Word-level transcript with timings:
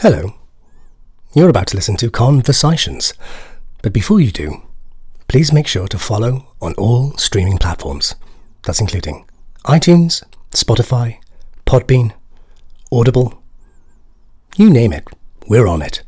Hello. 0.00 0.34
You're 1.34 1.48
about 1.48 1.68
to 1.68 1.74
listen 1.74 1.96
to 1.96 2.10
Conversations. 2.10 3.14
But 3.80 3.94
before 3.94 4.20
you 4.20 4.30
do, 4.30 4.62
please 5.26 5.54
make 5.54 5.66
sure 5.66 5.88
to 5.88 5.98
follow 5.98 6.48
on 6.60 6.74
all 6.74 7.12
streaming 7.16 7.56
platforms. 7.56 8.14
That's 8.64 8.80
including 8.80 9.24
iTunes, 9.64 10.22
Spotify, 10.50 11.16
Podbean, 11.64 12.12
Audible. 12.92 13.42
You 14.56 14.68
name 14.68 14.92
it, 14.92 15.08
we're 15.48 15.66
on 15.66 15.80
it. 15.80 16.02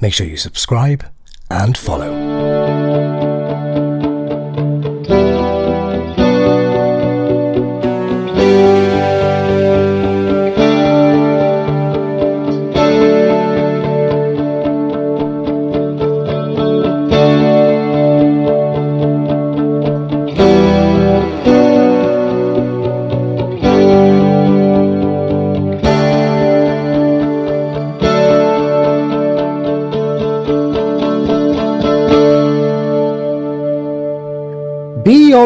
Make 0.00 0.14
sure 0.14 0.28
you 0.28 0.36
subscribe 0.36 1.04
and 1.50 1.76
follow. 1.76 3.33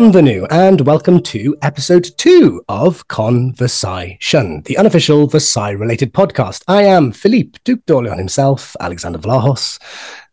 New, 0.08 0.46
and 0.50 0.80
welcome 0.80 1.20
to 1.24 1.54
episode 1.60 2.08
two 2.16 2.62
of 2.66 3.06
Conversation, 3.08 4.62
the 4.62 4.78
unofficial 4.78 5.26
Versailles 5.26 5.72
related 5.72 6.14
podcast. 6.14 6.64
I 6.66 6.84
am 6.84 7.12
Philippe 7.12 7.58
Duc 7.62 7.80
d'Orléans 7.84 8.16
himself, 8.16 8.74
Alexander 8.80 9.18
Vlahos, 9.18 9.78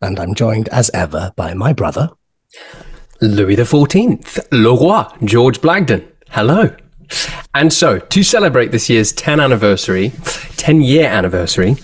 and 0.00 0.18
I'm 0.18 0.34
joined 0.34 0.70
as 0.70 0.90
ever 0.94 1.32
by 1.36 1.52
my 1.52 1.74
brother, 1.74 2.10
Louis 3.20 3.54
XIV, 3.54 4.46
Le 4.50 4.74
Roi, 4.74 5.04
George 5.24 5.60
Blagden. 5.60 6.08
Hello. 6.30 6.74
And 7.54 7.70
so, 7.70 7.98
to 7.98 8.22
celebrate 8.22 8.72
this 8.72 8.88
year's 8.88 9.12
10 9.12 9.40
anniversary, 9.40 10.12
10 10.56 10.80
year 10.80 11.06
anniversary, 11.06 11.76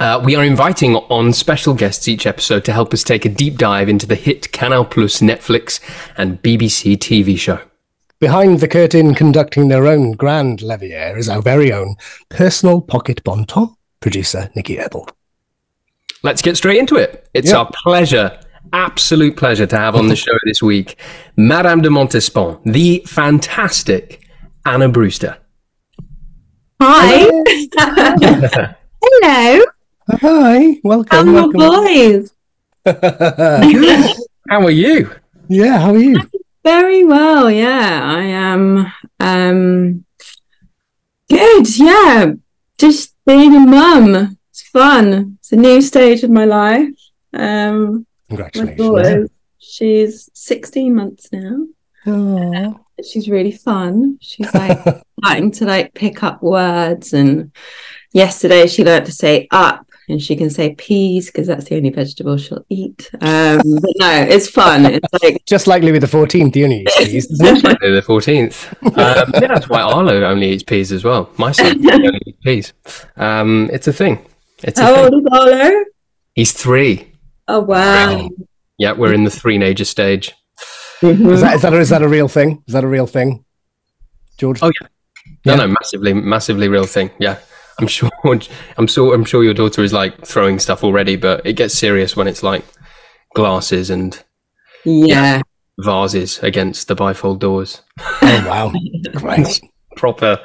uh, 0.00 0.20
we 0.24 0.34
are 0.36 0.44
inviting 0.44 0.96
on 0.96 1.32
special 1.32 1.74
guests 1.74 2.06
each 2.08 2.26
episode 2.26 2.64
to 2.64 2.72
help 2.72 2.92
us 2.92 3.02
take 3.02 3.24
a 3.24 3.28
deep 3.28 3.56
dive 3.56 3.88
into 3.88 4.06
the 4.06 4.14
hit 4.14 4.52
Canal 4.52 4.84
Plus, 4.84 5.20
Netflix, 5.20 5.80
and 6.16 6.42
BBC 6.42 6.96
TV 6.96 7.38
show. 7.38 7.60
Behind 8.18 8.60
the 8.60 8.68
curtain, 8.68 9.14
conducting 9.14 9.68
their 9.68 9.86
own 9.86 10.12
grand 10.12 10.62
lever, 10.62 11.16
is 11.16 11.28
our 11.28 11.42
very 11.42 11.72
own 11.72 11.96
personal 12.30 12.80
pocket 12.80 13.22
Bontemps 13.24 13.74
producer, 14.00 14.50
Nikki 14.54 14.78
Ebel. 14.78 15.08
Let's 16.22 16.40
get 16.42 16.56
straight 16.56 16.78
into 16.78 16.96
it. 16.96 17.28
It's 17.34 17.50
Yeah. 17.50 17.58
our 17.58 17.70
pleasure, 17.84 18.38
absolute 18.72 19.36
pleasure 19.36 19.66
to 19.66 19.76
have 19.76 19.94
on 19.94 20.08
the 20.08 20.16
show 20.24 20.32
this 20.44 20.62
week 20.62 20.96
Madame 21.36 21.82
de 21.82 21.88
Montespan, 21.88 22.58
the 22.64 23.02
fantastic 23.06 24.26
Anna 24.64 24.88
Brewster. 24.88 25.36
Hi. 26.80 27.26
Hello. 29.02 29.64
Hi, 30.08 30.78
welcome. 30.84 31.18
I'm 31.18 31.26
the 31.26 31.32
welcome. 31.32 31.58
boys. 31.58 32.32
How 34.48 34.64
are 34.64 34.70
you? 34.70 35.10
yeah, 35.48 35.78
how 35.80 35.94
are 35.94 35.98
you? 35.98 36.16
Very 36.62 37.04
well. 37.04 37.50
Yeah, 37.50 38.00
I 38.04 38.22
am. 38.22 38.92
Um, 39.18 40.04
good. 41.28 41.78
Yeah, 41.78 42.34
just 42.78 43.14
being 43.26 43.56
a 43.56 43.60
mum. 43.60 44.38
It's 44.50 44.62
fun. 44.68 45.38
It's 45.40 45.50
a 45.50 45.56
new 45.56 45.82
stage 45.82 46.22
of 46.22 46.30
my 46.30 46.44
life. 46.44 46.94
Um, 47.32 48.06
my 48.28 48.36
Congratulations. 48.50 48.78
daughter, 48.78 49.28
she's 49.58 50.30
16 50.34 50.94
months 50.94 51.28
now. 51.32 51.66
Aw. 52.06 52.74
She's 53.04 53.28
really 53.28 53.52
fun. 53.52 54.18
She's 54.20 54.52
like 54.54 54.78
starting 55.24 55.50
to 55.52 55.64
like 55.64 55.92
pick 55.94 56.22
up 56.22 56.42
words. 56.42 57.12
And 57.12 57.50
yesterday 58.12 58.68
she 58.68 58.84
learned 58.84 59.06
to 59.06 59.12
say 59.12 59.48
up 59.50 59.85
and 60.08 60.20
she 60.22 60.36
can 60.36 60.50
say 60.50 60.74
peas 60.74 61.26
because 61.26 61.46
that's 61.46 61.64
the 61.66 61.76
only 61.76 61.90
vegetable 61.90 62.36
she'll 62.36 62.64
eat. 62.68 63.10
Um, 63.20 63.60
but 63.80 63.90
no, 63.98 64.26
it's 64.28 64.48
fun. 64.48 64.86
It's 64.86 65.06
like, 65.22 65.44
Just 65.46 65.66
like 65.66 65.82
Louis 65.82 65.98
XIV, 66.00 66.52
the 66.52 66.64
only 66.64 66.86
cheese, 66.96 67.26
isn't 67.30 67.46
it? 67.46 67.60
Friday 67.60 67.90
the 67.92 68.02
14th. 68.02 68.72
Um, 68.98 69.30
yeah, 69.34 69.48
that's 69.48 69.68
why 69.68 69.80
Arlo 69.82 70.22
only 70.24 70.50
eats 70.52 70.62
peas 70.62 70.92
as 70.92 71.04
well. 71.04 71.30
My 71.38 71.52
son 71.52 71.78
only 71.90 72.20
eats 72.26 72.38
peas. 72.42 72.72
Um, 73.16 73.68
it's 73.72 73.88
a 73.88 73.92
thing. 73.92 74.24
It's 74.62 74.78
a 74.78 74.82
how 74.84 74.94
thing. 74.94 75.04
old 75.14 75.14
is 75.14 75.26
Arlo? 75.32 75.84
He's 76.34 76.52
three. 76.52 77.12
Oh, 77.48 77.60
wow. 77.60 78.28
Yeah, 78.78 78.92
we're 78.92 79.12
in 79.14 79.24
the 79.24 79.30
three-nager 79.30 79.84
stage. 79.84 80.34
Is 81.02 81.40
that, 81.42 81.54
is, 81.56 81.62
that 81.62 81.72
a, 81.74 81.78
is 81.78 81.88
that 81.90 82.02
a 82.02 82.08
real 82.08 82.28
thing? 82.28 82.62
Is 82.66 82.72
that 82.74 82.82
a 82.84 82.86
real 82.88 83.06
thing, 83.06 83.44
George? 84.38 84.60
Oh, 84.62 84.70
yeah. 84.80 84.88
No, 85.44 85.52
Yeah. 85.52 85.56
no, 85.66 85.68
massively, 85.68 86.12
massively 86.14 86.68
real 86.68 86.86
thing. 86.86 87.10
Yeah, 87.18 87.38
I'm 87.80 87.86
sure. 87.86 88.10
I'm 88.76 88.86
sure. 88.86 89.14
I'm 89.14 89.24
sure 89.24 89.44
your 89.44 89.54
daughter 89.54 89.82
is 89.82 89.92
like 89.92 90.24
throwing 90.26 90.58
stuff 90.58 90.82
already, 90.84 91.16
but 91.16 91.44
it 91.46 91.54
gets 91.54 91.74
serious 91.76 92.16
when 92.16 92.26
it's 92.28 92.42
like 92.42 92.64
glasses 93.34 93.90
and 93.90 94.22
Yeah. 94.84 95.42
vases 95.78 96.38
against 96.42 96.88
the 96.88 96.96
bifold 96.96 97.38
doors. 97.40 97.82
Oh, 98.00 98.44
wow. 98.48 98.72
Great. 99.14 99.60
Proper. 99.96 100.40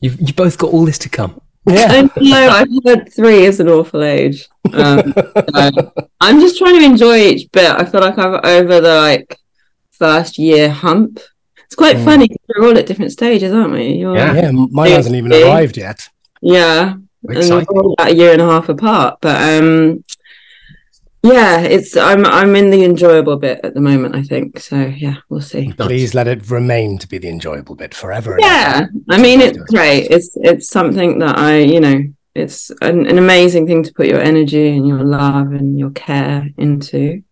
You've 0.00 0.20
you 0.20 0.32
both 0.34 0.58
got 0.58 0.72
all 0.72 0.84
this 0.84 0.98
to 0.98 1.08
come. 1.08 1.40
Yeah. 1.66 1.88
I 1.90 2.20
know. 2.20 2.48
I've 2.48 2.68
heard 2.86 3.12
three 3.12 3.44
is 3.44 3.58
an 3.60 3.68
awful 3.68 4.02
age. 4.02 4.48
Um, 4.72 5.12
so 5.54 5.92
I'm 6.20 6.40
just 6.40 6.56
trying 6.58 6.78
to 6.78 6.84
enjoy 6.84 7.18
each 7.18 7.50
bit. 7.52 7.70
I 7.70 7.84
feel 7.84 8.00
like 8.00 8.16
I'm 8.18 8.40
over 8.44 8.80
the 8.80 8.94
like 8.96 9.36
first 9.90 10.38
year 10.38 10.70
hump. 10.70 11.18
It's 11.64 11.74
quite 11.74 11.96
Mm. 11.96 12.04
funny 12.04 12.28
'cause 12.28 12.38
we're 12.56 12.66
all 12.68 12.78
at 12.78 12.86
different 12.86 13.12
stages, 13.12 13.52
aren't 13.52 13.72
we? 13.72 13.88
You're, 13.94 14.16
Yeah. 14.16 14.34
Yeah, 14.34 14.50
mine 14.52 14.92
hasn't 14.92 15.16
even 15.16 15.32
arrived 15.32 15.76
yet. 15.76 16.08
Yeah. 16.42 16.94
We're 17.22 17.40
and 17.40 17.50
we're 17.50 17.60
about 17.92 18.10
a 18.10 18.14
year 18.14 18.32
and 18.32 18.40
a 18.42 18.46
half 18.46 18.68
apart. 18.68 19.18
But 19.20 19.36
um 19.60 20.04
yeah, 21.22 21.60
it's 21.60 21.96
I'm 21.96 22.24
I'm 22.24 22.54
in 22.54 22.70
the 22.70 22.84
enjoyable 22.84 23.36
bit 23.36 23.60
at 23.64 23.74
the 23.74 23.80
moment, 23.80 24.14
I 24.14 24.22
think. 24.22 24.60
So 24.60 24.76
yeah, 24.76 25.16
we'll 25.28 25.40
see. 25.40 25.72
Please 25.72 26.14
let 26.14 26.28
it 26.28 26.48
remain 26.48 26.96
to 26.98 27.08
be 27.08 27.18
the 27.18 27.28
enjoyable 27.28 27.74
bit 27.74 27.92
forever. 27.92 28.36
Yeah. 28.38 28.82
ever. 28.82 28.90
I 29.10 29.20
mean 29.20 29.40
it's 29.40 29.58
great. 29.58 30.06
It's 30.10 30.30
it's 30.36 30.68
something 30.68 31.18
that 31.18 31.36
I, 31.36 31.58
you 31.58 31.80
know, 31.80 32.02
it's 32.36 32.70
an, 32.82 33.06
an 33.06 33.18
amazing 33.18 33.66
thing 33.66 33.82
to 33.82 33.92
put 33.92 34.06
your 34.06 34.20
energy 34.20 34.68
and 34.68 34.86
your 34.86 35.02
love 35.02 35.52
and 35.52 35.76
your 35.78 35.90
care 35.90 36.48
into. 36.56 37.22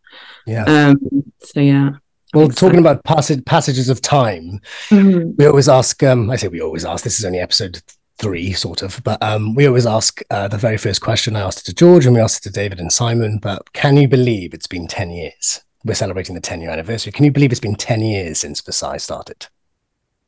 Yeah. 0.46 0.64
Um 0.64 0.98
so 1.40 1.60
yeah. 1.60 1.90
Well, 2.34 2.48
talking 2.48 2.80
about 2.80 3.04
passage, 3.04 3.44
passages 3.46 3.88
of 3.88 4.02
time, 4.02 4.60
Mhm. 4.90 5.36
we 5.38 5.46
always 5.46 5.68
ask. 5.70 6.02
Um, 6.02 6.28
I 6.28 6.36
say 6.36 6.48
we 6.48 6.60
always 6.60 6.84
ask. 6.84 7.02
This 7.02 7.18
is 7.18 7.24
only 7.24 7.38
episode 7.38 7.80
three, 8.18 8.52
sort 8.52 8.82
of, 8.82 9.00
but 9.04 9.22
um, 9.22 9.54
we 9.54 9.66
always 9.66 9.86
ask 9.86 10.20
uh, 10.30 10.48
the 10.48 10.58
very 10.58 10.76
first 10.76 11.00
question. 11.00 11.36
I 11.36 11.40
asked 11.40 11.60
it 11.60 11.64
to 11.64 11.74
George, 11.74 12.06
and 12.06 12.14
we 12.14 12.20
asked 12.20 12.44
it 12.44 12.48
to 12.48 12.54
David 12.54 12.80
and 12.80 12.92
Simon. 12.92 13.38
But 13.38 13.72
can 13.72 13.96
you 13.96 14.08
believe 14.08 14.54
it's 14.54 14.66
been 14.66 14.86
ten 14.86 15.10
years? 15.10 15.62
We're 15.84 15.94
celebrating 15.94 16.34
the 16.34 16.40
ten 16.40 16.60
year 16.60 16.70
anniversary. 16.70 17.12
Can 17.12 17.24
you 17.24 17.32
believe 17.32 17.52
it's 17.52 17.60
been 17.60 17.76
ten 17.76 18.00
years 18.00 18.38
since 18.38 18.60
Versailles 18.60 18.98
started? 18.98 19.46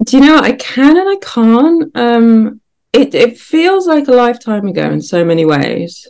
Do 0.05 0.17
you 0.17 0.25
know? 0.25 0.39
I 0.39 0.53
can 0.53 0.97
and 0.97 1.09
I 1.09 1.17
can't. 1.17 1.97
Um, 1.97 2.61
it 2.93 3.15
it 3.15 3.39
feels 3.39 3.87
like 3.87 4.09
a 4.09 4.13
lifetime 4.13 4.67
ago 4.69 4.91
in 4.91 5.03
so 5.03 5.25
many 5.25 5.45
ways, 5.45 6.07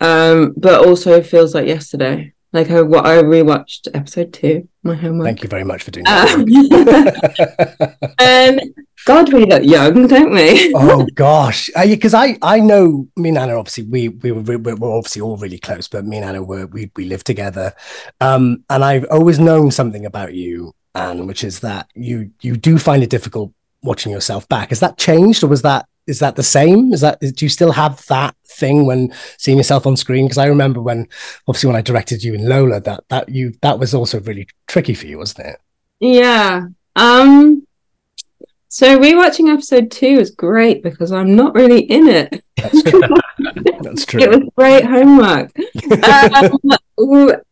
um, 0.00 0.54
but 0.56 0.86
also 0.86 1.12
it 1.14 1.26
feels 1.26 1.54
like 1.54 1.66
yesterday. 1.66 2.32
Like 2.52 2.70
I, 2.70 2.82
wa- 2.82 3.02
I 3.04 3.18
rewatched 3.22 3.88
episode 3.94 4.32
two, 4.32 4.68
my 4.82 4.94
homework. 4.96 5.26
Thank 5.26 5.42
you 5.44 5.48
very 5.48 5.62
much 5.64 5.84
for 5.84 5.92
doing 5.92 6.06
Um, 6.08 6.44
that. 6.46 7.96
and 8.18 8.60
God, 9.04 9.32
we 9.32 9.44
look 9.46 9.62
young, 9.62 10.06
don't 10.08 10.32
we? 10.32 10.72
oh 10.74 11.06
gosh, 11.14 11.70
because 11.84 12.12
I 12.14 12.36
I 12.42 12.60
know 12.60 13.06
me 13.16 13.28
and 13.30 13.38
Anna 13.38 13.56
obviously 13.56 13.84
we 13.84 14.08
we 14.08 14.32
were, 14.32 14.58
we 14.58 14.74
were 14.74 14.90
obviously 14.90 15.22
all 15.22 15.36
really 15.36 15.58
close, 15.58 15.86
but 15.88 16.04
me 16.04 16.16
and 16.16 16.26
Anna 16.26 16.42
were 16.42 16.66
we 16.66 16.90
we 16.96 17.04
lived 17.04 17.26
together, 17.26 17.72
um, 18.20 18.64
and 18.68 18.84
I've 18.84 19.06
always 19.10 19.38
known 19.38 19.70
something 19.70 20.04
about 20.04 20.34
you, 20.34 20.72
Anne, 20.94 21.26
which 21.26 21.44
is 21.44 21.60
that 21.60 21.88
you 21.94 22.30
you 22.42 22.56
do 22.56 22.78
find 22.78 23.02
it 23.02 23.10
difficult 23.10 23.52
watching 23.82 24.12
yourself 24.12 24.48
back. 24.48 24.70
Has 24.70 24.80
that 24.80 24.98
changed, 24.98 25.42
or 25.44 25.46
was 25.46 25.62
that 25.62 25.86
is 26.06 26.18
that 26.18 26.36
the 26.36 26.42
same? 26.42 26.92
Is 26.92 27.00
that 27.00 27.20
do 27.20 27.44
you 27.44 27.48
still 27.48 27.72
have 27.72 28.04
that 28.06 28.34
thing 28.46 28.86
when 28.86 29.12
seeing 29.38 29.58
yourself 29.58 29.86
on 29.86 29.96
screen? 29.96 30.26
Because 30.26 30.38
I 30.38 30.46
remember 30.46 30.80
when 30.80 31.08
obviously 31.46 31.68
when 31.68 31.76
I 31.76 31.82
directed 31.82 32.22
you 32.22 32.34
in 32.34 32.48
Lola, 32.48 32.80
that 32.80 33.04
that 33.08 33.28
you 33.28 33.54
that 33.62 33.78
was 33.78 33.94
also 33.94 34.20
really 34.20 34.48
tricky 34.66 34.94
for 34.94 35.06
you, 35.06 35.18
wasn't 35.18 35.48
it? 35.48 35.60
Yeah. 36.00 36.66
Um. 36.96 37.66
So 38.68 38.98
rewatching 38.98 39.52
episode 39.52 39.90
two 39.90 40.06
is 40.06 40.30
great 40.30 40.82
because 40.82 41.10
I'm 41.10 41.34
not 41.34 41.54
really 41.54 41.80
in 41.80 42.06
it. 42.06 42.44
That's 42.56 42.82
true. 42.82 43.02
That's 43.80 44.04
true. 44.04 44.20
It 44.20 44.30
was 44.30 44.48
great 44.56 44.84
homework. 44.84 45.50
um, 46.04 47.42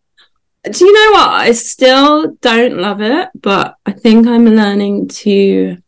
do 0.64 0.84
you 0.84 0.92
know 0.92 1.12
what? 1.18 1.28
I 1.28 1.52
still 1.52 2.36
don't 2.40 2.78
love 2.78 3.00
it, 3.00 3.28
but 3.40 3.76
I 3.86 3.92
think 3.92 4.26
I'm 4.26 4.44
learning 4.44 5.08
to 5.08 5.78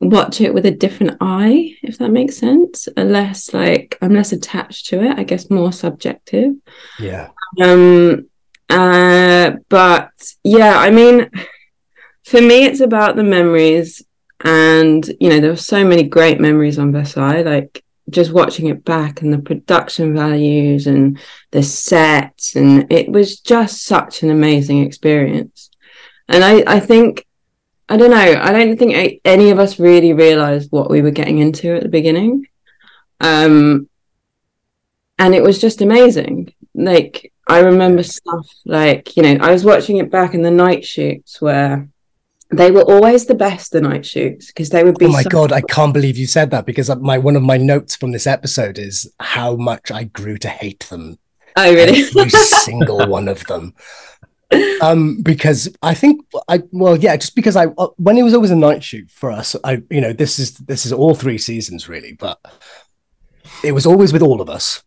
watch 0.00 0.40
it 0.40 0.54
with 0.54 0.66
a 0.66 0.70
different 0.70 1.18
eye, 1.20 1.76
if 1.82 1.98
that 1.98 2.10
makes 2.10 2.36
sense. 2.36 2.88
Less 2.96 3.52
like 3.52 3.98
I'm 4.00 4.14
less 4.14 4.32
attached 4.32 4.86
to 4.86 5.02
it, 5.02 5.18
I 5.18 5.24
guess 5.24 5.50
more 5.50 5.72
subjective. 5.72 6.54
Yeah. 6.98 7.30
Um 7.60 8.26
uh 8.68 9.52
but 9.68 10.10
yeah, 10.42 10.78
I 10.78 10.90
mean 10.90 11.30
for 12.24 12.40
me 12.40 12.64
it's 12.64 12.80
about 12.80 13.16
the 13.16 13.24
memories 13.24 14.02
and 14.42 15.06
you 15.20 15.28
know 15.28 15.40
there 15.40 15.50
were 15.50 15.56
so 15.56 15.84
many 15.84 16.02
great 16.02 16.40
memories 16.40 16.78
on 16.78 16.92
Versailles 16.92 17.42
like 17.42 17.84
just 18.08 18.32
watching 18.32 18.66
it 18.66 18.84
back 18.84 19.22
and 19.22 19.32
the 19.32 19.38
production 19.38 20.14
values 20.14 20.86
and 20.86 21.18
the 21.52 21.62
sets 21.62 22.56
and 22.56 22.90
it 22.92 23.08
was 23.08 23.40
just 23.40 23.84
such 23.84 24.22
an 24.22 24.30
amazing 24.30 24.84
experience 24.84 25.70
and 26.28 26.42
i 26.42 26.64
i 26.66 26.80
think 26.80 27.24
i 27.90 27.96
don't 27.96 28.10
know. 28.10 28.40
I 28.40 28.52
don't 28.52 28.78
think 28.78 29.20
any 29.24 29.50
of 29.50 29.58
us 29.58 29.78
really 29.78 30.12
realized 30.12 30.70
what 30.72 30.90
we 30.90 31.02
were 31.02 31.10
getting 31.10 31.38
into 31.38 31.74
at 31.74 31.82
the 31.82 31.88
beginning. 31.88 32.46
Um 33.20 33.88
and 35.18 35.34
it 35.34 35.42
was 35.42 35.60
just 35.60 35.82
amazing. 35.82 36.54
Like 36.74 37.32
i 37.50 37.58
remember 37.58 38.02
stuff 38.02 38.46
like 38.64 39.16
you 39.16 39.22
know 39.24 39.36
i 39.44 39.50
was 39.50 39.64
watching 39.64 39.96
it 39.96 40.10
back 40.10 40.34
in 40.34 40.42
the 40.42 40.50
night 40.50 40.84
shoots 40.84 41.40
where 41.42 41.88
they 42.52 42.70
were 42.70 42.82
always 42.82 43.26
the 43.26 43.34
best 43.34 43.72
the 43.72 43.80
night 43.80 44.06
shoots 44.06 44.46
because 44.46 44.70
they 44.70 44.84
would 44.84 44.98
be 44.98 45.06
oh 45.06 45.12
my 45.12 45.22
so- 45.22 45.30
god 45.30 45.52
i 45.52 45.60
can't 45.60 45.92
believe 45.92 46.16
you 46.16 46.26
said 46.26 46.50
that 46.50 46.64
because 46.64 46.94
my 46.96 47.18
one 47.18 47.36
of 47.36 47.42
my 47.42 47.56
notes 47.56 47.96
from 47.96 48.12
this 48.12 48.26
episode 48.26 48.78
is 48.78 49.12
how 49.18 49.56
much 49.56 49.90
i 49.90 50.04
grew 50.04 50.38
to 50.38 50.48
hate 50.48 50.86
them. 50.90 51.18
Oh 51.56 51.74
really? 51.74 52.04
Every 52.04 52.30
single 52.64 53.08
one 53.08 53.26
of 53.26 53.44
them 53.46 53.74
um 54.82 55.22
because 55.22 55.68
i 55.82 55.94
think 55.94 56.24
i 56.48 56.60
well 56.72 56.96
yeah 56.96 57.16
just 57.16 57.36
because 57.36 57.54
i 57.54 57.66
uh, 57.78 57.88
when 57.96 58.18
it 58.18 58.22
was 58.22 58.34
always 58.34 58.50
a 58.50 58.56
night 58.56 58.82
shoot 58.82 59.08
for 59.10 59.30
us 59.30 59.54
i 59.62 59.80
you 59.90 60.00
know 60.00 60.12
this 60.12 60.38
is 60.38 60.54
this 60.58 60.84
is 60.84 60.92
all 60.92 61.14
three 61.14 61.38
seasons 61.38 61.88
really 61.88 62.12
but 62.14 62.40
it 63.62 63.72
was 63.72 63.86
always 63.86 64.12
with 64.12 64.22
all 64.22 64.40
of 64.40 64.48
us. 64.48 64.82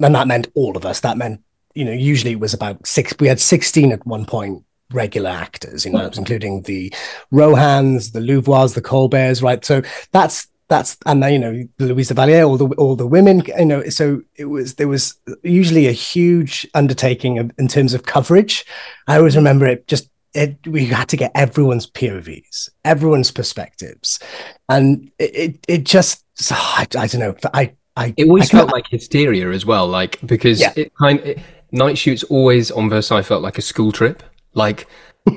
And 0.00 0.14
that 0.14 0.28
meant 0.28 0.48
all 0.54 0.76
of 0.76 0.84
us. 0.84 1.00
That 1.00 1.18
meant 1.18 1.42
you 1.74 1.84
know 1.84 1.92
usually 1.92 2.32
it 2.32 2.40
was 2.40 2.54
about 2.54 2.86
six 2.86 3.14
we 3.20 3.28
had 3.28 3.40
16 3.40 3.92
at 3.92 4.06
one 4.06 4.24
point 4.24 4.64
regular 4.92 5.30
actors, 5.30 5.84
you 5.84 5.92
know, 5.92 6.08
including 6.16 6.62
the 6.62 6.92
Rohans, 7.32 8.12
the 8.12 8.20
Louvois, 8.20 8.72
the 8.72 8.80
Colberts, 8.80 9.42
right? 9.42 9.64
So 9.64 9.82
that's 10.12 10.46
that's 10.68 10.96
and 11.06 11.22
then 11.22 11.32
you 11.32 11.38
know 11.38 11.64
Louise 11.78 12.10
Valliere, 12.10 12.42
all 12.44 12.56
the 12.56 12.66
all 12.76 12.96
the 12.96 13.06
women, 13.06 13.42
you 13.58 13.64
know. 13.64 13.82
So 13.88 14.22
it 14.36 14.46
was 14.46 14.74
there 14.74 14.88
was 14.88 15.14
usually 15.42 15.86
a 15.86 15.92
huge 15.92 16.66
undertaking 16.74 17.36
in 17.58 17.68
terms 17.68 17.94
of 17.94 18.04
coverage. 18.04 18.64
I 19.06 19.16
always 19.18 19.36
remember 19.36 19.66
it 19.66 19.86
just. 19.86 20.08
It, 20.34 20.58
we 20.66 20.84
had 20.84 21.08
to 21.08 21.16
get 21.16 21.32
everyone's 21.34 21.86
POVs, 21.86 22.68
everyone's 22.84 23.30
perspectives, 23.30 24.18
and 24.68 25.10
it 25.18 25.34
it, 25.34 25.64
it 25.66 25.84
just 25.84 26.24
I, 26.50 26.86
I 26.98 27.06
don't 27.06 27.20
know. 27.20 27.34
I 27.54 27.72
I 27.96 28.12
it 28.18 28.24
always 28.26 28.52
I 28.52 28.58
felt 28.58 28.70
like 28.70 28.84
hysteria 28.90 29.50
as 29.50 29.64
well, 29.64 29.86
like 29.88 30.18
because 30.26 30.60
Yeah. 30.60 30.74
it 30.76 30.92
kind 30.94 31.20
it, 31.20 31.38
night 31.72 31.96
shoots 31.96 32.22
always 32.24 32.70
on 32.70 32.90
Versailles 32.90 33.22
felt 33.22 33.42
like 33.42 33.56
a 33.56 33.62
school 33.62 33.92
trip, 33.92 34.22
like 34.52 34.86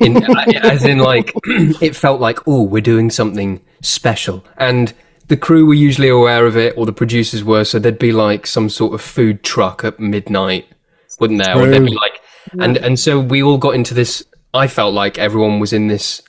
in, 0.02 0.22
as 0.64 0.84
in 0.84 0.98
like 0.98 1.32
it 1.46 1.96
felt 1.96 2.20
like 2.20 2.40
oh 2.46 2.64
we're 2.64 2.82
doing 2.82 3.10
something 3.10 3.62
special, 3.82 4.44
and 4.58 4.94
the 5.30 5.38
crew 5.38 5.66
were 5.66 5.76
usually 5.76 6.10
aware 6.10 6.46
of 6.46 6.58
it, 6.58 6.76
or 6.76 6.86
the 6.86 6.92
producers 6.92 7.44
were, 7.44 7.64
so 7.64 7.80
there'd 7.80 8.00
be 8.00 8.12
like 8.12 8.46
some 8.46 8.68
sort 8.68 8.94
of 8.94 9.02
food 9.02 9.44
truck 9.44 9.84
at 9.84 10.00
midnight, 10.00 10.68
wouldn't 11.20 11.42
there? 11.42 11.56
Or 11.56 11.68
there'd 11.68 11.86
be 11.86 11.94
like, 11.94 12.20
and 12.60 12.78
and 12.78 13.00
so 13.00 13.20
we 13.20 13.42
all 13.42 13.60
got 13.60 13.76
into 13.76 13.94
this. 13.94 14.24
I 14.54 14.68
felt 14.68 14.94
like 14.94 15.20
everyone 15.20 15.60
was 15.60 15.72
in 15.72 15.88
this 15.88 16.24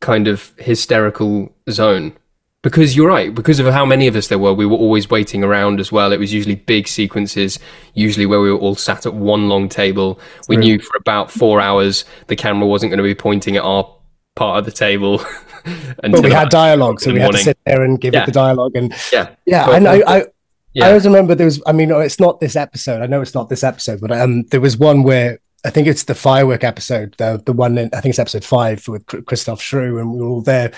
kind 0.00 0.26
of 0.26 0.52
hysterical 0.58 1.54
zone. 1.70 2.14
Because 2.62 2.96
you're 2.96 3.08
right 3.08 3.34
because 3.34 3.60
of 3.60 3.66
how 3.66 3.84
many 3.84 4.06
of 4.06 4.16
us 4.16 4.28
there 4.28 4.38
were 4.38 4.54
we 4.54 4.64
were 4.64 4.78
always 4.78 5.10
waiting 5.10 5.44
around 5.44 5.80
as 5.80 5.92
well. 5.92 6.12
It 6.12 6.18
was 6.18 6.32
usually 6.32 6.54
big 6.54 6.88
sequences 6.88 7.58
usually 7.92 8.24
where 8.24 8.40
we 8.40 8.50
were 8.50 8.58
all 8.58 8.74
sat 8.74 9.04
at 9.04 9.12
one 9.12 9.50
long 9.50 9.68
table. 9.68 10.18
We 10.48 10.56
knew 10.56 10.78
for 10.78 10.96
about 10.96 11.30
four 11.30 11.60
hours 11.60 12.06
the 12.28 12.36
camera 12.36 12.66
wasn't 12.66 12.88
going 12.88 13.04
to 13.04 13.04
be 13.04 13.14
pointing 13.14 13.58
at 13.58 13.64
our 13.64 13.94
part 14.34 14.60
of 14.60 14.64
the 14.64 14.72
table 14.72 15.22
but 15.64 16.22
we 16.22 16.30
had 16.30 16.48
dialogue, 16.50 17.00
so 17.00 17.12
we 17.12 17.20
had 17.20 17.32
to 17.32 17.38
sit 17.38 17.58
there 17.66 17.82
and 17.82 18.00
give 18.00 18.14
Yeah. 18.14 18.22
it 18.22 18.26
the 18.26 18.32
dialogue, 18.32 18.72
and 18.76 18.92
yeah 19.12 19.34
yeah, 19.46 19.64
I 19.66 19.78
know. 19.78 20.02
I, 20.06 20.26
yeah 20.74 20.84
I 20.86 20.88
always 20.88 21.04
remember 21.04 21.34
there 21.34 21.46
was. 21.46 21.62
I 21.66 21.72
mean, 21.72 21.90
it's 21.90 22.20
not 22.20 22.40
this 22.40 22.56
episode. 22.56 23.02
I 23.02 23.06
know 23.06 23.22
it's 23.22 23.34
not 23.34 23.48
this 23.48 23.64
episode, 23.64 24.00
but 24.00 24.12
um, 24.12 24.42
there 24.44 24.60
was 24.60 24.76
one 24.76 25.02
where 25.02 25.38
I 25.64 25.70
think 25.70 25.86
it's 25.88 26.04
the 26.04 26.14
firework 26.14 26.64
episode, 26.64 27.14
the 27.18 27.42
the 27.44 27.52
one 27.52 27.78
in, 27.78 27.90
I 27.94 28.00
think 28.00 28.10
it's 28.10 28.18
episode 28.18 28.44
five 28.44 28.86
with 28.88 29.06
Christoph 29.06 29.60
Schrewe, 29.62 30.00
and 30.00 30.12
we 30.12 30.20
were 30.20 30.28
all 30.28 30.42
there, 30.42 30.72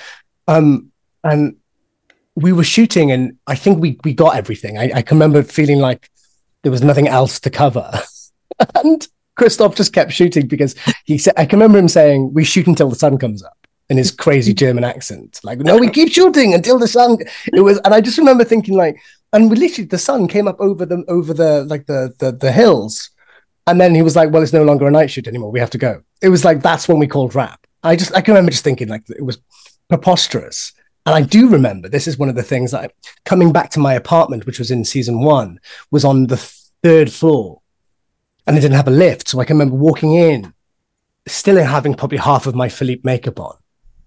um, 0.46 0.92
and 1.24 1.56
we 2.36 2.52
were 2.52 2.64
shooting, 2.64 3.10
and 3.10 3.36
I 3.46 3.56
think 3.56 3.80
we 3.80 3.98
we 4.04 4.14
got 4.14 4.36
everything. 4.36 4.78
I, 4.78 4.90
I 4.96 5.02
can 5.02 5.16
remember 5.16 5.42
feeling 5.42 5.78
like 5.78 6.10
there 6.62 6.70
was 6.72 6.82
nothing 6.82 7.08
else 7.08 7.40
to 7.40 7.50
cover, 7.50 7.90
and 8.76 9.06
Christoph 9.36 9.74
just 9.74 9.92
kept 9.92 10.12
shooting 10.12 10.46
because 10.46 10.74
he 11.04 11.18
said. 11.18 11.34
I 11.36 11.46
can 11.46 11.58
remember 11.58 11.78
him 11.78 11.88
saying, 11.88 12.32
"We 12.34 12.44
shoot 12.44 12.66
until 12.66 12.88
the 12.90 12.96
sun 12.96 13.18
comes 13.18 13.42
up." 13.42 13.56
In 13.88 13.96
his 13.96 14.10
crazy 14.10 14.52
German 14.52 14.82
accent, 14.82 15.38
like, 15.44 15.60
no, 15.60 15.78
we 15.78 15.88
keep 15.88 16.10
shooting 16.12 16.54
until 16.54 16.76
the 16.76 16.88
sun. 16.88 17.18
It 17.52 17.60
was, 17.60 17.78
and 17.84 17.94
I 17.94 18.00
just 18.00 18.18
remember 18.18 18.42
thinking, 18.42 18.74
like, 18.74 18.96
and 19.32 19.50
we 19.50 19.56
literally 19.56 19.86
the 19.86 19.98
sun 19.98 20.28
came 20.28 20.48
up 20.48 20.60
over 20.60 20.86
the 20.86 21.04
over 21.08 21.34
the 21.34 21.64
like 21.64 21.86
the 21.86 22.14
the, 22.18 22.32
the 22.32 22.52
hills. 22.52 23.10
And 23.66 23.80
then 23.80 23.94
he 23.94 24.02
was 24.02 24.16
like 24.16 24.30
well 24.32 24.42
it's 24.42 24.52
no 24.52 24.64
longer 24.64 24.86
a 24.86 24.90
night 24.90 25.10
shoot 25.10 25.28
anymore. 25.28 25.50
We 25.50 25.60
have 25.60 25.70
to 25.70 25.78
go. 25.78 26.02
It 26.22 26.30
was 26.30 26.44
like 26.44 26.62
that's 26.62 26.88
when 26.88 26.98
we 26.98 27.06
called 27.06 27.34
rap. 27.34 27.66
I 27.82 27.96
just 27.96 28.14
i 28.14 28.20
can 28.20 28.32
remember 28.32 28.50
just 28.50 28.64
thinking 28.64 28.88
like 28.88 29.08
it 29.10 29.24
was 29.24 29.38
preposterous. 29.88 30.72
And 31.04 31.14
i 31.14 31.20
do 31.20 31.48
remember 31.48 31.88
this 31.88 32.06
is 32.06 32.18
one 32.18 32.28
of 32.28 32.34
the 32.34 32.42
things 32.42 32.70
that 32.70 32.84
I, 32.84 32.88
coming 33.24 33.52
back 33.52 33.70
to 33.70 33.80
my 33.80 33.94
apartment 33.94 34.46
which 34.46 34.58
was 34.58 34.70
in 34.70 34.84
season 34.84 35.20
one 35.20 35.60
was 35.90 36.04
on 36.04 36.26
the 36.26 36.38
third 36.82 37.12
floor. 37.12 37.60
And 38.46 38.56
it 38.56 38.60
didn't 38.60 38.76
have 38.76 38.88
a 38.88 38.92
lift 38.92 39.28
so 39.28 39.40
i 39.40 39.44
can 39.44 39.56
remember 39.58 39.76
walking 39.76 40.14
in 40.14 40.54
still 41.28 41.62
having 41.62 41.94
probably 41.94 42.18
half 42.18 42.46
of 42.46 42.54
my 42.54 42.68
philippe 42.68 43.02
makeup 43.04 43.40
on 43.40 43.56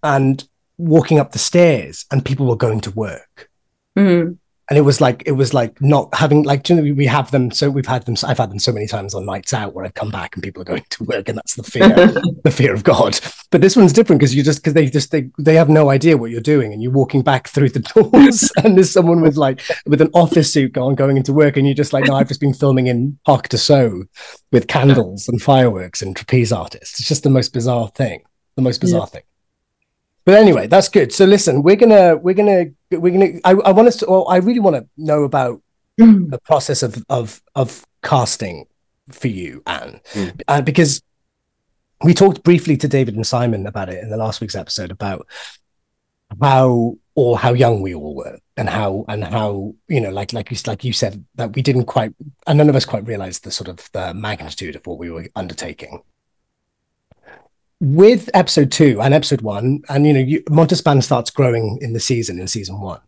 and 0.03 0.47
walking 0.77 1.19
up 1.19 1.31
the 1.31 1.39
stairs 1.39 2.05
and 2.11 2.25
people 2.25 2.47
were 2.47 2.55
going 2.55 2.79
to 2.81 2.91
work. 2.91 3.49
Mm. 3.97 4.37
and 4.69 4.77
it 4.77 4.81
was 4.81 5.01
like 5.01 5.23
it 5.25 5.31
was 5.31 5.53
like 5.53 5.81
not 5.81 6.13
having 6.13 6.43
like 6.43 6.69
you 6.69 6.75
know, 6.75 6.93
we 6.93 7.07
have 7.07 7.31
them 7.31 7.49
so 7.49 7.69
we've 7.71 7.87
had 7.87 8.05
them 8.05 8.15
I've 8.23 8.37
had 8.37 8.51
them 8.51 8.59
so 8.59 8.71
many 8.71 8.85
times 8.85 9.15
on 9.15 9.25
nights 9.25 9.51
out 9.51 9.73
where 9.73 9.83
I've 9.83 9.95
come 9.95 10.11
back 10.11 10.35
and 10.35 10.43
people 10.43 10.61
are 10.61 10.65
going 10.65 10.85
to 10.91 11.03
work 11.05 11.27
and 11.27 11.37
that's 11.37 11.55
the 11.55 11.63
fear 11.63 11.89
the 12.43 12.51
fear 12.51 12.73
of 12.73 12.83
God. 12.83 13.19
But 13.49 13.61
this 13.61 13.75
one's 13.75 13.91
different 13.91 14.19
because 14.19 14.35
you 14.35 14.43
just 14.43 14.59
because 14.59 14.75
they 14.75 14.85
just 14.85 15.11
they 15.11 15.31
they 15.39 15.55
have 15.55 15.69
no 15.69 15.89
idea 15.89 16.17
what 16.17 16.29
you're 16.29 16.39
doing 16.39 16.71
and 16.71 16.83
you're 16.83 16.91
walking 16.91 17.23
back 17.23 17.47
through 17.47 17.69
the 17.69 17.79
doors 17.95 18.49
and 18.63 18.77
there's 18.77 18.91
someone 18.91 19.21
with 19.21 19.35
like 19.35 19.61
with 19.87 20.01
an 20.01 20.11
office 20.13 20.53
suit 20.53 20.77
on 20.77 20.93
going 20.93 21.17
into 21.17 21.33
work 21.33 21.57
and 21.57 21.65
you're 21.65 21.73
just 21.73 21.91
like 21.91 22.05
no 22.05 22.15
I've 22.15 22.27
just 22.27 22.39
been 22.39 22.53
filming 22.53 22.87
in 22.87 23.17
Parc 23.25 23.49
de 23.49 23.57
Sceaux 23.57 24.03
with 24.51 24.67
candles 24.67 25.27
and 25.27 25.41
fireworks 25.41 26.01
and 26.03 26.15
trapeze 26.15 26.51
artists. 26.51 26.99
It's 26.99 27.09
just 27.09 27.23
the 27.23 27.31
most 27.31 27.53
bizarre 27.53 27.89
thing 27.89 28.21
the 28.55 28.61
most 28.61 28.81
bizarre 28.81 29.07
thing 29.07 29.23
but 30.25 30.35
anyway, 30.35 30.67
that's 30.67 30.89
good. 30.89 31.11
So 31.13 31.25
listen, 31.25 31.63
we're 31.63 31.75
gonna 31.75 32.17
we're 32.17 32.33
gonna 32.35 32.65
we're 32.91 33.11
gonna. 33.13 33.39
I, 33.43 33.51
I 33.51 33.71
want 33.71 33.87
us 33.87 33.97
to. 33.97 34.05
Well, 34.07 34.27
I 34.29 34.37
really 34.37 34.59
want 34.59 34.75
to 34.75 34.87
know 34.97 35.23
about 35.23 35.61
Mm. 35.99 36.29
the 36.31 36.39
process 36.39 36.81
of 36.81 37.03
of 37.09 37.41
of 37.55 37.85
casting 38.03 38.65
for 39.09 39.27
you, 39.27 39.61
Anne, 39.67 39.99
Mm. 40.13 40.41
uh, 40.47 40.61
because 40.61 41.01
we 42.05 42.13
talked 42.13 42.41
briefly 42.43 42.77
to 42.77 42.87
David 42.87 43.15
and 43.15 43.27
Simon 43.27 43.67
about 43.67 43.89
it 43.89 44.01
in 44.01 44.09
the 44.09 44.15
last 44.15 44.39
week's 44.39 44.55
episode 44.55 44.91
about 44.91 45.27
how 46.41 46.95
or 47.15 47.37
how 47.37 47.51
young 47.53 47.81
we 47.81 47.93
all 47.95 48.15
were 48.15 48.37
and 48.55 48.69
how 48.69 49.03
and 49.09 49.23
how 49.25 49.73
you 49.87 49.99
know 49.99 50.11
like 50.11 50.31
like 50.31 50.51
you 50.51 50.57
like 50.67 50.83
you 50.85 50.93
said 50.93 51.25
that 51.35 51.53
we 51.55 51.61
didn't 51.61 51.85
quite 51.85 52.13
and 52.47 52.57
none 52.57 52.69
of 52.69 52.75
us 52.75 52.85
quite 52.85 53.05
realized 53.07 53.43
the 53.43 53.51
sort 53.51 53.67
of 53.67 53.89
the 53.93 54.13
magnitude 54.13 54.75
of 54.75 54.85
what 54.87 54.99
we 54.99 55.09
were 55.09 55.27
undertaking 55.35 56.01
with 57.79 58.29
episode 58.33 58.71
two 58.71 59.01
and 59.01 59.13
episode 59.13 59.41
one, 59.41 59.81
and 59.89 60.05
you 60.05 60.13
know, 60.13 60.19
you, 60.19 60.43
Montespan 60.43 61.01
starts 61.01 61.29
growing 61.29 61.79
in 61.81 61.93
the 61.93 61.99
season 61.99 62.39
in 62.39 62.47
season 62.47 62.79
one. 62.79 63.01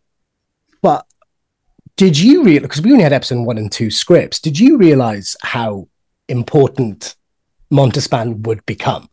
But 0.81 1.05
did 1.97 2.17
you 2.17 2.43
realize 2.43 2.61
because 2.63 2.81
we 2.81 2.91
only 2.91 3.03
had 3.03 3.13
episode 3.13 3.45
one 3.45 3.57
and 3.57 3.71
two 3.71 3.91
scripts? 3.91 4.39
Did 4.39 4.59
you 4.59 4.77
realize 4.77 5.35
how 5.41 5.87
important 6.29 7.15
Montespan 7.71 8.41
would 8.47 8.65
become, 8.65 9.09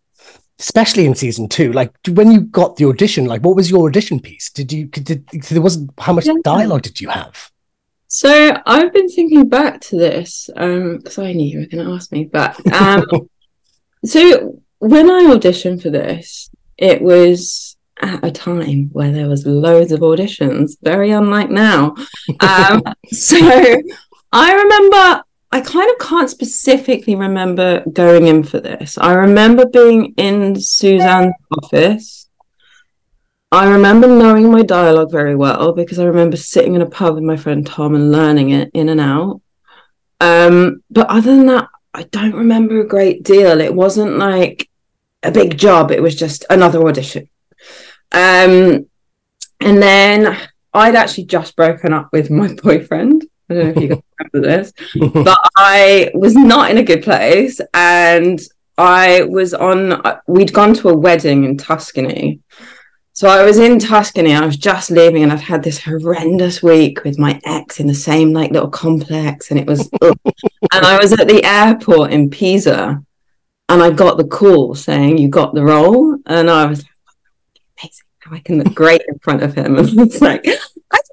especially 0.58 1.06
in 1.06 1.14
season 1.14 1.48
two? 1.48 1.72
Like 1.72 1.92
when 2.08 2.30
you 2.30 2.42
got 2.42 2.76
the 2.76 2.86
audition, 2.86 3.26
like 3.26 3.42
what 3.42 3.56
was 3.56 3.70
your 3.70 3.88
audition 3.88 4.20
piece? 4.20 4.50
Did 4.50 4.72
you 4.72 4.86
did 4.86 5.26
there 5.28 5.60
wasn't 5.60 5.90
how 5.98 6.12
much 6.12 6.28
dialogue 6.44 6.82
did 6.82 7.00
you 7.00 7.08
have? 7.08 7.50
So 8.06 8.56
I've 8.64 8.92
been 8.92 9.08
thinking 9.08 9.48
back 9.48 9.82
to 9.82 9.96
this 9.96 10.48
um, 10.56 10.96
because 10.98 11.18
I 11.18 11.32
knew 11.32 11.46
you 11.46 11.58
were 11.60 11.66
going 11.66 11.86
to 11.86 11.92
ask 11.92 12.10
me, 12.10 12.24
but 12.24 12.58
um, 12.72 13.04
so 14.04 14.62
when 14.78 15.10
I 15.10 15.24
auditioned 15.24 15.82
for 15.82 15.90
this, 15.90 16.50
it 16.76 17.02
was 17.02 17.76
at 18.00 18.24
a 18.24 18.30
time 18.30 18.90
where 18.92 19.10
there 19.10 19.28
was 19.28 19.46
loads 19.46 19.92
of 19.92 20.00
auditions, 20.00 20.72
very 20.82 21.10
unlike 21.10 21.50
now. 21.50 21.94
Um, 22.40 22.82
so 23.08 23.36
I 24.32 24.52
remember. 24.54 25.24
I 25.50 25.62
kind 25.62 25.90
of 25.90 26.06
can't 26.06 26.28
specifically 26.28 27.14
remember 27.14 27.82
going 27.90 28.26
in 28.26 28.42
for 28.42 28.60
this. 28.60 28.98
I 28.98 29.14
remember 29.14 29.64
being 29.64 30.12
in 30.18 30.60
Suzanne's 30.60 31.32
office 31.62 32.18
I 33.50 33.70
remember 33.70 34.06
knowing 34.06 34.50
my 34.50 34.62
dialogue 34.62 35.10
very 35.10 35.34
well 35.34 35.72
because 35.72 35.98
I 35.98 36.04
remember 36.04 36.36
sitting 36.36 36.74
in 36.74 36.82
a 36.82 36.90
pub 36.90 37.14
with 37.14 37.24
my 37.24 37.36
friend 37.36 37.66
Tom 37.66 37.94
and 37.94 38.12
learning 38.12 38.50
it 38.50 38.70
in 38.74 38.90
and 38.90 39.00
out. 39.00 39.40
Um, 40.20 40.82
but 40.90 41.08
other 41.08 41.34
than 41.34 41.46
that, 41.46 41.68
I 41.94 42.04
don't 42.04 42.34
remember 42.34 42.80
a 42.80 42.86
great 42.86 43.22
deal. 43.24 43.60
It 43.60 43.74
wasn't 43.74 44.18
like 44.18 44.68
a 45.22 45.30
big 45.30 45.58
job, 45.58 45.90
it 45.90 46.02
was 46.02 46.14
just 46.14 46.44
another 46.50 46.86
audition. 46.86 47.28
Um, 48.12 48.86
and 49.60 49.82
then 49.82 50.38
I'd 50.72 50.94
actually 50.94 51.24
just 51.24 51.56
broken 51.56 51.92
up 51.92 52.08
with 52.12 52.30
my 52.30 52.54
boyfriend. 52.62 53.26
I 53.50 53.54
don't 53.54 53.64
know 53.64 53.70
if 53.70 53.82
you 53.82 53.88
guys 53.88 54.02
remember 54.32 54.48
this, 54.48 54.72
but 55.24 55.38
I 55.56 56.10
was 56.14 56.34
not 56.34 56.70
in 56.70 56.78
a 56.78 56.82
good 56.82 57.02
place. 57.02 57.60
And 57.74 58.40
I 58.76 59.22
was 59.22 59.54
on, 59.54 60.02
we'd 60.26 60.52
gone 60.52 60.74
to 60.74 60.90
a 60.90 60.96
wedding 60.96 61.44
in 61.44 61.56
Tuscany. 61.56 62.40
So 63.18 63.26
I 63.26 63.42
was 63.42 63.58
in 63.58 63.80
Tuscany. 63.80 64.32
I 64.32 64.46
was 64.46 64.56
just 64.56 64.92
leaving, 64.92 65.24
and 65.24 65.32
I'd 65.32 65.40
had 65.40 65.64
this 65.64 65.82
horrendous 65.82 66.62
week 66.62 67.02
with 67.02 67.18
my 67.18 67.40
ex 67.44 67.80
in 67.80 67.88
the 67.88 67.92
same 67.92 68.32
like 68.32 68.52
little 68.52 68.70
complex, 68.70 69.50
and 69.50 69.58
it 69.58 69.66
was. 69.66 69.90
and 70.02 70.14
I 70.72 70.96
was 71.02 71.12
at 71.12 71.26
the 71.26 71.42
airport 71.42 72.12
in 72.12 72.30
Pisa, 72.30 73.04
and 73.70 73.82
I 73.82 73.90
got 73.90 74.18
the 74.18 74.24
call 74.24 74.76
saying 74.76 75.18
you 75.18 75.28
got 75.28 75.52
the 75.52 75.64
role, 75.64 76.16
and 76.26 76.48
I 76.48 76.66
was 76.66 76.84
like, 76.84 76.92
amazing. 77.82 78.06
I 78.30 78.38
can 78.38 78.62
look 78.62 78.72
great 78.72 79.02
in 79.08 79.18
front 79.18 79.42
of 79.42 79.52
him, 79.52 79.74
and 79.74 79.88
it's 79.98 80.20
like 80.20 80.46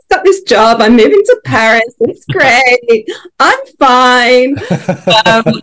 got 0.06 0.24
this 0.24 0.42
job. 0.44 0.82
I'm 0.82 0.96
moving 0.96 1.22
to 1.24 1.42
Paris. 1.46 1.96
It's 2.02 2.26
great. 2.32 3.08
I'm 3.40 3.66
fine. 3.80 4.58
Um, 5.26 5.62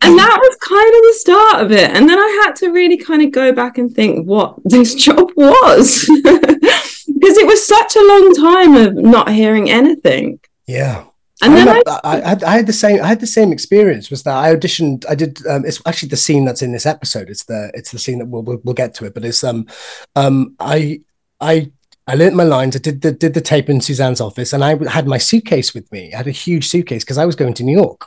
and 0.00 0.18
that 0.18 0.38
was 0.40 0.56
kind 0.60 0.94
of 0.94 1.02
the 1.02 1.14
start 1.16 1.64
of 1.64 1.72
it. 1.72 1.90
And 1.90 2.08
then 2.08 2.18
I 2.18 2.44
had 2.44 2.56
to 2.56 2.70
really 2.70 2.96
kind 2.96 3.22
of 3.22 3.32
go 3.32 3.52
back 3.52 3.78
and 3.78 3.94
think 3.94 4.26
what 4.26 4.56
this 4.64 4.94
job 5.04 5.30
was 5.36 6.08
because 6.22 7.36
it 7.36 7.46
was 7.46 7.66
such 7.66 7.96
a 7.96 8.06
long 8.06 8.34
time 8.34 8.76
of 8.76 8.94
not 8.94 9.30
hearing 9.30 9.70
anything. 9.70 10.40
Yeah. 10.66 11.04
And 11.40 11.54
then 11.54 11.68
I, 11.68 11.82
I, 11.86 12.20
I, 12.20 12.36
I 12.46 12.56
had 12.56 12.66
the 12.66 12.72
same. 12.72 13.00
I 13.00 13.06
had 13.06 13.20
the 13.20 13.26
same 13.26 13.52
experience. 13.52 14.10
Was 14.10 14.24
that 14.24 14.36
I 14.36 14.52
auditioned? 14.54 15.04
I 15.08 15.14
did. 15.14 15.46
Um, 15.46 15.64
it's 15.64 15.80
actually 15.86 16.08
the 16.08 16.16
scene 16.16 16.44
that's 16.44 16.62
in 16.62 16.72
this 16.72 16.84
episode. 16.84 17.30
It's 17.30 17.44
the 17.44 17.70
it's 17.74 17.92
the 17.92 17.98
scene 17.98 18.18
that 18.18 18.26
we'll 18.26 18.42
we'll, 18.42 18.60
we'll 18.64 18.74
get 18.74 18.92
to 18.94 19.04
it. 19.04 19.14
But 19.14 19.24
it's 19.24 19.44
um 19.44 19.68
um 20.16 20.56
I 20.58 21.02
I 21.40 21.70
I 22.08 22.14
learnt 22.14 22.34
my 22.36 22.42
lines. 22.44 22.74
I 22.74 22.78
did 22.80 23.02
the 23.02 23.12
did 23.12 23.34
the 23.34 23.40
tape 23.40 23.68
in 23.68 23.80
Suzanne's 23.80 24.20
office, 24.20 24.52
and 24.52 24.64
I 24.64 24.76
had 24.88 25.06
my 25.06 25.18
suitcase 25.18 25.74
with 25.74 25.90
me. 25.92 26.12
I 26.12 26.16
had 26.18 26.26
a 26.26 26.30
huge 26.32 26.66
suitcase 26.68 27.04
because 27.04 27.18
I 27.18 27.26
was 27.26 27.36
going 27.36 27.54
to 27.54 27.62
New 27.64 27.76
York. 27.76 28.06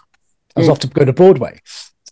I 0.56 0.60
was 0.62 0.68
Mm. 0.68 0.72
off 0.72 0.80
to 0.80 0.88
go 0.88 1.06
to 1.06 1.14
Broadway, 1.14 1.60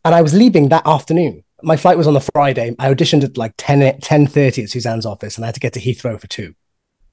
and 0.05 0.13
I 0.15 0.21
was 0.21 0.33
leaving 0.33 0.69
that 0.69 0.85
afternoon. 0.87 1.43
My 1.61 1.75
flight 1.75 1.97
was 1.97 2.07
on 2.07 2.13
the 2.13 2.21
Friday. 2.21 2.73
I 2.79 2.93
auditioned 2.93 3.23
at 3.23 3.37
like 3.37 3.53
10, 3.57 3.79
10.30 4.01 4.63
at 4.63 4.69
Suzanne's 4.69 5.05
office, 5.05 5.35
and 5.35 5.43
I 5.43 5.47
had 5.47 5.55
to 5.55 5.59
get 5.59 5.73
to 5.73 5.79
Heathrow 5.81 6.19
for 6.21 6.27
2 6.27 6.53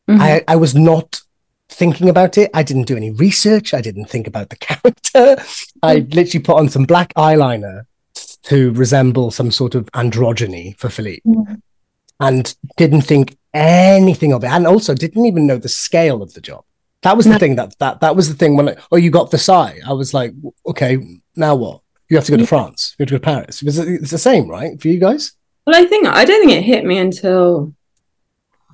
Mhm. 0.09 0.21
I, 0.21 0.45
I 0.47 0.54
was 0.56 0.73
not 0.75 1.21
thinking 1.68 2.09
about 2.09 2.38
it. 2.38 2.49
I 2.54 2.62
didn't 2.62 2.85
do 2.87 2.97
any 2.97 3.11
research. 3.11 3.75
I 3.75 3.80
didn't 3.80 4.04
think 4.09 4.28
about 4.28 4.50
the 4.50 4.56
character. 4.68 5.42
I 5.83 6.06
literally 6.11 6.45
put 6.45 6.56
on 6.59 6.68
some 6.68 6.85
black 6.85 7.12
eyeliner 7.14 7.87
to 8.45 8.71
resemble 8.73 9.33
some 9.33 9.50
sort 9.50 9.75
of 9.75 9.87
androgyny 9.92 10.78
for 10.78 10.88
Philippe 10.90 11.23
Mhm. 11.26 11.61
and 12.21 12.54
didn't 12.76 13.02
think 13.02 13.37
anything 13.56 14.32
of 14.32 14.44
it. 14.44 14.50
And 14.50 14.66
also 14.66 14.94
didn't 14.94 15.25
even 15.26 15.46
know 15.46 15.58
the 15.58 15.68
scale 15.68 16.22
of 16.22 16.34
the 16.34 16.40
job. 16.40 16.64
That 17.02 17.16
was 17.16 17.26
the 17.26 17.32
No. 17.32 17.38
thing 17.38 17.56
that, 17.56 17.78
that 17.78 18.00
that 18.00 18.16
was 18.16 18.28
the 18.28 18.34
thing 18.34 18.56
when 18.56 18.68
I, 18.70 18.76
oh 18.90 18.96
you 18.96 19.10
got 19.10 19.30
Versailles. 19.30 19.78
I 19.86 19.92
was 19.92 20.12
like, 20.12 20.32
okay, 20.66 20.98
now 21.36 21.54
what? 21.54 21.80
You 22.08 22.16
have 22.16 22.26
to 22.26 22.32
go 22.32 22.38
to. 22.38 22.46
France. 22.46 22.94
You 22.98 23.02
have 23.02 23.08
to 23.08 23.14
go 23.14 23.18
to 23.18 23.25
Paris. 23.25 23.62
It's 23.62 24.10
the 24.10 24.18
same, 24.18 24.48
right? 24.48 24.80
For 24.80 24.88
you 24.88 24.98
guys? 25.00 25.32
well, 25.66 25.76
I 25.76 25.84
think 25.86 26.06
I 26.06 26.25
don't 26.25 26.40
think 26.46 26.52
it 26.58 26.62
hit 26.64 26.84
me 26.84 26.98
until 26.98 27.75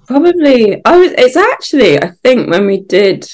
probably 0.06 0.80
I 0.84 0.96
was. 0.96 1.12
It's 1.12 1.36
actually 1.36 1.98
I 2.02 2.10
think 2.22 2.50
when 2.50 2.66
we 2.66 2.80
did. 2.80 3.30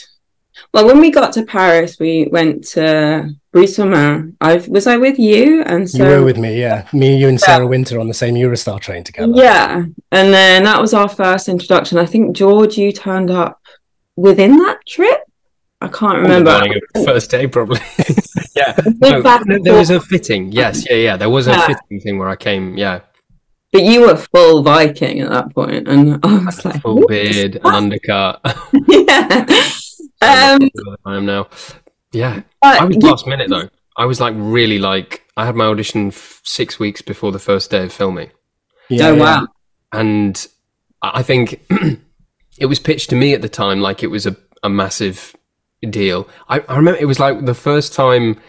Well, 0.75 0.87
when 0.87 1.01
we 1.01 1.11
got 1.11 1.33
to 1.33 1.45
Paris, 1.45 1.99
we 1.99 2.29
went 2.31 2.65
to 2.69 3.31
Bry-sur-Marne. 3.53 4.37
I 4.41 4.57
was 4.69 4.87
I 4.87 4.99
with 4.99 5.19
you, 5.19 5.63
and 5.63 5.89
so 5.89 5.99
you 5.99 6.05
were 6.05 6.25
with 6.25 6.37
me, 6.37 6.61
yeah. 6.61 6.87
Me, 6.93 7.17
you, 7.17 7.29
and 7.29 7.41
Sarah 7.41 7.67
Winter 7.67 7.99
on 7.99 8.07
the 8.07 8.15
same 8.15 8.35
Eurostar 8.35 8.79
train 8.81 9.03
together. 9.03 9.33
Yeah. 9.35 9.85
And 10.13 10.35
then 10.35 10.65
that 10.65 10.81
was 10.81 10.93
our 10.93 11.09
first 11.09 11.49
introduction. 11.49 11.97
I 11.99 12.05
think 12.07 12.37
George, 12.37 12.77
you 12.77 12.93
turned 12.93 13.31
up 13.31 13.61
within 14.17 14.59
that 14.59 14.79
trip. 14.87 15.21
I 15.81 15.89
can't 15.89 16.19
remember. 16.19 16.51
Morning 16.51 16.75
of 16.75 16.83
the 16.95 17.05
first 17.05 17.31
day, 17.31 17.47
probably. 17.47 17.81
yeah. 18.57 18.75
Went 19.01 19.25
No, 19.25 19.39
no, 19.47 19.63
there 19.63 19.75
was 19.79 19.91
a 19.91 20.01
fitting. 20.01 20.53
Yes. 20.53 20.85
Yeah. 20.91 20.97
Yeah. 20.97 21.17
There 21.17 21.31
was 21.31 21.47
a 21.47 21.53
Yeah. 21.53 21.67
fitting 21.67 22.01
thing 22.01 22.19
where 22.19 22.29
I 22.29 22.37
came. 22.37 22.77
Yeah. 22.77 23.01
but 23.73 23.83
you 23.85 24.03
were 24.03 24.17
full 24.17 24.63
Viking 24.63 25.21
at 25.21 25.31
that 25.31 25.55
point, 25.55 25.87
and 25.89 26.19
I 26.25 26.45
was 26.45 26.65
like, 26.65 26.83
Full 26.83 27.07
beard, 27.07 27.57
an 27.57 27.67
undercut. 27.67 28.41
yeah. 28.89 29.47
Um, 30.21 30.69
I 31.05 31.17
am 31.17 31.27
now. 31.27 31.49
Yeah. 32.13 32.43
I 32.63 32.85
was 32.85 32.97
last 32.99 33.27
minute 33.27 33.49
though. 33.51 33.69
I 33.97 34.05
was 34.07 34.21
like 34.21 34.35
really 34.37 34.79
like 34.79 35.25
I 35.37 35.47
had 35.47 35.55
my 35.57 35.67
audition 35.67 36.09
f- 36.09 36.41
six 36.45 36.79
weeks 36.79 37.03
before 37.03 37.33
the 37.33 37.39
first 37.39 37.71
day 37.71 37.85
of 37.85 37.93
filming, 37.93 38.31
Yeah, 38.89 39.09
oh 39.09 39.17
wow. 39.17 39.47
and 39.93 40.47
I 41.03 41.11
I 41.19 41.23
think 41.23 41.61
it 42.59 42.67
was 42.67 42.79
pitched 42.81 43.11
to 43.11 43.17
me 43.17 43.35
at 43.35 43.43
the 43.43 43.49
time 43.49 43.81
like 43.81 44.03
it 44.03 44.09
was 44.09 44.27
a, 44.27 44.37
a 44.63 44.69
massive 44.69 45.35
deal. 45.91 46.29
I, 46.49 46.61
I 46.69 46.77
remember 46.77 47.01
it 47.01 47.07
was 47.07 47.21
like 47.21 47.45
the 47.45 47.55
first 47.55 47.93
time 47.93 48.41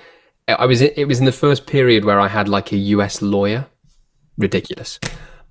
I 0.48 0.66
was. 0.66 0.82
It 0.82 1.08
was 1.08 1.20
in 1.20 1.26
the 1.26 1.32
first 1.32 1.68
period 1.68 2.06
where 2.06 2.20
I 2.20 2.28
had 2.28 2.48
like 2.50 2.72
a 2.72 2.78
U.S. 2.78 3.22
lawyer. 3.22 3.68
Ridiculous. 4.38 5.00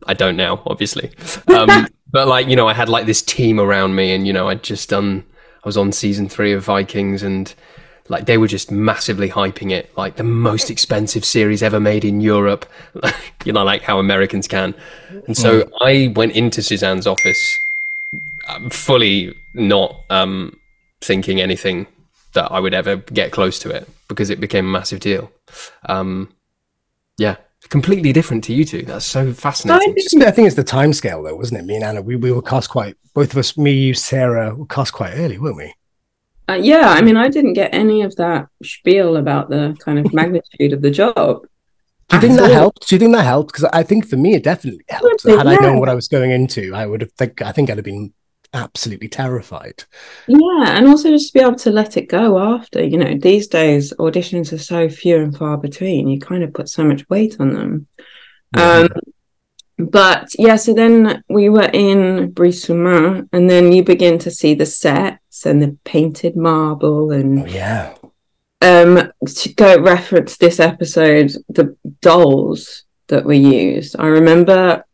I 0.07 0.15
don't 0.15 0.37
now, 0.37 0.63
obviously, 0.67 1.11
um, 1.49 1.89
but 2.11 2.27
like 2.29 2.49
you 2.49 2.57
know, 2.57 2.67
I 2.69 2.73
had 2.75 2.89
like 2.89 3.07
this 3.07 3.21
team 3.23 3.61
around 3.61 3.95
me, 3.95 4.13
and 4.15 4.27
you 4.27 4.33
know, 4.33 4.49
I'd 4.49 4.63
just 4.63 4.89
done. 4.89 5.25
I 5.65 5.69
was 5.69 5.77
on 5.77 5.93
season 5.93 6.29
three 6.29 6.53
of 6.53 6.65
Vikings, 6.65 7.23
and 7.23 7.53
like 8.09 8.27
they 8.27 8.39
were 8.39 8.49
just 8.49 8.71
massively 8.71 9.29
hyping 9.29 9.71
it, 9.71 9.97
like 9.97 10.17
the 10.17 10.25
most 10.25 10.71
expensive 10.75 11.25
series 11.25 11.63
ever 11.63 11.81
made 11.81 12.05
in 12.05 12.21
Europe. 12.21 12.67
you 13.45 13.53
know, 13.53 13.65
like 13.65 13.83
how 13.83 13.99
Americans 13.99 14.49
can. 14.49 14.75
And 15.27 15.37
so 15.37 15.71
I 15.81 16.13
went 16.15 16.33
into 16.33 16.63
Suzanne's 16.63 17.07
office 17.07 17.59
um, 18.49 18.71
fully 18.71 19.35
not 19.55 20.01
um, 20.11 20.59
thinking 21.01 21.41
anything 21.41 21.87
that 22.33 22.51
I 22.51 22.61
would 22.61 22.75
ever 22.75 22.97
get 22.97 23.33
close 23.33 23.59
to 23.61 23.71
it 23.71 23.89
because 24.09 24.31
it 24.31 24.41
became 24.41 24.67
a 24.67 24.71
massive 24.71 25.01
deal. 25.01 25.31
Um, 25.87 26.33
yeah, 27.19 27.37
completely 27.69 28.13
different 28.13 28.45
to 28.45 28.53
you 28.53 28.65
two. 28.65 28.83
That's 28.83 29.05
so 29.07 29.33
fascinating. 29.33 29.95
Just- 29.97 30.17
I 30.17 30.31
think 30.31 30.47
it's 30.47 30.57
the 30.57 30.65
time 30.65 30.93
scale, 30.93 31.23
though, 31.23 31.37
wasn't 31.37 31.61
it? 31.61 31.65
Me 31.65 31.77
and 31.77 31.85
Anna, 31.85 32.03
we, 32.03 32.17
we 32.17 32.33
were 32.33 32.43
cast 32.43 32.71
quite, 32.71 32.97
both 33.15 33.33
of 33.33 33.39
us, 33.39 33.57
me, 33.57 33.73
you, 33.73 33.95
Sarah, 33.95 34.55
were 34.55 34.67
cast 34.67 34.93
quite 34.93 35.13
early, 35.15 35.39
weren't 35.39 35.57
we? 35.57 35.75
Uh, 36.49 36.55
yeah, 36.55 36.89
I 36.89 37.03
mean, 37.03 37.17
I 37.17 37.29
didn't 37.29 37.53
get 37.53 37.75
any 37.75 38.03
of 38.03 38.17
that 38.17 38.49
spiel 38.63 39.17
about 39.17 39.51
the 39.51 39.77
kind 39.81 39.99
of 39.99 40.13
magnitude 40.15 40.73
of 40.73 40.83
the 40.83 40.91
job. 40.91 41.43
Do 42.09 42.17
you 42.17 42.21
think 42.23 42.37
that 42.37 42.51
helped? 42.51 42.89
Do 42.89 42.95
you 42.95 42.99
think 42.99 43.15
that 43.15 43.25
helped? 43.25 43.53
Because 43.53 43.69
I 43.71 43.83
think 43.83 44.09
for 44.09 44.17
me, 44.17 44.35
it 44.35 44.43
definitely 44.43 44.81
helped. 44.89 45.27
Yeah, 45.27 45.37
Had 45.37 45.47
I 45.47 45.57
known 45.57 45.79
what 45.79 45.91
I 45.91 45.95
was 45.95 46.09
going 46.09 46.31
into, 46.31 46.75
I 46.75 46.87
would 46.87 47.03
have, 47.03 47.13
think, 47.13 47.43
I 47.43 47.53
think 47.53 47.69
I'd 47.69 47.77
have 47.77 47.85
been 47.85 48.15
absolutely 48.55 49.09
terrified. 49.09 49.85
Yeah, 50.27 50.77
and 50.77 50.87
also 50.87 51.11
just 51.11 51.33
to 51.33 51.39
be 51.39 51.45
able 51.45 51.57
to 51.57 51.71
let 51.71 51.97
it 51.97 52.09
go 52.09 52.39
after. 52.39 52.85
You 52.85 52.99
know, 52.99 53.15
these 53.21 53.47
days 53.49 53.93
auditions 53.99 54.53
are 54.53 54.59
so 54.59 54.89
few 54.89 55.17
and 55.17 55.37
far 55.37 55.57
between. 55.57 56.09
You 56.09 56.19
kind 56.21 56.43
of 56.43 56.55
put 56.55 56.69
so 56.69 56.85
much 56.85 57.09
weight 57.09 57.37
on 57.41 57.53
them. 57.55 57.87
Um, 58.57 58.89
but 59.79 60.31
yeah, 60.39 60.57
so 60.57 60.75
then 60.75 61.23
we 61.29 61.49
were 61.51 61.71
in 61.73 62.31
Bry-sur-Marne, 62.33 63.29
and 63.33 63.49
then 63.49 63.73
you 63.73 63.85
begin 63.85 64.19
to 64.21 64.31
see 64.31 64.55
the 64.55 64.67
sets 64.67 65.47
and 65.47 65.63
the 65.63 65.77
painted 65.85 66.37
marble, 66.37 67.09
Oh, 67.09 67.11
and 67.11 67.49
yeah. 67.51 67.95
um, 68.63 69.13
to 69.25 69.55
go 69.55 69.81
reference 69.81 70.37
this 70.37 70.59
episode, 70.59 71.31
the 71.49 71.77
dolls 72.01 72.85
that 73.07 73.25
were 73.25 73.33
used. 73.35 73.95
I 73.99 74.07
remember 74.07 74.85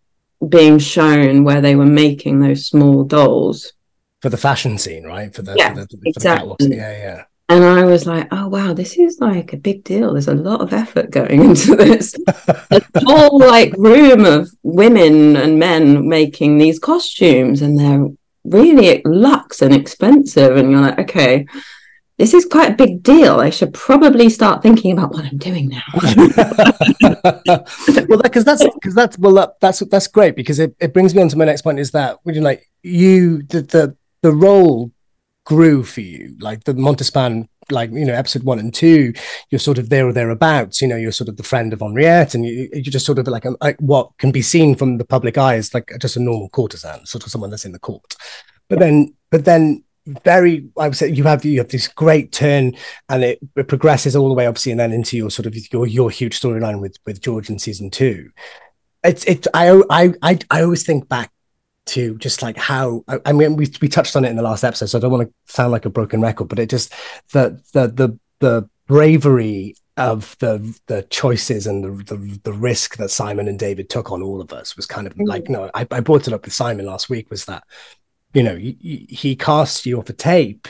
being 0.49 0.79
shown 0.79 1.45
where 1.45 1.61
they 1.61 1.77
were 1.77 1.87
making 1.87 2.41
those 2.41 2.67
small 2.67 3.05
dolls. 3.05 3.73
For 4.21 4.29
the 4.29 4.37
fashion 4.37 4.79
scene, 4.79 5.05
right? 5.05 5.35
For 5.35 5.43
the, 5.43 5.55
Yeah, 5.57 5.75
for 5.75 5.81
the, 5.81 5.87
for 5.89 5.99
exactly. 6.07 6.57
the. 6.59 6.77
Yeah, 6.77 6.93
yeah. 6.93 7.25
And 7.51 7.63
I 7.63 7.85
was 7.85 8.07
like, 8.07 8.27
oh, 8.31 8.49
wow, 8.49 8.73
this 8.73 8.97
is 8.97 9.21
like 9.21 9.53
a 9.53 9.59
big 9.59 9.85
deal. 9.85 10.13
There's 10.15 10.29
a 10.29 10.35
lot 10.35 10.63
of 10.63 10.73
effort 10.73 11.11
going 11.11 11.43
into 11.51 11.77
this. 11.77 12.15
a 12.39 12.83
whole 13.05 13.39
like 13.39 13.75
room 13.77 14.25
of 14.25 14.51
women 14.63 15.37
and 15.37 15.59
men 15.59 16.09
making 16.09 16.57
these 16.57 16.79
costumes, 16.79 17.61
and 17.61 17.79
they're 17.79 18.09
really 18.45 19.03
luxe 19.05 19.61
and 19.61 19.75
expensive. 19.75 20.57
And 20.57 20.71
you're 20.71 20.81
like, 20.81 20.99
okay, 21.01 21.47
this 22.19 22.33
is 22.33 22.45
quite 22.45 22.73
a 22.73 22.75
big 22.75 23.03
deal. 23.03 23.41
I 23.41 23.51
should 23.51 23.75
probably 23.75 24.29
start 24.29 24.63
thinking 24.63 24.93
about 24.93 25.13
what 25.13 25.25
I'm 25.25 25.39
doing 25.39 25.69
now. 25.69 25.83
well, 28.09 28.23
because 28.23 28.45
that's 28.45 28.65
because 28.75 28.95
that's 28.95 29.19
well, 29.19 29.35
that, 29.35 29.55
that's 29.61 29.81
that's 29.91 30.07
great 30.07 30.37
because 30.37 30.61
it, 30.61 30.77
it 30.81 30.95
brings 30.95 31.15
me 31.15 31.23
on 31.23 31.29
to 31.29 31.37
my 31.37 31.45
next 31.45 31.63
point. 31.63 31.81
Is 31.81 31.91
that 31.91 32.19
when 32.23 32.35
you 32.35 32.41
like 32.41 32.71
you 32.83 33.43
the 33.43 33.63
the 33.63 33.97
the 34.23 34.33
role 34.33 34.93
grew 35.45 35.85
for 35.85 36.01
you 36.01 36.35
like 36.41 36.65
the 36.65 36.73
montespan 36.73 37.47
like 37.71 37.91
you 37.91 38.05
know 38.05 38.15
episode 38.15 38.43
one 38.43 38.59
and 38.59 38.73
two 38.73 39.13
you're 39.51 39.59
sort 39.59 39.79
of 39.79 39.91
there 39.91 40.07
or 40.07 40.13
thereabouts 40.13 40.81
you 40.81 40.89
know 40.89 40.97
you're 40.97 41.13
sort 41.13 41.29
of 41.29 41.37
the 41.37 41.43
friend 41.43 41.73
of 41.73 41.81
henriette 41.81 42.35
and 42.35 42.47
you, 42.47 42.69
you're 42.73 42.83
just 42.83 43.07
sort 43.07 43.19
of 43.19 43.27
like, 43.27 43.45
a, 43.45 43.55
like 43.61 43.77
what 43.79 44.11
can 44.19 44.33
be 44.33 44.43
seen 44.43 44.75
from 44.75 44.97
the 44.97 45.05
public 45.05 45.37
eye 45.37 45.57
is 45.57 45.73
like 45.75 45.91
just 46.01 46.17
a 46.17 46.21
normal 46.21 46.49
courtesan 46.49 47.05
sort 47.05 47.25
of 47.25 47.31
someone 47.31 47.51
that's 47.51 47.65
in 47.65 47.73
the 47.73 47.79
court 47.79 48.17
but 48.69 48.79
then 48.79 49.15
but 49.31 49.45
then 49.45 49.83
very 50.23 50.67
i 50.79 50.87
would 50.87 50.97
say 50.97 51.09
you 51.09 51.25
have 51.25 51.45
you 51.45 51.59
have 51.59 51.69
this 51.69 51.89
great 51.89 52.31
turn 52.31 52.75
and 53.09 53.25
it, 53.25 53.39
it 53.57 53.69
progresses 53.69 54.15
all 54.15 54.29
the 54.29 54.35
way 54.35 54.47
obviously 54.47 54.71
and 54.71 54.81
then 54.81 54.93
into 54.93 55.17
your 55.17 55.31
sort 55.31 55.47
of 55.47 55.55
your 55.73 55.87
your 55.87 56.11
huge 56.11 56.39
storyline 56.39 56.81
with 56.81 56.99
with 57.07 57.21
george 57.23 57.49
in 57.49 57.59
season 57.59 57.91
two 57.91 58.31
it's 59.03 59.25
it 59.25 59.47
i 59.55 59.71
i 59.91 60.13
i, 60.23 60.39
I 60.51 60.63
always 60.63 60.85
think 60.85 61.09
back 61.09 61.31
to 61.87 62.17
just 62.19 62.43
like 62.43 62.57
how 62.57 63.05
I, 63.09 63.21
I 63.27 63.33
mean 63.33 63.57
we 63.57 63.71
we 63.81 63.89
touched 63.89 64.17
on 64.17 64.25
it 64.25 64.31
in 64.31 64.37
the 64.37 64.43
last 64.43 64.65
episode, 64.65 64.87
so 64.87 64.99
I 64.99 65.01
don't 65.01 65.13
want 65.13 65.29
to 65.29 65.53
sound 65.53 65.73
like 65.73 65.85
a 65.85 65.91
broken 65.91 66.21
record, 66.21 66.49
but 66.49 66.59
it 66.59 66.71
just 66.71 66.93
the 67.33 67.61
the 67.73 67.89
the 67.89 68.19
the 68.41 68.69
bravery 68.87 69.77
of 69.97 70.37
the 70.41 70.77
the 70.87 71.03
choices 71.05 71.67
and 71.67 71.85
the, 71.85 72.17
the, 72.17 72.41
the 72.43 72.53
risk 72.53 72.97
that 72.97 73.11
Simon 73.11 73.49
and 73.49 73.59
David 73.59 73.89
took 73.89 74.11
on 74.11 74.23
all 74.23 74.41
of 74.41 74.53
us 74.53 74.77
was 74.77 74.87
kind 74.87 75.07
of 75.07 75.13
mm-hmm. 75.13 75.29
like 75.29 75.49
no 75.49 75.71
I, 75.75 75.87
I 75.91 76.01
brought 76.01 76.27
it 76.27 76.35
up 76.35 76.45
with 76.45 76.55
Simon 76.55 76.87
last 76.87 77.09
week 77.09 77.31
was 77.31 77.45
that 77.45 77.63
you 78.35 78.43
know 78.43 78.57
he, 78.57 79.07
he 79.09 79.35
cast 79.35 79.87
you 79.87 79.99
off 79.99 80.11
a 80.11 80.13
tape 80.13 80.69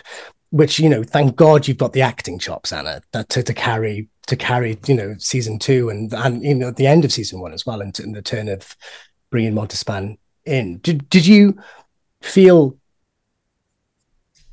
which 0.50 0.78
you 0.78 0.88
know 0.88 1.02
thank 1.02 1.34
God 1.34 1.66
you've 1.66 1.78
got 1.78 1.92
the 1.92 2.02
acting 2.02 2.38
chops 2.38 2.72
Anna 2.72 3.02
that 3.12 3.28
to, 3.30 3.42
to 3.42 3.54
carry 3.54 4.08
to 4.26 4.36
carry 4.36 4.78
you 4.86 4.94
know 4.94 5.16
season 5.18 5.58
two 5.58 5.90
and 5.90 6.12
and 6.12 6.42
you 6.42 6.54
know 6.54 6.68
at 6.68 6.76
the 6.76 6.86
end 6.86 7.04
of 7.04 7.12
season 7.12 7.40
one 7.40 7.52
as 7.52 7.66
well 7.66 7.80
and, 7.80 7.98
and 7.98 8.14
the 8.14 8.22
turn 8.22 8.48
of 8.48 8.76
bringing 9.30 9.52
Montespan 9.52 10.16
in. 10.44 10.78
Did 10.78 11.10
did 11.10 11.26
you 11.26 11.58
feel 12.20 12.76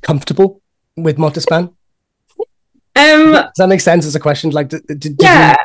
comfortable 0.02 0.60
with 0.96 1.16
Montespan? 1.18 1.72
Um, 2.94 3.32
Does 3.32 3.52
that 3.58 3.68
make 3.68 3.80
sense 3.80 4.04
as 4.04 4.14
a 4.14 4.20
question? 4.20 4.50
Like, 4.50 4.68
did, 4.68 4.86
did 4.86 5.16
yeah. 5.20 5.52
You, 5.52 5.56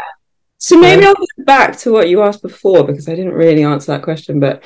so 0.59 0.79
maybe 0.79 1.05
um, 1.05 1.09
I'll 1.09 1.15
go 1.15 1.43
back 1.45 1.77
to 1.79 1.91
what 1.91 2.09
you 2.09 2.21
asked 2.21 2.41
before 2.41 2.83
because 2.83 3.09
I 3.09 3.15
didn't 3.15 3.33
really 3.33 3.63
answer 3.63 3.91
that 3.91 4.03
question. 4.03 4.39
But 4.39 4.63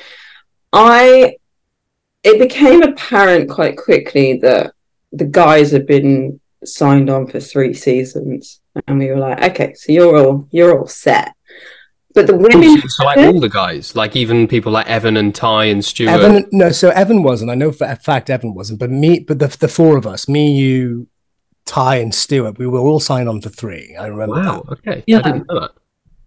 I, 0.72 1.36
it 2.22 2.38
became 2.38 2.82
apparent 2.82 3.50
quite 3.50 3.76
quickly 3.76 4.38
that 4.38 4.72
the 5.12 5.24
guys 5.24 5.70
had 5.70 5.86
been 5.86 6.40
signed 6.64 7.10
on 7.10 7.26
for 7.26 7.40
three 7.40 7.74
seasons, 7.74 8.60
and 8.86 8.98
we 8.98 9.08
were 9.08 9.18
like, 9.18 9.42
okay, 9.42 9.74
so 9.74 9.92
you're 9.92 10.16
all 10.16 10.48
you're 10.50 10.78
all 10.78 10.86
set. 10.86 11.34
But 12.14 12.26
the 12.26 12.36
women, 12.36 12.78
so 12.88 13.04
like 13.04 13.16
all 13.18 13.40
the 13.40 13.48
guys, 13.48 13.96
like 13.96 14.16
even 14.16 14.46
people 14.46 14.70
like 14.70 14.86
Evan 14.86 15.16
and 15.16 15.34
Tygh 15.34 15.72
and 15.72 15.82
Stuart. 15.82 16.10
Evan, 16.10 16.46
no, 16.52 16.70
so 16.70 16.90
Evan 16.90 17.22
wasn't. 17.22 17.50
I 17.50 17.54
know 17.54 17.72
for 17.72 17.86
a 17.86 17.96
fact 17.96 18.28
Evan 18.28 18.54
wasn't. 18.54 18.78
But 18.78 18.90
me, 18.90 19.20
but 19.20 19.38
the 19.38 19.48
the 19.48 19.68
four 19.68 19.96
of 19.96 20.06
us, 20.06 20.28
me, 20.28 20.52
you, 20.52 21.08
Tygh, 21.64 22.02
and 22.02 22.14
Stuart, 22.14 22.58
we 22.58 22.66
were 22.66 22.80
all 22.80 23.00
signed 23.00 23.30
on 23.30 23.40
for 23.40 23.48
three. 23.48 23.96
I 23.96 24.06
remember. 24.06 24.34
Wow. 24.34 24.62
That. 24.68 24.78
Okay. 24.78 25.04
Yeah. 25.06 25.38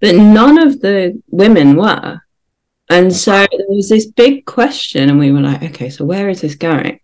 But 0.02 0.16
none 0.16 0.58
of 0.58 0.82
the 0.82 1.22
women 1.30 1.76
were, 1.76 2.20
and 2.90 3.14
so 3.14 3.32
there 3.32 3.68
was 3.70 3.90
this 3.90 4.06
big 4.06 4.46
question, 4.46 5.10
and 5.10 5.20
we 5.20 5.32
were 5.32 5.42
like, 5.42 5.64
okay, 5.64 5.90
so 5.90 6.06
where 6.06 6.30
is 6.30 6.42
this 6.42 6.56
going? 6.56 7.00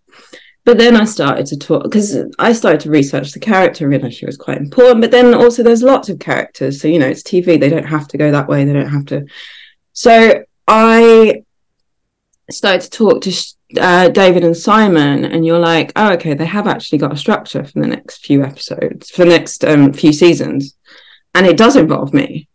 but 0.63 0.77
then 0.77 0.95
I 0.95 1.05
started 1.05 1.47
to 1.47 1.57
talk 1.57 1.83
because 1.83 2.17
I 2.37 2.53
started 2.53 2.81
to 2.81 2.91
research 2.91 3.31
the 3.31 3.39
character, 3.39 3.87
realized 3.87 4.17
she 4.17 4.27
was 4.27 4.37
quite 4.37 4.59
important. 4.59 5.01
But 5.01 5.11
then 5.11 5.33
also, 5.33 5.63
there's 5.63 5.81
lots 5.81 6.09
of 6.09 6.19
characters, 6.19 6.81
so 6.81 6.87
you 6.87 6.99
know, 6.99 7.07
it's 7.07 7.23
TV; 7.23 7.59
they 7.59 7.69
don't 7.69 7.85
have 7.85 8.07
to 8.09 8.17
go 8.17 8.31
that 8.31 8.47
way. 8.47 8.63
They 8.63 8.73
don't 8.73 8.89
have 8.89 9.05
to. 9.07 9.25
So 9.93 10.43
I 10.67 11.43
started 12.51 12.81
to 12.81 12.89
talk 12.91 13.21
to 13.23 13.33
uh, 13.79 14.09
David 14.09 14.43
and 14.43 14.55
Simon, 14.55 15.25
and 15.25 15.45
you're 15.45 15.59
like, 15.59 15.93
oh, 15.95 16.13
okay, 16.13 16.35
they 16.35 16.45
have 16.45 16.67
actually 16.67 16.99
got 16.99 17.13
a 17.13 17.17
structure 17.17 17.63
for 17.63 17.79
the 17.79 17.87
next 17.87 18.23
few 18.23 18.43
episodes, 18.43 19.09
for 19.09 19.25
the 19.25 19.31
next 19.31 19.65
um, 19.65 19.91
few 19.93 20.13
seasons, 20.13 20.75
and 21.33 21.47
it 21.47 21.57
does 21.57 21.75
involve 21.75 22.13
me. 22.13 22.47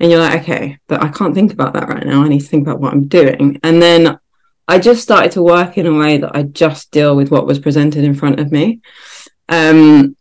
And 0.00 0.10
you're 0.10 0.20
like, 0.20 0.42
okay, 0.42 0.78
but 0.86 1.02
I 1.02 1.08
can't 1.08 1.34
think 1.34 1.52
about 1.52 1.74
that 1.74 1.88
right 1.88 2.06
now. 2.06 2.22
I 2.22 2.28
need 2.28 2.40
to 2.40 2.46
think 2.46 2.66
about 2.66 2.80
what 2.80 2.92
I'm 2.92 3.08
doing. 3.08 3.58
And 3.62 3.82
then 3.82 4.18
I 4.68 4.78
just 4.78 5.02
started 5.02 5.32
to 5.32 5.42
work 5.42 5.76
in 5.76 5.86
a 5.86 5.94
way 5.94 6.18
that 6.18 6.36
I 6.36 6.42
just 6.42 6.90
deal 6.90 7.16
with 7.16 7.30
what 7.30 7.46
was 7.46 7.58
presented 7.58 8.04
in 8.04 8.14
front 8.14 8.38
of 8.38 8.52
me. 8.52 8.80
Um, 9.48 10.16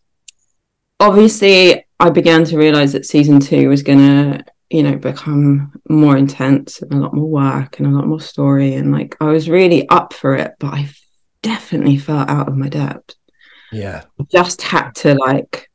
obviously, 1.00 1.86
I 2.00 2.10
began 2.10 2.44
to 2.46 2.58
realize 2.58 2.94
that 2.94 3.06
season 3.06 3.40
two 3.40 3.70
was 3.70 3.84
going 3.84 4.00
to, 4.00 4.46
you 4.70 4.84
know, 4.84 4.96
become 4.96 5.74
more 5.90 6.18
intense 6.18 6.82
and 6.82 6.94
a 6.94 6.98
lot 6.98 7.14
more 7.14 7.30
work 7.30 7.80
and 7.80 7.88
a 7.88 7.92
lot 7.92 8.08
more 8.08 8.22
story. 8.22 8.76
And 8.76 8.92
like, 8.92 9.16
I 9.20 9.26
was 9.26 9.50
really 9.50 9.88
up 9.90 10.14
for 10.14 10.36
it, 10.36 10.54
but 10.60 10.74
I 10.74 10.90
definitely 11.42 11.98
felt 11.98 12.30
out 12.30 12.48
of 12.48 12.58
my 12.58 12.70
depth. 12.70 13.16
Yeah. 13.72 14.06
Just 14.32 14.62
had 14.62 14.92
to 14.96 15.16
like 15.16 15.70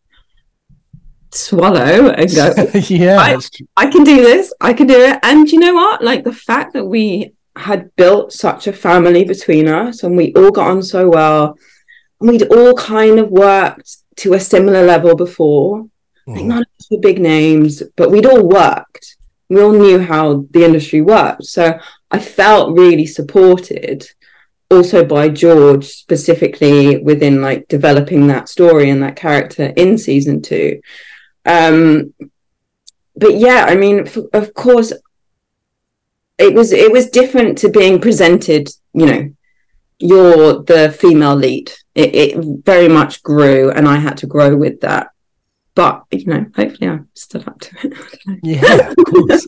swallow 1.34 2.10
and 2.10 2.34
go, 2.34 2.54
yeah, 2.88 3.18
I, 3.18 3.38
I 3.76 3.86
can 3.90 4.04
do 4.04 4.16
this. 4.16 4.52
I 4.60 4.72
can 4.72 4.86
do 4.86 5.00
it. 5.00 5.18
And 5.22 5.50
you 5.50 5.58
know 5.58 5.74
what? 5.74 6.02
Like 6.02 6.24
the 6.24 6.32
fact 6.32 6.72
that 6.74 6.84
we 6.84 7.32
had 7.56 7.94
built 7.96 8.32
such 8.32 8.66
a 8.66 8.72
family 8.72 9.24
between 9.24 9.68
us 9.68 10.02
and 10.02 10.16
we 10.16 10.32
all 10.34 10.50
got 10.50 10.70
on 10.70 10.82
so 10.82 11.08
well 11.08 11.56
and 12.20 12.30
we'd 12.30 12.48
all 12.48 12.74
kind 12.74 13.18
of 13.18 13.28
worked 13.28 13.98
to 14.16 14.34
a 14.34 14.40
similar 14.40 14.84
level 14.84 15.14
before 15.14 15.82
mm. 15.82 15.88
like 16.34 16.44
none 16.44 16.62
of 16.62 16.68
us 16.80 16.88
were 16.90 16.98
big 16.98 17.20
names 17.20 17.82
but 17.96 18.10
we'd 18.10 18.26
all 18.26 18.46
worked 18.46 19.16
we 19.50 19.60
all 19.60 19.72
knew 19.72 19.98
how 19.98 20.46
the 20.52 20.64
industry 20.64 21.02
worked 21.02 21.44
so 21.44 21.78
i 22.10 22.18
felt 22.18 22.76
really 22.76 23.06
supported 23.06 24.06
also 24.70 25.04
by 25.04 25.28
george 25.28 25.84
specifically 25.84 26.98
within 26.98 27.42
like 27.42 27.68
developing 27.68 28.26
that 28.26 28.48
story 28.48 28.88
and 28.88 29.02
that 29.02 29.16
character 29.16 29.74
in 29.76 29.98
season 29.98 30.40
two 30.40 30.80
um 31.46 32.12
but 33.16 33.36
yeah 33.36 33.66
i 33.68 33.74
mean 33.74 34.06
of 34.32 34.54
course 34.54 34.92
it 36.38 36.54
was 36.54 36.72
it 36.72 36.90
was 36.90 37.10
different 37.10 37.58
to 37.58 37.68
being 37.68 38.00
presented 38.00 38.68
you 38.94 39.06
know 39.06 39.32
you're 40.02 40.62
the 40.64 40.94
female 40.98 41.36
lead. 41.36 41.72
It, 41.94 42.14
it 42.14 42.44
very 42.64 42.88
much 42.88 43.22
grew 43.22 43.70
and 43.70 43.86
i 43.86 43.96
had 43.96 44.16
to 44.18 44.26
grow 44.26 44.56
with 44.56 44.80
that. 44.80 45.08
But 45.74 46.04
you 46.10 46.26
know 46.26 46.44
hopefully 46.54 46.90
i 46.90 46.98
stood 47.14 47.46
up 47.46 47.60
to 47.60 47.76
it. 47.84 48.40
Yeah 48.42 48.90
of 48.90 48.96
course. 49.06 49.46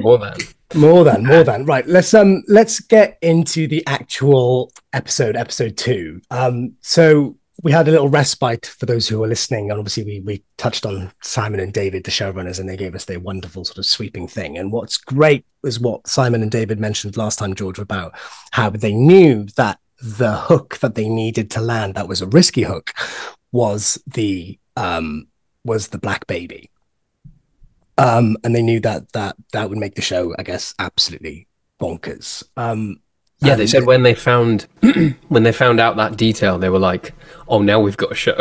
More 0.00 0.18
than. 0.18 0.36
More 0.74 1.04
than 1.04 1.26
more 1.26 1.42
than. 1.44 1.64
Right 1.66 1.86
let's 1.86 2.14
um 2.14 2.42
let's 2.46 2.80
get 2.80 3.18
into 3.20 3.66
the 3.66 3.82
actual 3.86 4.72
episode 4.92 5.36
episode 5.36 5.76
two. 5.76 6.20
Um 6.30 6.76
so 6.80 7.36
we 7.62 7.72
had 7.72 7.88
a 7.88 7.90
little 7.90 8.08
respite 8.08 8.66
for 8.66 8.86
those 8.86 9.08
who 9.08 9.22
are 9.22 9.28
listening, 9.28 9.70
and 9.70 9.78
obviously 9.78 10.04
we 10.04 10.20
we 10.20 10.44
touched 10.56 10.86
on 10.86 11.12
Simon 11.22 11.60
and 11.60 11.72
David, 11.72 12.04
the 12.04 12.10
showrunners, 12.10 12.58
and 12.58 12.68
they 12.68 12.76
gave 12.76 12.94
us 12.94 13.04
their 13.04 13.20
wonderful 13.20 13.64
sort 13.64 13.78
of 13.78 13.86
sweeping 13.86 14.26
thing. 14.26 14.56
And 14.56 14.72
what's 14.72 14.96
great 14.96 15.44
is 15.64 15.78
what 15.78 16.06
Simon 16.06 16.42
and 16.42 16.50
David 16.50 16.80
mentioned 16.80 17.16
last 17.16 17.38
time, 17.38 17.54
George, 17.54 17.78
about 17.78 18.14
how 18.52 18.70
they 18.70 18.94
knew 18.94 19.44
that 19.56 19.78
the 20.02 20.32
hook 20.32 20.78
that 20.78 20.94
they 20.94 21.08
needed 21.08 21.50
to 21.50 21.60
land, 21.60 21.94
that 21.94 22.08
was 22.08 22.22
a 22.22 22.26
risky 22.26 22.62
hook, 22.62 22.92
was 23.52 24.02
the 24.06 24.58
um 24.76 25.26
was 25.64 25.88
the 25.88 25.98
black 25.98 26.26
baby. 26.26 26.70
Um, 27.98 28.38
and 28.42 28.54
they 28.54 28.62
knew 28.62 28.80
that 28.80 29.12
that 29.12 29.36
that 29.52 29.68
would 29.68 29.78
make 29.78 29.96
the 29.96 30.02
show, 30.02 30.34
I 30.38 30.42
guess, 30.44 30.74
absolutely 30.78 31.46
bonkers. 31.78 32.42
Um, 32.56 33.00
yeah, 33.42 33.54
they 33.54 33.66
said 33.66 33.86
when 33.86 34.02
they 34.02 34.14
found 34.14 34.66
when 35.28 35.42
they 35.42 35.52
found 35.52 35.80
out 35.80 35.96
that 35.96 36.16
detail, 36.16 36.58
they 36.58 36.68
were 36.68 36.78
like, 36.78 37.14
"Oh, 37.48 37.62
now 37.62 37.80
we've 37.80 37.96
got 37.96 38.12
a 38.12 38.14
show," 38.14 38.36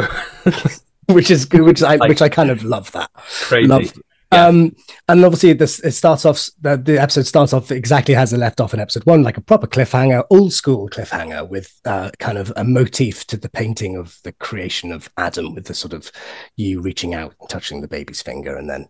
which 1.08 1.32
is 1.32 1.46
good. 1.46 1.62
Which 1.62 1.82
I 1.82 1.96
like, 1.96 2.10
which 2.10 2.22
I 2.22 2.30
kind 2.30 2.50
of 2.50 2.64
love 2.64 2.92
that. 2.92 3.12
Crazy. 3.14 3.68
Love, 3.68 3.94
yeah. 4.32 4.48
Um, 4.48 4.76
and 5.08 5.24
obviously, 5.24 5.54
this 5.54 5.80
it 5.80 5.92
starts 5.92 6.26
off. 6.26 6.50
The, 6.62 6.76
the 6.76 7.02
episode 7.02 7.26
starts 7.26 7.54
off 7.54 7.72
exactly 7.72 8.16
as 8.16 8.34
it 8.34 8.38
left 8.38 8.60
off 8.60 8.74
in 8.74 8.82
episode 8.82 9.06
one, 9.06 9.24
like 9.24 9.38
a 9.38 9.42
proper 9.42 9.68
cliffhanger, 9.68 10.26
old 10.30 10.52
school 10.52 10.90
cliffhanger, 10.90 11.48
with 11.48 11.80
uh, 11.86 12.12
kind 12.20 12.38
of 12.38 12.52
a 12.58 12.66
motif 12.66 13.26
to 13.28 13.38
the 13.38 13.50
painting 13.50 13.96
of 13.96 14.18
the 14.24 14.34
creation 14.34 14.92
of 14.92 15.10
Adam, 15.18 15.56
with 15.56 15.66
the 15.66 15.74
sort 15.74 15.94
of 15.94 16.12
you 16.58 16.82
reaching 16.82 17.14
out 17.14 17.34
and 17.40 17.50
touching 17.50 17.80
the 17.80 17.88
baby's 17.88 18.22
finger, 18.22 18.58
and 18.58 18.70
then 18.70 18.90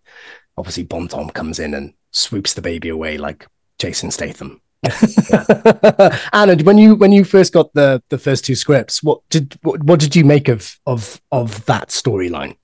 obviously 0.58 0.84
Bontemps 0.84 1.34
comes 1.34 1.60
in 1.60 1.76
and 1.76 1.94
swoops 2.12 2.56
the 2.56 2.62
baby 2.62 2.90
away 2.90 3.18
like 3.18 3.48
Jason 3.78 4.10
Statham 4.10 4.60
Anna, 6.34 6.56
when 6.64 6.78
you 6.78 6.96
when 6.96 7.12
you 7.12 7.24
first 7.26 7.52
got 7.52 7.74
the 7.74 8.02
the 8.10 8.18
first 8.18 8.46
two 8.46 8.56
scripts, 8.56 9.04
what 9.04 9.22
did 9.30 9.58
what, 9.62 9.84
what 9.84 10.00
did 10.00 10.16
you 10.16 10.24
make 10.24 10.48
of 10.48 10.80
of 10.86 11.22
of 11.32 11.66
that 11.66 11.90
storyline? 11.90 12.56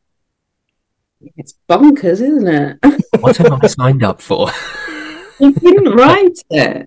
It's 1.35 1.55
bonkers, 1.69 2.21
isn't 2.21 2.47
it? 2.47 2.77
what 3.19 3.37
have 3.37 3.59
I 3.61 3.67
signed 3.67 4.03
up 4.03 4.21
for? 4.21 4.49
you 5.39 5.51
didn't 5.53 5.93
write 5.93 6.39
it. 6.49 6.85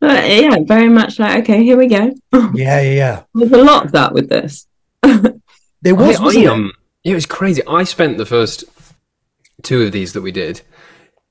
but 0.00 0.28
yeah, 0.28 0.56
very 0.64 0.88
much 0.88 1.18
like 1.18 1.40
okay, 1.40 1.62
here 1.62 1.76
we 1.76 1.86
go. 1.86 2.14
yeah, 2.54 2.80
yeah, 2.80 2.80
yeah. 2.80 3.22
There's 3.34 3.52
a 3.52 3.62
lot 3.62 3.84
of 3.84 3.92
that 3.92 4.14
with 4.14 4.30
this. 4.30 4.66
there 5.02 5.94
was. 5.94 6.18
I, 6.18 6.42
I, 6.42 6.46
um, 6.46 6.72
it 7.04 7.14
was 7.14 7.26
crazy. 7.26 7.62
I 7.66 7.84
spent 7.84 8.16
the 8.16 8.26
first 8.26 8.64
two 9.62 9.82
of 9.82 9.92
these 9.92 10.14
that 10.14 10.22
we 10.22 10.32
did 10.32 10.62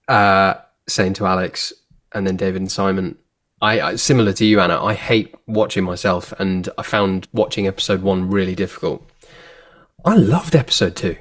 uh, 0.07 0.55
saying 0.87 1.13
to 1.13 1.25
Alex, 1.25 1.73
and 2.13 2.25
then 2.27 2.35
David 2.37 2.61
and 2.61 2.71
Simon, 2.71 3.17
I, 3.61 3.81
I 3.81 3.95
similar 3.95 4.33
to 4.33 4.45
you, 4.45 4.59
Anna. 4.59 4.83
I 4.83 4.93
hate 4.93 5.35
watching 5.47 5.83
myself, 5.83 6.33
and 6.39 6.67
I 6.77 6.83
found 6.83 7.27
watching 7.33 7.67
episode 7.67 8.01
one 8.01 8.29
really 8.29 8.55
difficult. 8.55 9.07
I 10.03 10.15
loved 10.15 10.55
episode 10.55 10.95
two. 10.95 11.15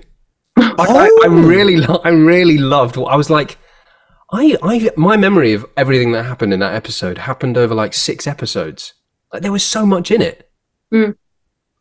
I, 0.56 0.72
I, 0.78 1.04
I 1.04 1.10
Oh. 1.26 1.28
really, 1.42 1.76
lo- 1.76 2.00
I 2.04 2.08
really 2.10 2.58
loved. 2.58 2.96
I 2.96 3.16
was 3.16 3.28
like, 3.30 3.58
I, 4.32 4.56
I, 4.62 4.90
my 4.96 5.16
memory 5.16 5.52
of 5.52 5.66
everything 5.76 6.12
that 6.12 6.24
happened 6.24 6.54
in 6.54 6.60
that 6.60 6.74
episode 6.74 7.18
happened 7.18 7.58
over 7.58 7.74
like 7.74 7.92
six 7.92 8.26
episodes. 8.26 8.94
Like 9.32 9.42
there 9.42 9.52
was 9.52 9.64
so 9.64 9.84
much 9.84 10.10
in 10.10 10.22
it. 10.22 10.50
Mm. 10.94 11.16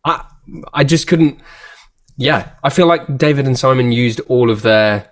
I, 0.05 0.25
I 0.73 0.83
just 0.83 1.07
couldn't. 1.07 1.39
Yeah, 2.17 2.51
I 2.63 2.69
feel 2.69 2.85
like 2.87 3.17
David 3.17 3.47
and 3.47 3.57
Simon 3.57 3.91
used 3.93 4.19
all 4.27 4.49
of 4.49 4.61
their 4.61 5.11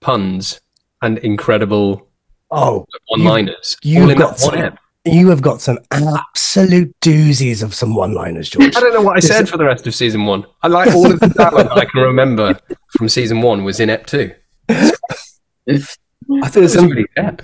puns 0.00 0.60
and 1.02 1.18
incredible 1.18 2.07
Oh, 2.50 2.86
one-liners 3.08 3.76
You, 3.82 4.08
you've 4.08 4.18
got 4.18 4.40
one 4.40 4.58
some- 4.58 4.78
you 5.04 5.28
have 5.28 5.40
got 5.42 5.60
some 5.60 5.78
absolute 5.90 6.94
doozies 7.00 7.62
of 7.62 7.74
some 7.74 7.94
one-liners, 7.94 8.50
George. 8.50 8.76
I 8.76 8.80
don't 8.80 8.92
know 8.92 9.00
what 9.00 9.16
I 9.16 9.20
said 9.20 9.48
for 9.48 9.56
the 9.56 9.64
rest 9.64 9.86
of 9.86 9.94
season 9.94 10.26
one. 10.26 10.44
I 10.62 10.68
like 10.68 10.88
all 10.94 11.10
of 11.10 11.20
the 11.20 11.28
dialogue 11.28 11.68
that 11.68 11.78
I 11.78 11.84
can 11.86 12.00
remember 12.02 12.58
from 12.96 13.08
season 13.08 13.40
one 13.40 13.64
was 13.64 13.80
in 13.80 13.90
ep 13.90 14.06
two. 14.06 14.32
I 14.68 14.88
thought 15.68 16.56
it 16.56 16.60
was 16.60 16.76
really 16.76 17.06
ep. 17.16 17.42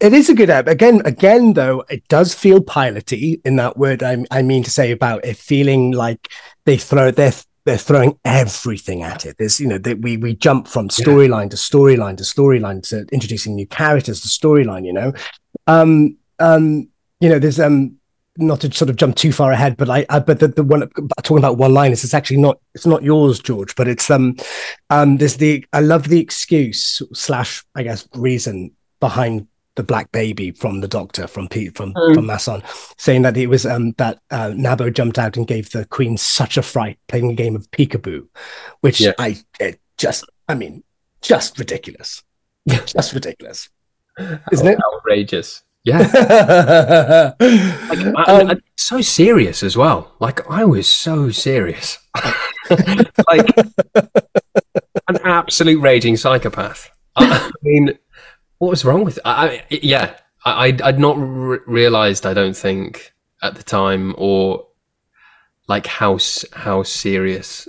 It 0.00 0.12
is 0.12 0.28
a 0.28 0.34
good 0.34 0.50
ep. 0.50 0.68
Again, 0.68 1.02
again, 1.04 1.54
though, 1.54 1.84
it 1.88 2.06
does 2.08 2.34
feel 2.34 2.60
piloty 2.60 3.40
in 3.44 3.56
that 3.56 3.76
word. 3.76 4.02
I, 4.02 4.24
I 4.30 4.42
mean 4.42 4.62
to 4.64 4.70
say 4.70 4.92
about 4.92 5.24
it 5.24 5.36
feeling 5.36 5.92
like 5.92 6.28
they 6.66 6.76
throw 6.76 7.10
they're 7.10 7.32
they're 7.68 7.76
throwing 7.76 8.18
everything 8.24 9.02
at 9.02 9.26
it. 9.26 9.36
There's 9.38 9.60
you 9.60 9.66
know 9.66 9.76
that 9.78 10.00
we 10.00 10.16
we 10.16 10.34
jump 10.34 10.66
from 10.66 10.88
storyline 10.88 11.50
to 11.50 11.56
storyline 11.56 12.16
to 12.16 12.24
storyline 12.24 12.82
to 12.88 13.06
introducing 13.12 13.54
new 13.54 13.66
characters 13.66 14.22
to 14.22 14.28
storyline. 14.28 14.86
You 14.86 14.94
know, 14.94 15.12
um, 15.66 16.16
um, 16.38 16.88
you 17.20 17.28
know, 17.28 17.38
there's 17.38 17.60
um 17.60 17.96
not 18.38 18.60
to 18.62 18.72
sort 18.72 18.88
of 18.88 18.96
jump 18.96 19.16
too 19.16 19.32
far 19.32 19.52
ahead, 19.52 19.76
but 19.76 19.90
I, 19.90 20.06
I 20.08 20.18
but 20.20 20.40
the, 20.40 20.48
the 20.48 20.62
one 20.62 20.88
talking 21.22 21.38
about 21.38 21.58
one 21.58 21.74
liners, 21.74 22.04
it's 22.04 22.14
actually 22.14 22.38
not 22.38 22.58
it's 22.74 22.86
not 22.86 23.02
yours, 23.02 23.38
George, 23.38 23.76
but 23.76 23.86
it's 23.86 24.10
um 24.10 24.36
um 24.88 25.18
there's 25.18 25.36
the 25.36 25.66
I 25.74 25.80
love 25.80 26.08
the 26.08 26.20
excuse 26.20 27.02
slash 27.12 27.64
I 27.74 27.82
guess 27.82 28.08
reason 28.14 28.70
behind 28.98 29.46
the 29.78 29.82
black 29.84 30.10
baby 30.12 30.50
from 30.50 30.80
the 30.82 30.88
doctor 30.88 31.26
from 31.28 31.48
Pete 31.48 31.74
from 31.76 31.94
Mm. 31.94 32.14
from 32.14 32.26
Masson, 32.26 32.62
saying 32.98 33.22
that 33.22 33.36
it 33.36 33.46
was 33.46 33.64
um 33.64 33.92
that 33.96 34.18
uh, 34.30 34.48
Nabo 34.48 34.92
jumped 34.92 35.18
out 35.18 35.36
and 35.36 35.46
gave 35.46 35.70
the 35.70 35.84
queen 35.86 36.16
such 36.18 36.56
a 36.58 36.62
fright 36.62 36.98
playing 37.06 37.30
a 37.30 37.34
game 37.34 37.54
of 37.56 37.70
peekaboo, 37.70 38.26
which 38.80 39.00
Yeah. 39.00 39.12
I 39.18 39.36
it 39.60 39.80
just 39.96 40.24
I 40.48 40.54
mean 40.56 40.82
just 41.22 41.58
ridiculous, 41.58 42.22
just 42.68 43.14
ridiculous, 43.14 43.70
isn't 44.52 44.66
it? 44.66 44.78
Outrageous. 44.94 45.62
Yeah. 45.84 46.02
Like, 47.40 48.00
I, 48.00 48.22
Um, 48.26 48.50
I- 48.50 48.56
so 48.76 49.00
serious 49.00 49.62
as 49.62 49.76
well. 49.76 50.12
Like 50.18 50.40
I 50.50 50.64
was 50.64 50.88
so 50.88 51.30
serious, 51.30 51.98
like 53.28 53.46
an 55.08 55.18
absolute 55.24 55.80
raging 55.80 56.16
psychopath. 56.16 56.90
I 57.16 57.50
mean, 57.62 57.98
what 58.58 58.70
was 58.70 58.84
wrong 58.84 59.04
with? 59.04 59.18
I, 59.24 59.48
I 59.48 59.66
yeah, 59.70 60.14
I, 60.44 60.76
I'd, 60.82 60.98
not 60.98 61.16
re- 61.18 61.58
realized. 61.66 62.26
I 62.26 62.34
don't 62.34 62.56
think 62.56 63.12
at 63.42 63.54
the 63.54 63.62
time, 63.62 64.14
or 64.18 64.66
like 65.68 65.86
how 65.86 66.18
how 66.52 66.82
serious 66.82 67.68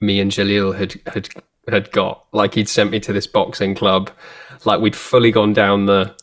me 0.00 0.20
and 0.20 0.30
Jalil 0.30 0.76
had 0.76 0.94
had 1.06 1.28
had 1.68 1.90
got. 1.92 2.26
Like 2.32 2.54
he'd 2.54 2.68
sent 2.68 2.90
me 2.90 3.00
to 3.00 3.12
this 3.12 3.26
boxing 3.26 3.74
club. 3.74 4.10
Like 4.64 4.80
we'd 4.80 4.96
fully 4.96 5.30
gone 5.30 5.52
down 5.52 5.86
the 5.86 6.14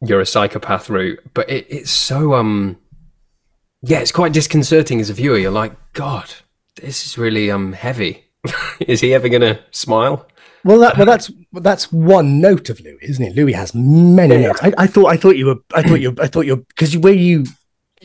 you're 0.00 0.20
a 0.20 0.26
psychopath 0.26 0.88
route. 0.90 1.20
But 1.34 1.48
it, 1.50 1.66
it's 1.68 1.90
so 1.90 2.34
um 2.34 2.78
yeah, 3.82 3.98
it's 3.98 4.12
quite 4.12 4.32
disconcerting 4.32 5.00
as 5.00 5.10
a 5.10 5.14
viewer. 5.14 5.38
You're 5.38 5.50
like, 5.50 5.74
God, 5.92 6.32
this 6.76 7.06
is 7.06 7.18
really 7.18 7.50
um 7.50 7.72
heavy. 7.72 8.24
is 8.80 9.00
he 9.00 9.14
ever 9.14 9.28
gonna 9.28 9.60
smile? 9.70 10.26
Well, 10.66 10.78
that, 10.80 10.96
well, 10.96 11.06
that's 11.06 11.30
that's 11.52 11.92
one 11.92 12.40
note 12.40 12.70
of 12.70 12.80
Louis, 12.80 12.98
isn't 13.02 13.24
it? 13.24 13.36
Louis 13.36 13.52
has 13.52 13.72
many 13.74 14.38
notes. 14.38 14.58
I, 14.62 14.72
I 14.76 14.86
thought, 14.88 15.06
I 15.06 15.16
thought 15.16 15.36
you 15.36 15.46
were, 15.46 15.56
I 15.72 15.82
thought 15.82 16.00
you, 16.00 16.14
I 16.20 16.26
thought 16.26 16.44
you, 16.46 16.56
because 16.56 16.96
where 16.98 17.12
you, 17.12 17.44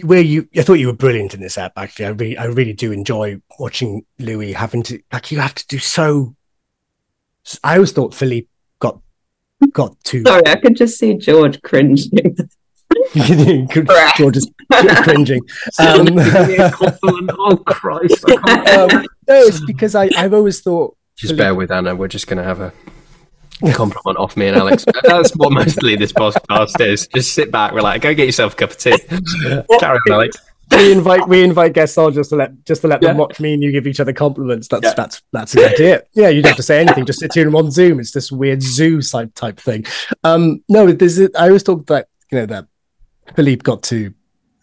where 0.03 0.21
you, 0.21 0.47
I 0.55 0.61
thought 0.61 0.75
you 0.75 0.85
were 0.87 0.93
brilliant 0.93 1.33
in 1.33 1.41
this 1.41 1.57
app. 1.57 1.73
Actually, 1.75 2.05
I 2.05 2.09
really, 2.09 2.37
I 2.37 2.45
really 2.45 2.73
do 2.73 2.91
enjoy 2.91 3.41
watching 3.59 4.05
Louis 4.19 4.53
having 4.53 4.83
to, 4.83 5.01
like, 5.11 5.31
you 5.31 5.39
have 5.39 5.55
to 5.55 5.67
do 5.67 5.79
so. 5.79 6.35
I 7.63 7.75
always 7.75 7.91
thought 7.91 8.13
Philippe 8.13 8.47
got 8.79 8.99
got 9.73 9.99
too. 10.03 10.21
Sorry, 10.27 10.43
I 10.45 10.55
could 10.57 10.75
just 10.75 10.99
see 10.99 11.15
George 11.17 11.59
cringing. 11.63 12.37
George 14.15 14.37
is 14.37 14.51
cringing. 15.03 15.41
Um, 15.79 16.07
oh 17.39 17.57
Christ! 17.65 18.23
I 18.27 18.35
can't- 18.45 18.93
um, 18.93 19.05
no, 19.27 19.41
it's 19.41 19.65
because 19.65 19.95
I, 19.95 20.09
I've 20.15 20.33
always 20.33 20.61
thought 20.61 20.95
just 21.21 21.37
bear 21.37 21.55
with 21.55 21.71
Anna. 21.71 21.95
We're 21.95 22.07
just 22.07 22.27
gonna 22.27 22.43
have 22.43 22.59
a 22.59 22.73
compliment 23.73 24.17
off 24.17 24.35
me 24.35 24.47
and 24.47 24.57
Alex. 24.57 24.85
That's 25.03 25.31
what 25.35 25.51
mostly 25.51 25.95
this 25.95 26.11
podcast 26.11 26.79
is. 26.85 27.07
Just 27.07 27.33
sit 27.33 27.51
back, 27.51 27.73
relax, 27.73 28.01
go 28.01 28.13
get 28.13 28.25
yourself 28.25 28.53
a 28.53 28.55
cup 28.55 28.71
of 28.71 28.77
tea. 28.77 28.97
Carry 29.79 29.97
on, 29.97 30.11
Alex. 30.11 30.37
we 30.71 30.91
invite 30.91 31.27
we 31.27 31.43
invite 31.43 31.73
guests 31.73 31.97
on 31.97 32.13
just 32.13 32.29
to 32.31 32.35
let 32.37 32.65
just 32.65 32.81
to 32.81 32.87
let 32.87 33.01
them 33.01 33.17
watch 33.17 33.39
me 33.39 33.53
and 33.53 33.61
you 33.61 33.71
give 33.71 33.85
each 33.87 33.99
other 33.99 34.13
compliments. 34.13 34.67
That's 34.67 34.83
Yeah. 34.83 34.93
that's 34.95 35.21
that's 35.31 35.53
exactly 35.53 35.85
it. 35.87 36.07
Yeah, 36.13 36.29
you 36.29 36.41
don't 36.41 36.49
have 36.51 36.57
to 36.57 36.63
say 36.63 36.79
anything. 36.79 37.05
Just 37.05 37.19
sit 37.19 37.33
here 37.33 37.45
and 37.45 37.55
on 37.55 37.69
Zoom. 37.71 37.99
It's 37.99 38.11
this 38.11 38.31
weird 38.31 38.61
zoo 38.63 39.01
type 39.01 39.33
type 39.35 39.59
thing. 39.59 39.85
Um, 40.23 40.63
no, 40.69 40.91
there's 40.91 41.19
a- 41.19 41.29
I 41.37 41.47
always 41.47 41.63
talk 41.63 41.85
that 41.87 42.07
you 42.31 42.39
know 42.39 42.45
that 42.47 42.65
Philippe 43.35 43.61
got 43.63 43.83
to 43.83 44.13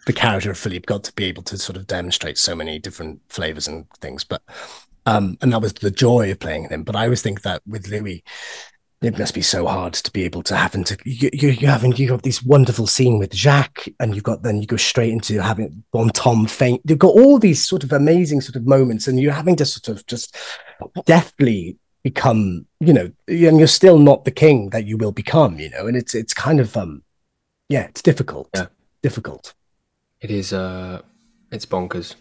the 0.06 0.12
character 0.14 0.50
of 0.50 0.56
Philippe 0.56 0.86
got 0.86 1.04
to 1.04 1.12
be 1.12 1.24
able 1.26 1.42
to 1.42 1.58
sort 1.58 1.76
of 1.76 1.86
demonstrate 1.86 2.38
so 2.38 2.54
many 2.56 2.78
different 2.78 3.20
flavors 3.28 3.68
and 3.68 3.84
things, 4.00 4.24
but 4.24 4.40
um, 5.08 5.36
and 5.40 5.52
that 5.52 5.62
was 5.62 5.72
the 5.72 5.90
joy 5.90 6.30
of 6.30 6.38
playing 6.38 6.68
him. 6.68 6.82
But 6.82 6.96
I 6.96 7.04
always 7.04 7.22
think 7.22 7.42
that 7.42 7.62
with 7.66 7.88
Louis. 7.88 8.22
It 9.00 9.16
must 9.16 9.32
be 9.32 9.42
so 9.42 9.64
hard 9.68 9.92
to 9.94 10.10
be 10.10 10.24
able 10.24 10.42
to 10.42 10.56
having 10.56 10.82
to 10.82 10.96
you 11.04 11.30
you 11.32 11.50
you 11.50 11.68
having 11.68 11.94
you 11.94 12.10
have 12.10 12.22
this 12.22 12.42
wonderful 12.42 12.88
scene 12.88 13.20
with 13.20 13.32
Jacques 13.32 13.86
and 14.00 14.12
you've 14.12 14.24
got 14.24 14.42
then 14.42 14.60
you 14.60 14.66
go 14.66 14.76
straight 14.76 15.12
into 15.12 15.40
having 15.40 15.84
Bontemps 15.92 16.52
faint. 16.52 16.80
You've 16.84 16.98
got 16.98 17.14
all 17.14 17.38
these 17.38 17.64
sort 17.64 17.84
of 17.84 17.92
amazing 17.92 18.40
sort 18.40 18.56
of 18.56 18.66
moments 18.66 19.06
and 19.06 19.20
you're 19.20 19.30
having 19.42 19.54
to 19.54 19.64
sort 19.64 19.86
of 19.86 20.04
just 20.08 20.36
deftly 21.04 21.78
become 22.02 22.66
you 22.80 22.92
know 22.92 23.08
and 23.28 23.58
you're 23.58 23.68
still 23.68 24.00
not 24.00 24.24
the 24.24 24.32
king 24.32 24.70
that 24.70 24.86
you 24.86 24.96
will 24.96 25.12
become 25.12 25.60
you 25.60 25.70
know 25.70 25.86
and 25.86 25.96
it's 25.96 26.14
it's 26.16 26.34
kind 26.34 26.58
of 26.58 26.76
um 26.76 27.04
yeah 27.68 27.84
it's 27.84 28.02
difficult 28.02 28.48
Yeah. 28.52 28.66
difficult 29.02 29.54
It 30.20 30.32
is. 30.32 30.52
Uh, 30.52 31.02
it's 31.50 31.66
bonkers. 31.66 32.14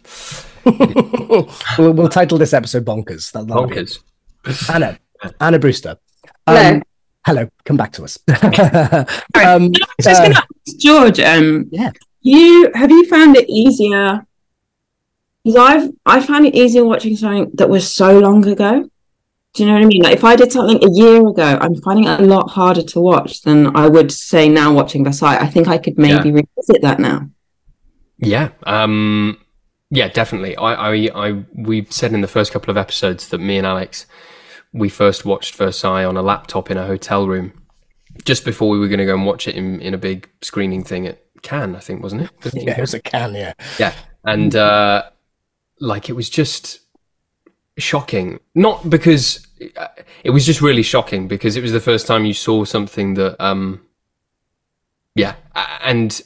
we'll, 1.78 1.94
we'll 1.94 2.10
title 2.10 2.38
this 2.38 2.54
episode 2.54 2.86
bonkers 2.86 3.32
That- 3.32 3.48
that'll 3.48 3.68
be 3.68 3.78
it. 3.78 3.98
Bonkers. 4.44 4.74
Anna 4.74 5.00
Anna 5.40 5.60
Brewster 5.60 5.98
Hello. 6.46 6.76
Um, 6.76 6.84
hello 7.26 7.50
come 7.66 7.78
back 7.78 7.92
to 7.94 8.04
us 8.04 8.18
um, 9.36 9.72
Just 10.02 10.20
uh, 10.20 10.24
gonna 10.24 10.36
ask 10.36 10.78
George, 10.80 11.20
um, 11.20 11.68
Yeah. 11.72 11.92
you 12.22 12.72
have 12.76 12.90
you 12.92 13.06
found 13.08 13.36
it 13.38 13.50
easier? 13.50 14.26
Because 15.44 15.58
I've 15.58 15.92
I 16.06 16.22
found 16.22 16.46
it 16.46 16.56
easier 16.56 16.84
watching 16.86 17.16
something 17.16 17.52
that 17.56 17.70
was 17.70 17.92
so 17.92 18.20
long 18.20 18.46
ago. 18.48 18.90
Do 19.54 19.63
you 19.63 19.70
know 19.70 19.76
what 19.76 19.84
I 19.84 19.86
mean? 19.88 20.04
Like 20.04 20.13
if 20.13 20.24
I 20.24 20.36
did 20.36 20.52
something 20.52 20.78
a 20.84 20.92
year 20.94 21.26
ago, 21.26 21.58
I'm 21.62 21.76
finding 21.76 22.06
it 22.06 22.20
a 22.20 22.24
lot 22.24 22.50
harder 22.50 22.84
to 22.84 23.00
watch 23.00 23.42
than 23.42 23.76
I 23.76 23.88
would 23.88 24.12
say 24.12 24.50
now 24.50 24.74
watching 24.74 25.04
Versailles. 25.04 25.38
I 25.38 25.48
think 25.48 25.68
I 25.68 25.78
could 25.78 25.98
maybe 25.98 26.32
revisit 26.32 26.82
that 26.82 27.00
now. 27.00 27.30
Yeah. 28.20 28.50
Um, 28.64 29.40
yeah, 29.90 30.10
definitely. 30.10 30.56
I, 30.58 30.74
I, 30.74 31.10
I, 31.16 31.44
we 31.54 31.86
said 31.90 32.14
in 32.14 32.22
the 32.22 32.28
first 32.28 32.52
couple 32.52 32.70
of 32.72 32.78
episodes 32.78 33.30
that 33.30 33.40
me 33.40 33.58
and 33.58 33.66
Alex, 33.66 34.06
we 34.74 34.90
first 34.90 35.26
watched 35.26 35.56
Versailles 35.56 36.04
on 36.04 36.18
a 36.18 36.22
laptop 36.22 36.70
in 36.70 36.78
a 36.78 36.86
hotel 36.86 37.28
room 37.28 37.54
just 38.26 38.44
before 38.44 38.70
we 38.70 38.80
were 38.80 38.88
going 38.88 39.00
to 39.00 39.06
go 39.06 39.14
and 39.14 39.26
watch 39.26 39.48
it 39.48 39.56
in, 39.56 39.80
in 39.80 39.94
a 39.94 39.98
big 39.98 40.30
screening 40.42 40.84
thing 40.84 41.08
at 41.08 41.22
Cannes, 41.42 41.76
I 41.76 41.80
think, 41.80 42.04
wasn't 42.04 42.24
it? 42.24 42.54
yeah 42.54 42.78
it 42.78 42.82
was 42.82 42.94
a 42.94 43.00
can 43.00 43.34
yeah 43.34 43.54
Yeah. 43.80 43.94
And, 44.26 44.56
uh, 44.56 45.04
like, 45.80 46.10
it 46.10 46.14
was 46.14 46.30
just 46.30 46.82
shocking. 47.78 48.40
Not 48.56 48.90
because 48.90 49.48
uh, 49.78 49.88
it 50.24 50.32
was 50.32 50.46
just 50.46 50.60
really 50.60 50.84
shocking 50.84 51.28
because 51.30 51.56
it 51.56 51.62
was 51.62 51.72
the 51.72 51.80
first 51.80 52.08
time 52.08 52.26
you 52.26 52.34
saw 52.34 52.66
something 52.66 53.14
that, 53.14 53.42
um, 53.42 53.86
yeah. 55.16 55.36
And 55.82 56.22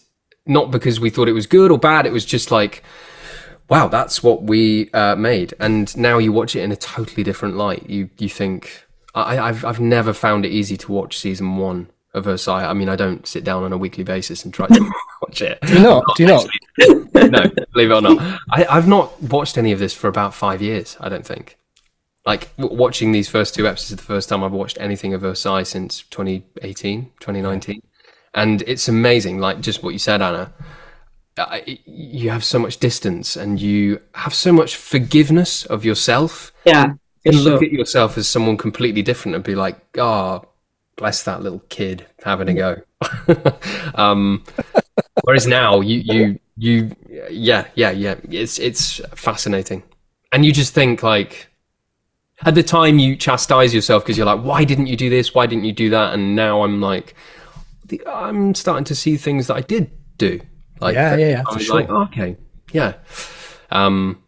not 0.52 0.70
because 0.70 1.00
we 1.00 1.10
thought 1.10 1.30
it 1.30 1.34
was 1.34 1.48
good 1.48 1.72
or 1.72 1.80
bad. 1.80 2.06
It 2.06 2.12
was 2.12 2.26
just 2.26 2.52
like, 2.52 2.84
wow, 3.70 3.88
that's 3.88 4.22
what 4.22 4.44
we 4.44 4.92
uh, 4.92 5.16
made. 5.16 5.54
And 5.60 5.96
now 5.98 6.18
you 6.18 6.34
watch 6.34 6.56
it 6.56 6.62
in 6.62 6.72
a 6.72 6.76
totally 6.76 7.24
different 7.24 7.56
light. 7.56 7.90
You, 7.90 8.10
you 8.18 8.28
think, 8.28 8.86
I, 9.16 9.40
I've, 9.40 9.64
I've 9.64 9.80
never 9.80 10.12
found 10.12 10.46
it 10.46 10.50
easy 10.50 10.76
to 10.78 10.92
watch 10.92 11.18
season 11.18 11.56
one 11.56 11.90
of 12.14 12.26
Versailles. 12.26 12.66
I 12.66 12.74
mean, 12.74 12.90
I 12.90 12.98
don't 12.98 13.26
sit 13.26 13.46
down 13.46 13.64
on 13.64 13.72
a 13.72 13.78
weekly 13.78 14.04
basis 14.04 14.44
and 14.44 14.54
try 14.54 14.68
to 14.68 14.92
watch 15.22 15.42
it. 15.42 15.58
do 15.62 15.74
you 15.76 15.80
not 15.80 16.04
do 16.16 16.24
you 16.24 16.30
not 16.30 16.48
no, 17.14 17.44
believe 17.72 17.92
it 17.92 17.94
or 17.94 18.02
not. 18.02 18.40
I, 18.50 18.66
I've 18.66 18.88
not 18.90 19.22
watched 19.24 19.58
any 19.58 19.72
of 19.72 19.80
this 19.80 19.94
for 19.94 20.10
about 20.10 20.34
five 20.34 20.62
years, 20.62 20.98
I 21.00 21.08
don't 21.08 21.26
think. 21.26 21.58
Like, 22.26 22.56
w- 22.58 22.78
watching 22.78 23.14
these 23.14 23.30
first 23.30 23.56
two 23.56 23.68
episodes 23.68 23.92
is 23.92 23.98
the 23.98 24.04
first 24.04 24.28
time 24.28 24.44
I've 24.44 24.52
watched 24.52 24.78
anything 24.80 25.14
of 25.14 25.22
Versailles 25.22 25.64
since 25.64 26.04
2018, 26.10 27.06
2019. 27.22 27.82
And 28.34 28.62
it's 28.64 28.88
amazing. 28.88 29.40
Like 29.40 29.62
just 29.62 29.84
what 29.84 29.94
you 29.94 30.00
said, 30.00 30.22
Anna. 30.22 30.54
Uh, 31.38 31.60
you 31.66 32.30
have 32.30 32.44
so 32.44 32.60
much 32.60 32.78
distance, 32.78 33.36
and 33.36 33.60
you 33.62 34.00
have 34.16 34.34
so 34.34 34.52
much 34.52 34.76
forgiveness 34.76 35.66
of 35.66 35.86
yourself. 35.86 36.52
Yeah, 36.66 36.94
you 37.24 37.32
can 37.32 37.42
look 37.42 37.64
at 37.64 37.72
yourself 37.72 38.18
as 38.18 38.28
someone 38.28 38.58
completely 38.58 39.02
different 39.02 39.36
and 39.36 39.44
be 39.44 39.56
like, 39.56 39.80
"Oh, 39.98 40.46
bless 40.98 41.24
that 41.24 41.42
little 41.42 41.64
kid 41.70 42.06
having 42.24 42.50
a 42.50 42.54
go." 42.54 42.82
um, 43.96 44.44
whereas 45.24 45.48
now, 45.48 45.80
you 45.80 46.00
you 46.00 46.40
you 46.58 46.96
yeah 47.30 47.68
yeah 47.76 47.92
yeah, 47.92 48.16
it's 48.30 48.60
it's 48.60 49.00
fascinating, 49.16 49.84
and 50.34 50.46
you 50.46 50.52
just 50.52 50.74
think 50.74 51.02
like 51.02 51.48
at 52.46 52.56
the 52.56 52.64
time 52.64 53.00
you 53.00 53.16
chastise 53.16 53.74
yourself 53.74 54.04
because 54.04 54.18
you're 54.18 54.26
like, 54.26 54.42
why 54.42 54.64
didn't 54.64 54.88
you 54.88 54.98
do 54.98 55.10
this? 55.10 55.34
Why 55.34 55.46
didn't 55.46 55.66
you 55.66 55.74
do 55.74 55.90
that? 55.92 56.14
And 56.14 56.36
now 56.36 56.64
I'm 56.64 56.82
like, 56.82 57.16
I'm 58.08 58.54
starting 58.56 58.86
to 58.86 58.96
see 58.96 59.18
things 59.18 59.48
that 59.48 59.56
I 59.56 59.62
did 59.62 59.92
do. 60.18 60.42
Like, 60.80 60.96
yeah, 60.96 61.16
yeah, 61.16 61.30
yeah. 61.30 61.44
I 61.48 61.54
was 61.54 61.66
sure. 61.66 61.76
like, 61.76 61.90
oh, 61.90 62.04
okay, 62.04 62.38
yeah, 62.72 62.94
um, 63.70 64.24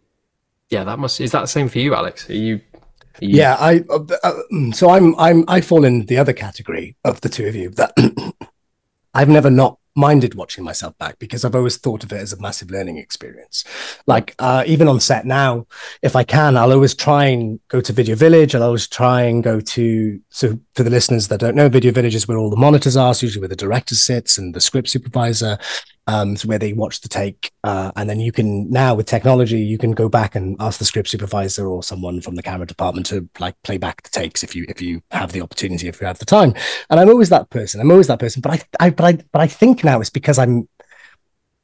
yeah. 0.69 0.83
That 0.83 0.99
must 0.99 1.19
is 1.19 1.31
that 1.31 1.41
the 1.41 1.47
same 1.47 1.67
for 1.67 1.79
you, 1.79 1.95
Alex? 1.95 2.29
Are 2.29 2.33
you? 2.33 2.55
Are 2.55 3.25
you... 3.25 3.37
Yeah, 3.37 3.57
I. 3.59 3.83
Uh, 3.89 4.05
uh, 4.23 4.71
so 4.71 4.89
I'm 4.89 5.17
I'm 5.19 5.45
I 5.47 5.61
fall 5.61 5.83
in 5.83 6.05
the 6.05 6.17
other 6.17 6.33
category 6.33 6.95
of 7.03 7.21
the 7.21 7.29
two 7.29 7.47
of 7.47 7.55
you 7.55 7.69
that 7.71 7.93
I've 9.13 9.29
never 9.29 9.49
not 9.49 9.79
minded 9.95 10.35
watching 10.35 10.63
myself 10.63 10.97
back 10.97 11.19
because 11.19 11.45
I've 11.45 11.55
always 11.55 11.77
thought 11.77 12.03
of 12.03 12.11
it 12.11 12.17
as 12.17 12.33
a 12.33 12.41
massive 12.41 12.71
learning 12.71 12.97
experience. 12.97 13.63
Like 14.07 14.35
uh, 14.39 14.63
even 14.65 14.87
on 14.87 14.99
set 14.99 15.25
now, 15.25 15.67
if 16.01 16.15
I 16.15 16.23
can, 16.23 16.57
I'll 16.57 16.71
always 16.71 16.95
try 16.95 17.25
and 17.25 17.59
go 17.67 17.81
to 17.81 17.93
Video 17.93 18.15
Village. 18.15 18.55
I'll 18.55 18.63
always 18.63 18.87
try 18.87 19.23
and 19.23 19.43
go 19.43 19.59
to 19.59 20.19
so 20.29 20.59
for 20.75 20.83
the 20.83 20.89
listeners 20.89 21.27
that 21.27 21.39
don't 21.39 21.55
know, 21.55 21.69
Video 21.69 21.91
Village 21.91 22.15
is 22.15 22.27
where 22.27 22.37
all 22.37 22.49
the 22.49 22.57
monitors 22.57 22.97
are, 22.97 23.13
so 23.13 23.25
usually 23.25 23.41
where 23.41 23.49
the 23.49 23.55
director 23.55 23.95
sits 23.95 24.37
and 24.37 24.53
the 24.53 24.61
script 24.61 24.89
supervisor 24.89 25.57
um, 26.07 26.35
so 26.35 26.47
where 26.47 26.59
they 26.59 26.73
watch 26.73 27.01
the 27.01 27.07
take, 27.07 27.51
uh, 27.63 27.91
and 27.95 28.09
then 28.09 28.19
you 28.19 28.31
can 28.31 28.69
now 28.69 28.93
with 28.93 29.05
technology 29.05 29.59
you 29.59 29.77
can 29.77 29.91
go 29.91 30.09
back 30.09 30.35
and 30.35 30.57
ask 30.59 30.79
the 30.79 30.85
script 30.85 31.07
supervisor 31.07 31.67
or 31.67 31.81
someone 31.81 32.19
from 32.19 32.35
the 32.35 32.43
camera 32.43 32.67
department 32.67 33.05
to 33.07 33.27
like 33.39 33.55
play 33.63 33.77
back 33.77 34.01
the 34.03 34.09
takes 34.09 34.43
if 34.43 34.55
you 34.55 34.65
if 34.67 34.81
you 34.81 35.01
have 35.11 35.31
the 35.31 35.41
opportunity 35.41 35.87
if 35.87 36.01
you 36.01 36.07
have 36.07 36.19
the 36.19 36.25
time. 36.25 36.53
And 36.89 36.99
I'm 36.99 37.09
always 37.09 37.29
that 37.29 37.49
person. 37.49 37.79
I'm 37.79 37.91
always 37.91 38.07
that 38.07 38.19
person. 38.19 38.41
But 38.41 38.65
I, 38.79 38.87
I 38.87 38.89
but 38.89 39.05
I 39.05 39.23
but 39.31 39.41
I 39.41 39.47
think 39.47 39.83
now 39.83 40.01
it's 40.01 40.09
because 40.09 40.37
I'm 40.37 40.67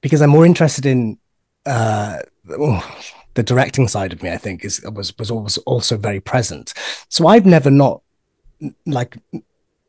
because 0.02 0.22
I'm 0.22 0.30
more 0.30 0.46
interested 0.46 0.86
in 0.86 1.18
uh, 1.66 2.20
oh, 2.52 2.98
the 3.34 3.44
directing 3.44 3.88
side 3.88 4.14
of 4.14 4.24
me. 4.24 4.32
I 4.32 4.38
think 4.38 4.64
is 4.64 4.82
was 4.94 5.18
was 5.18 5.32
always 5.32 5.58
also 5.60 5.98
very 5.98 6.22
present. 6.22 6.74
So 7.10 7.28
I've 7.28 7.46
never 7.46 7.70
not 7.70 8.02
like 8.86 9.18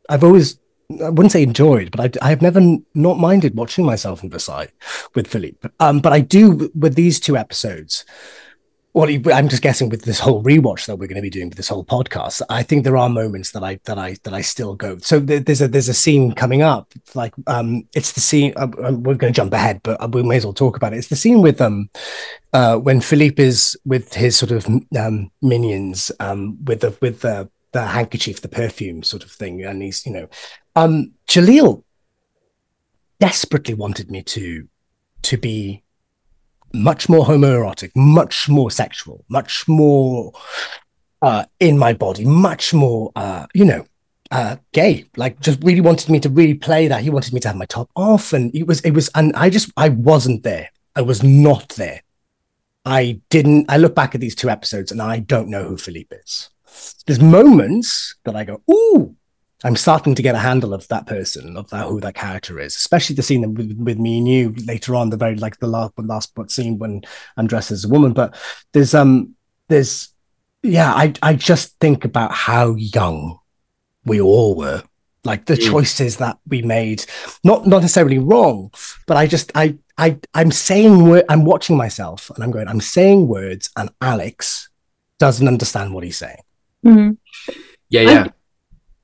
I've 0.09 0.25
always 0.25 0.59
I 1.03 1.11
wouldn't 1.11 1.33
say 1.33 1.43
enjoyed, 1.43 1.91
but 1.93 2.17
I, 2.23 2.31
have 2.31 2.43
never 2.43 2.61
not 2.95 3.19
minded 3.19 3.57
watching 3.57 3.85
myself 3.85 4.23
in 4.23 4.31
Versailles 4.31 4.69
with 5.15 5.27
Philippe. 5.27 5.69
Um, 5.79 6.01
but 6.01 6.13
I 6.13 6.21
do 6.21 6.71
with 6.75 6.95
these 6.95 7.21
two 7.21 7.37
episodes. 7.37 8.05
Well, 8.93 9.09
I'm 9.33 9.49
just 9.49 9.63
guessing 9.63 9.89
with 9.89 10.03
this 10.03 10.19
whole 10.19 10.43
rewatch 10.43 10.87
that 10.87 10.97
we're 10.97 11.07
going 11.07 11.15
to 11.15 11.23
be 11.23 11.31
doing 11.31 11.49
with 11.49 11.57
this 11.57 11.69
whole 11.69 11.85
podcast. 11.85 12.43
I 12.51 12.65
think 12.65 12.83
there 12.83 12.97
are 12.97 13.09
moments 13.09 13.53
that 13.53 13.63
I 13.63 13.79
that 13.85 13.99
I 13.99 14.17
that 14.25 14.35
I 14.35 14.41
still 14.41 14.75
go. 14.75 14.99
So 14.99 15.21
there's 15.21 15.63
a 15.63 15.69
there's 15.69 15.89
a 15.89 15.95
scene 15.95 16.33
coming 16.33 16.63
up. 16.63 16.93
Like 17.15 17.33
um, 17.47 17.87
it's 17.95 18.13
the 18.13 18.21
scene. 18.21 18.53
Uh, 18.57 18.67
um, 18.83 19.05
we're 19.05 19.15
going 19.15 19.33
to 19.33 19.37
jump 19.37 19.53
ahead, 19.53 19.81
but 19.85 20.13
we 20.13 20.25
may 20.25 20.39
as 20.39 20.45
well 20.45 20.53
talk 20.53 20.77
about 20.77 20.93
it. 20.93 20.97
It's 20.97 21.07
the 21.07 21.15
scene 21.15 21.41
with 21.41 21.61
um, 21.61 21.89
uh, 22.53 22.79
when 22.79 23.01
Philippe 23.01 23.41
is 23.41 23.79
with 23.85 24.13
his 24.15 24.37
sort 24.37 24.51
of 24.51 24.67
um 24.99 25.31
minions 25.41 26.11
um 26.19 26.59
with 26.65 26.81
the 26.81 26.97
with 27.01 27.21
the 27.21 27.49
the 27.73 27.87
handkerchief, 27.87 28.41
the 28.41 28.49
perfume 28.49 29.03
sort 29.03 29.23
of 29.23 29.31
thing, 29.31 29.65
and 29.65 29.83
he's 29.83 30.05
you 30.05 30.13
know 30.13 30.29
um, 30.77 31.13
Jalil 31.27 31.85
desperately 33.19 33.75
wanted 33.75 34.11
me 34.11 34.23
to 34.23 34.69
to 35.23 35.37
be 35.37 35.83
much 36.73 37.09
more 37.09 37.25
homoerotic, 37.25 37.91
much 37.95 38.49
more 38.49 38.71
sexual, 38.71 39.25
much 39.29 39.67
more 39.69 40.33
uh, 41.23 41.45
in 41.59 41.77
my 41.77 41.93
body, 41.93 42.25
much 42.25 42.73
more, 42.73 43.13
uh, 43.17 43.47
you 43.55 43.65
know, 43.65 43.85
uh, 44.31 44.57
gay. 44.73 45.05
Like, 45.17 45.41
just 45.41 45.63
really 45.63 45.81
wanted 45.81 46.09
me 46.09 46.21
to 46.21 46.29
really 46.29 46.55
play 46.55 46.89
that. 46.89 47.03
He 47.03 47.11
wanted 47.11 47.33
me 47.33 47.41
to 47.41 47.49
have 47.49 47.57
my 47.57 47.67
top 47.67 47.91
off, 47.97 48.33
and 48.33 48.55
it 48.55 48.67
was, 48.67 48.81
it 48.81 48.93
was, 48.93 49.11
and 49.15 49.35
I 49.35 49.51
just, 49.51 49.71
I 49.77 49.89
wasn't 49.91 50.43
there. 50.43 50.71
I 50.97 51.03
was 51.03 51.23
not 51.23 51.71
there. 51.71 52.03
I 52.85 53.21
didn't. 53.29 53.67
I 53.69 53.77
look 53.77 53.95
back 53.95 54.15
at 54.15 54.21
these 54.21 54.35
two 54.35 54.49
episodes, 54.49 54.91
and 54.91 55.03
I 55.03 55.19
don't 55.19 55.49
know 55.49 55.65
who 55.65 55.77
Philippe 55.77 56.17
is. 56.17 56.49
There's 57.07 57.21
moments 57.21 58.17
that 58.25 58.35
I 58.35 58.45
go, 58.45 58.63
"Ooh, 58.71 59.17
I'm 59.63 59.77
starting 59.77 60.15
to 60.15 60.23
get 60.23 60.35
a 60.35 60.39
handle 60.39 60.73
of 60.73 60.89
that 60.89 61.07
person, 61.07 61.57
of 61.57 61.69
that 61.71 61.87
who 61.87 62.01
that 62.01 62.15
character 62.15 62.59
is, 62.59 62.75
especially 62.77 63.17
the 63.17 63.23
scene 63.23 63.55
with, 63.55 63.77
with 63.79 63.99
me 63.99 64.19
and 64.19 64.29
you 64.29 64.55
later 64.65 64.95
on, 64.95 65.11
the 65.11 65.17
very 65.17 65.37
like 65.37 65.59
the 65.59 65.67
last 65.67 65.93
last 65.99 66.35
but 66.35 66.51
scene 66.51 66.79
when 66.79 67.03
I'm 67.37 67.47
dressed 67.47 67.71
as 67.71 67.85
a 67.85 67.89
woman. 67.89 68.13
But 68.13 68.37
there's 68.73 68.95
um 68.95 69.35
there's 69.69 70.09
yeah, 70.63 70.93
I 70.93 71.13
I 71.23 71.35
just 71.35 71.79
think 71.79 72.05
about 72.05 72.33
how 72.33 72.75
young 72.75 73.39
we 74.05 74.21
all 74.21 74.55
were. 74.55 74.83
Like 75.23 75.45
the 75.45 75.55
mm. 75.55 75.71
choices 75.71 76.17
that 76.17 76.39
we 76.49 76.63
made, 76.63 77.05
not 77.45 77.67
not 77.67 77.83
necessarily 77.83 78.19
wrong, 78.19 78.73
but 79.07 79.19
I 79.19 79.27
just 79.27 79.53
I 79.55 79.77
I 79.99 80.19
I'm 80.33 80.51
saying 80.51 81.23
I'm 81.29 81.45
watching 81.45 81.77
myself 81.77 82.31
and 82.35 82.43
I'm 82.43 82.51
going, 82.51 82.69
I'm 82.69 82.81
saying 82.81 83.29
words, 83.29 83.69
and 83.77 83.91
Alex 84.01 84.71
doesn't 85.19 85.47
understand 85.47 85.93
what 85.93 86.05
he's 86.05 86.17
saying. 86.17 86.41
Mm-hmm. 86.87 87.53
Yeah, 87.91 88.01
yeah. 88.01 88.25
I, 88.29 88.33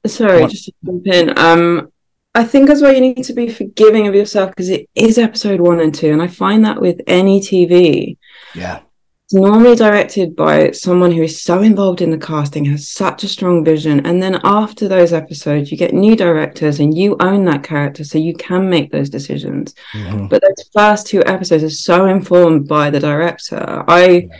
Sorry, 0.09 0.43
what? 0.43 0.51
just 0.51 0.67
to 0.67 0.73
jump 0.85 1.07
in. 1.07 1.39
Um, 1.39 1.93
I 2.35 2.45
think 2.45 2.69
as 2.69 2.83
well 2.83 2.93
you 2.93 3.01
need 3.01 3.25
to 3.25 3.33
be 3.33 3.49
forgiving 3.49 4.07
of 4.07 4.15
yourself 4.15 4.51
because 4.51 4.69
it 4.69 4.91
is 4.95 5.17
episode 5.17 5.61
one 5.61 5.81
and 5.81 5.95
two, 5.95 6.13
and 6.13 6.21
I 6.21 6.29
find 6.29 6.65
that 6.67 6.81
with 6.81 7.01
any 7.07 7.41
TV, 7.41 8.19
yeah, 8.55 8.81
it's 9.25 9.33
normally 9.33 9.75
directed 9.75 10.37
by 10.37 10.71
someone 10.73 11.11
who 11.11 11.23
is 11.23 11.43
so 11.43 11.63
involved 11.63 12.03
in 12.03 12.11
the 12.11 12.19
casting, 12.19 12.67
has 12.67 12.89
such 12.89 13.25
a 13.25 13.29
strong 13.29 13.65
vision, 13.65 14.05
and 14.05 14.23
then 14.23 14.39
after 14.45 14.87
those 14.87 15.15
episodes, 15.15 15.73
you 15.73 15.79
get 15.79 15.95
new 15.95 16.15
directors 16.15 16.79
and 16.79 16.97
you 16.97 17.17
own 17.21 17.47
that 17.47 17.65
character, 17.65 18.05
so 18.05 18.19
you 18.19 18.35
can 18.35 18.69
make 18.69 18.93
those 18.93 19.09
decisions. 19.09 19.75
Mm-hmm. 19.95 20.27
But 20.27 20.43
those 20.43 20.69
first 20.75 21.07
two 21.07 21.25
episodes 21.25 21.65
are 21.65 21.71
so 21.71 22.05
informed 22.05 22.69
by 22.69 22.91
the 22.91 23.01
director. 23.01 23.83
I 23.89 24.09
yeah. 24.09 24.37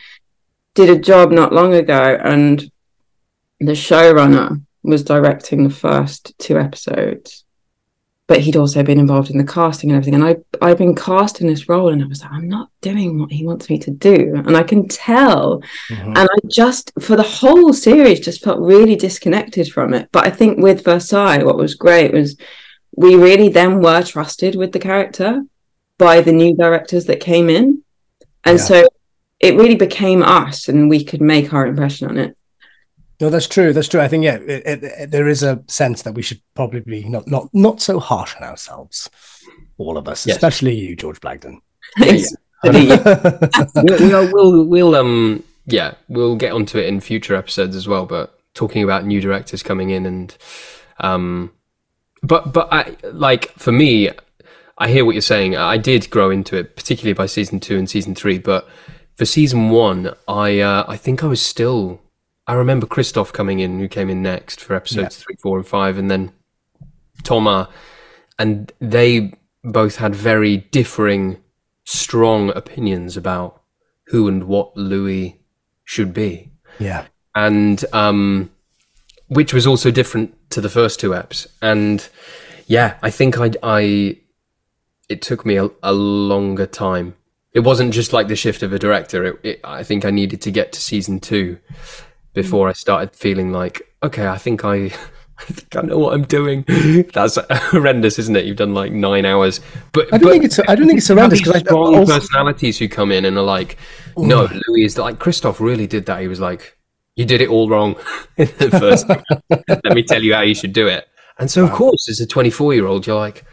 did 0.75 0.91
a 0.91 1.01
job 1.01 1.33
not 1.33 1.53
long 1.53 1.73
ago, 1.73 2.17
and 2.23 2.71
the 3.59 3.73
showrunner 3.73 4.63
was 4.87 5.05
directing 5.05 5.65
the 5.65 5.75
first 5.75 6.39
two 6.39 6.59
episodes, 6.59 7.45
but 8.27 8.41
he'd 8.41 8.57
also 8.57 8.83
been 8.83 8.99
involved 8.99 9.31
in 9.31 9.39
the 9.39 9.45
casting 9.45 9.91
and 9.91 9.97
everything. 9.97 10.15
And 10.15 10.25
I 10.25 10.37
I've 10.67 10.79
been 10.79 10.95
cast 10.95 11.41
in 11.41 11.47
this 11.47 11.69
role, 11.69 11.91
and 11.91 12.03
I 12.03 12.07
was 12.07 12.23
like, 12.23 12.33
I'm 12.33 12.49
not 12.49 12.71
doing 12.81 13.19
what 13.19 13.31
he 13.31 13.47
wants 13.47 13.71
me 13.71 13.79
to 13.79 13.91
do, 13.91 14.35
and 14.35 14.57
I 14.57 14.63
can 14.63 14.89
tell. 14.89 15.63
Mm-hmm. 15.91 16.09
And 16.09 16.19
I 16.19 16.39
just 16.49 16.93
for 17.01 17.17
the 17.17 17.23
whole 17.23 17.73
series 17.73 18.21
just 18.21 18.43
felt 18.43 18.61
really 18.61 18.97
disconnected 18.97 19.69
from 19.73 19.95
it. 19.95 20.09
But 20.13 20.27
I 20.27 20.31
think 20.31 20.59
with 20.59 20.85
Versailles, 20.85 21.45
what 21.45 21.59
was 21.59 21.75
great 21.75 22.13
was 22.13 22.37
we 22.97 23.15
really 23.15 23.49
then 23.49 23.81
were 23.81 24.03
trusted 24.03 24.57
with 24.57 24.73
the 24.73 24.79
character 24.79 25.43
by 25.99 26.21
the 26.21 26.33
new 26.33 26.57
directors 26.57 27.07
that 27.07 27.21
came 27.21 27.49
in, 27.49 27.83
and 28.45 28.59
yeah. 28.59 28.65
so 28.65 28.89
it 29.39 29.57
really 29.57 29.77
became 29.77 30.23
us, 30.23 30.69
and 30.69 30.89
we 30.89 31.05
could 31.05 31.21
make 31.21 31.53
our 31.53 31.67
impression 31.67 32.09
on 32.09 32.19
it. 32.19 32.37
No, 33.21 33.31
that's 33.31 33.49
true. 33.49 33.73
That's 33.73 33.89
true. 33.89 34.01
I 34.01 34.09
think 34.09 34.25
yeah, 34.25 34.37
it, 34.37 34.67
it, 34.67 34.85
it, 34.85 35.11
there 35.11 35.29
is 35.29 35.43
a 35.43 35.63
sense 35.69 36.03
that 36.03 36.13
we 36.13 36.23
should 36.23 36.41
probably 36.55 36.81
be 36.81 37.05
not 37.05 37.27
not 37.27 37.49
not 37.55 37.81
so 37.81 37.99
harsh 37.99 38.35
on 38.37 38.43
ourselves, 38.43 39.09
all 39.79 39.97
of 39.97 40.07
us, 40.07 40.27
yes. 40.27 40.37
especially 40.37 40.75
you, 40.75 40.97
George 40.97 41.21
Blagden. 41.21 41.61
Yeah, 42.65 42.73
yeah. 42.73 43.49
we'll, 43.75 44.11
we'll, 44.11 44.33
we'll, 44.33 44.65
we'll, 44.65 44.95
um, 44.97 45.45
yeah, 45.67 45.95
we'll 46.09 46.37
get 46.37 46.53
onto 46.53 46.79
it 46.79 46.87
in 46.87 47.01
future 47.01 47.37
episodes 47.37 47.77
as 47.77 47.87
well. 47.87 48.07
But 48.07 48.37
talking 48.55 48.83
about 48.83 49.05
new 49.05 49.21
directors 49.21 49.63
coming 49.63 49.91
in 49.91 50.05
and, 50.07 50.37
um, 50.99 51.53
but 52.23 52.53
but 52.53 52.69
I 52.73 52.97
like 53.13 53.53
for 53.53 53.73
me, 53.73 54.11
I 54.79 54.89
hear 54.89 55.05
what 55.05 55.15
you're 55.15 55.23
saying. 55.23 55.57
I 55.57 55.77
did 55.77 56.11
grow 56.11 56.31
into 56.31 56.57
it, 56.57 56.77
particularly 56.77 57.13
by 57.13 57.27
season 57.27 57.61
two 57.61 57.79
and 57.79 57.89
season 57.89 58.15
three. 58.15 58.39
But 58.39 58.69
for 59.15 59.25
season 59.25 59.71
one, 59.71 60.13
I 60.27 60.61
uh, 60.61 60.85
I 60.89 60.97
think 60.97 61.23
I 61.23 61.27
was 61.27 61.45
still 61.45 62.01
I 62.47 62.55
remember 62.55 62.87
Christoph 62.87 63.33
coming 63.33 63.59
in, 63.59 63.81
who 63.81 63.89
came 63.89 64.09
in 64.09 64.23
next 64.23 64.61
for 64.61 64.75
episodes 64.75 65.19
yeah. 65.19 65.25
three, 65.25 65.37
four, 65.37 65.59
and 65.59 65.67
five, 65.67 65.99
and 65.99 66.11
then 66.11 66.33
Thomas, 67.25 67.67
and 68.39 68.73
they 68.81 69.33
both 69.65 69.97
had 69.97 70.15
very 70.15 70.59
differing, 70.59 71.39
strong 71.85 72.51
opinions 72.51 73.17
about 73.17 73.63
who 74.07 74.29
and 74.29 74.45
what 74.45 74.77
Louis 74.77 75.41
should 75.85 76.15
be. 76.15 76.53
Yeah, 76.79 77.07
and 77.35 77.85
um, 77.93 78.51
which 79.27 79.53
was 79.53 79.67
also 79.67 79.91
different 79.91 80.35
to 80.51 80.61
the 80.61 80.71
first 80.71 81.01
two 81.01 81.11
eps, 81.11 81.49
and 81.61 82.09
yeah, 82.67 82.99
I 83.03 83.11
think 83.11 83.41
I, 83.41 83.51
I 83.63 84.19
it 85.09 85.21
took 85.21 85.45
me 85.45 85.57
a, 85.57 85.69
a 85.83 85.93
longer 85.93 86.67
time. 86.67 87.17
It 87.53 87.61
wasn't 87.61 87.95
just 87.95 88.13
like 88.13 88.29
the 88.29 88.37
shift 88.37 88.63
of 88.63 88.73
a 88.73 88.79
director. 88.79 89.25
It, 89.25 89.41
it, 89.43 89.61
I 89.65 89.83
think 89.83 90.05
I 90.05 90.11
needed 90.11 90.43
to 90.43 90.51
get 90.51 90.73
to 90.73 90.81
season 90.81 91.21
two 91.21 91.59
before 92.37 92.69
I 92.69 92.75
started 92.75 93.17
feeling 93.17 93.51
like, 93.51 93.81
okay, 94.03 94.29
I 94.29 94.37
think 94.37 94.63
I, 94.63 94.75
I 95.39 95.45
think 95.45 95.75
I 95.75 95.81
know 95.81 95.99
what 95.99 96.13
I'm 96.13 96.25
doing. 96.25 96.65
That's 97.15 97.39
horrendous, 97.51 98.19
isn't 98.19 98.37
it? 98.37 98.45
You've 98.45 98.59
done 98.59 98.75
like 98.75 98.93
nine 98.93 99.25
hours, 99.25 99.61
but 99.93 100.07
I 100.13 100.19
don't 100.19 100.25
but 100.25 100.33
think 100.33 100.45
it's 100.45 100.59
I 100.61 100.75
don't 100.75 100.87
think 100.87 100.99
it's 100.99 101.09
horrendous 101.09 101.41
because 101.41 101.55
I 101.55 101.59
strong 101.61 101.97
also, 101.97 102.13
personalities 102.13 102.79
who 102.79 102.89
come 102.89 103.11
in 103.11 103.25
and 103.25 103.39
are 103.39 103.43
like, 103.43 103.79
no, 104.19 104.49
Louis 104.69 104.85
is 104.85 104.99
like 104.99 105.19
Christoph 105.19 105.61
really 105.61 105.87
did 105.87 106.07
that. 106.07 106.21
He 106.21 106.29
was 106.29 106.39
like, 106.39 106.77
you 107.17 107.25
did 107.25 107.41
it 107.41 107.49
all 107.49 107.71
wrong 107.71 107.97
in 108.37 108.49
the 108.59 108.71
first. 108.71 109.09
Let 109.09 109.95
me 109.95 110.03
tell 110.03 110.23
you 110.23 110.35
how 110.35 110.43
you 110.43 110.55
should 110.55 110.75
do 110.75 110.87
it. 110.87 111.09
And 111.39 111.51
so, 111.51 111.65
of 111.65 111.73
course, 111.73 112.09
as 112.09 112.21
a 112.21 112.27
24 112.27 112.75
year 112.75 112.87
old, 112.87 113.07
you're 113.07 113.17
like, 113.17 113.45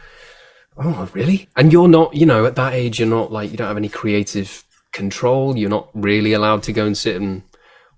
oh, 0.76 1.08
really? 1.12 1.48
And 1.56 1.72
you're 1.72 1.88
not, 1.88 2.14
you 2.14 2.24
know, 2.24 2.46
at 2.46 2.56
that 2.56 2.74
age, 2.74 2.98
you're 2.98 3.08
not 3.08 3.32
like, 3.32 3.50
you 3.50 3.56
don't 3.56 3.68
have 3.68 3.76
any 3.76 3.90
creative 3.90 4.64
control. 4.92 5.56
You're 5.56 5.70
not 5.70 5.88
really 5.94 6.32
allowed 6.32 6.62
to 6.64 6.72
go 6.72 6.86
and 6.86 6.96
sit 6.96 7.20
and 7.20 7.42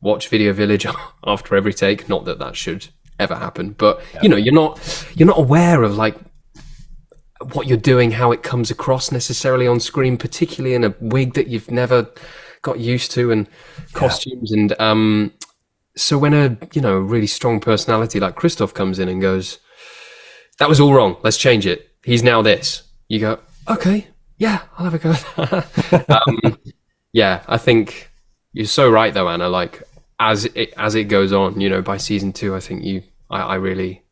watch 0.06 0.28
Video 0.28 0.52
Village 0.52 0.86
after 1.24 1.56
every 1.56 1.74
take. 1.74 2.08
Not 2.08 2.24
that 2.24 2.38
that 2.38 2.56
should 2.56 2.86
ever 3.18 3.34
happen, 3.34 3.72
but 3.72 4.00
you 4.22 4.28
know, 4.28 4.36
you're 4.36 4.54
not, 4.54 4.80
you're 5.14 5.26
not 5.26 5.38
aware 5.38 5.82
of 5.82 5.96
like 5.96 6.16
what 7.52 7.66
you're 7.66 7.76
doing, 7.76 8.12
how 8.12 8.32
it 8.32 8.42
comes 8.42 8.70
across 8.70 9.12
necessarily 9.12 9.66
on 9.66 9.80
screen, 9.80 10.16
particularly 10.16 10.74
in 10.74 10.84
a 10.84 10.94
wig 11.00 11.34
that 11.34 11.48
you've 11.48 11.70
never 11.70 12.08
got 12.62 12.78
used 12.78 13.10
to 13.12 13.30
and 13.30 13.48
costumes. 13.92 14.52
And 14.52 14.78
um, 14.80 15.32
so 15.96 16.18
when 16.18 16.34
a 16.34 16.56
you 16.72 16.80
know 16.80 16.98
really 16.98 17.26
strong 17.26 17.60
personality 17.60 18.20
like 18.20 18.36
Christoph 18.36 18.74
comes 18.74 18.98
in 18.98 19.08
and 19.08 19.20
goes, 19.20 19.58
"That 20.58 20.68
was 20.68 20.80
all 20.80 20.94
wrong. 20.94 21.16
Let's 21.22 21.36
change 21.36 21.66
it. 21.66 21.88
He's 22.04 22.22
now 22.22 22.42
this." 22.42 22.82
You 23.08 23.20
go, 23.20 23.38
"Okay, 23.68 24.08
yeah, 24.38 24.62
I'll 24.78 24.90
have 24.90 24.94
a 24.94 24.98
go." 24.98 25.14
um, 26.14 26.58
yeah, 27.12 27.42
I 27.48 27.58
think 27.58 28.10
you're 28.52 28.66
so 28.66 28.90
right 28.90 29.12
though, 29.12 29.28
Anna. 29.28 29.48
Like 29.48 29.82
as 30.18 30.46
it 30.46 30.72
as 30.76 30.94
it 30.94 31.04
goes 31.04 31.32
on, 31.32 31.60
you 31.60 31.68
know, 31.68 31.82
by 31.82 31.96
season 31.96 32.32
two, 32.32 32.54
I 32.54 32.60
think 32.60 32.84
you, 32.84 33.02
I, 33.30 33.40
I 33.42 33.54
really, 33.56 34.04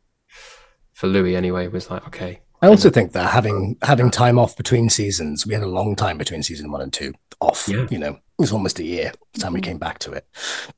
for 0.92 1.06
Louis 1.06 1.36
anyway, 1.36 1.68
was 1.68 1.90
like, 1.90 2.06
okay, 2.08 2.40
I 2.64 2.68
also 2.68 2.88
think 2.88 3.12
that 3.12 3.30
having 3.30 3.76
having 3.82 4.10
time 4.10 4.38
off 4.38 4.56
between 4.56 4.88
seasons, 4.88 5.46
we 5.46 5.52
had 5.54 5.62
a 5.62 5.68
long 5.68 5.94
time 5.94 6.16
between 6.16 6.42
season 6.42 6.70
one 6.70 6.80
and 6.80 6.92
two 6.92 7.12
off. 7.40 7.68
Yeah. 7.68 7.86
You 7.90 7.98
know, 7.98 8.12
it 8.12 8.20
was 8.38 8.52
almost 8.52 8.78
a 8.78 8.84
year 8.84 9.12
the 9.34 9.40
time 9.40 9.52
we 9.52 9.60
came 9.60 9.76
back 9.76 9.98
to 10.00 10.12
it. 10.12 10.26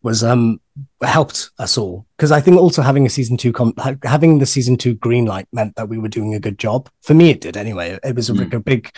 Was 0.03 0.25
um 0.25 0.61
helped 1.01 1.51
us 1.61 1.79
all 1.79 2.07
because 2.17 2.33
I 2.33 2.41
think 2.41 2.59
also 2.59 2.83
having 2.83 3.07
a 3.07 3.09
season 3.09 3.37
two 3.37 3.53
com- 3.53 3.75
having 4.03 4.41
the 4.41 4.47
season 4.47 4.77
two 4.77 4.95
green 4.95 5.27
light 5.27 5.47
meant 5.53 5.77
that 5.77 5.89
we 5.89 5.99
were 5.99 6.09
doing 6.09 6.35
a 6.35 6.41
good 6.41 6.59
job. 6.59 6.89
For 7.03 7.15
me, 7.15 7.31
it 7.31 7.41
did 7.41 7.57
anyway. 7.57 7.99
It 8.03 8.17
was 8.17 8.31
a, 8.31 8.35
like 8.35 8.55
a 8.55 8.59
big 8.61 8.91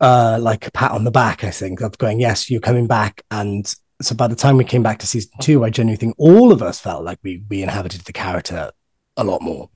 uh 0.00 0.38
like 0.40 0.68
a 0.68 0.70
pat 0.70 0.92
on 0.92 1.02
the 1.02 1.10
back. 1.10 1.42
I 1.42 1.50
think 1.50 1.80
of 1.80 1.98
going, 1.98 2.20
yes, 2.20 2.50
you're 2.50 2.60
coming 2.60 2.86
back, 2.86 3.22
and 3.32 3.72
so 4.02 4.14
by 4.14 4.26
the 4.28 4.36
time 4.36 4.56
we 4.56 4.64
came 4.64 4.82
back 4.82 4.98
to 5.00 5.06
season 5.06 5.30
two, 5.40 5.64
I 5.64 5.70
genuinely 5.70 5.96
think 5.98 6.14
all 6.18 6.52
of 6.52 6.62
us 6.62 6.80
felt 6.80 7.04
like 7.04 7.18
we 7.22 7.42
we 7.48 7.62
inhabited 7.62 8.02
the 8.02 8.12
character 8.12 8.70
a 9.16 9.24
lot 9.24 9.42
more 9.42 9.68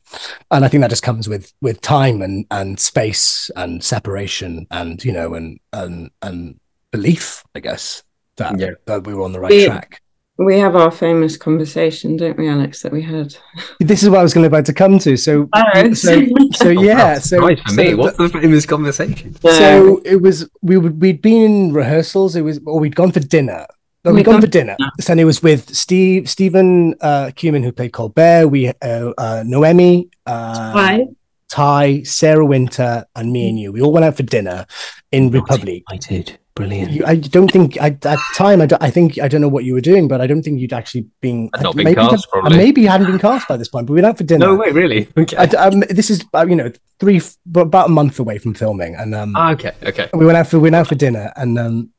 and 0.52 0.64
i 0.64 0.68
think 0.68 0.80
that 0.80 0.88
just 0.88 1.02
comes 1.02 1.28
with 1.28 1.52
with 1.60 1.80
time 1.80 2.22
and 2.22 2.46
and 2.52 2.78
space 2.78 3.50
and 3.56 3.82
separation 3.84 4.64
and 4.70 5.04
you 5.04 5.12
know 5.12 5.34
and 5.34 5.58
and 5.72 6.08
and 6.22 6.58
belief 6.92 7.42
i 7.54 7.60
guess 7.60 8.04
that, 8.36 8.58
Yeah. 8.58 8.70
that 8.86 9.06
we 9.06 9.12
were 9.12 9.22
on 9.24 9.32
the 9.32 9.40
right 9.40 9.52
Yeah. 9.52 9.66
track 9.66 10.00
We 10.38 10.58
have 10.60 10.74
our 10.76 10.90
famous 10.90 11.36
conversation, 11.36 12.16
don't 12.16 12.36
we, 12.38 12.48
Alex, 12.48 12.82
that 12.82 12.90
we 12.92 13.02
had? 13.02 13.36
this 13.80 14.02
is 14.02 14.08
what 14.08 14.20
i 14.20 14.22
was 14.22 14.32
going 14.34 14.44
to 14.44 14.48
about 14.48 14.66
to 14.66 14.72
come 14.72 14.98
to 15.00 15.16
so 15.16 15.48
Oh. 15.54 15.92
so 15.94 16.24
so 16.52 16.68
oh, 16.68 16.70
yeah 16.70 17.14
That's 17.14 17.28
so 17.28 17.38
nice 17.38 17.60
for 17.60 17.68
so 17.70 17.74
me. 17.76 17.90
the- 17.90 17.96
What's 17.96 18.16
the 18.18 18.28
famous 18.28 18.64
conversation? 18.66 19.34
so 19.42 20.00
it 20.04 20.22
was 20.22 20.48
we 20.62 20.76
would 20.78 21.02
we'd 21.02 21.20
been 21.20 21.42
in 21.42 21.72
rehearsals 21.72 22.36
it 22.36 22.42
was 22.42 22.60
or 22.66 22.78
we'd 22.80 22.96
gone 22.96 23.12
for 23.12 23.20
dinner 23.20 23.66
no, 24.04 24.10
we'd 24.12 24.18
We'd 24.18 24.24
gone 24.26 24.34
gone 24.34 24.40
for 24.42 24.46
dinner 24.48 24.76
and 25.08 25.20
it 25.20 25.24
was 25.24 25.42
with 25.42 25.74
steve 25.74 26.28
stephen 26.28 26.94
uh 27.00 27.30
Cumyn 27.36 27.62
who 27.64 27.72
played 27.72 27.92
colbert 27.92 28.48
we 28.48 28.68
uh, 28.68 29.12
uh 29.18 29.42
noemi 29.46 30.08
uh 30.26 30.72
Hi. 30.72 31.06
Tygh, 31.50 32.04
Sarah 32.04 32.44
Winter, 32.44 33.04
and 33.14 33.32
me 33.32 33.48
and 33.48 33.58
you. 33.60 33.70
We 33.70 33.80
all 33.80 33.92
went 33.92 34.04
out 34.04 34.16
for 34.16 34.24
dinner 34.24 34.66
in 35.12 35.30
Republic. 35.30 35.84
Excited. 35.92 36.38
Brilliant. 36.56 36.90
You, 36.92 37.04
I 37.06 37.16
don't 37.16 37.50
think 37.50 37.80
I, 37.80 37.88
at 37.88 38.00
the 38.00 38.18
time. 38.34 38.60
I, 38.60 38.68
I 38.80 38.90
think 38.90 39.20
I 39.20 39.28
don't 39.28 39.40
know 39.40 39.48
what 39.48 39.64
you 39.64 39.74
were 39.74 39.80
doing, 39.80 40.08
but 40.08 40.20
I 40.20 40.26
don't 40.26 40.42
think 40.42 40.60
you'd 40.60 40.72
actually 40.72 41.06
been. 41.20 41.50
I'd 41.54 41.62
not 41.62 41.76
been 41.76 41.84
maybe, 41.84 41.96
cast, 42.00 42.28
probably. 42.30 42.56
maybe 42.56 42.80
you 42.80 42.88
hadn't 42.88 43.06
been 43.08 43.18
cast 43.18 43.46
by 43.46 43.56
this 43.56 43.68
point. 43.68 43.86
But 43.86 43.92
we 43.92 43.96
went 44.02 44.06
out 44.06 44.18
for 44.18 44.24
dinner. 44.24 44.46
no 44.46 44.56
way, 44.56 44.70
really? 44.70 45.08
Okay. 45.16 45.36
I, 45.36 45.44
um, 45.44 45.80
this 45.90 46.10
is 46.10 46.24
uh, 46.34 46.46
you 46.48 46.56
know 46.56 46.72
three 46.98 47.16
f- 47.18 47.36
about 47.54 47.86
a 47.86 47.92
month 47.92 48.18
away 48.18 48.38
from 48.38 48.54
filming, 48.54 48.94
and 48.96 49.14
um, 49.14 49.34
Ah, 49.36 49.52
okay. 49.52 49.72
Okay. 49.82 50.08
we 50.12 50.26
went 50.26 50.38
out 50.38 50.48
for 50.48 50.58
we 50.58 50.64
went 50.70 50.76
out 50.76 50.88
for 50.88 50.94
dinner. 50.96 51.32
And 51.36 51.58
um, 51.58 51.90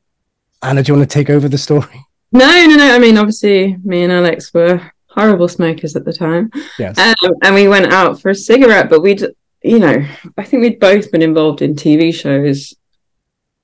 Anna, 0.62 0.82
do 0.82 0.92
you 0.92 0.98
want 0.98 1.08
to 1.08 1.14
take 1.14 1.30
over 1.30 1.48
the 1.48 1.58
story? 1.58 2.04
No, 2.32 2.48
no, 2.66 2.76
no. 2.76 2.94
I 2.94 2.98
mean, 2.98 3.18
obviously, 3.18 3.76
me 3.84 4.02
and 4.02 4.12
Alex 4.12 4.52
were 4.52 4.90
horrible 5.08 5.48
smokers 5.48 5.96
at 5.96 6.04
the 6.04 6.12
time. 6.12 6.50
Yes. 6.78 6.98
Um, 6.98 7.34
and 7.42 7.54
we 7.54 7.68
went 7.68 7.92
out 7.92 8.20
for 8.20 8.30
a 8.30 8.34
cigarette, 8.34 8.90
but 8.90 9.00
we'd, 9.00 9.22
you 9.62 9.78
know, 9.78 10.04
I 10.36 10.44
think 10.44 10.62
we'd 10.62 10.80
both 10.80 11.10
been 11.12 11.22
involved 11.22 11.62
in 11.62 11.74
TV 11.74 12.12
shows, 12.12 12.74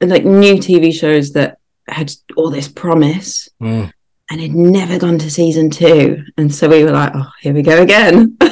and 0.00 0.10
like 0.10 0.24
new 0.24 0.54
TV 0.54 0.92
shows 0.92 1.32
that 1.32 1.58
had 1.88 2.12
all 2.36 2.50
this 2.50 2.68
promise 2.68 3.48
Mm. 3.60 3.92
and 4.30 4.40
had 4.40 4.52
never 4.54 4.98
gone 4.98 5.18
to 5.18 5.30
season 5.30 5.68
two. 5.70 6.22
And 6.38 6.54
so 6.54 6.68
we 6.68 6.84
were 6.84 6.92
like, 6.92 7.12
oh, 7.14 7.28
here 7.40 7.52
we 7.52 7.62
go 7.62 7.82
again. 7.82 8.36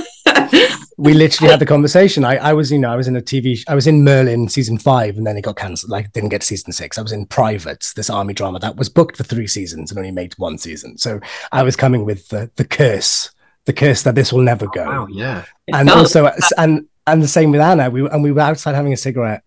we 1.00 1.14
literally 1.14 1.50
had 1.50 1.60
the 1.60 1.66
conversation. 1.66 2.26
I, 2.26 2.36
I 2.36 2.52
was, 2.52 2.70
you 2.70 2.78
know, 2.78 2.92
I 2.92 2.96
was 2.96 3.08
in 3.08 3.16
a 3.16 3.22
TV, 3.22 3.56
sh- 3.56 3.64
I 3.66 3.74
was 3.74 3.86
in 3.86 4.04
Merlin 4.04 4.50
season 4.50 4.76
five, 4.76 5.16
and 5.16 5.26
then 5.26 5.34
it 5.34 5.40
got 5.40 5.56
cancelled. 5.56 5.90
Like, 5.90 6.12
didn't 6.12 6.28
get 6.28 6.42
season 6.42 6.72
six. 6.72 6.98
I 6.98 7.02
was 7.02 7.12
in 7.12 7.24
Private, 7.24 7.90
this 7.96 8.10
army 8.10 8.34
drama 8.34 8.58
that 8.58 8.76
was 8.76 8.90
booked 8.90 9.16
for 9.16 9.24
three 9.24 9.46
seasons 9.46 9.90
and 9.90 9.96
only 9.98 10.10
made 10.10 10.34
one 10.36 10.58
season. 10.58 10.98
So 10.98 11.18
I 11.52 11.62
was 11.62 11.74
coming 11.74 12.04
with 12.04 12.28
the 12.28 12.50
the 12.56 12.66
curse, 12.66 13.30
the 13.64 13.72
curse 13.72 14.02
that 14.02 14.14
this 14.14 14.30
will 14.30 14.42
never 14.42 14.66
go. 14.66 14.84
Wow. 14.84 15.06
Yeah. 15.10 15.46
And 15.72 15.88
also, 15.88 16.30
and 16.58 16.86
and 17.06 17.22
the 17.22 17.28
same 17.28 17.50
with 17.50 17.62
Anna. 17.62 17.88
We 17.88 18.06
and 18.06 18.22
we 18.22 18.30
were 18.30 18.42
outside 18.42 18.74
having 18.74 18.92
a 18.92 18.98
cigarette, 18.98 19.42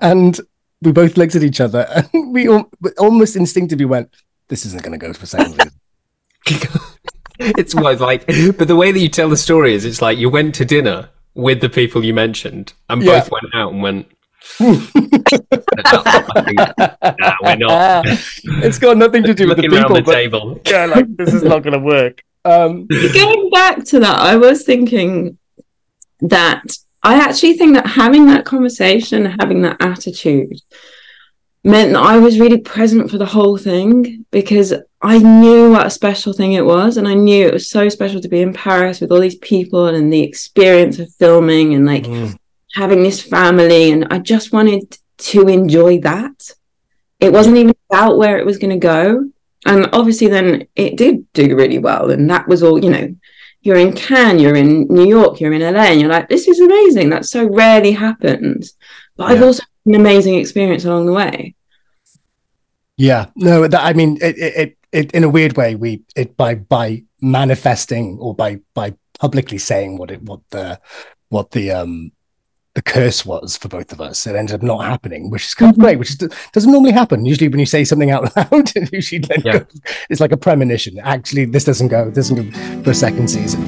and 0.00 0.40
we 0.80 0.92
both 0.92 1.18
looked 1.18 1.34
at 1.34 1.42
each 1.42 1.60
other, 1.60 1.86
and 2.14 2.32
we 2.32 2.48
al- 2.48 2.70
almost 2.96 3.36
instinctively 3.36 3.84
went, 3.84 4.16
"This 4.48 4.64
isn't 4.64 4.82
going 4.82 4.98
to 4.98 5.06
go 5.06 5.12
for 5.12 5.26
second 5.26 5.52
season." 6.46 6.70
it's 7.38 7.74
what 7.74 8.00
like, 8.00 8.26
but 8.26 8.68
the 8.68 8.76
way 8.76 8.92
that 8.92 8.98
you 9.00 9.08
tell 9.08 9.28
the 9.28 9.36
story 9.36 9.74
is, 9.74 9.84
it's 9.84 10.02
like 10.02 10.18
you 10.18 10.30
went 10.30 10.54
to 10.56 10.64
dinner 10.64 11.10
with 11.34 11.60
the 11.60 11.68
people 11.68 12.04
you 12.04 12.14
mentioned, 12.14 12.72
and 12.88 13.02
Yeah. 13.02 13.20
both 13.20 13.30
went 13.30 13.46
out 13.54 13.72
and 13.72 13.82
went. 13.82 14.06
Nah, 14.60 14.76
we're 17.42 17.56
not. 17.56 18.04
it's 18.64 18.78
got 18.78 18.96
nothing 18.96 19.22
to 19.24 19.34
do 19.34 19.48
with 19.48 19.56
the 19.58 19.62
Looking 19.64 19.78
around 19.78 19.82
people, 19.82 19.96
the 19.96 20.02
but 20.02 20.14
table. 20.14 20.60
yeah, 20.66 20.86
like 20.86 21.16
this 21.16 21.34
is 21.34 21.42
not 21.42 21.62
going 21.62 21.74
to 21.74 21.78
work. 21.84 22.22
Um, 22.44 22.86
Going 22.86 23.50
back 23.50 23.84
to 23.86 23.98
that, 24.00 24.18
I 24.20 24.36
was 24.36 24.64
thinking 24.64 25.38
that 26.20 26.62
I 27.02 27.16
actually 27.16 27.54
think 27.54 27.74
that 27.74 27.86
having 27.86 28.26
that 28.26 28.44
conversation, 28.44 29.24
having 29.38 29.62
that 29.62 29.76
attitude, 29.80 30.54
meant 31.64 31.92
that 31.92 32.02
I 32.02 32.18
was 32.18 32.40
really 32.40 32.58
present 32.58 33.10
for 33.10 33.18
the 33.18 33.26
whole 33.26 33.58
thing 33.58 34.24
because 34.30 34.72
I 35.00 35.18
knew 35.18 35.70
what 35.70 35.86
a 35.86 35.90
special 35.90 36.32
thing 36.32 36.52
it 36.52 36.64
was. 36.64 36.96
And 36.96 37.06
I 37.06 37.14
knew 37.14 37.46
it 37.46 37.52
was 37.52 37.70
so 37.70 37.88
special 37.88 38.20
to 38.20 38.28
be 38.28 38.42
in 38.42 38.52
Paris 38.52 39.00
with 39.00 39.12
all 39.12 39.20
these 39.20 39.36
people 39.36 39.86
and 39.86 40.12
the 40.12 40.22
experience 40.22 40.98
of 40.98 41.12
filming 41.14 41.74
and 41.74 41.86
like 41.86 42.04
mm, 42.04 42.36
having 42.74 43.02
this 43.02 43.22
family. 43.22 43.92
And 43.92 44.08
I 44.10 44.18
just 44.18 44.52
wanted 44.52 44.98
to 45.18 45.48
enjoy 45.48 46.00
that. 46.00 46.50
It 47.20 47.32
wasn't 47.32 47.56
even 47.56 47.74
about 47.90 48.18
where 48.18 48.38
it 48.38 48.46
was 48.46 48.58
going 48.58 48.70
to 48.70 48.86
go. 48.86 49.30
And 49.66 49.88
obviously, 49.92 50.28
then 50.28 50.66
it 50.76 50.96
did 50.96 51.30
do 51.32 51.56
really 51.56 51.78
well. 51.78 52.10
And 52.10 52.30
that 52.30 52.46
was 52.48 52.62
all, 52.62 52.82
you 52.82 52.90
know, 52.90 53.14
you're 53.60 53.76
in 53.76 53.92
Cannes, 53.92 54.40
you're 54.40 54.54
in 54.54 54.86
New 54.86 55.06
York, 55.06 55.40
you're 55.40 55.52
in 55.52 55.62
LA, 55.62 55.82
and 55.82 56.00
you're 56.00 56.10
like, 56.10 56.28
this 56.28 56.46
is 56.46 56.60
amazing. 56.60 57.10
That 57.10 57.24
so 57.24 57.44
rarely 57.44 57.92
happens. 57.92 58.74
But 59.16 59.32
I've 59.32 59.42
also 59.42 59.62
had 59.62 59.94
an 59.94 60.00
amazing 60.00 60.36
experience 60.36 60.84
along 60.84 61.06
the 61.06 61.12
way. 61.12 61.56
Yeah, 62.96 63.26
no, 63.36 63.66
that, 63.66 63.84
I 63.84 63.92
mean, 63.92 64.18
it, 64.20 64.38
it, 64.38 64.77
it, 64.92 65.06
it, 65.06 65.12
in 65.12 65.24
a 65.24 65.28
weird 65.28 65.56
way, 65.56 65.74
we, 65.74 66.02
it, 66.16 66.36
by, 66.36 66.54
by 66.54 67.02
manifesting 67.20 68.16
or 68.20 68.34
by, 68.34 68.60
by 68.74 68.94
publicly 69.18 69.58
saying 69.58 69.96
what 69.98 70.10
it, 70.10 70.22
what 70.22 70.40
the, 70.50 70.80
what 71.28 71.50
the, 71.52 71.70
um, 71.70 72.12
the 72.74 72.82
curse 72.82 73.26
was 73.26 73.56
for 73.56 73.68
both 73.68 73.92
of 73.92 74.00
us, 74.00 74.26
it 74.26 74.36
ended 74.36 74.54
up 74.54 74.62
not 74.62 74.84
happening, 74.84 75.30
which 75.30 75.44
is 75.46 75.54
kind 75.54 75.72
of 75.72 75.76
Mhm. 75.78 75.80
great, 75.82 75.98
which 75.98 76.10
is, 76.10 76.16
doesn't 76.52 76.70
normally 76.70 76.92
happen. 76.92 77.24
Usually, 77.24 77.48
when 77.48 77.58
you 77.58 77.66
say 77.66 77.84
something 77.84 78.10
out 78.10 78.34
loud, 78.36 78.70
it 78.76 78.92
usually 78.92 79.18
then 79.20 79.42
Yeah. 79.44 79.58
goes, 79.58 79.80
it's 80.10 80.20
like 80.20 80.32
a 80.32 80.36
premonition. 80.36 80.98
Actually, 81.00 81.46
this 81.46 81.64
doesn't 81.64 81.88
go, 81.88 82.10
This 82.10 82.28
doesn't 82.28 82.50
go 82.50 82.82
for 82.84 82.90
a 82.90 82.94
second 82.94 83.28
season. 83.28 83.64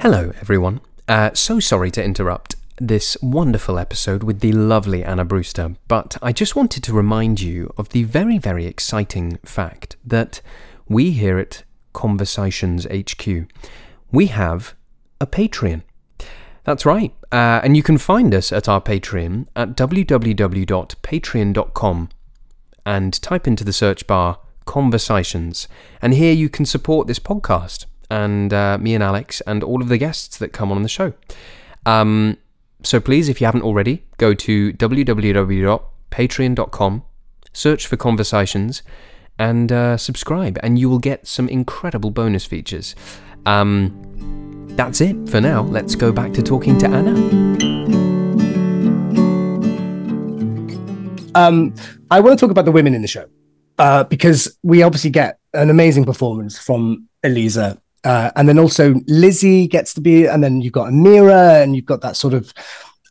Hello, 0.00 0.32
everyone. 0.40 0.80
Uh, 1.08 1.30
so 1.34 1.58
sorry 1.60 1.90
to 1.90 2.02
interrupt 2.02 2.55
this 2.78 3.16
wonderful 3.22 3.78
episode 3.78 4.22
with 4.22 4.40
the 4.40 4.52
lovely 4.52 5.02
Anna 5.04 5.24
Brewster, 5.24 5.76
but 5.88 6.18
I 6.20 6.32
just 6.32 6.54
wanted 6.56 6.82
to 6.84 6.92
remind 6.92 7.40
you 7.40 7.72
of 7.76 7.88
the 7.90 8.04
very, 8.04 8.38
very 8.38 8.66
exciting 8.66 9.38
fact 9.44 9.96
that 10.04 10.40
we 10.88 11.10
here 11.12 11.38
at 11.38 11.62
Conversations 11.92 12.86
HQ, 12.86 13.46
we 14.12 14.26
have 14.26 14.74
a 15.20 15.26
Patreon. 15.26 15.82
That's 16.64 16.84
right. 16.84 17.14
Uh, 17.32 17.60
and 17.62 17.76
you 17.76 17.82
can 17.82 17.98
find 17.98 18.34
us 18.34 18.52
at 18.52 18.68
our 18.68 18.80
Patreon 18.80 19.46
at 19.56 19.76
www.patreon.com 19.76 22.08
and 22.84 23.22
type 23.22 23.46
into 23.46 23.64
the 23.64 23.72
search 23.72 24.06
bar 24.06 24.40
conversations. 24.64 25.68
And 26.02 26.12
here 26.12 26.34
you 26.34 26.48
can 26.48 26.66
support 26.66 27.06
this 27.06 27.18
podcast 27.18 27.86
and 28.10 28.52
uh, 28.52 28.78
me 28.78 28.94
and 28.94 29.02
Alex 29.02 29.40
and 29.46 29.64
all 29.64 29.80
of 29.80 29.88
the 29.88 29.98
guests 29.98 30.36
that 30.38 30.52
come 30.52 30.70
on 30.70 30.82
the 30.82 30.88
show. 30.88 31.14
Um, 31.86 32.36
so 32.86 33.00
please, 33.00 33.28
if 33.28 33.40
you 33.40 33.46
haven't 33.46 33.62
already, 33.62 34.04
go 34.16 34.32
to 34.32 34.72
www.patreon.com, 34.74 37.02
search 37.52 37.88
for 37.88 37.96
conversations, 37.96 38.84
and 39.40 39.72
uh, 39.72 39.96
subscribe, 39.96 40.56
and 40.62 40.78
you 40.78 40.88
will 40.88 41.00
get 41.00 41.26
some 41.26 41.48
incredible 41.48 42.12
bonus 42.12 42.44
features. 42.44 42.94
Um, 43.44 44.68
that's 44.76 45.00
it 45.00 45.28
for 45.28 45.40
now. 45.40 45.62
Let's 45.62 45.96
go 45.96 46.12
back 46.12 46.32
to 46.34 46.42
talking 46.42 46.78
to 46.78 46.86
Anna. 46.86 47.10
Um, 51.34 51.74
I 52.12 52.20
want 52.20 52.38
to 52.38 52.40
talk 52.40 52.52
about 52.52 52.66
the 52.66 52.72
women 52.72 52.94
in 52.94 53.02
the 53.02 53.08
show 53.08 53.26
uh, 53.78 54.04
because 54.04 54.56
we 54.62 54.84
obviously 54.84 55.10
get 55.10 55.40
an 55.54 55.70
amazing 55.70 56.04
performance 56.04 56.56
from 56.56 57.08
Elisa. 57.24 57.82
Uh, 58.04 58.30
and 58.36 58.48
then 58.48 58.58
also 58.58 58.94
Lizzie 59.06 59.66
gets 59.66 59.94
to 59.94 60.00
be, 60.00 60.26
and 60.26 60.42
then 60.42 60.60
you've 60.60 60.72
got 60.72 60.92
Amira, 60.92 61.62
and 61.62 61.74
you've 61.74 61.86
got 61.86 62.00
that 62.02 62.16
sort 62.16 62.34
of. 62.34 62.52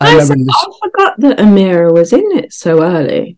I, 0.01 0.17
I, 0.17 0.25
forgot 0.25 1.19
that 1.19 1.37
Amira 1.37 1.93
was 1.93 2.11
in 2.11 2.29
it 2.33 2.51
so 2.53 2.83
early. 2.83 3.37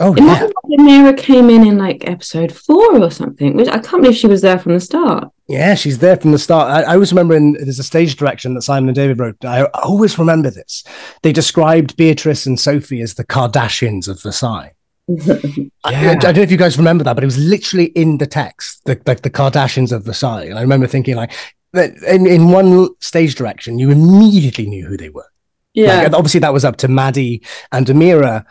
Oh, 0.00 0.14
yeah. 0.16 0.48
Amira 0.76 1.16
came 1.16 1.50
in 1.50 1.64
in 1.64 1.78
like 1.78 2.08
episode 2.08 2.52
four 2.52 3.00
or 3.00 3.10
something, 3.10 3.56
which 3.56 3.68
I 3.68 3.78
can't 3.78 4.02
believe 4.02 4.16
she 4.16 4.26
was 4.26 4.42
there 4.42 4.58
from 4.58 4.72
the 4.72 4.80
start. 4.80 5.28
Yeah, 5.46 5.76
she's 5.76 5.98
there 5.98 6.16
from 6.16 6.32
the 6.32 6.38
start. 6.38 6.68
I, 6.68 6.82
I 6.82 6.94
always 6.94 7.12
remember 7.12 7.36
in, 7.36 7.52
there's 7.52 7.78
a 7.78 7.84
stage 7.84 8.16
direction 8.16 8.54
that 8.54 8.62
Simon 8.62 8.88
and 8.88 8.96
David 8.96 9.20
wrote. 9.20 9.44
I 9.44 9.64
always 9.66 10.18
remember 10.18 10.50
this. 10.50 10.82
They 11.22 11.32
described 11.32 11.96
Beatrice 11.96 12.46
and 12.46 12.58
Sophie 12.58 13.02
as 13.02 13.14
the 13.14 13.24
Kardashians 13.24 14.08
of 14.08 14.20
Versailles. 14.20 14.72
Yeah. 15.08 15.66
I, 15.84 16.10
I, 16.10 16.14
don't 16.14 16.36
know 16.36 16.42
if 16.42 16.50
you 16.50 16.56
guys 16.56 16.78
remember 16.78 17.04
that, 17.04 17.14
but 17.14 17.24
it 17.24 17.26
was 17.26 17.38
literally 17.38 17.86
in 17.86 18.18
the 18.18 18.26
text, 18.26 18.84
the, 18.84 19.00
like 19.06 19.22
the 19.22 19.30
Kardashians 19.30 19.92
of 19.92 20.04
Versailles. 20.04 20.44
And 20.44 20.58
I 20.58 20.62
remember 20.62 20.86
thinking, 20.86 21.16
like, 21.16 21.32
in, 21.74 22.26
in 22.26 22.50
one 22.50 22.88
stage 23.00 23.34
direction, 23.34 23.78
you 23.78 23.90
immediately 23.90 24.66
knew 24.66 24.86
who 24.86 24.96
they 24.96 25.10
were. 25.10 25.26
Yeah. 25.74 26.02
Like, 26.02 26.12
obviously, 26.12 26.40
that 26.40 26.52
was 26.52 26.64
up 26.64 26.76
to 26.78 26.88
Maddie 26.88 27.42
and 27.72 27.86
Amira 27.86 28.44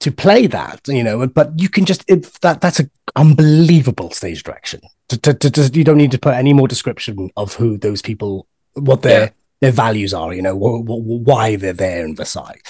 to 0.00 0.12
play 0.12 0.46
that, 0.48 0.86
you 0.88 1.02
know, 1.02 1.26
but 1.26 1.52
you 1.58 1.68
can 1.68 1.84
just, 1.84 2.04
it, 2.08 2.24
that 2.42 2.60
that's 2.60 2.80
an 2.80 2.90
unbelievable 3.14 4.10
stage 4.10 4.42
direction. 4.42 4.80
To, 5.08 5.18
to, 5.18 5.34
to, 5.34 5.50
to, 5.50 5.78
you 5.78 5.84
don't 5.84 5.96
need 5.96 6.10
to 6.10 6.18
put 6.18 6.34
any 6.34 6.52
more 6.52 6.68
description 6.68 7.30
of 7.36 7.54
who 7.54 7.78
those 7.78 8.02
people, 8.02 8.46
what 8.74 9.02
their, 9.02 9.20
yeah. 9.20 9.30
their 9.60 9.72
values 9.72 10.12
are, 10.12 10.34
you 10.34 10.42
know, 10.42 10.54
wh- 10.54 10.84
wh- 10.84 11.26
why 11.26 11.56
they're 11.56 11.72
there 11.72 12.04
in 12.04 12.14
Versailles. 12.14 12.60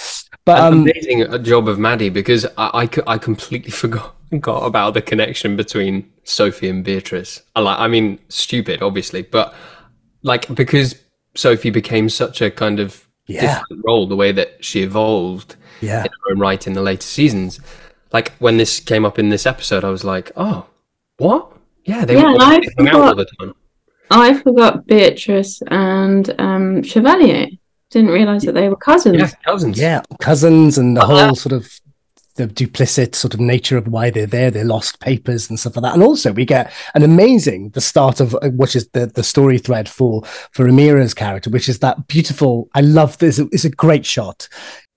But 0.47 0.61
um, 0.61 0.83
amazing 0.83 1.43
job 1.43 1.67
of 1.67 1.77
Maddie 1.77 2.07
because 2.07 2.45
I, 2.57 2.83
I, 2.83 2.89
I 3.05 3.17
completely 3.17 3.69
forgot 3.83 4.15
forgot 4.29 4.65
about 4.65 4.93
the 4.93 5.01
connection 5.01 5.57
between 5.57 6.09
Sophie 6.23 6.69
and 6.69 6.85
Beatrice. 6.85 7.41
I 7.53 7.59
like, 7.59 7.77
I 7.77 7.89
mean, 7.89 8.17
stupid, 8.29 8.81
obviously, 8.81 9.23
but 9.23 9.53
like 10.21 10.53
because 10.55 10.95
Sophie 11.35 11.69
became 11.69 12.07
such 12.07 12.41
a 12.41 12.49
kind 12.49 12.79
of 12.79 13.05
yeah. 13.25 13.41
different 13.41 13.83
role, 13.85 14.07
the 14.07 14.15
way 14.15 14.31
that 14.31 14.63
she 14.63 14.83
evolved 14.83 15.57
yeah. 15.81 16.05
in 16.05 16.05
her 16.05 16.31
own 16.31 16.39
right 16.39 16.65
in 16.65 16.71
the 16.71 16.81
later 16.81 17.01
seasons. 17.01 17.59
Like 18.13 18.31
when 18.37 18.55
this 18.55 18.79
came 18.79 19.03
up 19.03 19.19
in 19.19 19.27
this 19.27 19.45
episode, 19.45 19.83
I 19.83 19.89
was 19.89 20.05
like, 20.05 20.31
oh, 20.37 20.65
what? 21.17 21.51
Yeah, 21.83 22.05
they 22.05 22.15
yeah, 22.15 22.31
were 22.31 22.39
hung 22.39 22.87
out 22.87 22.95
all 22.95 23.15
the 23.15 23.27
time. 23.37 23.53
I 24.09 24.33
forgot 24.35 24.87
Beatrice 24.87 25.61
and 25.67 26.33
um, 26.39 26.83
Chevalier 26.83 27.47
didn't 27.89 28.11
realize 28.11 28.43
that 28.43 28.53
they 28.53 28.69
were 28.69 28.75
cousins. 28.75 29.17
Yeah, 29.17 29.31
cousins. 29.45 29.79
Yeah, 29.79 30.01
cousins, 30.19 30.77
and 30.77 30.95
the 30.95 31.05
whole 31.05 31.35
sort 31.35 31.53
of 31.53 31.79
the 32.35 32.47
duplicit 32.47 33.15
sort 33.15 33.33
of 33.33 33.39
nature 33.39 33.77
of 33.77 33.87
why 33.87 34.09
they're 34.09 34.27
there, 34.27 34.51
their 34.51 34.63
lost 34.65 34.99
papers 34.99 35.49
and 35.49 35.59
stuff 35.59 35.75
like 35.75 35.83
that. 35.83 35.93
And 35.95 36.03
also, 36.03 36.31
we 36.31 36.45
get 36.45 36.71
an 36.93 37.03
amazing 37.03 37.69
the 37.69 37.81
start 37.81 38.19
of 38.19 38.35
uh, 38.35 38.49
which 38.49 38.75
is 38.75 38.87
the 38.89 39.07
the 39.07 39.23
story 39.23 39.57
thread 39.57 39.89
for 39.89 40.23
for 40.51 40.65
Amira's 40.65 41.13
character, 41.13 41.49
which 41.49 41.67
is 41.67 41.79
that 41.79 42.07
beautiful. 42.07 42.69
I 42.73 42.81
love 42.81 43.17
this. 43.17 43.39
It's 43.39 43.65
a 43.65 43.69
great 43.69 44.05
shot. 44.05 44.47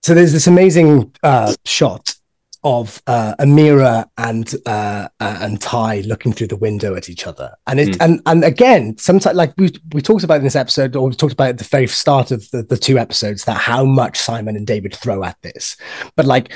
So 0.02 0.14
there's 0.14 0.32
this 0.32 0.46
amazing 0.46 1.14
uh, 1.22 1.54
shot 1.64 2.14
of 2.62 3.02
uh, 3.06 3.34
Amira 3.38 4.06
and 4.18 4.54
uh, 4.66 5.08
uh, 5.18 5.38
and 5.40 5.60
Tygh 5.60 6.06
looking 6.06 6.32
through 6.32 6.48
the 6.48 6.56
window 6.56 6.94
at 6.94 7.08
each 7.08 7.26
other, 7.26 7.54
and 7.66 7.80
it 7.80 7.88
mm. 7.90 8.04
and 8.04 8.20
and 8.26 8.44
again, 8.44 8.98
sometimes 8.98 9.36
like 9.36 9.54
we 9.56 9.72
we 9.92 10.02
talked 10.02 10.24
about 10.24 10.38
in 10.38 10.44
this 10.44 10.56
episode, 10.56 10.96
or 10.96 11.08
we 11.08 11.14
talked 11.14 11.32
about 11.32 11.48
at 11.50 11.58
the 11.58 11.64
very 11.64 11.86
start 11.86 12.30
of 12.30 12.50
the, 12.50 12.62
the 12.62 12.76
two 12.76 12.98
episodes, 12.98 13.44
that 13.44 13.56
how 13.56 13.84
much 13.84 14.18
Simon 14.18 14.56
and 14.56 14.66
David 14.66 14.94
throw 14.94 15.24
at 15.24 15.40
this, 15.42 15.76
but 16.16 16.26
like 16.26 16.52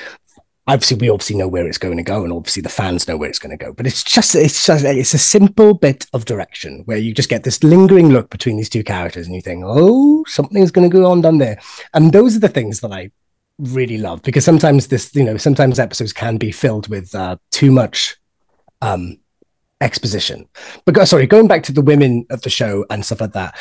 obviously 0.66 0.96
we 0.96 1.10
obviously 1.10 1.36
know 1.36 1.48
where 1.48 1.66
it's 1.66 1.78
going 1.78 1.96
to 1.96 2.02
go 2.02 2.24
and 2.24 2.32
obviously 2.32 2.62
the 2.62 2.68
fans 2.68 3.06
know 3.06 3.16
where 3.16 3.28
it's 3.28 3.38
going 3.38 3.56
to 3.56 3.64
go. 3.64 3.72
But 3.72 3.86
it's 3.86 4.02
just 4.02 4.34
it's 4.34 4.66
just 4.66 4.84
it's 4.84 5.14
a 5.14 5.18
simple 5.18 5.74
bit 5.74 6.06
of 6.12 6.24
direction 6.24 6.82
where 6.86 6.96
you 6.96 7.12
just 7.12 7.28
get 7.28 7.44
this 7.44 7.62
lingering 7.62 8.10
look 8.10 8.30
between 8.30 8.56
these 8.56 8.70
two 8.70 8.84
characters 8.84 9.26
and 9.26 9.34
you 9.34 9.42
think 9.42 9.64
oh 9.66 10.24
something's 10.26 10.70
going 10.70 10.88
to 10.88 10.94
go 10.94 11.10
on 11.10 11.20
down 11.20 11.38
there. 11.38 11.58
And 11.92 12.12
those 12.12 12.36
are 12.36 12.40
the 12.40 12.48
things 12.48 12.80
that 12.80 12.92
i 12.92 13.10
really 13.58 13.98
love 13.98 14.22
because 14.22 14.44
sometimes 14.44 14.88
this, 14.88 15.14
you 15.14 15.24
know, 15.24 15.36
sometimes 15.36 15.78
episodes 15.78 16.12
can 16.12 16.36
be 16.36 16.50
filled 16.50 16.88
with 16.88 17.14
uh, 17.14 17.36
too 17.50 17.70
much 17.70 18.16
um, 18.82 19.18
exposition. 19.80 20.48
But 20.84 21.06
sorry, 21.06 21.26
going 21.26 21.48
back 21.48 21.62
to 21.64 21.72
the 21.72 21.82
women 21.82 22.26
of 22.30 22.42
the 22.42 22.50
show 22.50 22.84
and 22.90 23.04
stuff 23.04 23.20
like 23.20 23.32
that. 23.32 23.56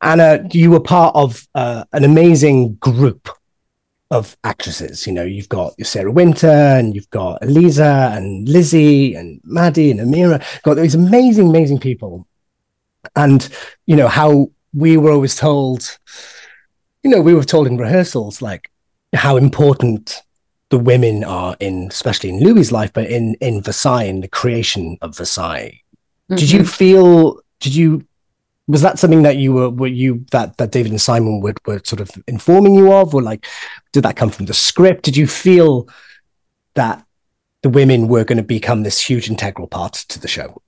Anna, 0.00 0.46
you 0.52 0.70
were 0.70 0.80
part 0.80 1.16
of 1.16 1.46
uh, 1.56 1.84
an 1.92 2.04
amazing 2.04 2.74
group 2.74 3.28
of 4.10 4.36
actresses. 4.44 5.06
You 5.06 5.12
know, 5.12 5.24
you've 5.24 5.48
got 5.48 5.74
Sarah 5.84 6.12
Winter 6.12 6.46
and 6.48 6.94
you've 6.94 7.10
got 7.10 7.42
Elisa 7.42 8.12
and 8.14 8.48
Lizzie 8.48 9.14
and 9.14 9.40
Maddie 9.44 9.90
and 9.90 10.00
Amira. 10.00 10.42
Got 10.62 10.74
these 10.74 10.94
amazing, 10.94 11.48
amazing 11.48 11.80
people. 11.80 12.26
And, 13.16 13.48
you 13.86 13.96
know, 13.96 14.08
how 14.08 14.50
we 14.72 14.96
were 14.96 15.10
always 15.10 15.36
told, 15.36 15.98
you 17.02 17.10
know, 17.10 17.20
we 17.20 17.34
were 17.34 17.44
told 17.44 17.66
in 17.66 17.76
rehearsals 17.76 18.42
like 18.42 18.70
how 19.14 19.36
important 19.36 20.22
the 20.70 20.78
women 20.78 21.24
are 21.24 21.56
in, 21.60 21.88
especially 21.88 22.30
in 22.30 22.40
Louis's 22.40 22.72
life, 22.72 22.92
but 22.92 23.08
in 23.10 23.34
in 23.40 23.62
Versailles, 23.62 24.04
in 24.04 24.20
the 24.20 24.28
creation 24.28 24.98
of 25.00 25.16
Versailles. 25.16 25.80
Mm-hmm. 26.30 26.36
Did 26.36 26.50
you 26.50 26.60
mm-hmm. 26.60 26.68
feel? 26.68 27.40
Did 27.60 27.74
you? 27.74 28.04
Was 28.66 28.82
that 28.82 28.98
something 28.98 29.22
that 29.22 29.38
you 29.38 29.54
were? 29.54 29.70
Were 29.70 29.86
you 29.86 30.26
that 30.32 30.58
that 30.58 30.72
David 30.72 30.92
and 30.92 31.00
Simon 31.00 31.40
were 31.40 31.54
were 31.66 31.80
sort 31.84 32.00
of 32.00 32.10
informing 32.26 32.74
you 32.74 32.92
of, 32.92 33.14
or 33.14 33.22
like, 33.22 33.46
did 33.92 34.02
that 34.02 34.16
come 34.16 34.30
from 34.30 34.46
the 34.46 34.54
script? 34.54 35.04
Did 35.04 35.16
you 35.16 35.26
feel 35.26 35.88
that 36.74 37.04
the 37.62 37.70
women 37.70 38.08
were 38.08 38.24
going 38.24 38.36
to 38.36 38.44
become 38.44 38.82
this 38.82 39.00
huge 39.00 39.30
integral 39.30 39.68
part 39.68 39.94
to 39.94 40.20
the 40.20 40.28
show? 40.28 40.60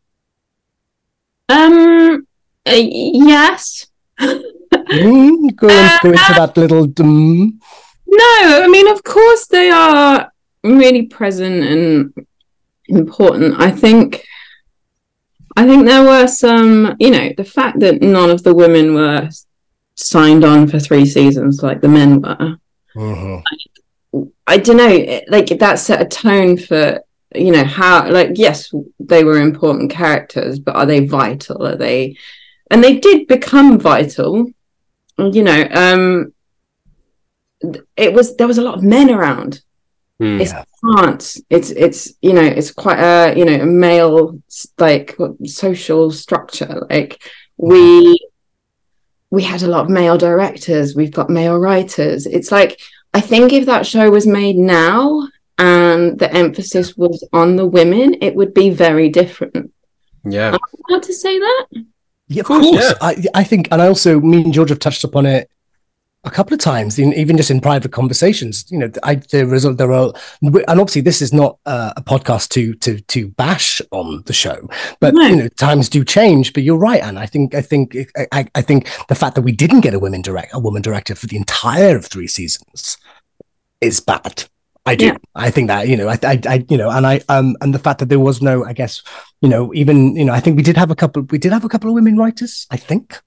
Um. 1.49 2.27
Uh, 2.67 2.73
yes. 2.77 3.87
mm, 4.91 5.57
go, 5.57 5.69
uh, 5.69 5.99
go 6.03 6.11
into 6.11 6.35
that 6.37 6.57
little. 6.57 6.87
No, 6.87 8.63
I 8.63 8.69
mean, 8.69 8.89
of 8.89 9.03
course 9.05 9.47
they 9.47 9.71
are 9.71 10.31
really 10.65 11.07
present 11.07 11.63
and 11.65 12.27
important. 12.89 13.61
I 13.61 13.71
think. 13.71 14.25
I 15.57 15.67
think 15.67 15.85
there 15.85 16.05
were 16.05 16.29
some, 16.29 16.95
you 17.01 17.11
know, 17.11 17.31
the 17.37 17.45
fact 17.45 17.81
that 17.81 18.01
none 18.01 18.31
of 18.31 18.45
the 18.45 18.55
women 18.55 18.95
were 18.95 19.29
signed 19.97 20.45
on 20.45 20.69
for 20.69 20.79
three 20.79 21.05
seasons 21.05 21.61
like 21.61 21.81
the 21.81 21.89
men 21.89 22.23
were. 22.23 22.57
Uh-huh. 22.97 23.43
I, 24.15 24.55
I 24.55 24.57
don't 24.59 24.77
know, 24.77 25.21
like 25.29 25.49
that 25.49 25.81
set 25.81 26.01
a 26.01 26.07
tone 26.07 26.57
for 26.57 27.03
you 27.35 27.53
know 27.53 27.65
how 27.65 28.11
like 28.11 28.31
yes 28.35 28.73
they 28.99 29.23
were 29.23 29.41
important 29.41 29.91
characters 29.91 30.59
but 30.59 30.75
are 30.75 30.87
they 30.87 31.07
vital 31.07 31.65
are 31.67 31.77
they 31.77 32.17
and 32.71 32.83
they 32.83 32.99
did 32.99 33.27
become 33.29 33.79
vital 33.79 34.51
you 35.29 35.43
know, 35.43 35.69
um, 35.73 36.33
it 37.97 38.13
was 38.13 38.37
there 38.37 38.47
was 38.47 38.59
a 38.59 38.63
lot 38.63 38.77
of 38.77 38.83
men 38.83 39.11
around. 39.11 39.63
Mm. 40.21 40.41
It's 40.41 40.53
France. 40.81 41.41
It's 41.49 41.71
it's 41.71 42.13
you 42.21 42.33
know 42.33 42.43
it's 42.43 42.71
quite 42.71 42.99
a 42.99 43.37
you 43.39 43.45
know 43.45 43.61
a 43.61 43.67
male 43.67 44.41
like 44.79 45.17
social 45.45 46.11
structure. 46.11 46.87
Like 46.91 47.23
we 47.57 48.19
we 49.31 49.43
had 49.43 49.63
a 49.63 49.69
lot 49.69 49.85
of 49.85 49.91
male 49.91 50.19
directors. 50.19 50.95
We've 50.95 51.13
got 51.13 51.31
male 51.31 51.59
writers. 51.59 52.27
It's 52.27 52.53
like 52.53 52.81
I 53.15 53.21
think 53.21 53.53
if 53.53 53.67
that 53.67 53.87
show 53.87 54.11
was 54.11 54.27
made 54.27 54.57
now 54.57 55.27
and 55.59 56.19
the 56.19 56.33
emphasis 56.33 56.97
was 56.97 57.27
on 57.33 57.57
the 57.57 57.67
women, 57.67 58.17
it 58.21 58.35
would 58.35 58.55
be 58.55 58.71
very 58.71 59.09
different. 59.09 59.73
Yeah, 60.25 60.53
I'm 60.53 60.81
allowed 60.89 61.03
to 61.05 61.15
say 61.15 61.39
that. 61.39 61.67
Yeah, 62.31 62.41
of 62.41 62.47
course. 62.47 62.67
Yeah. 62.73 62.93
I, 63.01 63.23
I 63.35 63.45
think, 63.45 63.69
and 63.73 63.83
I 63.83 63.89
also, 63.89 64.21
me 64.21 64.45
and 64.45 64.53
George 64.53 64.71
have 64.71 64.79
touched 64.79 65.03
upon 65.03 65.27
it 65.27 65.51
a 66.23 66.31
couple 66.31 66.55
of 66.55 66.61
times, 66.61 66.99
in, 66.99 67.13
even 67.15 67.37
just 67.37 67.51
in 67.51 67.61
private 67.61 67.91
conversations. 67.91 68.71
You 68.71 68.79
know, 68.79 68.91
I 69.03 69.17
there 69.17 69.53
is 69.53 69.65
there 69.65 69.93
are, 69.93 70.13
and 70.43 70.57
obviously 70.69 71.01
this 71.01 71.23
is 71.23 71.33
not 71.33 71.59
uh, 71.67 71.93
a 71.97 72.03
podcast 72.03 72.51
to 72.51 72.75
to 72.75 73.01
to 73.01 73.29
bash 73.31 73.83
on 73.91 74.23
the 74.27 74.33
show, 74.33 74.69
but 75.01 75.13
you 75.15 75.37
know 75.37 75.49
times 75.49 75.89
do 75.89 76.05
change. 76.05 76.53
But 76.53 76.63
you're 76.63 76.77
right, 76.77 77.03
and 77.03 77.19
I 77.19 77.27
think 77.27 77.55
I 77.55 77.63
think 77.63 77.97
I, 78.33 78.47
I 78.55 78.63
think 78.63 78.89
the 79.09 79.15
fact 79.15 79.35
that 79.35 79.43
we 79.43 79.53
didn't 79.53 79.81
get 79.81 79.95
a 79.95 79.99
women 79.99 80.23
direct 80.23 80.55
a 80.55 80.59
woman 80.61 80.83
director 80.83 81.15
for 81.15 81.27
the 81.27 81.37
entire 81.37 81.97
of 81.97 82.07
three 82.07 82.29
seasons 82.29 82.97
is 83.81 83.99
bad. 84.01 84.45
I 84.91 84.95
do. 84.97 85.07
Yeah. 85.07 85.17
I 85.35 85.51
think 85.51 85.69
that 85.69 85.89
you 85.89 85.97
know, 85.97 86.09
I, 86.09 86.19
I, 86.23 86.41
I, 86.47 86.67
you 86.69 86.77
know, 86.77 86.91
and 86.91 87.07
I, 87.07 87.21
um, 87.29 87.57
and 87.61 87.75
the 87.75 87.79
fact 87.79 87.99
that 88.01 88.09
there 88.09 88.21
was 88.21 88.43
no, 88.43 88.65
I 88.65 88.73
guess, 88.73 89.03
you 89.41 89.49
know, 89.49 89.73
even 89.75 90.17
you 90.17 90.25
know, 90.25 90.33
I 90.33 90.41
think 90.41 90.57
we 90.57 90.63
did 90.63 90.77
have 90.77 90.91
a 90.91 90.97
couple. 90.97 91.23
We 91.23 91.39
did 91.39 91.53
have 91.53 91.65
a 91.65 91.69
couple 91.69 91.89
of 91.91 91.95
women 91.95 92.17
writers. 92.17 92.67
I 92.71 92.77
think. 92.77 93.21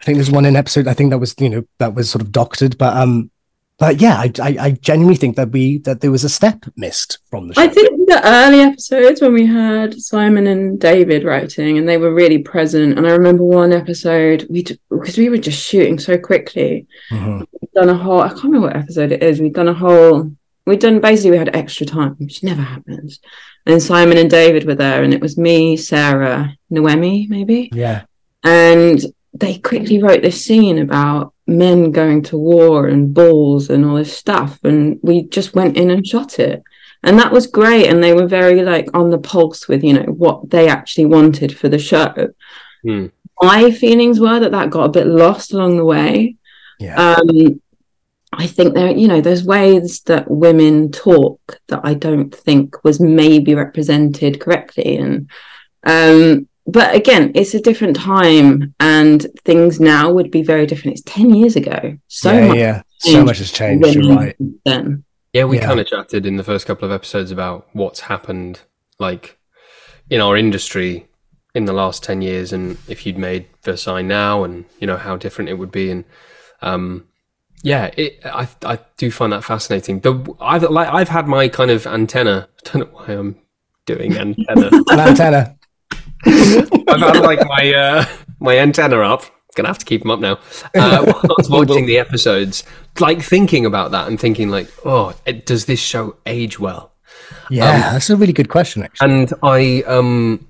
I 0.00 0.04
think 0.04 0.16
there's 0.18 0.30
one 0.30 0.44
in 0.44 0.56
episode. 0.56 0.86
I 0.86 0.94
think 0.94 1.10
that 1.10 1.18
was 1.18 1.34
you 1.38 1.48
know 1.48 1.64
that 1.78 1.94
was 1.94 2.10
sort 2.10 2.22
of 2.22 2.30
doctored, 2.30 2.76
but 2.76 2.96
um, 2.96 3.30
but 3.78 4.00
yeah, 4.00 4.16
I, 4.18 4.30
I, 4.40 4.56
I 4.60 4.70
genuinely 4.72 5.16
think 5.16 5.36
that 5.36 5.50
we 5.50 5.78
that 5.78 6.00
there 6.00 6.10
was 6.10 6.24
a 6.24 6.28
step 6.28 6.64
missed 6.76 7.18
from 7.30 7.48
the 7.48 7.54
show. 7.54 7.62
I 7.62 7.68
think 7.68 7.88
the 8.06 8.20
early 8.24 8.60
episodes 8.60 9.20
when 9.20 9.32
we 9.32 9.46
had 9.46 9.94
Simon 10.00 10.46
and 10.46 10.78
David 10.78 11.24
writing, 11.24 11.78
and 11.78 11.88
they 11.88 11.96
were 11.96 12.14
really 12.14 12.38
present. 12.38 12.96
And 12.96 13.06
I 13.06 13.12
remember 13.12 13.42
one 13.44 13.72
episode 13.72 14.46
we 14.50 14.62
because 14.90 15.16
we 15.16 15.28
were 15.28 15.38
just 15.38 15.64
shooting 15.64 15.98
so 15.98 16.16
quickly. 16.18 16.86
Mhm. 17.10 17.46
We'd 17.60 17.72
done 17.74 17.88
a 17.88 17.94
whole. 17.96 18.20
I 18.20 18.28
can't 18.28 18.44
remember 18.44 18.68
what 18.68 18.76
episode 18.76 19.10
it 19.10 19.22
is. 19.22 19.40
We'd 19.40 19.54
done 19.54 19.68
a 19.68 19.74
whole. 19.74 20.30
We'd 20.66 20.80
done 20.80 21.00
basically 21.00 21.32
we 21.32 21.36
had 21.36 21.54
extra 21.54 21.84
time, 21.86 22.16
which 22.18 22.42
never 22.42 22.62
happens. 22.62 23.20
And 23.66 23.82
Simon 23.82 24.18
and 24.18 24.30
David 24.30 24.64
were 24.66 24.74
there, 24.74 25.02
and 25.02 25.12
it 25.12 25.20
was 25.20 25.36
me, 25.36 25.76
Sarah, 25.76 26.56
Noemi, 26.70 27.26
maybe, 27.28 27.70
Yeah, 27.72 28.04
and 28.42 29.04
they 29.34 29.58
quickly 29.58 30.00
wrote 30.00 30.22
this 30.22 30.44
scene 30.44 30.78
about 30.78 31.34
men 31.46 31.90
going 31.90 32.22
to 32.22 32.38
war 32.38 32.86
and 32.86 33.12
balls 33.12 33.68
and 33.68 33.84
all 33.84 33.96
this 33.96 34.16
stuff 34.16 34.58
and 34.64 34.98
we 35.02 35.24
just 35.24 35.54
went 35.54 35.76
in 35.76 35.90
and 35.90 36.06
shot 36.06 36.38
it. 36.38 36.62
And 37.02 37.18
that 37.18 37.32
was 37.32 37.46
great 37.46 37.88
and 37.88 38.02
they 38.02 38.14
were 38.14 38.26
very 38.26 38.62
like 38.62 38.88
on 38.94 39.10
the 39.10 39.18
pulse 39.18 39.68
with 39.68 39.84
you 39.84 39.92
know 39.92 40.04
what 40.04 40.48
they 40.48 40.68
actually 40.68 41.06
wanted 41.06 41.56
for 41.56 41.68
the 41.68 41.78
show. 41.78 42.32
Hmm. 42.82 43.06
my 43.40 43.70
feelings 43.70 44.20
were 44.20 44.38
that 44.40 44.52
that 44.52 44.70
got 44.70 44.84
a 44.84 44.90
bit 44.90 45.06
lost 45.06 45.52
along 45.52 45.76
the 45.76 45.84
way. 45.84 46.36
Yeah, 46.78 47.16
um 47.16 47.60
i 48.38 48.46
think 48.46 48.74
there 48.74 48.90
you 48.90 49.08
know 49.08 49.20
there's 49.20 49.44
ways 49.44 50.00
that 50.02 50.30
women 50.30 50.90
talk 50.90 51.58
that 51.68 51.80
i 51.84 51.94
don't 51.94 52.34
think 52.34 52.82
was 52.84 53.00
maybe 53.00 53.54
represented 53.54 54.40
correctly 54.40 54.96
and 54.96 55.28
um 55.84 56.48
but 56.66 56.94
again 56.94 57.30
it's 57.34 57.54
a 57.54 57.60
different 57.60 57.96
time 57.96 58.74
and 58.80 59.26
things 59.44 59.80
now 59.80 60.10
would 60.10 60.30
be 60.30 60.42
very 60.42 60.66
different 60.66 60.96
it's 60.98 61.12
10 61.12 61.34
years 61.34 61.56
ago 61.56 61.96
so 62.08 62.32
yeah, 62.32 62.46
much 62.46 62.56
yeah. 62.56 62.82
So 62.98 63.22
much 63.24 63.38
has 63.38 63.52
changed. 63.52 63.94
You're 63.94 64.16
right. 64.16 64.34
since 64.38 64.56
then 64.64 65.04
Yeah, 65.34 65.44
we 65.44 65.58
Yeah. 65.58 65.66
kind 65.66 65.80
of 65.80 65.86
chatted 65.86 66.24
in 66.24 66.36
the 66.36 66.44
first 66.44 66.66
couple 66.66 66.86
of 66.86 66.92
episodes 66.92 67.30
about 67.30 67.68
what's 67.74 68.00
happened, 68.00 68.60
like 68.98 69.36
in 70.08 70.20
our 70.22 70.36
industry 70.38 71.06
in 71.54 71.66
the 71.66 71.72
last 71.72 72.02
ten 72.02 72.22
years, 72.22 72.52
and 72.52 72.78
if 72.88 73.04
you'd 73.04 73.18
made 73.18 73.46
Versailles 73.62 74.00
now, 74.02 74.42
and 74.42 74.64
you 74.80 74.86
know 74.86 74.96
how 74.96 75.16
different 75.16 75.50
it 75.50 75.58
would 75.58 75.70
be, 75.70 75.90
and 75.90 76.04
um, 76.62 77.04
yeah, 77.64 77.90
it, 77.96 78.20
I 78.26 78.46
I 78.62 78.78
do 78.98 79.10
find 79.10 79.32
that 79.32 79.42
fascinating. 79.42 80.00
The 80.00 80.12
I've 80.38 80.62
like 80.64 80.88
I've 80.88 81.08
had 81.08 81.26
my 81.26 81.48
kind 81.48 81.70
of 81.70 81.86
antenna. 81.86 82.46
I 82.66 82.70
don't 82.70 82.92
know 82.92 82.98
why 82.98 83.14
I'm 83.14 83.36
doing 83.86 84.16
antenna. 84.16 84.68
An 84.90 85.00
antenna. 85.00 85.56
I've 86.26 87.00
had 87.00 87.20
like 87.20 87.40
my 87.48 87.72
uh, 87.72 88.04
my 88.38 88.58
antenna 88.58 88.98
up. 89.00 89.24
Gonna 89.56 89.68
have 89.68 89.78
to 89.78 89.86
keep 89.86 90.02
them 90.02 90.10
up 90.10 90.20
now. 90.20 90.38
Uh, 90.74 91.04
while 91.04 91.24
I 91.24 91.34
was 91.38 91.48
watching 91.48 91.86
the 91.86 91.98
episodes, 91.98 92.64
like 93.00 93.22
thinking 93.22 93.64
about 93.64 93.92
that 93.92 94.08
and 94.08 94.20
thinking 94.20 94.50
like, 94.50 94.68
oh, 94.84 95.14
it, 95.26 95.46
does 95.46 95.64
this 95.66 95.80
show 95.80 96.16
age 96.26 96.58
well? 96.58 96.92
Yeah, 97.50 97.92
that's 97.92 98.10
a 98.10 98.16
really 98.16 98.32
good 98.32 98.48
question. 98.48 98.82
Actually, 98.82 99.12
And 99.12 99.32
I, 99.44 99.82
um, 99.86 100.48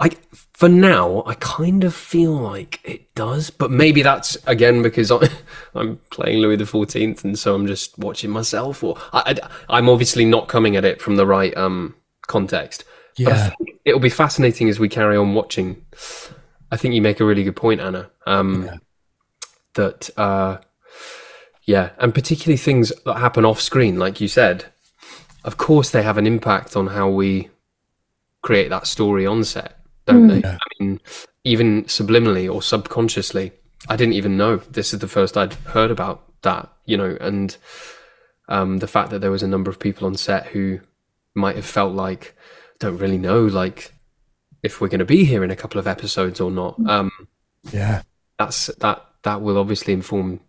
I 0.00 0.10
for 0.54 0.68
now, 0.68 1.24
I 1.26 1.34
kind 1.34 1.82
of 1.82 1.92
feel 1.92 2.32
like 2.32 2.80
it 2.84 3.12
does, 3.16 3.50
but 3.50 3.72
maybe 3.72 4.02
that's 4.02 4.36
again 4.46 4.82
because 4.82 5.10
I, 5.10 5.28
I'm 5.74 5.98
playing 6.10 6.38
Louis 6.38 6.56
the 6.56 6.64
Fourteenth, 6.64 7.24
and 7.24 7.38
so 7.38 7.54
I'm 7.54 7.66
just 7.66 7.98
watching 7.98 8.30
myself, 8.30 8.82
or 8.82 8.96
I, 9.12 9.36
am 9.68 9.88
obviously 9.88 10.24
not 10.24 10.48
coming 10.48 10.76
at 10.76 10.84
it 10.84 11.02
from 11.02 11.16
the 11.16 11.26
right 11.26 11.54
um 11.56 11.96
context. 12.28 12.84
But 13.18 13.26
I 13.26 13.30
yeah, 13.30 13.48
think 13.50 13.80
it'll 13.84 14.00
be 14.00 14.08
fascinating 14.08 14.68
as 14.68 14.78
we 14.78 14.88
carry 14.88 15.16
on 15.16 15.34
watching. 15.34 15.84
I 16.70 16.76
think 16.76 16.94
you 16.94 17.02
make 17.02 17.20
a 17.20 17.24
really 17.24 17.44
good 17.44 17.56
point, 17.56 17.80
Anna. 17.80 18.10
Um, 18.26 18.64
Yeah. 18.64 18.76
That, 19.74 20.10
uh, 20.16 20.58
yeah, 21.64 21.90
and 21.98 22.14
particularly 22.14 22.56
things 22.56 22.92
that 23.04 23.18
happen 23.18 23.44
off 23.44 23.60
screen, 23.60 23.98
like 23.98 24.20
you 24.20 24.28
said. 24.28 24.66
Of 25.42 25.56
course, 25.56 25.90
they 25.90 26.04
have 26.04 26.16
an 26.16 26.28
impact 26.28 26.76
on 26.76 26.88
how 26.88 27.08
we 27.08 27.50
create 28.40 28.68
that 28.68 28.86
story 28.86 29.26
on 29.26 29.42
set, 29.42 29.83
don't 30.06 30.28
they? 30.28 30.40
Yeah. 30.40 30.58
I 30.60 30.82
mean, 30.82 31.00
even 31.44 31.84
subliminally 31.84 32.52
or 32.52 32.62
subconsciously. 32.62 33.52
I 33.88 33.96
didn't 33.96 34.14
even 34.14 34.36
know. 34.36 34.56
This 34.56 34.94
is 34.94 35.00
the 35.00 35.08
first 35.08 35.36
I'd 35.36 35.54
heard 35.54 35.90
about 35.90 36.24
that, 36.42 36.72
you 36.86 36.96
know, 36.96 37.16
and 37.20 37.56
um, 38.48 38.78
the 38.78 38.86
fact 38.86 39.10
that 39.10 39.20
there 39.20 39.30
was 39.30 39.42
a 39.42 39.48
number 39.48 39.70
of 39.70 39.78
people 39.78 40.06
on 40.06 40.16
set 40.16 40.46
who 40.46 40.80
might 41.34 41.56
have 41.56 41.66
felt 41.66 41.94
like 41.94 42.36
don't 42.78 42.98
really 42.98 43.18
know 43.18 43.44
like 43.44 43.92
if 44.62 44.80
we're 44.80 44.88
going 44.88 44.98
to 44.98 45.04
be 45.04 45.24
here 45.24 45.44
in 45.44 45.50
a 45.50 45.56
couple 45.56 45.78
of 45.78 45.86
episodes 45.86 46.40
or 46.40 46.50
not 46.50 46.76
um 46.88 47.10
yeah. 47.72 48.02
that's 48.38 48.66
that 48.78 49.04
that 49.22 49.40
will 49.40 49.58
obviously 49.58 49.92
inform 49.92 50.40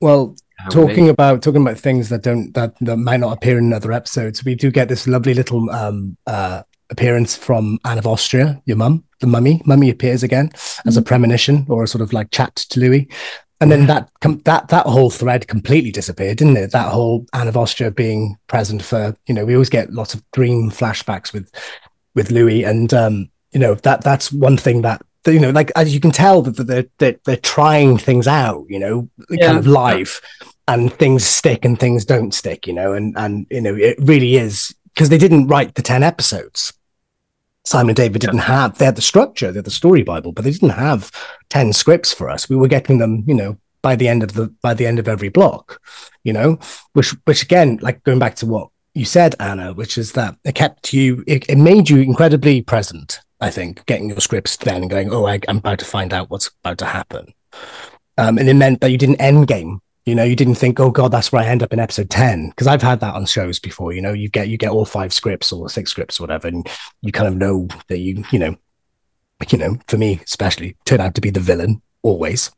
Well, 0.00 0.36
how 0.58 0.70
talking 0.70 1.04
make- 1.04 1.12
about 1.12 1.42
talking 1.42 1.62
about 1.62 1.78
things 1.78 2.08
that 2.08 2.22
don't 2.22 2.52
that, 2.54 2.74
that 2.80 2.96
might 2.96 3.20
not 3.20 3.36
appear 3.36 3.58
in 3.58 3.72
other 3.72 3.92
episodes 3.92 4.44
we 4.44 4.54
do 4.54 4.70
get 4.70 4.88
this 4.88 5.06
lovely 5.06 5.34
little 5.34 5.70
um 5.70 6.16
uh 6.26 6.62
appearance 6.90 7.36
from 7.36 7.78
anne 7.84 7.98
of 7.98 8.06
austria 8.06 8.60
your 8.66 8.76
mum 8.76 9.04
the 9.20 9.26
mummy 9.26 9.60
mummy 9.66 9.90
appears 9.90 10.22
again 10.22 10.50
as 10.86 10.96
a 10.96 11.02
premonition 11.02 11.66
or 11.68 11.82
a 11.82 11.86
sort 11.88 12.02
of 12.02 12.12
like 12.12 12.30
chat 12.30 12.56
to 12.56 12.80
louis. 12.80 13.08
And 13.62 13.70
then 13.70 13.86
that 13.88 14.08
com- 14.22 14.40
that 14.46 14.68
that 14.68 14.86
whole 14.86 15.10
thread 15.10 15.46
completely 15.46 15.90
disappeared 15.90 16.38
didn't 16.38 16.56
it? 16.56 16.72
That 16.72 16.90
whole 16.90 17.26
anne 17.34 17.46
of 17.46 17.58
austria 17.58 17.90
being 17.90 18.36
present 18.46 18.82
for 18.82 19.14
you 19.26 19.34
know 19.34 19.44
we 19.44 19.52
always 19.54 19.68
get 19.68 19.92
lots 19.92 20.14
of 20.14 20.22
dream 20.32 20.70
flashbacks 20.70 21.34
with 21.34 21.52
with 22.14 22.30
louis. 22.30 22.64
And 22.64 22.94
um 22.94 23.30
you 23.52 23.60
know 23.60 23.74
that 23.74 24.02
that's 24.02 24.32
one 24.32 24.56
thing 24.56 24.80
that 24.82 25.02
you 25.26 25.38
know 25.38 25.50
like 25.50 25.70
as 25.76 25.92
you 25.92 26.00
can 26.00 26.10
tell 26.10 26.40
that 26.40 26.52
they're 26.66 26.86
they're, 26.96 27.20
they're 27.26 27.36
trying 27.36 27.98
things 27.98 28.26
out 28.26 28.64
you 28.70 28.78
know 28.78 29.06
Yeah. 29.28 29.48
kind 29.48 29.58
of 29.58 29.66
live 29.66 30.22
and 30.66 30.90
things 30.94 31.26
stick 31.26 31.66
and 31.66 31.78
things 31.78 32.06
don't 32.06 32.32
stick 32.32 32.66
you 32.66 32.72
know 32.72 32.94
and 32.94 33.14
and 33.18 33.46
you 33.50 33.60
know 33.60 33.74
it 33.74 33.98
really 34.00 34.36
is 34.36 34.74
because 34.94 35.10
they 35.10 35.18
didn't 35.18 35.48
write 35.48 35.74
the 35.74 35.82
10 35.82 36.02
episodes 36.02 36.72
simon 37.70 37.90
and 37.90 37.96
david 37.96 38.20
didn't 38.20 38.38
have 38.38 38.76
they 38.78 38.84
had 38.84 38.96
the 38.96 39.02
structure 39.12 39.50
they 39.50 39.58
had 39.58 39.64
the 39.64 39.70
story 39.70 40.02
bible 40.02 40.32
but 40.32 40.44
they 40.44 40.50
didn't 40.50 40.70
have 40.70 41.10
10 41.50 41.72
scripts 41.72 42.12
for 42.12 42.30
us. 42.30 42.48
We 42.48 42.56
were 42.56 42.68
getting 42.68 42.98
them 42.98 43.24
you 43.26 43.34
know 43.34 43.58
by 43.82 43.96
the 43.96 44.08
end 44.08 44.22
of 44.22 44.32
the 44.34 44.54
by 44.62 44.74
the 44.74 44.86
end 44.86 44.98
of 44.98 45.08
every 45.08 45.28
block 45.28 45.80
you 46.24 46.32
know 46.32 46.58
which 46.92 47.10
which 47.24 47.42
again 47.42 47.78
like 47.82 48.02
going 48.04 48.18
back 48.18 48.36
to 48.36 48.46
what 48.46 48.68
you 48.94 49.04
said 49.04 49.34
anna 49.40 49.72
which 49.72 49.98
is 49.98 50.12
that 50.12 50.36
it 50.44 50.54
kept 50.54 50.92
you 50.92 51.24
it, 51.26 51.48
it 51.48 51.58
made 51.58 51.88
you 51.88 51.98
incredibly 51.98 52.62
present 52.62 53.20
i 53.40 53.50
think 53.50 53.84
getting 53.86 54.08
your 54.08 54.20
scripts 54.20 54.56
then 54.58 54.82
and 54.82 54.90
going 54.90 55.12
oh 55.12 55.26
I, 55.26 55.40
i'm 55.48 55.58
about 55.58 55.78
to 55.78 55.84
find 55.84 56.12
out 56.12 56.30
what's 56.30 56.50
about 56.64 56.78
to 56.78 56.86
happen. 56.86 57.34
Um, 58.18 58.36
and 58.36 58.48
it 58.50 58.54
meant 58.54 58.82
that 58.82 58.90
you 58.90 58.98
didn't 58.98 59.20
end 59.20 59.46
game 59.46 59.80
you 60.10 60.16
know 60.16 60.24
you 60.24 60.34
didn't 60.34 60.56
think 60.56 60.80
oh 60.80 60.90
god 60.90 61.12
that's 61.12 61.30
where 61.30 61.40
i 61.42 61.46
end 61.46 61.62
up 61.62 61.72
in 61.72 61.78
episode 61.78 62.10
10 62.10 62.50
because 62.50 62.66
i've 62.66 62.82
had 62.82 62.98
that 62.98 63.14
on 63.14 63.24
shows 63.24 63.60
before 63.60 63.92
you 63.92 64.02
know 64.02 64.12
you 64.12 64.28
get 64.28 64.48
you 64.48 64.56
get 64.56 64.70
all 64.72 64.84
five 64.84 65.12
scripts 65.12 65.52
or 65.52 65.68
six 65.68 65.90
scripts 65.92 66.18
or 66.18 66.24
whatever 66.24 66.48
and 66.48 66.68
you 67.00 67.12
kind 67.12 67.28
of 67.28 67.36
know 67.36 67.68
that 67.86 67.98
you 67.98 68.24
you 68.32 68.38
know 68.40 68.56
you 69.48 69.58
know 69.58 69.78
for 69.86 69.96
me 69.96 70.20
especially 70.24 70.76
turn 70.84 71.00
out 71.00 71.14
to 71.14 71.20
be 71.20 71.30
the 71.30 71.38
villain 71.40 71.80
always 72.02 72.50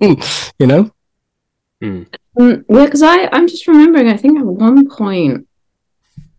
you 0.00 0.66
know 0.66 0.90
Um, 1.82 2.06
yeah, 2.68 2.84
because 2.86 3.02
I 3.02 3.28
I'm 3.32 3.46
just 3.48 3.66
remembering. 3.66 4.08
I 4.08 4.16
think 4.16 4.38
at 4.38 4.46
one 4.46 4.88
point 4.88 5.46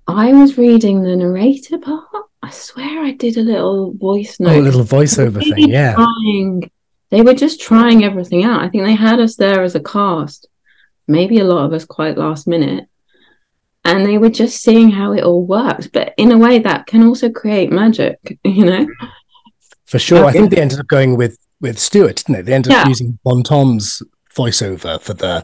I 0.07 0.33
was 0.33 0.57
reading 0.57 1.03
the 1.03 1.15
narrator 1.15 1.77
part. 1.77 2.05
I 2.41 2.49
swear 2.49 3.03
I 3.03 3.11
did 3.11 3.37
a 3.37 3.41
little 3.41 3.93
voice 3.93 4.39
note. 4.39 4.55
oh 4.55 4.59
a 4.59 4.67
little 4.67 4.83
voiceover 4.97 5.41
thing 5.41 5.69
yeah 5.69 5.93
Trying, 5.93 6.71
they 7.09 7.21
were 7.21 7.33
just 7.33 7.61
trying 7.61 8.03
everything 8.03 8.43
out. 8.43 8.61
I 8.61 8.69
think 8.69 8.83
they 8.83 8.95
had 8.95 9.19
us 9.19 9.35
there 9.35 9.63
as 9.63 9.75
a 9.75 9.79
cast, 9.79 10.47
maybe 11.07 11.39
a 11.39 11.45
lot 11.45 11.65
of 11.65 11.73
us 11.73 11.85
quite 11.85 12.17
last 12.17 12.47
minute, 12.47 12.87
and 13.85 14.05
they 14.05 14.17
were 14.17 14.29
just 14.29 14.61
seeing 14.61 14.91
how 14.91 15.13
it 15.13 15.23
all 15.23 15.45
worked. 15.45 15.93
But 15.93 16.13
in 16.17 16.31
a 16.31 16.37
way, 16.37 16.59
that 16.59 16.87
can 16.87 17.03
also 17.03 17.29
create 17.29 17.71
magic, 17.71 18.17
you 18.43 18.65
know. 18.65 18.87
for 19.85 19.99
sure. 19.99 20.25
I 20.25 20.31
think 20.31 20.51
they 20.51 20.61
ended 20.61 20.79
up 20.79 20.87
going 20.87 21.15
with 21.17 21.37
with 21.59 21.79
Stuart, 21.79 22.17
didn't 22.17 22.35
they? 22.35 22.41
They 22.41 22.53
ended 22.53 22.73
up 22.73 22.87
using 22.87 23.17
Bontemps's 23.25 24.03
voiceover 24.35 25.01
for 25.01 25.15
the 25.15 25.43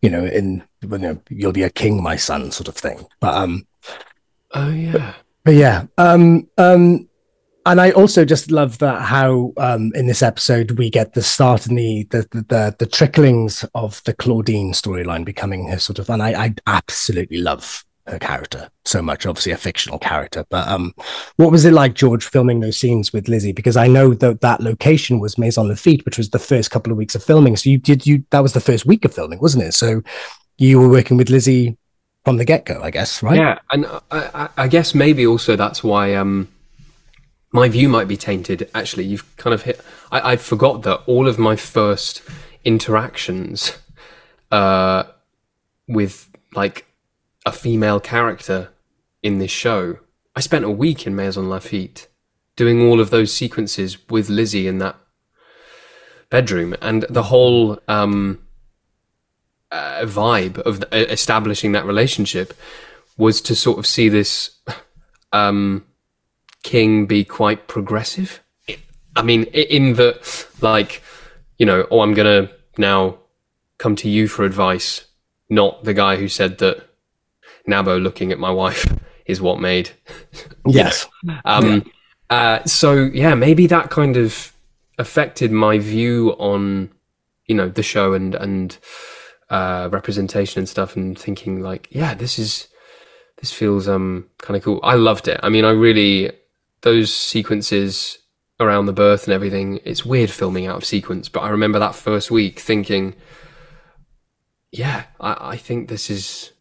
you 0.00 0.10
know 0.10 0.24
in 0.24 0.64
you 0.80 0.98
know 0.98 1.16
you'll 1.30 1.52
be 1.52 1.62
a 1.62 1.70
king 1.70 2.02
my 2.02 2.16
son 2.16 2.50
sort 2.50 2.68
of 2.68 2.76
thing. 2.76 3.06
But 3.20 3.34
um 3.34 3.66
oh 4.54 4.70
yeah. 4.70 5.14
But 5.44 5.54
yeah, 5.54 5.86
um, 5.98 6.48
um, 6.56 7.08
and 7.66 7.80
I 7.80 7.90
also 7.92 8.24
just 8.24 8.50
love 8.50 8.78
that 8.78 9.02
how 9.02 9.52
um, 9.56 9.92
in 9.94 10.06
this 10.06 10.22
episode 10.22 10.72
we 10.72 10.90
get 10.90 11.14
the 11.14 11.22
start 11.22 11.66
and 11.66 11.78
the 11.78 12.04
the 12.10 12.26
the, 12.48 12.76
the, 12.78 12.86
tricklings 12.86 13.64
of 13.74 14.02
the 14.04 14.14
Claudine 14.14 14.72
storyline 14.72 15.24
becoming 15.24 15.68
her 15.68 15.78
sort 15.78 15.98
of, 15.98 16.10
and 16.10 16.22
I, 16.22 16.44
I 16.46 16.54
absolutely 16.66 17.38
love 17.38 17.84
her 18.06 18.18
character 18.18 18.68
so 18.84 19.00
much. 19.00 19.26
Obviously, 19.26 19.52
a 19.52 19.56
fictional 19.56 19.98
character, 19.98 20.44
but 20.50 20.66
um, 20.66 20.92
what 21.36 21.52
was 21.52 21.64
it 21.64 21.72
like, 21.72 21.94
George, 21.94 22.24
filming 22.24 22.60
those 22.60 22.76
scenes 22.76 23.12
with 23.12 23.28
Lizzie? 23.28 23.52
Because 23.52 23.76
I 23.76 23.86
know 23.86 24.12
that 24.14 24.40
that 24.40 24.60
location 24.60 25.20
was 25.20 25.38
Maisons-Laffitte, 25.38 26.04
which 26.04 26.18
was 26.18 26.30
the 26.30 26.38
first 26.40 26.70
couple 26.70 26.90
of 26.90 26.98
weeks 26.98 27.14
of 27.14 27.22
filming. 27.22 27.56
So 27.56 27.70
you 27.70 27.78
did 27.78 28.06
you 28.06 28.24
that 28.30 28.40
was 28.40 28.54
the 28.54 28.60
first 28.60 28.86
week 28.86 29.04
of 29.04 29.14
filming, 29.14 29.40
wasn't 29.40 29.64
it? 29.64 29.74
So 29.74 30.02
you 30.58 30.80
were 30.80 30.88
working 30.88 31.16
with 31.16 31.30
Lizzie 31.30 31.76
from 32.24 32.38
the 32.38 32.44
get 32.44 32.64
go. 32.64 32.80
I 32.82 32.90
guess, 32.90 33.22
right? 33.22 33.36
Yeah, 33.36 33.58
and 33.70 33.86
I, 33.86 34.00
I, 34.10 34.48
I 34.56 34.68
guess 34.68 34.96
maybe 34.96 35.26
also 35.26 35.54
that's 35.54 35.84
why 35.84 36.14
um, 36.14 36.48
my 37.52 37.68
view 37.68 37.88
might 37.88 38.08
be 38.08 38.16
tainted. 38.16 38.68
Actually, 38.74 39.04
you've 39.04 39.36
kind 39.36 39.54
of 39.54 39.62
hit. 39.62 39.80
I, 40.10 40.32
I 40.32 40.36
forgot 40.36 40.82
that 40.82 41.02
all 41.06 41.28
of 41.28 41.38
my 41.38 41.54
first 41.54 42.22
interactions 42.64 43.78
uh, 44.50 45.04
with 45.86 46.30
like 46.54 46.86
a 47.44 47.52
female 47.52 48.00
character 48.00 48.70
in 49.22 49.38
this 49.38 49.50
show, 49.50 49.98
I 50.34 50.40
spent 50.40 50.64
a 50.64 50.70
week 50.70 51.06
in 51.06 51.14
Maisons-Laffitte 51.14 52.06
doing 52.56 52.80
all 52.82 53.00
of 53.00 53.10
those 53.10 53.32
sequences 53.32 53.98
with 54.08 54.28
Lizzie 54.28 54.66
in 54.66 54.78
that 54.78 54.96
bedroom, 56.30 56.74
and 56.80 57.02
the 57.10 57.24
whole 57.24 57.78
um, 57.88 58.46
uh, 59.70 60.02
vibe 60.02 60.58
of 60.58 60.84
establishing 60.92 61.72
that 61.72 61.84
relationship 61.84 62.54
was 63.16 63.40
to 63.42 63.54
sort 63.54 63.78
of 63.78 63.86
see 63.86 64.08
this 64.08 64.58
um, 65.32 65.84
king 66.62 67.06
be 67.06 67.24
quite 67.24 67.68
progressive. 67.68 68.40
I 69.14 69.22
mean, 69.22 69.44
in 69.44 69.94
the 69.94 70.18
like, 70.60 71.02
you 71.58 71.66
know, 71.66 71.86
oh, 71.90 72.00
I'm 72.00 72.14
gonna 72.14 72.50
now 72.78 73.18
come 73.78 73.96
to 73.96 74.08
you 74.08 74.28
for 74.28 74.44
advice, 74.44 75.04
not 75.50 75.84
the 75.84 75.94
guy 75.94 76.16
who 76.16 76.28
said 76.28 76.58
that 76.58 76.88
Nabo 77.68 78.02
looking 78.02 78.32
at 78.32 78.38
my 78.38 78.50
wife 78.50 78.86
is 79.26 79.40
what 79.40 79.60
made. 79.60 79.90
Yes. 80.64 81.08
um, 81.44 81.66
yeah. 81.66 81.80
Uh, 82.30 82.64
so 82.64 83.10
yeah, 83.12 83.34
maybe 83.34 83.66
that 83.66 83.90
kind 83.90 84.16
of 84.16 84.52
affected 84.96 85.50
my 85.50 85.78
view 85.78 86.36
on, 86.38 86.90
you 87.46 87.54
know, 87.56 87.68
the 87.68 87.82
show 87.82 88.12
and 88.14 88.36
and 88.36 88.78
uh, 89.50 89.88
representation 89.90 90.60
and 90.60 90.68
stuff, 90.68 90.94
and 90.94 91.18
thinking 91.18 91.60
like, 91.60 91.88
yeah, 91.90 92.14
this 92.14 92.38
is 92.38 92.68
this 93.38 93.52
feels 93.52 93.88
um 93.88 94.28
kind 94.38 94.56
of 94.56 94.62
cool. 94.62 94.78
I 94.84 94.94
loved 94.94 95.26
it. 95.26 95.40
I 95.42 95.48
mean, 95.48 95.64
I 95.64 95.70
really 95.70 96.30
those 96.82 97.12
sequences 97.12 98.18
around 98.60 98.86
the 98.86 98.92
birth 98.92 99.24
and 99.24 99.34
everything. 99.34 99.80
It's 99.84 100.04
weird 100.04 100.30
filming 100.30 100.66
out 100.66 100.76
of 100.76 100.84
sequence, 100.84 101.28
but 101.28 101.40
I 101.40 101.48
remember 101.48 101.78
that 101.78 101.94
first 101.94 102.30
week 102.30 102.60
thinking, 102.60 103.14
yeah, 104.70 105.04
I, 105.20 105.52
I 105.52 105.56
think 105.56 105.88
this 105.88 106.10
is 106.10 106.52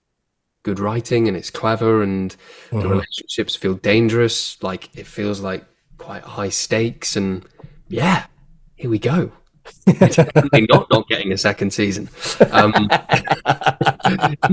good 0.64 0.80
writing 0.80 1.28
and 1.28 1.36
it's 1.36 1.50
clever 1.50 2.04
and 2.04 2.36
mm-hmm. 2.68 2.80
the 2.80 2.88
relationships 2.88 3.56
feel 3.56 3.74
dangerous. 3.76 4.62
Like 4.64 4.96
it 4.96 5.08
feels 5.08 5.40
like 5.40 5.66
quite 5.98 6.24
high 6.24 6.50
stakes 6.50 7.16
and 7.16 7.46
yeah, 7.88 8.26
here 8.76 8.90
we 8.90 9.00
go. 9.00 9.32
not 10.70 10.88
not 10.92 11.08
getting 11.08 11.32
a 11.32 11.38
second 11.38 11.72
season. 11.72 12.10
Um, 12.52 12.74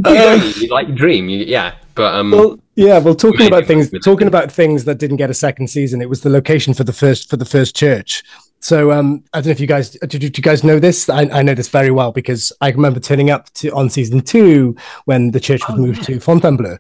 you, 0.06 0.68
like 0.68 0.94
dream, 0.94 1.28
you, 1.28 1.38
yeah. 1.38 1.74
But 1.94 2.14
um, 2.14 2.30
well, 2.30 2.58
yeah. 2.76 2.98
Well, 2.98 3.14
talking 3.14 3.46
about 3.46 3.66
things, 3.66 3.90
talking 4.04 4.28
about 4.28 4.52
things 4.52 4.84
that 4.84 4.98
didn't 4.98 5.16
get 5.16 5.30
a 5.30 5.34
second 5.34 5.68
season, 5.68 6.00
it 6.00 6.08
was 6.08 6.20
the 6.20 6.30
location 6.30 6.74
for 6.74 6.84
the 6.84 6.92
first 6.92 7.28
for 7.28 7.36
the 7.36 7.44
first 7.44 7.74
church. 7.74 8.22
So 8.60 8.90
um, 8.90 9.22
I 9.32 9.38
don't 9.38 9.46
know 9.46 9.52
if 9.52 9.60
you 9.60 9.66
guys 9.66 9.90
did, 9.90 10.10
did 10.10 10.36
you 10.36 10.42
guys 10.42 10.64
know 10.64 10.78
this? 10.78 11.08
I, 11.08 11.22
I, 11.22 11.42
know 11.42 11.54
this 11.54 11.68
very 11.68 11.90
well 11.92 12.10
because 12.10 12.52
I 12.60 12.70
remember 12.70 12.98
turning 12.98 13.30
up 13.30 13.52
to 13.54 13.70
on 13.70 13.88
season 13.88 14.20
two 14.20 14.76
when 15.04 15.30
the 15.30 15.40
church 15.40 15.60
was 15.68 15.78
oh, 15.78 15.82
moved 15.82 16.00
yeah. 16.00 16.16
to 16.16 16.20
Fontainebleau, 16.20 16.78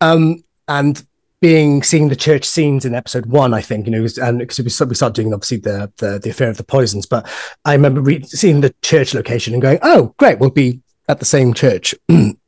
um, 0.00 0.42
and 0.66 1.04
being 1.40 1.82
seeing 1.82 2.08
the 2.08 2.16
church 2.16 2.44
scenes 2.44 2.84
in 2.84 2.94
episode 2.94 3.26
one. 3.26 3.54
I 3.54 3.60
think 3.60 3.86
you 3.86 3.92
know, 3.92 4.06
and 4.22 4.38
because 4.38 4.58
we, 4.58 4.86
we 4.86 4.94
started 4.94 5.14
doing 5.14 5.32
obviously 5.32 5.58
the, 5.58 5.92
the, 5.96 6.18
the 6.18 6.30
affair 6.30 6.50
of 6.50 6.56
the 6.56 6.64
poisons, 6.64 7.06
but 7.06 7.28
I 7.64 7.72
remember 7.72 8.00
re- 8.00 8.22
seeing 8.24 8.60
the 8.60 8.74
church 8.82 9.14
location 9.14 9.52
and 9.54 9.62
going, 9.62 9.78
"Oh, 9.82 10.14
great, 10.18 10.38
we'll 10.38 10.50
be 10.50 10.80
at 11.08 11.18
the 11.18 11.24
same 11.24 11.54
church." 11.54 11.94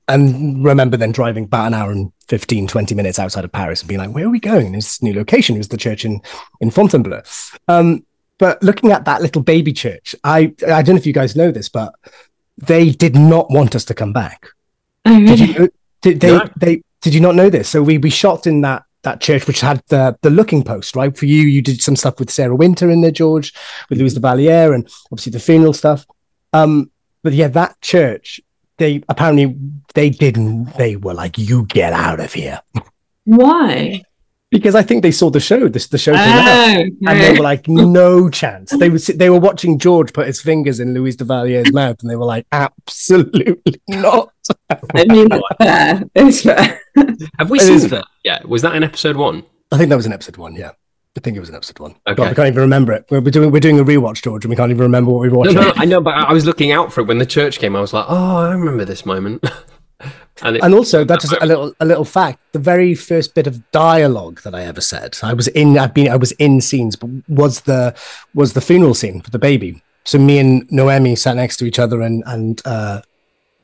and 0.08 0.64
remember 0.64 0.96
then 0.96 1.12
driving 1.12 1.44
about 1.44 1.68
an 1.68 1.74
hour 1.74 1.92
and 1.92 2.12
15 2.26 2.66
20 2.66 2.94
minutes 2.96 3.20
outside 3.20 3.44
of 3.44 3.52
paris 3.52 3.82
and 3.82 3.88
being 3.88 4.00
like 4.00 4.10
where 4.10 4.26
are 4.26 4.30
we 4.30 4.40
going 4.40 4.72
this 4.72 5.00
new 5.00 5.14
location 5.14 5.56
is 5.56 5.68
the 5.68 5.76
church 5.76 6.04
in 6.04 6.20
in 6.60 6.72
fontainebleau 6.72 7.22
um, 7.68 8.04
but 8.42 8.60
looking 8.60 8.90
at 8.90 9.04
that 9.04 9.22
little 9.22 9.40
baby 9.40 9.72
church, 9.72 10.16
I 10.24 10.52
I 10.66 10.82
don't 10.82 10.96
know 10.96 10.98
if 10.98 11.06
you 11.06 11.12
guys 11.12 11.36
know 11.36 11.52
this, 11.52 11.68
but 11.68 11.94
they 12.58 12.90
did 12.90 13.14
not 13.14 13.48
want 13.50 13.76
us 13.76 13.84
to 13.84 13.94
come 13.94 14.12
back. 14.12 14.48
Oh, 15.04 15.14
really? 15.14 15.36
Did 15.36 15.48
you, 15.48 15.68
did 16.00 16.20
they, 16.20 16.36
no. 16.36 16.48
they 16.56 16.82
did 17.02 17.14
you 17.14 17.20
not 17.20 17.34
know 17.34 17.50
this? 17.50 17.68
So 17.68 17.82
we 17.82 17.98
we 17.98 18.10
shot 18.10 18.46
in 18.46 18.62
that 18.62 18.84
that 19.02 19.20
church 19.20 19.46
which 19.46 19.60
had 19.60 19.82
the 19.88 20.16
the 20.22 20.30
looking 20.30 20.62
post, 20.62 20.96
right? 20.96 21.16
For 21.16 21.26
you, 21.26 21.42
you 21.42 21.60
did 21.60 21.82
some 21.82 21.96
stuff 21.96 22.18
with 22.18 22.30
Sarah 22.30 22.56
Winter 22.56 22.90
in 22.90 23.00
there, 23.00 23.10
George, 23.10 23.52
with 23.90 23.98
Louise 23.98 24.14
de 24.14 24.20
Valliere, 24.20 24.72
and 24.72 24.88
obviously 25.10 25.32
the 25.32 25.40
funeral 25.40 25.72
stuff. 25.72 26.06
Um, 26.52 26.90
but 27.22 27.32
yeah, 27.32 27.48
that 27.48 27.80
church, 27.80 28.40
they 28.78 29.02
apparently 29.08 29.56
they 29.94 30.10
didn't. 30.10 30.76
They 30.76 30.96
were 30.96 31.14
like, 31.14 31.36
"You 31.36 31.66
get 31.66 31.92
out 31.92 32.20
of 32.20 32.32
here." 32.32 32.60
Why? 33.24 34.02
because 34.52 34.74
I 34.74 34.82
think 34.82 35.02
they 35.02 35.10
saw 35.10 35.30
the 35.30 35.40
show, 35.40 35.66
this 35.66 35.88
the 35.88 35.96
show 35.96 36.12
came 36.12 36.20
oh, 36.20 36.40
out, 36.40 36.80
and 37.08 37.20
they 37.20 37.32
were 37.32 37.42
like, 37.42 37.66
no 37.68 38.28
chance. 38.28 38.70
They 38.70 38.90
were 38.90 38.98
they 38.98 39.30
were 39.30 39.40
watching 39.40 39.78
George 39.78 40.12
put 40.12 40.26
his 40.26 40.42
fingers 40.42 40.78
in 40.78 40.92
Louise 40.92 41.16
de 41.16 41.24
Valliere's 41.24 41.72
mouth, 41.72 41.96
and 42.02 42.10
they 42.10 42.16
were 42.16 42.26
like, 42.26 42.46
absolutely 42.52 43.80
not. 43.88 44.30
I 44.70 45.04
mean, 45.06 45.28
it's 45.32 45.56
fair. 45.58 46.02
It's 46.14 46.42
fair. 46.42 46.81
Have 47.38 47.50
we 47.50 47.58
seen 47.58 47.88
that? 47.88 48.04
Yeah, 48.24 48.40
was 48.44 48.62
that 48.62 48.74
in 48.74 48.82
episode 48.82 49.16
one? 49.16 49.44
I 49.70 49.78
think 49.78 49.88
that 49.90 49.96
was 49.96 50.06
in 50.06 50.12
episode 50.12 50.36
one. 50.36 50.54
Yeah. 50.54 50.72
I 51.16 51.20
think 51.20 51.36
it 51.36 51.40
was 51.40 51.50
in 51.50 51.54
episode 51.54 51.78
one. 51.78 51.94
Okay. 52.06 52.14
God, 52.14 52.28
I 52.28 52.34
can't 52.34 52.48
even 52.48 52.60
remember 52.60 52.92
it. 52.94 53.04
We're, 53.10 53.20
doing 53.20 53.50
we're 53.50 53.60
doing 53.60 53.78
a 53.78 53.84
rewatch, 53.84 54.22
George, 54.22 54.44
and 54.44 54.50
we 54.50 54.56
can't 54.56 54.70
even 54.70 54.82
remember 54.82 55.10
what 55.10 55.20
we 55.20 55.28
watched. 55.28 55.52
No, 55.52 55.60
no, 55.60 55.72
I 55.76 55.84
know, 55.84 56.00
but 56.00 56.14
I 56.14 56.32
was 56.32 56.46
looking 56.46 56.72
out 56.72 56.90
for 56.90 57.02
it 57.02 57.04
when 57.04 57.18
the 57.18 57.26
church 57.26 57.58
came. 57.58 57.76
I 57.76 57.80
was 57.80 57.92
like, 57.92 58.06
oh, 58.08 58.36
I 58.38 58.52
remember 58.52 58.84
this 58.84 59.04
moment. 59.04 59.44
And, 60.40 60.56
it, 60.56 60.64
and 60.64 60.74
also, 60.74 61.04
that's 61.04 61.28
just 61.28 61.36
a 61.42 61.46
little 61.46 61.74
a 61.78 61.84
little 61.84 62.04
fact. 62.04 62.40
The 62.52 62.58
very 62.58 62.94
first 62.94 63.34
bit 63.34 63.46
of 63.46 63.70
dialogue 63.70 64.40
that 64.42 64.54
I 64.54 64.64
ever 64.64 64.80
said, 64.80 65.16
I 65.22 65.34
was 65.34 65.46
in. 65.48 65.78
I've 65.78 65.94
been. 65.94 66.08
I 66.08 66.16
was 66.16 66.32
in 66.32 66.60
scenes, 66.60 66.96
but 66.96 67.10
was 67.28 67.60
the 67.60 67.94
was 68.34 68.54
the 68.54 68.60
funeral 68.60 68.94
scene 68.94 69.20
for 69.20 69.30
the 69.30 69.38
baby. 69.38 69.82
So 70.04 70.18
me 70.18 70.38
and 70.38 70.70
Noemi 70.72 71.14
sat 71.14 71.36
next 71.36 71.58
to 71.58 71.64
each 71.64 71.78
other, 71.78 72.00
and 72.00 72.24
and 72.26 72.60
uh, 72.64 73.02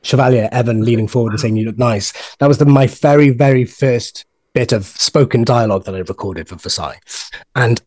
Chevalier 0.01 0.49
Evan 0.51 0.83
leaning 0.83 1.07
forward 1.07 1.31
and 1.31 1.39
saying, 1.39 1.55
"You 1.55 1.65
look 1.65 1.77
nice." 1.77 2.13
That 2.37 2.47
was 2.47 2.57
the, 2.57 2.65
my 2.65 2.87
very 2.87 3.29
very 3.29 3.65
first 3.65 4.25
bit 4.53 4.71
of 4.71 4.85
spoken 4.85 5.43
dialogue 5.43 5.85
that 5.85 5.95
I 5.95 5.99
recorded 5.99 6.49
for 6.49 6.55
Versailles. 6.55 6.99
And 7.55 7.81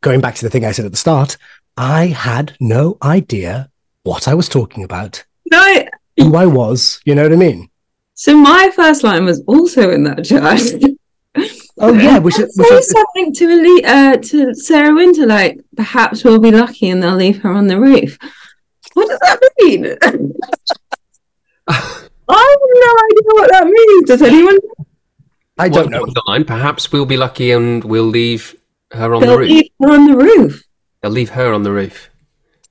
going 0.00 0.20
back 0.20 0.34
to 0.36 0.44
the 0.44 0.50
thing 0.50 0.64
I 0.64 0.72
said 0.72 0.84
at 0.84 0.90
the 0.90 0.98
start, 0.98 1.36
I 1.76 2.06
had 2.06 2.56
no 2.60 2.98
idea 3.02 3.70
what 4.02 4.28
I 4.28 4.34
was 4.34 4.48
talking 4.48 4.84
about. 4.84 5.24
No, 5.50 5.84
who 6.18 6.36
I 6.36 6.46
was. 6.46 7.00
You 7.04 7.14
know 7.14 7.22
what 7.22 7.32
I 7.32 7.36
mean? 7.36 7.70
So 8.14 8.36
my 8.36 8.70
first 8.74 9.02
line 9.02 9.24
was 9.24 9.42
also 9.46 9.90
in 9.90 10.04
that 10.04 10.24
chart. 10.24 10.92
Oh 11.78 11.94
yeah, 11.94 12.18
we 12.18 12.30
should, 12.30 12.50
should... 12.54 12.84
something 12.84 13.32
to 13.34 13.48
Elite, 13.48 13.84
uh, 13.86 14.16
to 14.18 14.54
Sarah 14.54 14.94
Winter, 14.94 15.26
like 15.26 15.58
perhaps 15.74 16.22
we'll 16.22 16.38
be 16.38 16.50
lucky 16.50 16.90
and 16.90 17.02
they'll 17.02 17.16
leave 17.16 17.40
her 17.42 17.50
on 17.50 17.66
the 17.66 17.80
roof. 17.80 18.18
What 18.92 19.08
does 19.08 19.18
that 19.20 19.40
mean? 19.60 19.96
I 22.28 22.56
have 22.58 22.62
no 22.74 22.90
idea 23.04 23.32
what 23.34 23.50
that 23.50 23.66
means. 23.66 24.08
Does 24.08 24.22
anyone? 24.22 24.58
I 25.58 25.68
don't 25.68 25.90
know. 25.90 26.06
The 26.06 26.22
line, 26.26 26.44
perhaps 26.44 26.90
we'll 26.90 27.06
be 27.06 27.16
lucky 27.16 27.52
and 27.52 27.84
we'll 27.84 28.04
leave 28.04 28.56
her 28.92 29.14
on 29.14 29.20
they'll 29.20 29.32
the 29.32 29.38
roof. 29.38 29.48
Leave 29.48 29.70
her 29.80 29.92
on 29.92 30.06
the 30.06 30.16
roof. 30.16 30.64
They'll 31.00 31.12
leave 31.12 31.30
her 31.30 31.52
on 31.52 31.62
the 31.62 31.72
roof. 31.72 32.10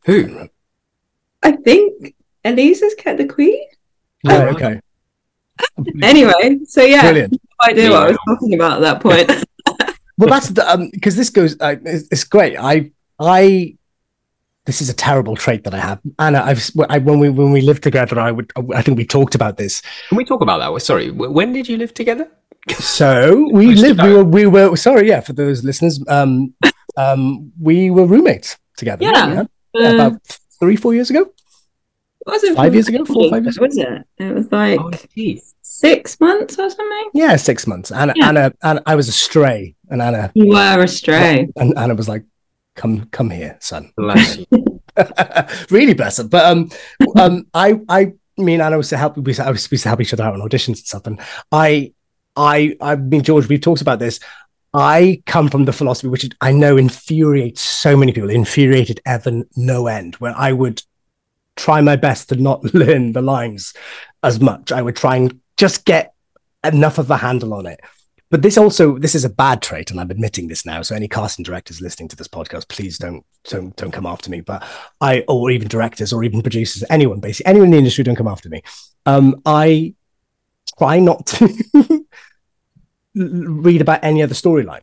Who? 0.05 0.49
I 1.43 1.53
think 1.53 2.15
Elise's 2.43 2.95
cat 2.95 3.17
the 3.17 3.25
queen. 3.25 3.65
Yeah, 4.23 4.49
okay 4.53 4.81
anyway, 6.01 6.59
so 6.65 6.83
yeah, 6.83 7.01
Brilliant. 7.01 7.33
no 7.33 7.69
idea 7.69 7.83
yeah. 7.83 7.89
what 7.91 8.01
I 8.01 8.07
was 8.07 8.17
talking 8.27 8.53
about 8.53 8.73
at 8.73 8.81
that 8.81 9.01
point. 9.01 9.27
well, 10.17 10.29
that's 10.29 10.49
because 10.49 11.13
um, 11.15 11.17
this 11.17 11.29
goes. 11.29 11.55
Uh, 11.59 11.75
it's, 11.83 12.07
it's, 12.11 12.23
great. 12.23 12.57
I 12.57 12.91
I 13.19 13.77
this 14.71 14.81
is 14.81 14.89
a 14.89 14.93
terrible 14.93 15.35
trait 15.35 15.65
that 15.65 15.73
I 15.73 15.79
have. 15.79 15.99
Anna, 16.17 16.41
I've 16.45 16.71
I, 16.87 16.97
when 16.99 17.19
we 17.19 17.27
when 17.27 17.51
we 17.51 17.59
lived 17.59 17.83
together, 17.83 18.17
I 18.17 18.31
would 18.31 18.53
I 18.73 18.81
think 18.81 18.97
we 18.97 19.05
talked 19.05 19.35
about 19.35 19.57
this. 19.57 19.81
Can 20.07 20.17
we 20.17 20.23
talk 20.23 20.39
about 20.39 20.59
that? 20.59 20.81
Sorry, 20.81 21.11
when 21.11 21.51
did 21.51 21.67
you 21.67 21.77
live 21.77 21.93
together? 21.93 22.27
So 22.79 23.49
we 23.51 23.75
lived. 23.75 24.01
We 24.01 24.13
were 24.13 24.23
we 24.23 24.45
were 24.45 24.75
sorry. 24.77 25.09
Yeah, 25.09 25.21
for 25.21 25.33
those 25.33 25.63
listeners, 25.63 26.01
um, 26.07 26.53
um, 26.95 27.51
we 27.59 27.89
were 27.89 28.05
roommates 28.05 28.57
together. 28.77 29.03
Yeah, 29.03 29.45
yeah? 29.73 29.89
Uh, 29.89 29.95
about 29.95 30.13
three 30.59 30.77
four 30.77 30.93
years 30.93 31.09
ago. 31.09 31.23
Was 32.27 32.43
it 32.43 32.55
five 32.55 32.73
years 32.75 32.87
ago? 32.87 33.03
Four 33.03 33.29
five 33.31 33.43
years? 33.43 33.57
Ago, 33.57 33.65
Was 33.65 33.77
it? 33.77 34.07
It 34.19 34.33
was 34.35 34.51
like 34.51 34.79
oh, 34.79 34.91
six 35.63 36.19
months 36.19 36.53
or 36.59 36.69
something. 36.69 37.09
Yeah, 37.15 37.35
six 37.35 37.65
months. 37.65 37.91
Anna, 37.91 38.13
yeah. 38.15 38.29
Anna, 38.29 38.53
Anna, 38.61 38.81
I 38.85 38.95
was 38.95 39.07
a 39.07 39.11
stray, 39.25 39.75
and 39.89 40.01
Anna. 40.01 40.31
You 40.35 40.49
were 40.49 40.83
a 40.83 40.87
stray, 40.87 41.49
and 41.55 41.77
Anna 41.77 41.95
was 41.95 42.07
like, 42.07 42.23
"Come, 42.75 43.05
come 43.05 43.29
here, 43.29 43.57
son." 43.59 43.91
Bless 43.97 44.37
you. 44.37 44.81
really 45.69 45.93
bless 45.93 46.17
her. 46.17 46.23
But 46.23 46.45
um, 46.45 46.69
um, 47.17 47.47
I, 47.53 47.79
I, 47.89 48.13
me 48.37 48.53
and 48.53 48.61
Anna 48.61 48.77
was 48.77 48.89
to 48.89 48.97
help. 48.97 49.17
We, 49.17 49.37
I 49.37 49.51
was 49.51 49.63
supposed 49.63 49.83
to 49.83 49.89
help 49.89 50.01
each 50.01 50.13
other 50.13 50.23
out 50.23 50.33
on 50.33 50.41
auditions 50.41 50.67
and 50.67 50.77
stuff. 50.77 51.07
And 51.07 51.19
I, 51.51 51.93
I, 52.35 52.75
I 52.81 52.95
mean, 52.95 53.23
George, 53.23 53.47
we've 53.47 53.61
talked 53.61 53.81
about 53.81 53.99
this. 53.99 54.19
I 54.73 55.21
come 55.25 55.49
from 55.49 55.65
the 55.65 55.73
philosophy 55.73 56.07
which 56.07 56.29
I 56.39 56.53
know 56.53 56.77
infuriates 56.77 57.61
so 57.61 57.97
many 57.97 58.13
people, 58.13 58.29
infuriated 58.29 59.01
Evan 59.05 59.45
no 59.57 59.87
end, 59.87 60.15
where 60.15 60.33
I 60.37 60.53
would 60.53 60.81
try 61.57 61.81
my 61.81 61.97
best 61.97 62.29
to 62.29 62.35
not 62.35 62.63
learn 62.73 63.11
the 63.11 63.21
lines 63.21 63.73
as 64.23 64.39
much. 64.39 64.71
I 64.71 64.81
would 64.81 64.95
try 64.95 65.17
and 65.17 65.39
just 65.57 65.85
get 65.85 66.13
enough 66.63 66.97
of 66.97 67.11
a 67.11 67.17
handle 67.17 67.53
on 67.53 67.65
it. 67.65 67.81
But 68.31 68.41
this 68.41 68.57
also 68.57 68.97
this 68.97 69.13
is 69.13 69.25
a 69.25 69.29
bad 69.29 69.61
trait, 69.61 69.91
and 69.91 69.99
I'm 69.99 70.09
admitting 70.09 70.47
this 70.47 70.65
now. 70.65 70.81
So 70.81 70.95
any 70.95 71.09
casting 71.09 71.43
directors 71.43 71.81
listening 71.81 72.07
to 72.09 72.15
this 72.15 72.29
podcast, 72.29 72.69
please 72.69 72.97
don't 72.97 73.25
don't 73.43 73.75
don't 73.75 73.91
come 73.91 74.05
after 74.05 74.31
me. 74.31 74.39
But 74.39 74.63
I 75.01 75.23
or 75.27 75.51
even 75.51 75.67
directors 75.67 76.13
or 76.13 76.23
even 76.23 76.41
producers, 76.41 76.83
anyone 76.89 77.19
basically 77.19 77.49
anyone 77.49 77.67
in 77.67 77.71
the 77.71 77.77
industry, 77.77 78.05
don't 78.05 78.15
come 78.15 78.29
after 78.29 78.47
me. 78.47 78.63
Um, 79.05 79.41
I 79.45 79.95
try 80.79 80.99
not 80.99 81.25
to 81.27 82.05
read 83.15 83.81
about 83.81 84.03
any 84.03 84.23
other 84.23 84.33
storyline 84.33 84.81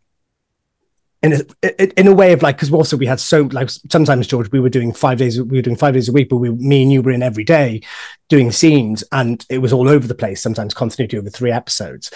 in 1.22 1.32
a, 1.32 1.98
in 1.98 2.06
a 2.06 2.14
way 2.14 2.32
of 2.32 2.42
like 2.42 2.56
because 2.56 2.72
also 2.72 2.96
we 2.96 3.06
had 3.06 3.18
so 3.18 3.42
like 3.52 3.70
sometimes 3.70 4.26
George 4.26 4.52
we 4.52 4.60
were 4.60 4.68
doing 4.68 4.92
five 4.92 5.18
days 5.18 5.40
we 5.40 5.58
were 5.58 5.62
doing 5.62 5.76
five 5.76 5.94
days 5.94 6.08
a 6.08 6.12
week 6.12 6.28
but 6.28 6.36
we 6.36 6.50
me 6.50 6.82
and 6.82 6.92
you 6.92 7.02
were 7.02 7.10
in 7.10 7.22
every 7.22 7.42
day 7.42 7.80
doing 8.28 8.52
scenes 8.52 9.02
and 9.10 9.44
it 9.50 9.58
was 9.58 9.72
all 9.72 9.88
over 9.88 10.06
the 10.06 10.14
place 10.14 10.40
sometimes 10.40 10.74
continuity 10.74 11.18
over 11.18 11.30
three 11.30 11.50
episodes 11.50 12.12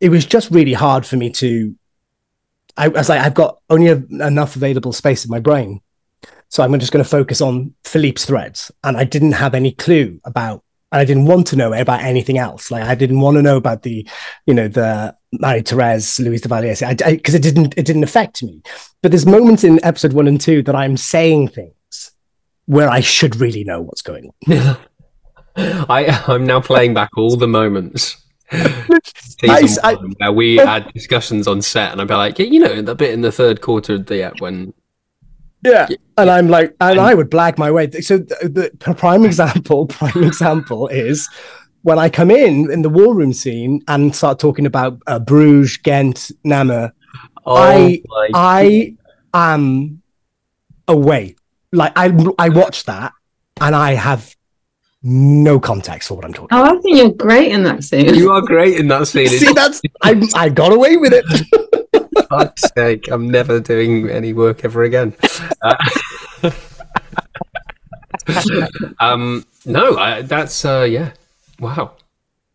it 0.00 0.08
was 0.08 0.24
just 0.26 0.50
really 0.50 0.72
hard 0.72 1.06
for 1.06 1.16
me 1.16 1.30
to 1.30 1.74
I, 2.76 2.88
was 2.88 3.08
like 3.08 3.20
I've 3.20 3.34
got 3.34 3.60
only 3.68 3.88
a, 3.88 3.96
enough 4.26 4.56
available 4.56 4.92
space 4.92 5.24
in 5.24 5.30
my 5.30 5.40
brain 5.40 5.80
so 6.48 6.64
I'm 6.64 6.78
just 6.80 6.92
going 6.92 7.04
to 7.04 7.08
focus 7.08 7.40
on 7.40 7.74
Philippe's 7.84 8.24
threads 8.24 8.72
and 8.82 8.96
I 8.96 9.04
didn't 9.04 9.32
have 9.32 9.54
any 9.54 9.70
clue 9.70 10.20
about 10.24 10.64
and 10.92 11.00
I 11.00 11.04
didn't 11.04 11.26
want 11.26 11.46
to 11.48 11.56
know 11.56 11.72
about 11.72 12.02
anything 12.02 12.38
else. 12.38 12.70
Like 12.70 12.82
I 12.82 12.96
didn't 12.96 13.20
want 13.20 13.36
to 13.36 13.42
know 13.42 13.56
about 13.56 13.82
the, 13.82 14.06
you 14.46 14.54
know, 14.54 14.66
the 14.66 15.16
Marie 15.32 15.62
Therese, 15.62 16.18
Louise 16.18 16.40
de 16.40 16.48
Valliere, 16.48 16.74
because 17.06 17.34
it 17.34 17.42
didn't 17.42 17.78
it 17.78 17.86
didn't 17.86 18.02
affect 18.02 18.42
me. 18.42 18.62
But 19.02 19.12
there's 19.12 19.26
moments 19.26 19.62
in 19.62 19.82
episode 19.84 20.12
one 20.12 20.26
and 20.26 20.40
two 20.40 20.62
that 20.64 20.74
I'm 20.74 20.96
saying 20.96 21.48
things 21.48 22.10
where 22.66 22.88
I 22.88 23.00
should 23.00 23.36
really 23.36 23.62
know 23.62 23.80
what's 23.80 24.02
going 24.02 24.32
on. 24.48 24.76
I 25.56 26.24
I'm 26.26 26.46
now 26.46 26.60
playing 26.60 26.94
back 26.94 27.10
all 27.16 27.36
the 27.36 27.48
moments. 27.48 28.16
I, 28.52 29.68
I, 29.82 29.94
where 29.94 30.32
we 30.32 30.56
had 30.56 30.92
discussions 30.92 31.46
on 31.46 31.62
set, 31.62 31.92
and 31.92 32.00
I'd 32.00 32.08
be 32.08 32.14
like, 32.14 32.38
yeah, 32.38 32.46
you 32.46 32.60
know, 32.60 32.82
the 32.82 32.94
bit 32.94 33.12
in 33.12 33.20
the 33.20 33.32
third 33.32 33.60
quarter 33.60 33.94
of 33.94 34.06
the 34.06 34.22
app 34.22 34.40
when 34.40 34.74
yeah. 35.62 35.88
And 36.16 36.30
I'm 36.30 36.48
like, 36.48 36.74
and 36.80 36.98
I 36.98 37.14
would 37.14 37.30
blag 37.30 37.58
my 37.58 37.70
way. 37.70 37.90
So 37.90 38.18
the, 38.18 38.70
the 38.78 38.94
prime 38.94 39.24
example, 39.24 39.86
prime 39.88 40.24
example 40.24 40.88
is 40.88 41.28
when 41.82 41.98
I 41.98 42.08
come 42.08 42.30
in 42.30 42.70
in 42.70 42.82
the 42.82 42.88
war 42.88 43.14
room 43.14 43.32
scene 43.32 43.82
and 43.88 44.14
start 44.14 44.38
talking 44.38 44.66
about 44.66 45.00
uh, 45.06 45.18
Bruges, 45.18 45.76
Ghent, 45.78 46.30
Namur. 46.44 46.92
Oh 47.46 47.56
I 47.56 48.02
I 48.34 48.96
am 49.32 50.02
away. 50.88 51.36
Like 51.72 51.92
I 51.96 52.12
I 52.38 52.48
watch 52.48 52.84
that 52.84 53.12
and 53.60 53.74
I 53.74 53.94
have 53.94 54.34
no 55.02 55.58
context 55.58 56.08
for 56.08 56.14
what 56.14 56.24
I'm 56.24 56.32
talking. 56.32 56.48
Oh, 56.52 56.62
about. 56.62 56.76
I 56.76 56.80
think 56.80 56.96
you're 56.98 57.12
great 57.12 57.52
in 57.52 57.62
that 57.64 57.84
scene. 57.84 58.14
You 58.14 58.32
are 58.32 58.42
great 58.42 58.78
in 58.78 58.88
that 58.88 59.08
scene. 59.08 59.28
See, 59.28 59.52
that's 59.52 59.80
I 60.02 60.20
I 60.34 60.48
got 60.48 60.72
away 60.72 60.96
with 60.96 61.12
it. 61.12 61.24
fuck's 62.30 62.62
sake, 62.74 63.10
I'm 63.10 63.28
never 63.28 63.60
doing 63.60 64.08
any 64.08 64.32
work 64.32 64.64
ever 64.64 64.84
again. 64.84 65.14
Uh, 65.60 65.76
um, 69.00 69.44
no, 69.66 69.98
I, 69.98 70.22
that's 70.22 70.64
uh, 70.64 70.86
yeah, 70.88 71.12
wow. 71.58 71.96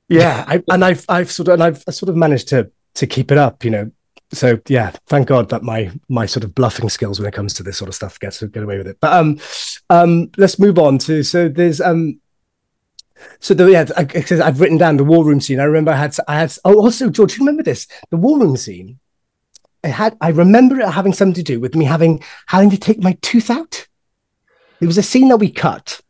Yeah, 0.08 0.46
I, 0.48 0.64
and 0.70 0.84
I've 0.84 1.06
I've 1.10 1.32
sort 1.32 1.50
of 1.50 1.56
and 1.56 1.64
I've 1.64 1.84
sort 1.94 2.10
of 2.10 2.16
managed 2.16 2.48
to 2.50 2.72
to 2.96 3.08
keep 3.08 3.32
it 3.32 3.38
up, 3.38 3.64
you 3.64 3.72
know. 3.72 3.92
So 4.32 4.60
yeah, 4.68 4.92
thank 5.08 5.28
God 5.28 5.50
that 5.50 5.64
my 5.64 5.92
my 6.10 6.26
sort 6.26 6.44
of 6.44 6.56
bluffing 6.56 6.90
skills 6.90 7.20
when 7.20 7.28
it 7.28 7.34
comes 7.34 7.54
to 7.56 7.64
this 7.64 7.78
sort 7.78 7.90
of 7.90 7.96
stuff 7.96 8.20
gets 8.20 8.42
get 8.42 8.64
away 8.64 8.78
with 8.78 8.88
it. 8.88 8.98
But 9.00 9.14
um, 9.14 9.40
um, 9.90 10.32
let's 10.38 10.58
move 10.58 10.80
on 10.80 10.98
to 11.00 11.24
so 11.24 11.48
there's 11.48 11.82
um 11.82 12.20
so 13.40 13.54
the, 13.54 13.72
yeah, 13.72 13.86
I, 13.98 14.08
I've 14.44 14.60
written 14.60 14.78
down 14.78 14.98
the 14.98 15.04
war 15.04 15.26
room 15.26 15.42
scene. 15.42 15.60
I 15.60 15.64
remember 15.64 15.92
I 15.92 15.96
had 15.96 16.16
I 16.28 16.40
had 16.40 16.56
oh 16.66 16.80
also 16.80 17.10
George, 17.10 17.38
you 17.38 17.46
remember 17.46 17.64
this? 17.64 17.88
The 18.10 18.18
war 18.18 18.40
room 18.40 18.58
scene 18.58 19.00
it 19.84 19.92
had 19.92 20.18
I 20.20 20.30
remember 20.30 20.80
it 20.80 20.90
having 20.90 21.14
something 21.14 21.36
to 21.36 21.44
do 21.44 21.60
with 21.60 21.76
me 21.76 21.86
having 21.86 22.24
having 22.48 22.70
to 22.72 22.78
take 22.78 23.02
my 23.02 23.18
tooth 23.22 23.50
out. 23.50 23.88
It 24.82 24.88
was 24.88 24.98
a 24.98 25.04
scene 25.04 25.30
that 25.30 25.38
we 25.38 25.52
cut 25.52 26.02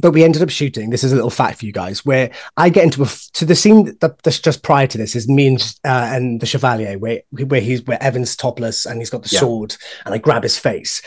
but 0.00 0.12
we 0.12 0.24
ended 0.24 0.42
up 0.42 0.50
shooting. 0.50 0.90
This 0.90 1.04
is 1.04 1.12
a 1.12 1.14
little 1.14 1.30
fact 1.30 1.58
for 1.58 1.66
you 1.66 1.72
guys, 1.72 2.04
where 2.04 2.30
I 2.56 2.68
get 2.68 2.84
into 2.84 3.02
a 3.02 3.06
to 3.34 3.44
the 3.44 3.54
scene 3.54 3.96
that, 4.00 4.22
that's 4.22 4.40
just 4.40 4.62
prior 4.62 4.86
to 4.86 4.98
this 4.98 5.16
is 5.16 5.28
me 5.28 5.48
and 5.48 5.74
uh, 5.84 6.10
and 6.12 6.40
the 6.40 6.46
Chevalier, 6.46 6.98
where 6.98 7.22
where 7.30 7.60
he's 7.60 7.82
where 7.84 8.02
Evan's 8.02 8.36
topless 8.36 8.86
and 8.86 9.00
he's 9.00 9.10
got 9.10 9.22
the 9.22 9.30
yeah. 9.32 9.40
sword, 9.40 9.76
and 10.04 10.14
I 10.14 10.18
grab 10.18 10.42
his 10.42 10.58
face. 10.58 11.02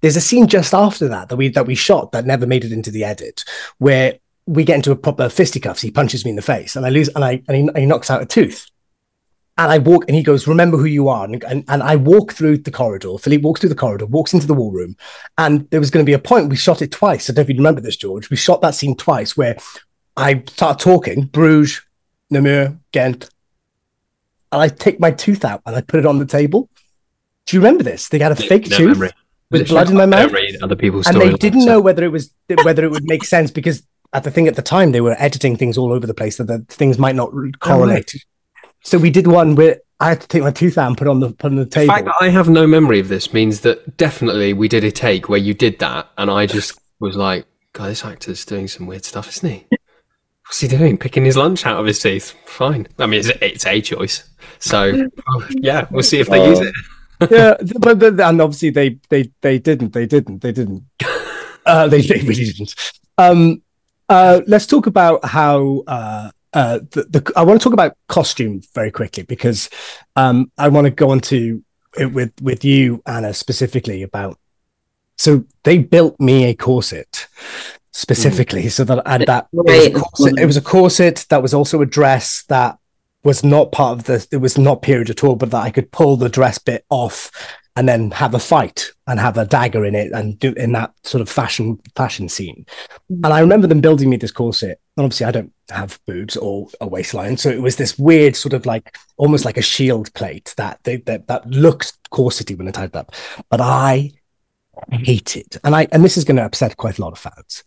There's 0.00 0.16
a 0.16 0.20
scene 0.20 0.46
just 0.46 0.74
after 0.74 1.08
that 1.08 1.28
that 1.28 1.36
we 1.36 1.48
that 1.48 1.66
we 1.66 1.74
shot 1.74 2.12
that 2.12 2.26
never 2.26 2.46
made 2.46 2.64
it 2.64 2.72
into 2.72 2.90
the 2.90 3.04
edit, 3.04 3.44
where 3.78 4.18
we 4.46 4.64
get 4.64 4.76
into 4.76 4.92
a 4.92 4.96
proper 4.96 5.28
fisticuffs. 5.28 5.80
He 5.80 5.90
punches 5.90 6.24
me 6.24 6.30
in 6.30 6.36
the 6.36 6.42
face, 6.42 6.76
and 6.76 6.84
I 6.84 6.90
lose, 6.90 7.08
and 7.08 7.24
I 7.24 7.42
and 7.48 7.56
he, 7.56 7.62
and 7.62 7.78
he 7.78 7.86
knocks 7.86 8.10
out 8.10 8.22
a 8.22 8.26
tooth 8.26 8.70
and 9.56 9.70
I 9.70 9.78
walk, 9.78 10.04
and 10.08 10.16
he 10.16 10.22
goes, 10.22 10.46
"Remember 10.48 10.76
who 10.76 10.86
you 10.86 11.08
are." 11.08 11.24
And, 11.24 11.42
and, 11.44 11.64
and 11.68 11.82
I 11.82 11.96
walk 11.96 12.32
through 12.32 12.58
the 12.58 12.70
corridor. 12.70 13.16
Philippe 13.18 13.44
walks 13.44 13.60
through 13.60 13.68
the 13.68 13.76
corridor, 13.76 14.06
walks 14.06 14.34
into 14.34 14.46
the 14.46 14.54
war 14.54 14.72
room, 14.72 14.96
and 15.38 15.68
there 15.70 15.80
was 15.80 15.90
going 15.90 16.04
to 16.04 16.08
be 16.08 16.14
a 16.14 16.18
point. 16.18 16.48
We 16.48 16.56
shot 16.56 16.82
it 16.82 16.90
twice. 16.90 17.30
I 17.30 17.32
don't 17.32 17.36
know 17.36 17.42
if 17.42 17.48
you 17.50 17.56
remember 17.56 17.80
this, 17.80 17.96
George. 17.96 18.30
We 18.30 18.36
shot 18.36 18.60
that 18.62 18.74
scene 18.74 18.96
twice, 18.96 19.36
where 19.36 19.56
I 20.16 20.42
start 20.48 20.80
talking 20.80 21.26
Bruges, 21.26 21.82
Namur, 22.30 22.76
Ghent, 22.90 23.30
and 24.50 24.60
I 24.62 24.68
take 24.68 24.98
my 24.98 25.12
tooth 25.12 25.44
out 25.44 25.62
and 25.66 25.76
I 25.76 25.82
put 25.82 26.00
it 26.00 26.06
on 26.06 26.18
the 26.18 26.26
table. 26.26 26.68
Do 27.46 27.56
you 27.56 27.60
remember 27.60 27.84
this? 27.84 28.08
They 28.08 28.18
had 28.18 28.32
a 28.32 28.36
fake 28.36 28.70
no 28.70 28.76
tooth 28.76 28.98
memory. 28.98 29.10
with 29.50 29.68
blood 29.68 29.90
in 29.90 29.96
my 29.96 30.06
mouth. 30.06 30.34
Other 30.62 30.76
people's 30.76 31.06
and 31.06 31.20
they 31.20 31.32
didn't 31.34 31.64
know 31.64 31.80
whether 31.80 32.02
it 32.02 32.10
was 32.10 32.32
whether 32.64 32.84
it 32.84 32.90
would 32.90 33.04
make 33.04 33.24
sense 33.24 33.52
because 33.52 33.84
at 34.14 34.24
the 34.24 34.30
thing 34.30 34.48
at 34.48 34.56
the 34.56 34.62
time 34.62 34.92
they 34.92 35.00
were 35.00 35.16
editing 35.18 35.56
things 35.56 35.76
all 35.76 35.92
over 35.92 36.06
the 36.06 36.14
place 36.14 36.36
so 36.36 36.44
that 36.44 36.68
things 36.68 36.98
might 36.98 37.14
not 37.14 37.30
correlate. 37.58 38.12
Oh, 38.14 38.18
right. 38.64 38.70
So 38.82 38.98
we 38.98 39.10
did 39.10 39.26
one 39.26 39.54
where 39.54 39.80
I 40.00 40.10
had 40.10 40.20
to 40.20 40.28
take 40.28 40.42
my 40.42 40.50
tooth 40.50 40.78
out 40.78 40.88
and 40.88 40.96
put 40.96 41.08
on 41.08 41.20
the 41.20 41.30
put 41.30 41.50
on 41.50 41.56
the 41.56 41.66
table. 41.66 41.86
The 41.86 41.92
fact 41.92 42.04
that 42.06 42.14
I 42.20 42.28
have 42.28 42.48
no 42.48 42.66
memory 42.66 43.00
of 43.00 43.08
this 43.08 43.32
means 43.32 43.60
that 43.60 43.96
definitely 43.96 44.52
we 44.52 44.68
did 44.68 44.84
a 44.84 44.90
take 44.90 45.28
where 45.28 45.38
you 45.38 45.54
did 45.54 45.78
that, 45.80 46.08
and 46.16 46.30
I 46.30 46.46
just 46.46 46.78
was 47.00 47.16
like, 47.16 47.46
"God, 47.72 47.90
this 47.90 48.04
actor's 48.04 48.44
doing 48.44 48.68
some 48.68 48.86
weird 48.86 49.04
stuff, 49.04 49.28
isn't 49.28 49.48
he? 49.48 49.66
What's 50.46 50.60
he 50.60 50.68
doing? 50.68 50.98
Picking 50.98 51.24
his 51.24 51.36
lunch 51.36 51.64
out 51.64 51.80
of 51.80 51.86
his 51.86 51.98
teeth? 52.00 52.34
Fine. 52.44 52.86
I 52.98 53.06
mean, 53.06 53.20
it's, 53.20 53.30
it's 53.40 53.66
a 53.66 53.80
choice. 53.80 54.28
So 54.58 55.08
yeah, 55.50 55.86
we'll 55.90 56.02
see 56.02 56.20
if 56.20 56.28
they 56.28 56.40
uh, 56.40 56.48
use 56.48 56.60
it." 56.60 56.74
yeah, 57.30 57.54
but, 57.78 57.98
but 57.98 58.20
and 58.20 58.40
obviously 58.40 58.70
they 58.70 58.98
they 59.08 59.30
they 59.40 59.58
didn't. 59.58 59.92
They 59.92 60.06
didn't. 60.06 60.42
They 60.42 60.52
didn't. 60.52 60.84
Uh, 61.64 61.88
they 61.88 62.02
they 62.02 62.20
really 62.20 62.44
didn't. 62.44 62.74
Um, 63.16 63.62
uh, 64.08 64.40
let's 64.46 64.66
talk 64.66 64.86
about 64.86 65.24
how 65.24 65.82
uh, 65.86 66.30
uh, 66.52 66.78
the, 66.90 67.02
the, 67.04 67.32
I 67.36 67.42
want 67.42 67.60
to 67.60 67.64
talk 67.64 67.72
about 67.72 67.96
costume 68.08 68.62
very 68.74 68.90
quickly 68.90 69.24
because 69.24 69.68
um, 70.16 70.50
I 70.56 70.68
want 70.68 70.86
to 70.86 70.90
go 70.90 71.10
on 71.10 71.20
to 71.20 71.62
it 71.98 72.12
with 72.12 72.32
with 72.40 72.64
you, 72.64 73.02
Anna, 73.06 73.34
specifically 73.34 74.02
about. 74.02 74.38
So 75.16 75.44
they 75.62 75.78
built 75.78 76.18
me 76.20 76.44
a 76.44 76.54
corset 76.54 77.28
specifically, 77.92 78.64
mm. 78.64 78.70
so 78.70 78.84
that 78.84 79.02
and 79.06 79.26
that 79.26 79.48
right. 79.52 79.82
it, 79.82 79.94
was 79.94 80.02
corset, 80.02 80.38
it 80.38 80.46
was 80.46 80.56
a 80.56 80.62
corset 80.62 81.26
that 81.28 81.42
was 81.42 81.54
also 81.54 81.80
a 81.82 81.86
dress 81.86 82.44
that 82.48 82.78
was 83.22 83.42
not 83.42 83.72
part 83.72 83.98
of 83.98 84.04
the. 84.04 84.26
It 84.30 84.38
was 84.38 84.58
not 84.58 84.82
period 84.82 85.10
at 85.10 85.24
all, 85.24 85.36
but 85.36 85.50
that 85.50 85.62
I 85.62 85.70
could 85.70 85.90
pull 85.90 86.16
the 86.16 86.28
dress 86.28 86.58
bit 86.58 86.84
off 86.90 87.30
and 87.76 87.88
then 87.88 88.10
have 88.12 88.34
a 88.34 88.38
fight 88.38 88.90
and 89.06 89.18
have 89.18 89.36
a 89.36 89.46
dagger 89.46 89.84
in 89.84 89.94
it 89.94 90.12
and 90.12 90.38
do 90.38 90.52
in 90.52 90.72
that 90.72 90.92
sort 91.02 91.20
of 91.20 91.28
fashion 91.28 91.78
fashion 91.96 92.28
scene. 92.28 92.64
And 93.08 93.26
I 93.26 93.40
remember 93.40 93.66
them 93.66 93.80
building 93.80 94.10
me 94.10 94.16
this 94.16 94.30
corset. 94.30 94.80
And 94.96 95.04
obviously 95.04 95.26
I 95.26 95.32
don't 95.32 95.52
have 95.70 95.98
boobs 96.06 96.36
or 96.36 96.68
a 96.80 96.86
waistline. 96.86 97.36
So 97.36 97.48
it 97.50 97.60
was 97.60 97.76
this 97.76 97.98
weird 97.98 98.36
sort 98.36 98.52
of 98.52 98.64
like 98.64 98.96
almost 99.16 99.44
like 99.44 99.56
a 99.56 99.62
shield 99.62 100.12
plate 100.14 100.54
that 100.56 100.78
they, 100.84 100.96
that 100.98 101.26
that 101.26 101.48
looked 101.50 101.98
corsety 102.10 102.54
when 102.54 102.68
it 102.68 102.74
tied 102.74 102.94
up. 102.94 103.12
But 103.50 103.60
I 103.60 104.12
hated, 104.90 105.58
and 105.64 105.74
I 105.74 105.86
and 105.92 106.04
this 106.04 106.16
is 106.16 106.24
going 106.24 106.36
to 106.36 106.44
upset 106.44 106.76
quite 106.76 106.98
a 106.98 107.02
lot 107.02 107.12
of 107.12 107.18
fans. 107.18 107.64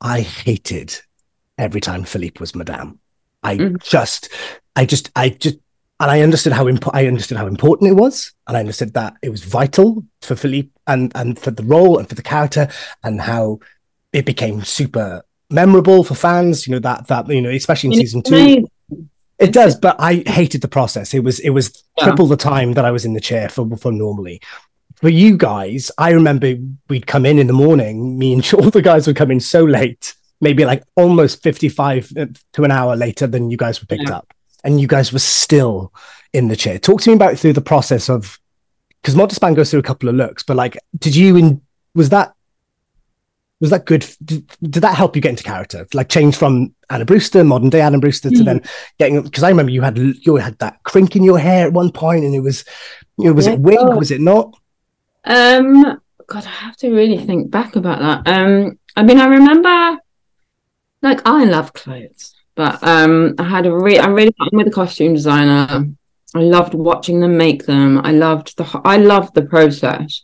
I 0.00 0.20
hated 0.20 0.98
every 1.58 1.80
time 1.80 2.04
Philippe 2.04 2.40
was 2.40 2.54
Madame. 2.54 3.00
I 3.42 3.56
mm-hmm. 3.56 3.76
just, 3.82 4.28
I 4.74 4.84
just, 4.84 5.10
I 5.14 5.30
just 5.30 5.58
and 5.98 6.10
I 6.10 6.20
understood 6.20 6.52
how 6.52 6.68
imp- 6.68 6.94
I 6.94 7.06
understood 7.06 7.38
how 7.38 7.46
important 7.46 7.90
it 7.90 7.94
was, 7.94 8.32
and 8.46 8.56
I 8.56 8.60
understood 8.60 8.94
that 8.94 9.16
it 9.22 9.30
was 9.30 9.44
vital 9.44 10.04
for 10.22 10.36
Philippe 10.36 10.70
and 10.86 11.10
and 11.14 11.38
for 11.38 11.50
the 11.50 11.62
role 11.62 11.98
and 11.98 12.08
for 12.08 12.14
the 12.14 12.22
character, 12.22 12.68
and 13.02 13.20
how 13.20 13.60
it 14.12 14.26
became 14.26 14.62
super 14.62 15.22
memorable 15.50 16.04
for 16.04 16.14
fans. 16.14 16.66
You 16.66 16.74
know 16.74 16.80
that 16.80 17.06
that 17.08 17.28
you 17.28 17.40
know 17.40 17.50
especially 17.50 17.90
in 17.90 18.00
season 18.00 18.22
two. 18.22 18.66
It 19.38 19.52
does, 19.52 19.76
but 19.76 19.96
I 19.98 20.22
hated 20.26 20.62
the 20.62 20.68
process. 20.68 21.12
It 21.12 21.22
was 21.22 21.40
it 21.40 21.50
was 21.50 21.84
yeah. 21.98 22.04
triple 22.04 22.26
the 22.26 22.38
time 22.38 22.72
that 22.72 22.86
I 22.86 22.90
was 22.90 23.04
in 23.04 23.14
the 23.14 23.20
chair 23.20 23.48
for 23.48 23.76
for 23.76 23.92
normally. 23.92 24.40
For 24.96 25.10
you 25.10 25.36
guys, 25.36 25.90
I 25.98 26.10
remember 26.10 26.54
we'd 26.88 27.06
come 27.06 27.26
in 27.26 27.38
in 27.38 27.46
the 27.46 27.52
morning. 27.52 28.18
Me 28.18 28.32
and 28.32 28.54
all 28.58 28.70
the 28.70 28.80
guys 28.82 29.06
would 29.06 29.16
come 29.16 29.30
in 29.30 29.40
so 29.40 29.64
late, 29.64 30.14
maybe 30.40 30.64
like 30.64 30.84
almost 30.94 31.42
fifty 31.42 31.68
five 31.68 32.10
uh, 32.18 32.26
to 32.54 32.64
an 32.64 32.70
hour 32.70 32.96
later 32.96 33.26
than 33.26 33.50
you 33.50 33.56
guys 33.56 33.80
were 33.80 33.86
picked 33.86 34.08
yeah. 34.08 34.16
up 34.16 34.32
and 34.66 34.80
you 34.80 34.86
guys 34.86 35.12
were 35.12 35.18
still 35.20 35.94
in 36.34 36.48
the 36.48 36.56
chair. 36.56 36.78
Talk 36.78 37.00
to 37.02 37.10
me 37.10 37.16
about 37.16 37.38
through 37.38 37.54
the 37.54 37.60
process 37.62 38.10
of 38.10 38.38
because 39.00 39.14
Montespan 39.14 39.54
goes 39.56 39.70
through 39.70 39.80
a 39.80 39.84
couple 39.90 40.08
of 40.08 40.14
looks, 40.16 40.42
but 40.42 40.56
like, 40.56 40.76
did 40.98 41.16
you 41.16 41.36
in 41.36 41.62
was 41.94 42.10
that 42.10 42.34
Was 43.60 43.70
that 43.70 43.86
good? 43.86 44.04
Did, 44.22 44.46
did 44.60 44.82
that 44.82 44.96
help 44.96 45.16
you 45.16 45.22
get 45.22 45.30
into 45.30 45.42
character? 45.44 45.86
Like 45.94 46.10
change 46.10 46.36
from 46.36 46.74
Anna 46.90 47.06
Brewster, 47.06 47.42
modern 47.42 47.70
day 47.70 47.80
Anna 47.80 47.98
Brewster, 47.98 48.28
to 48.30 48.36
Mm. 48.42 48.44
then 48.44 48.60
getting 48.98 49.22
because 49.22 49.42
I 49.44 49.48
remember 49.48 49.72
you 49.72 49.80
had 49.80 49.96
you 49.96 50.36
had 50.36 50.58
that 50.58 50.82
crink 50.82 51.16
in 51.16 51.24
your 51.24 51.38
hair 51.38 51.66
at 51.66 51.72
one 51.72 51.90
point, 51.90 52.24
and 52.26 52.34
it 52.34 52.40
was, 52.40 52.64
you 53.16 53.24
know, 53.24 53.32
was 53.32 53.46
it 53.46 53.52
Yeah. 53.52 53.66
wig? 53.68 53.78
Was 53.96 54.10
it 54.10 54.20
not? 54.20 54.52
Um, 55.24 56.00
God, 56.26 56.44
I 56.44 56.54
have 56.66 56.76
to 56.82 56.90
really 56.90 57.16
think 57.24 57.50
back 57.50 57.76
about 57.76 58.00
that. 58.00 58.18
Um, 58.30 58.78
I 58.94 59.02
mean, 59.02 59.18
I 59.18 59.26
remember, 59.26 60.00
like, 61.00 61.20
I 61.24 61.44
love 61.44 61.72
clothes, 61.72 62.34
but 62.56 62.82
um, 62.82 63.34
I 63.38 63.44
had 63.44 63.66
a 63.66 63.72
re- 63.72 63.98
I 63.98 64.08
really 64.08 64.32
got 64.38 64.52
on 64.52 64.56
with 64.56 64.66
the 64.66 64.72
costume 64.72 65.14
designer. 65.14 65.86
I 66.34 66.40
loved 66.40 66.74
watching 66.74 67.20
them 67.20 67.36
make 67.36 67.66
them. 67.66 67.98
I 67.98 68.12
loved 68.12 68.56
the 68.56 68.80
I 68.84 68.96
loved 68.96 69.34
the 69.34 69.44
process. 69.44 70.22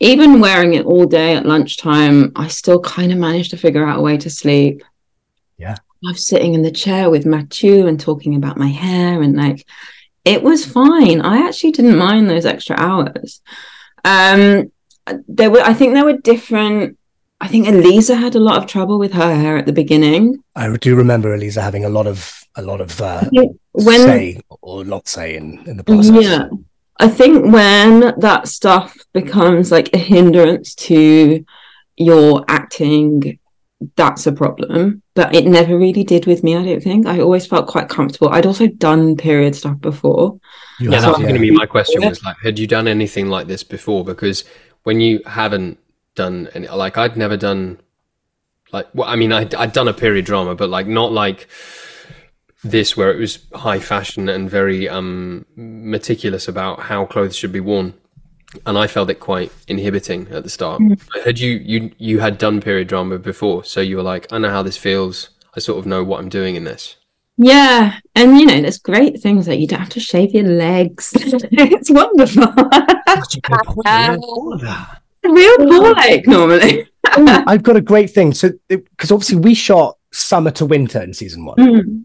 Even 0.00 0.40
wearing 0.40 0.74
it 0.74 0.84
all 0.84 1.06
day 1.06 1.36
at 1.36 1.46
lunchtime, 1.46 2.32
I 2.34 2.48
still 2.48 2.80
kind 2.80 3.12
of 3.12 3.18
managed 3.18 3.50
to 3.52 3.56
figure 3.56 3.86
out 3.86 4.00
a 4.00 4.02
way 4.02 4.18
to 4.18 4.28
sleep. 4.28 4.82
Yeah. 5.56 5.76
I 6.04 6.10
was 6.10 6.26
sitting 6.26 6.54
in 6.54 6.62
the 6.62 6.72
chair 6.72 7.08
with 7.08 7.24
Mathieu 7.24 7.86
and 7.86 7.98
talking 7.98 8.34
about 8.34 8.58
my 8.58 8.66
hair 8.66 9.22
and 9.22 9.36
like 9.36 9.64
it 10.24 10.42
was 10.42 10.64
fine. 10.64 11.20
I 11.20 11.46
actually 11.46 11.72
didn't 11.72 11.96
mind 11.96 12.28
those 12.28 12.46
extra 12.46 12.76
hours. 12.76 13.40
Um, 14.04 14.72
there 15.28 15.50
were, 15.50 15.60
I 15.60 15.74
think 15.74 15.94
there 15.94 16.04
were 16.04 16.18
different. 16.18 16.98
I 17.42 17.48
think 17.48 17.66
Elisa 17.66 18.14
had 18.14 18.36
a 18.36 18.38
lot 18.38 18.56
of 18.56 18.66
trouble 18.66 18.98
with 19.00 19.12
her 19.12 19.34
hair 19.34 19.56
at 19.58 19.66
the 19.66 19.72
beginning. 19.72 20.42
I 20.54 20.74
do 20.76 20.94
remember 20.94 21.34
Elisa 21.34 21.60
having 21.60 21.84
a 21.84 21.88
lot 21.88 22.06
of 22.06 22.32
a 22.54 22.62
lot 22.62 22.80
of 22.80 23.00
uh, 23.00 23.24
When 23.72 24.00
say 24.00 24.40
or 24.60 24.84
not 24.84 25.08
say 25.08 25.36
in 25.36 25.58
in 25.66 25.76
the 25.76 25.84
process. 25.84 26.22
yeah, 26.24 26.48
I 27.00 27.08
think 27.08 27.52
when 27.52 28.14
that 28.20 28.46
stuff 28.46 28.96
becomes 29.12 29.72
like 29.72 29.90
a 29.92 29.98
hindrance 29.98 30.74
to 30.86 31.44
your 31.96 32.44
acting, 32.46 33.38
that's 33.96 34.26
a 34.28 34.32
problem. 34.32 35.02
But 35.14 35.34
it 35.34 35.44
never 35.44 35.76
really 35.76 36.04
did 36.04 36.26
with 36.26 36.44
me. 36.44 36.56
I 36.56 36.62
don't 36.64 36.82
think. 36.82 37.06
I 37.06 37.18
always 37.20 37.46
felt 37.46 37.66
quite 37.66 37.88
comfortable. 37.88 38.28
I'd 38.30 38.46
also 38.46 38.68
done 38.68 39.16
period 39.16 39.56
stuff 39.56 39.80
before. 39.80 40.38
You 40.78 40.90
Yeah, 40.90 40.96
have, 40.96 41.02
that 41.02 41.08
was 41.10 41.18
yeah. 41.20 41.24
going 41.24 41.40
to 41.42 41.48
be 41.48 41.50
my 41.50 41.66
question. 41.66 42.02
Was 42.08 42.22
like, 42.22 42.36
had 42.44 42.58
you 42.58 42.66
done 42.68 42.86
anything 42.86 43.26
like 43.28 43.46
this 43.48 43.64
before? 43.64 44.04
Because 44.04 44.44
when 44.84 45.00
you 45.00 45.20
haven't 45.26 45.78
done 46.14 46.48
any, 46.54 46.68
like 46.68 46.98
I'd 46.98 47.16
never 47.16 47.36
done, 47.36 47.80
like, 48.72 48.88
well, 48.94 49.08
I 49.08 49.16
mean, 49.16 49.32
I'd, 49.32 49.54
I'd 49.54 49.72
done 49.72 49.88
a 49.88 49.94
period 49.94 50.24
drama, 50.24 50.54
but 50.54 50.70
like 50.70 50.86
not 50.86 51.12
like 51.12 51.48
this, 52.64 52.96
where 52.96 53.12
it 53.12 53.18
was 53.18 53.40
high 53.54 53.80
fashion 53.80 54.28
and 54.28 54.48
very 54.48 54.88
um 54.88 55.46
meticulous 55.56 56.48
about 56.48 56.80
how 56.80 57.04
clothes 57.04 57.36
should 57.36 57.52
be 57.52 57.60
worn. 57.60 57.94
And 58.66 58.76
I 58.76 58.86
felt 58.86 59.08
it 59.08 59.18
quite 59.18 59.50
inhibiting 59.66 60.28
at 60.28 60.42
the 60.44 60.50
start. 60.50 60.82
But 61.12 61.24
Had 61.24 61.38
you 61.38 61.52
you 61.52 61.90
you 61.98 62.20
had 62.20 62.38
done 62.38 62.60
period 62.60 62.88
drama 62.88 63.18
before, 63.18 63.64
so 63.64 63.80
you 63.80 63.96
were 63.96 64.02
like, 64.02 64.30
I 64.32 64.38
know 64.38 64.50
how 64.50 64.62
this 64.62 64.76
feels. 64.76 65.30
I 65.54 65.60
sort 65.60 65.78
of 65.78 65.86
know 65.86 66.02
what 66.02 66.20
I'm 66.20 66.28
doing 66.28 66.56
in 66.56 66.64
this. 66.64 66.96
Yeah, 67.38 67.98
and 68.14 68.38
you 68.38 68.46
know, 68.46 68.60
there's 68.60 68.78
great 68.78 69.20
things 69.20 69.48
like 69.48 69.58
you 69.58 69.66
don't 69.66 69.80
have 69.80 69.88
to 69.90 70.00
shave 70.00 70.32
your 70.34 70.44
legs. 70.44 71.12
it's 71.16 71.90
wonderful. 71.90 72.44
all 74.22 74.52
of 74.54 74.60
that. 74.60 75.01
Real 75.24 75.56
poor 75.58 75.92
like 75.94 76.26
normally. 76.26 76.88
Oh, 77.16 77.44
I've 77.46 77.62
got 77.62 77.76
a 77.76 77.80
great 77.80 78.10
thing. 78.10 78.32
So 78.34 78.50
because 78.68 79.10
obviously 79.12 79.36
we 79.38 79.54
shot 79.54 79.96
summer 80.12 80.50
to 80.52 80.66
winter 80.66 81.00
in 81.02 81.14
season 81.14 81.44
one. 81.44 81.56
Mm. 81.56 82.04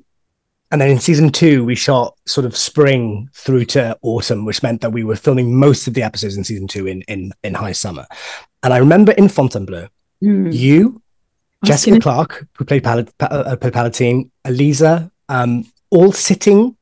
And 0.71 0.81
then 0.81 0.89
in 0.91 0.99
season 0.99 1.31
two, 1.31 1.63
we 1.63 1.75
shot 1.75 2.15
sort 2.27 2.45
of 2.45 2.55
spring 2.55 3.29
through 3.33 3.65
to 3.65 3.97
autumn, 4.01 4.43
which 4.45 4.61
meant 4.63 4.81
that 4.81 4.91
we 4.91 5.03
were 5.03 5.15
filming 5.15 5.57
most 5.57 5.87
of 5.87 5.93
the 5.93 6.03
episodes 6.03 6.35
in 6.37 6.43
season 6.43 6.67
two 6.67 6.87
in 6.87 7.01
in, 7.03 7.31
in 7.43 7.53
high 7.53 7.71
summer. 7.71 8.05
And 8.63 8.73
I 8.73 8.77
remember 8.77 9.11
in 9.13 9.29
Fontainebleau, 9.29 9.87
Mm. 10.23 10.53
you, 10.53 11.01
Jessica 11.65 11.91
gonna- 11.91 12.01
Clark, 12.01 12.47
who 12.57 12.65
played 12.65 12.83
Pal- 12.83 13.03
Pa- 13.19 13.25
uh, 13.27 13.55
played 13.55 13.73
Palatine, 13.73 14.31
Elisa, 14.45 15.11
um, 15.29 15.65
all 15.89 16.11
sitting 16.11 16.75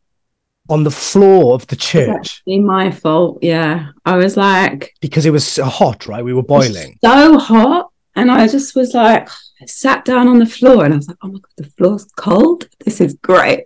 on 0.70 0.84
the 0.84 0.92
floor 0.92 1.54
of 1.54 1.68
the 1.68 1.76
church 1.76 2.42
my 2.48 2.92
fault. 2.92 3.40
Yeah, 3.42 3.92
I 4.06 4.18
was 4.18 4.38
like 4.38 4.94
because 5.02 5.26
it 5.26 5.32
was 5.32 5.46
so 5.46 5.66
hot, 5.66 6.08
right? 6.08 6.24
We 6.24 6.34
were 6.34 6.44
boiling. 6.44 6.98
so 7.04 7.38
hot, 7.38 7.92
and 8.16 8.32
I 8.32 8.48
just 8.48 8.76
was 8.76 8.94
like, 8.94 9.30
I 9.62 9.66
sat 9.66 10.06
down 10.06 10.28
on 10.28 10.40
the 10.40 10.46
floor, 10.46 10.86
and 10.86 10.94
I 10.94 10.98
was 10.98 11.08
like, 11.08 11.18
oh 11.22 11.28
my 11.28 11.40
god, 11.40 11.52
the 11.58 11.70
floor's 11.72 12.06
cold. 12.16 12.68
This 12.84 13.02
is 13.02 13.14
great. 13.16 13.66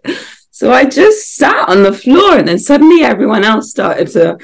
So 0.51 0.73
I 0.73 0.83
just 0.85 1.35
sat 1.35 1.69
on 1.69 1.83
the 1.83 1.93
floor, 1.93 2.37
and 2.37 2.47
then 2.47 2.59
suddenly 2.59 3.03
everyone 3.03 3.45
else 3.45 3.71
started 3.71 4.09
to 4.09 4.37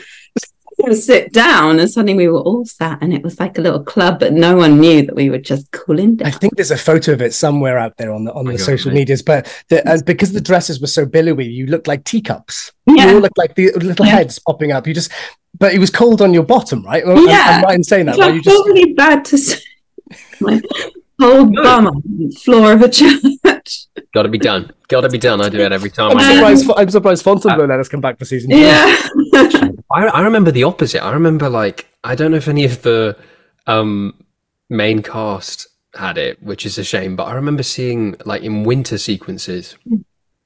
sit 0.94 1.34
down, 1.34 1.80
and 1.80 1.90
suddenly 1.90 2.14
we 2.16 2.28
were 2.28 2.40
all 2.40 2.66
sat, 2.66 3.00
and 3.02 3.14
it 3.14 3.24
was 3.24 3.40
like 3.40 3.58
a 3.58 3.62
little 3.62 3.84
club, 3.84 4.20
but 4.20 4.34
no 4.34 4.56
one 4.56 4.80
knew 4.80 5.06
that 5.06 5.16
we 5.16 5.30
were 5.30 5.38
just 5.38 5.72
cooling 5.72 6.16
down 6.18 6.28
I 6.28 6.32
think 6.32 6.56
there's 6.56 6.72
a 6.72 6.78
photo 6.78 7.14
of 7.14 7.22
it 7.22 7.34
somewhere 7.34 7.78
out 7.78 7.98
there 7.98 8.12
on 8.14 8.26
the 8.26 8.34
on 8.34 8.46
my 8.46 8.54
the 8.54 8.60
social 8.60 8.92
mate. 8.92 9.00
medias, 9.00 9.22
but 9.22 9.52
the, 9.70 9.88
uh, 9.90 10.00
because 10.06 10.32
the 10.34 10.42
dresses 10.42 10.80
were 10.82 10.88
so 10.88 11.06
billowy, 11.06 11.46
you 11.48 11.66
looked 11.68 11.88
like 11.88 12.04
teacups. 12.04 12.72
You 12.88 12.98
Yeah, 12.98 13.14
all 13.14 13.20
looked 13.20 13.38
like 13.38 13.56
the 13.56 13.72
little 13.74 14.06
Yeah. 14.06 14.12
heads 14.18 14.38
popping 14.40 14.72
up. 14.72 14.86
You 14.88 14.94
just, 14.94 15.12
but 15.58 15.74
it 15.74 15.80
was 15.80 15.90
cold 15.90 16.22
on 16.22 16.34
your 16.34 16.44
bottom, 16.44 16.84
right? 16.84 17.06
Well, 17.06 17.18
I'm- 17.18 17.28
Yeah. 17.28 17.46
I'm, 17.58 17.64
right 17.64 17.76
in 17.76 17.84
saying 17.84 18.06
that. 18.08 18.16
it's 18.18 18.20
Right? 18.26 18.36
You 18.36 18.42
just, 18.42 18.56
probably 18.64 18.94
bad 18.94 19.26
to 19.26 19.38
say. 19.38 19.60
My 20.40 20.62
whole 21.20 21.46
No. 21.46 21.64
bum 21.64 21.88
on 21.88 22.02
the 22.06 22.30
floor 22.44 22.74
of 22.74 22.82
a 22.82 22.90
church. 22.90 23.88
Got 24.14 24.24
to 24.24 24.30
be 24.30 24.38
done. 24.38 24.72
Got 24.88 25.02
to 25.02 25.10
be 25.10 25.18
done. 25.18 25.42
I 25.42 25.50
do 25.50 25.60
it 25.60 25.72
every 25.72 25.90
time. 25.90 26.12
I'm 26.12 26.18
I 26.18 26.22
do 26.22 26.46
it. 26.46 26.58
surprised. 26.60 26.80
I'm 26.82 26.90
surprised 26.90 27.24
Fontainebleau 27.24 27.66
let 27.66 27.80
us 27.80 27.88
come 27.90 28.02
back 28.02 28.20
for 28.20 28.26
season 28.26 28.52
two. 28.52 28.58
Yeah. 28.58 28.96
I, 29.92 30.06
I 30.08 30.22
remember 30.22 30.52
the 30.52 30.64
opposite. 30.64 31.04
I 31.04 31.12
remember 31.14 31.50
like 31.50 31.88
I 32.04 32.16
don't 32.16 32.32
know 32.32 32.38
if 32.38 32.48
any 32.48 32.66
of 32.66 32.82
the 32.84 33.18
um, 33.68 34.24
main 34.70 35.02
cast 35.02 35.68
had 35.96 36.18
it, 36.18 36.42
which 36.44 36.66
is 36.66 36.78
a 36.78 36.84
shame. 36.84 37.16
But 37.16 37.26
I 37.26 37.34
remember 37.34 37.64
seeing 37.64 38.16
like 38.26 38.44
in 38.44 38.64
winter 38.64 38.98
sequences, 38.98 39.76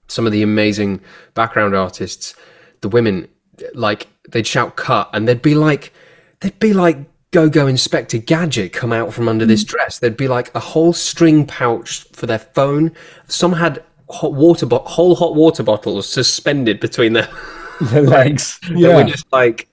some 0.08 0.26
of 0.26 0.32
the 0.32 0.44
amazing 0.44 1.02
background 1.34 1.76
artists, 1.76 2.36
the 2.82 2.90
women, 2.90 3.28
like 3.74 4.08
they'd 4.30 4.48
shout 4.48 4.76
"cut" 4.76 5.10
and 5.14 5.28
they'd 5.28 5.42
be 5.42 5.56
like, 5.56 5.94
they'd 6.40 6.60
be 6.60 6.74
like 6.74 6.98
go-go 7.32 7.68
Inspector 7.68 8.18
Gadget 8.20 8.74
come 8.74 8.92
out 8.92 9.14
from 9.14 9.28
under 9.28 9.46
this 9.46 9.64
dress. 9.64 10.00
There'd 10.00 10.18
be 10.18 10.28
like 10.28 10.54
a 10.56 10.60
whole 10.60 10.94
string 10.94 11.46
pouch 11.46 12.06
for 12.14 12.26
their 12.26 12.40
phone. 12.40 12.92
Some 13.28 13.54
had 13.54 13.84
hot 14.10 14.34
water, 14.34 14.66
bo- 14.66 14.80
whole 14.80 15.16
hot 15.16 15.36
water 15.36 15.62
bottles 15.62 16.10
suspended 16.10 16.80
between 16.80 17.14
their 17.14 17.30
The 17.92 18.02
legs. 18.02 18.60
that 18.64 18.72
were 18.74 18.78
Yeah. 18.80 19.04
just 19.04 19.32
like 19.32 19.68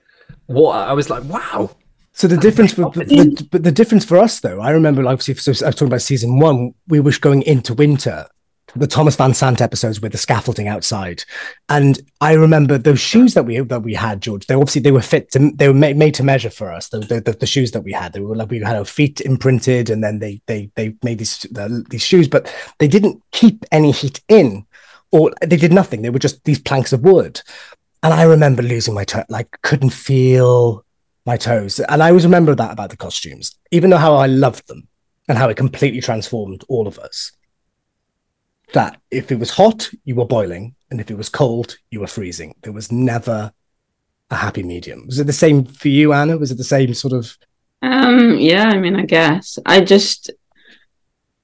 what 0.47 0.75
I 0.75 0.93
was 0.93 1.09
like, 1.09 1.23
wow. 1.25 1.71
So 2.13 2.27
the 2.27 2.37
difference, 2.37 2.73
for, 2.73 2.89
the, 2.89 3.47
but 3.51 3.63
the 3.63 3.71
difference 3.71 4.03
for 4.03 4.17
us 4.17 4.39
though, 4.39 4.59
I 4.59 4.71
remember, 4.71 5.03
like, 5.03 5.13
obviously, 5.13 5.35
so 5.53 5.65
I 5.65 5.69
was 5.69 5.75
talking 5.75 5.87
about 5.89 6.01
season 6.01 6.39
one. 6.39 6.73
We 6.87 6.99
were 6.99 7.11
going 7.21 7.43
into 7.43 7.75
winter, 7.75 8.25
the 8.75 8.87
Thomas 8.87 9.15
Vincent 9.15 9.61
episodes 9.61 10.01
with 10.01 10.13
the 10.13 10.17
scaffolding 10.17 10.67
outside, 10.67 11.23
and 11.69 11.99
I 12.19 12.33
remember 12.33 12.79
those 12.79 12.99
shoes 12.99 13.35
that 13.35 13.43
we 13.43 13.59
that 13.59 13.83
we 13.83 13.93
had, 13.93 14.21
George. 14.21 14.47
They 14.47 14.55
obviously 14.55 14.81
they 14.81 14.91
were 14.91 15.01
fit 15.01 15.29
to, 15.33 15.51
they 15.53 15.67
were 15.67 15.75
made, 15.75 15.95
made 15.95 16.15
to 16.15 16.23
measure 16.23 16.49
for 16.49 16.71
us. 16.73 16.89
The, 16.89 16.99
the, 17.01 17.21
the, 17.21 17.31
the 17.33 17.45
shoes 17.45 17.71
that 17.73 17.81
we 17.81 17.91
had, 17.91 18.13
they 18.13 18.19
were 18.19 18.35
like 18.35 18.49
we 18.49 18.61
had 18.61 18.75
our 18.75 18.85
feet 18.85 19.21
imprinted, 19.21 19.91
and 19.91 20.03
then 20.03 20.17
they 20.17 20.41
they 20.47 20.71
they 20.75 20.95
made 21.03 21.19
these 21.19 21.41
the, 21.51 21.85
these 21.91 22.03
shoes, 22.03 22.27
but 22.27 22.51
they 22.79 22.87
didn't 22.87 23.21
keep 23.31 23.63
any 23.71 23.91
heat 23.91 24.21
in, 24.27 24.65
or 25.11 25.31
they 25.45 25.57
did 25.57 25.71
nothing. 25.71 26.01
They 26.01 26.09
were 26.09 26.17
just 26.17 26.43
these 26.45 26.59
planks 26.59 26.93
of 26.93 27.01
wood. 27.03 27.41
And 28.03 28.13
I 28.13 28.23
remember 28.23 28.61
losing 28.61 28.93
my 28.93 29.03
toe, 29.03 29.23
like 29.29 29.61
couldn't 29.61 29.89
feel 29.89 30.85
my 31.25 31.37
toes. 31.37 31.79
And 31.79 32.01
I 32.01 32.09
always 32.09 32.25
remember 32.25 32.55
that 32.55 32.71
about 32.71 32.89
the 32.89 32.97
costumes, 32.97 33.55
even 33.71 33.89
though 33.89 33.97
how 33.97 34.15
I 34.15 34.27
loved 34.27 34.67
them 34.67 34.87
and 35.27 35.37
how 35.37 35.49
it 35.49 35.57
completely 35.57 36.01
transformed 36.01 36.63
all 36.69 36.87
of 36.87 36.97
us. 36.99 37.31
That 38.73 38.99
if 39.11 39.31
it 39.31 39.39
was 39.39 39.51
hot, 39.51 39.89
you 40.03 40.15
were 40.15 40.25
boiling, 40.25 40.75
and 40.91 40.99
if 40.99 41.09
it 41.09 41.17
was 41.17 41.29
cold, 41.29 41.77
you 41.89 42.01
were 42.01 42.07
freezing. 42.07 42.53
There 42.63 42.73
was 42.73 42.91
never 42.91 43.51
a 44.29 44.35
happy 44.35 44.63
medium. 44.63 45.05
Was 45.05 45.19
it 45.19 45.27
the 45.27 45.33
same 45.33 45.65
for 45.65 45.87
you, 45.87 46.13
Anna? 46.13 46.37
Was 46.37 46.51
it 46.51 46.57
the 46.57 46.63
same 46.63 46.93
sort 46.93 47.13
of? 47.13 47.37
Um, 47.81 48.37
yeah, 48.37 48.65
I 48.65 48.77
mean, 48.77 48.95
I 48.95 49.05
guess. 49.05 49.57
I 49.65 49.81
just 49.81 50.31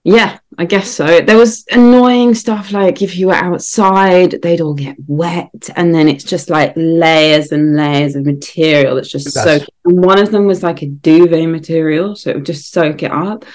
yeah, 0.04 0.40
I 0.58 0.66
guess 0.66 0.92
so. 0.92 1.22
There 1.22 1.38
was 1.38 1.66
annoying 1.72 2.36
stuff 2.36 2.72
like 2.74 3.02
if 3.02 3.16
you 3.16 3.28
were 3.28 3.34
outside, 3.36 4.42
they'd 4.42 4.60
all 4.62 4.74
get 4.74 4.98
wet, 5.08 5.70
and 5.76 5.96
then 5.96 6.10
it's 6.10 6.26
just 6.26 6.50
like 6.50 6.74
layers 6.76 7.52
and 7.54 7.76
layers 7.76 8.16
of 8.16 8.26
material 8.26 8.96
that's 8.96 9.10
just 9.10 9.34
That's- 9.34 9.62
soaked. 9.62 9.72
And 9.86 10.04
one 10.04 10.20
of 10.20 10.32
them 10.32 10.46
was 10.46 10.62
like 10.62 10.82
a 10.82 10.88
duvet 10.88 11.48
material, 11.50 12.16
so 12.16 12.30
it 12.32 12.36
would 12.36 12.46
just 12.46 12.72
soak 12.72 13.02
it 13.04 13.12
up. 13.12 13.46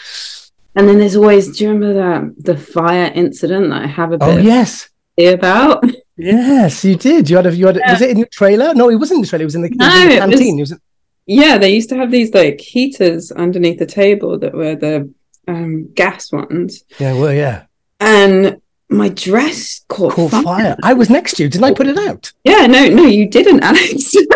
And 0.74 0.88
then 0.88 0.98
there's 0.98 1.16
always, 1.16 1.56
do 1.56 1.64
you 1.64 1.70
remember 1.70 1.92
the 1.94 2.34
the 2.52 2.56
fire 2.56 3.10
incident 3.14 3.70
that 3.70 3.82
I 3.82 3.86
have 3.86 4.12
a 4.12 4.14
oh, 4.14 4.18
bit 4.18 4.28
Oh 4.28 4.38
yes, 4.38 4.88
about? 5.18 5.84
yes, 6.16 6.84
you 6.84 6.96
did. 6.96 7.28
You 7.28 7.36
had 7.36 7.46
a, 7.46 7.54
you 7.54 7.66
had. 7.66 7.76
A, 7.76 7.80
Yeah. 7.80 7.92
Was 7.92 8.02
it 8.02 8.10
in 8.10 8.20
the 8.20 8.26
trailer? 8.26 8.74
No, 8.74 8.88
it 8.88 8.96
wasn't 8.96 9.18
in 9.18 9.22
the 9.22 9.28
trailer. 9.28 9.42
It 9.42 9.46
was 9.46 9.54
in 9.54 9.62
the, 9.62 9.68
it 9.68 9.76
was 9.76 9.78
No, 9.78 10.02
in 10.02 10.08
the 10.08 10.14
it 10.16 10.30
was- 10.30 10.40
It 10.40 10.60
was, 10.60 10.80
Yeah, 11.26 11.58
they 11.58 11.74
used 11.74 11.88
to 11.90 11.96
have 11.96 12.10
these 12.10 12.32
like 12.32 12.60
heaters 12.60 13.32
underneath 13.32 13.78
the 13.78 13.86
table 13.86 14.38
that 14.38 14.54
were 14.54 14.76
the 14.76 15.12
um, 15.48 15.92
gas 15.94 16.30
ones. 16.30 16.84
yeah, 16.98 17.14
well, 17.14 17.32
yeah. 17.32 17.64
And 18.00 18.60
my 18.90 19.08
dress 19.08 19.84
caught, 19.88 20.12
Caught 20.14 20.30
fire. 20.30 20.42
fire. 20.42 20.76
I 20.82 20.92
was 20.94 21.10
next 21.10 21.34
to 21.36 21.42
you. 21.42 21.48
Didn't 21.48 21.64
I 21.64 21.74
put 21.74 21.86
it 21.88 21.98
out? 21.98 22.32
Yeah, 22.44 22.66
no, 22.66 22.86
no, 22.88 23.04
you 23.04 23.28
didn't, 23.28 23.62
Alex. 23.62 24.14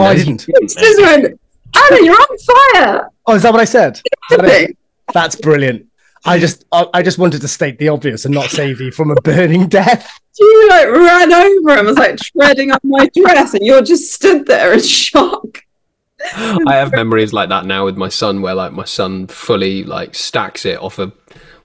Oh, 0.00 0.04
I 0.04 0.14
didn't. 0.14 0.44
It's 0.48 0.76
just 0.76 1.00
went, 1.02 1.24
Anna, 1.24 2.04
you're 2.04 2.14
on 2.14 2.38
fire. 2.38 3.10
Oh, 3.26 3.34
is 3.34 3.42
that 3.42 3.50
what 3.52 3.60
I 3.60 3.64
said? 3.64 4.00
That? 4.30 4.72
That's 5.12 5.34
brilliant. 5.34 5.86
I 6.24 6.38
just 6.38 6.64
I, 6.70 6.86
I 6.94 7.02
just 7.02 7.18
wanted 7.18 7.40
to 7.40 7.48
state 7.48 7.80
the 7.80 7.88
obvious 7.88 8.24
and 8.24 8.32
not 8.32 8.48
save 8.48 8.80
you 8.80 8.92
from 8.92 9.10
a 9.10 9.16
burning 9.16 9.66
death. 9.78 10.08
You 10.38 10.68
like 10.70 10.86
ran 10.86 11.32
over 11.32 11.78
him, 11.78 11.86
was 11.86 11.96
like 11.96 12.16
treading 12.18 12.70
on 12.70 12.78
my 12.84 13.08
dress, 13.16 13.54
and 13.54 13.66
you're 13.66 13.82
just 13.82 14.12
stood 14.12 14.46
there 14.46 14.72
in 14.72 14.80
shock. 14.80 15.64
I 16.34 16.76
have 16.76 16.92
memories 16.92 17.32
like 17.32 17.48
that 17.48 17.66
now 17.66 17.84
with 17.84 17.96
my 17.96 18.08
son, 18.08 18.42
where 18.42 18.54
like 18.54 18.72
my 18.72 18.84
son 18.84 19.26
fully 19.26 19.84
like 19.84 20.14
stacks 20.14 20.64
it 20.66 20.78
off 20.80 20.98
a 20.98 21.12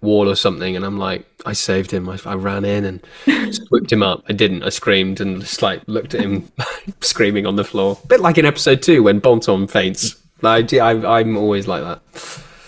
wall 0.02 0.30
or 0.30 0.36
something, 0.36 0.76
and 0.76 0.86
I'm 0.86 0.98
like, 0.98 1.26
I 1.46 1.54
saved 1.54 1.92
him. 1.92 2.08
I, 2.10 2.20
I 2.26 2.36
ran 2.36 2.66
in 2.66 2.86
and 2.86 3.06
whipped 3.72 3.92
him 3.92 4.04
up. 4.04 4.24
I 4.30 4.34
didn't. 4.34 4.64
I 4.64 4.70
screamed 4.70 5.22
and 5.22 5.42
just 5.42 5.62
like 5.62 5.82
looked 5.88 6.14
at 6.14 6.22
him 6.22 6.52
screaming 7.02 7.46
on 7.46 7.56
the 7.56 7.64
floor. 7.64 7.98
A 8.04 8.08
bit 8.08 8.20
like 8.20 8.38
in 8.38 8.46
episode 8.46 8.82
two 8.82 9.04
when 9.04 9.20
Bontemps 9.20 9.72
faints. 9.72 10.16
Like, 10.42 10.74
I, 10.74 11.20
I'm 11.20 11.38
always 11.38 11.68
like 11.68 11.84
that. 11.84 12.02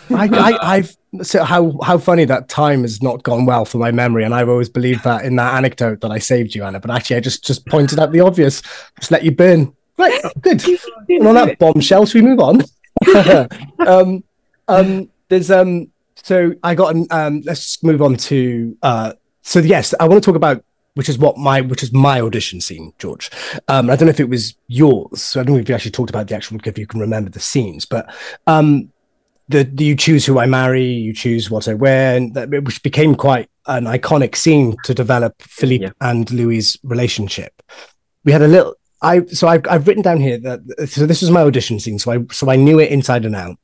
I, 0.10 0.28
I, 0.32 0.76
I've 0.76 0.96
so 1.22 1.44
how 1.44 1.78
how 1.82 1.98
funny 1.98 2.26
that 2.26 2.50
time 2.50 2.82
has 2.82 3.02
not 3.02 3.24
gone 3.24 3.46
well 3.46 3.66
for 3.66 3.78
my 3.78 3.92
memory, 3.92 4.24
and 4.24 4.34
I've 4.34 4.50
always 4.50 4.70
believed 4.70 5.04
that 5.04 5.26
in 5.26 5.36
that 5.38 5.54
anecdote 5.54 6.02
that 6.02 6.12
I 6.12 6.20
saved 6.20 6.56
you, 6.56 6.64
Anna. 6.64 6.80
But 6.80 6.92
actually, 6.92 7.18
I 7.18 7.20
just 7.20 7.44
just 7.44 7.66
pointed 7.68 8.00
out 8.00 8.12
the 8.12 8.22
obvious, 8.22 8.62
just 9.00 9.12
let 9.12 9.24
you 9.24 9.32
burn. 9.32 9.74
Right, 9.98 10.22
good. 10.42 10.64
And 11.10 11.28
on 11.28 11.36
that 11.36 11.58
bombshell, 11.60 12.06
should 12.06 12.24
we 12.24 12.30
move 12.30 12.40
on? 12.40 12.62
um, 13.88 14.24
um, 14.68 15.10
there's 15.30 15.52
um, 15.52 15.92
so 16.16 16.54
I 16.64 16.76
got 16.76 16.96
an 16.96 17.08
um, 17.12 17.42
let's 17.46 17.82
move 17.84 18.02
on 18.02 18.16
to 18.18 18.78
uh, 18.82 19.14
so 19.42 19.60
yes, 19.60 19.94
I 20.00 20.08
want 20.08 20.22
to 20.24 20.26
talk 20.26 20.36
about 20.36 20.64
which 20.96 21.10
is 21.10 21.18
what 21.18 21.38
my 21.38 21.62
which 21.62 21.84
is 21.84 21.92
my 21.94 22.22
audition 22.22 22.62
scene, 22.62 22.94
George. 23.00 23.30
Um, 23.68 23.90
I 23.90 23.96
don't 23.96 24.08
know 24.08 24.12
if 24.12 24.20
it 24.20 24.30
was 24.30 24.56
yours. 24.68 25.22
So 25.22 25.40
I 25.40 25.44
don't 25.44 25.56
know 25.56 25.62
if 25.62 25.70
you 25.70 25.76
actually 25.76 25.92
talked 25.92 26.10
about 26.10 26.28
the 26.28 26.36
actual 26.36 26.58
if 26.64 26.78
you 26.78 26.88
can 26.88 27.00
remember 27.00 27.30
the 27.30 27.40
scenes, 27.40 27.86
but 27.86 28.14
um, 28.48 28.92
the 29.50 29.70
you 29.78 29.96
choose 29.96 30.26
who 30.26 30.40
I 30.40 30.46
marry, 30.46 30.86
you 30.86 31.14
choose 31.14 31.52
what 31.52 31.68
I 31.68 31.74
wear, 31.74 32.16
and 32.18 32.34
that, 32.34 32.50
which 32.50 32.82
became 32.82 33.14
quite 33.16 33.50
an 33.68 33.86
iconic 33.86 34.36
scene 34.36 34.76
to 34.84 34.94
develop 34.94 35.42
Philippe 35.42 35.86
Yeah. 35.86 35.92
and 36.02 36.30
Louis' 36.32 36.78
relationship. 36.84 37.62
We 38.24 38.32
had 38.32 38.42
a 38.42 38.48
little. 38.48 38.76
I 39.06 39.26
so 39.28 39.48
I've, 39.48 39.62
I've 39.70 39.88
written 39.88 40.02
down 40.02 40.20
here 40.20 40.40
that 40.40 40.90
so 40.90 41.06
this 41.06 41.22
was 41.22 41.30
my 41.30 41.42
audition 41.42 41.80
scene, 41.80 42.00
so 42.00 42.12
I 42.12 42.26
so 42.32 42.50
I 42.50 42.56
knew 42.56 42.80
it 42.80 42.92
inside 42.92 43.24
and 43.24 43.36
out. 43.36 43.58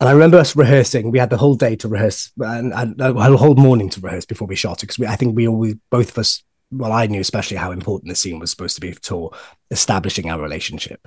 And 0.00 0.08
I 0.08 0.12
remember 0.12 0.38
us 0.38 0.56
rehearsing. 0.56 1.10
We 1.10 1.18
had 1.18 1.30
the 1.30 1.36
whole 1.36 1.54
day 1.54 1.76
to 1.76 1.88
rehearse, 1.88 2.32
and, 2.38 2.72
and 2.74 3.00
uh, 3.00 3.14
a 3.14 3.36
whole 3.36 3.54
morning 3.54 3.88
to 3.90 4.00
rehearse 4.00 4.26
before 4.26 4.48
we 4.48 4.56
shot 4.56 4.82
it. 4.82 4.86
Because 4.86 5.04
I 5.04 5.16
think 5.16 5.36
we 5.36 5.46
all, 5.46 5.72
both 5.90 6.10
of 6.10 6.18
us, 6.18 6.42
well, 6.70 6.92
I 6.92 7.06
knew 7.06 7.20
especially 7.20 7.56
how 7.56 7.72
important 7.72 8.08
the 8.08 8.16
scene 8.16 8.38
was 8.38 8.50
supposed 8.50 8.74
to 8.74 8.80
be 8.80 8.92
for 8.92 9.32
establishing 9.70 10.30
our 10.30 10.40
relationship. 10.40 11.06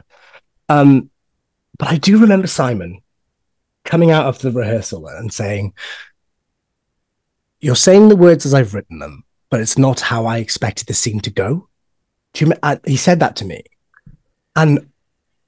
Um, 0.70 1.10
but 1.78 1.90
I 1.90 1.98
do 1.98 2.20
remember 2.20 2.48
Simon 2.48 3.02
coming 3.84 4.12
out 4.12 4.26
of 4.26 4.40
the 4.40 4.52
rehearsal 4.52 5.08
and 5.08 5.34
saying, 5.34 5.74
"You're 7.60 7.76
saying 7.76 8.10
the 8.10 8.16
words 8.16 8.46
as 8.46 8.54
I've 8.54 8.74
written 8.74 9.00
them, 9.00 9.26
but 9.50 9.62
it's 9.62 9.78
not 9.78 10.00
how 10.00 10.26
I 10.26 10.38
expected 10.38 10.88
the 10.88 10.94
scene 10.94 11.20
to 11.22 11.32
go." 11.32 11.70
Do 12.36 12.46
you, 12.46 12.54
I, 12.62 12.80
he 12.86 12.98
said 12.98 13.20
that 13.22 13.38
to 13.38 13.46
me, 13.46 13.64
and 14.56 14.90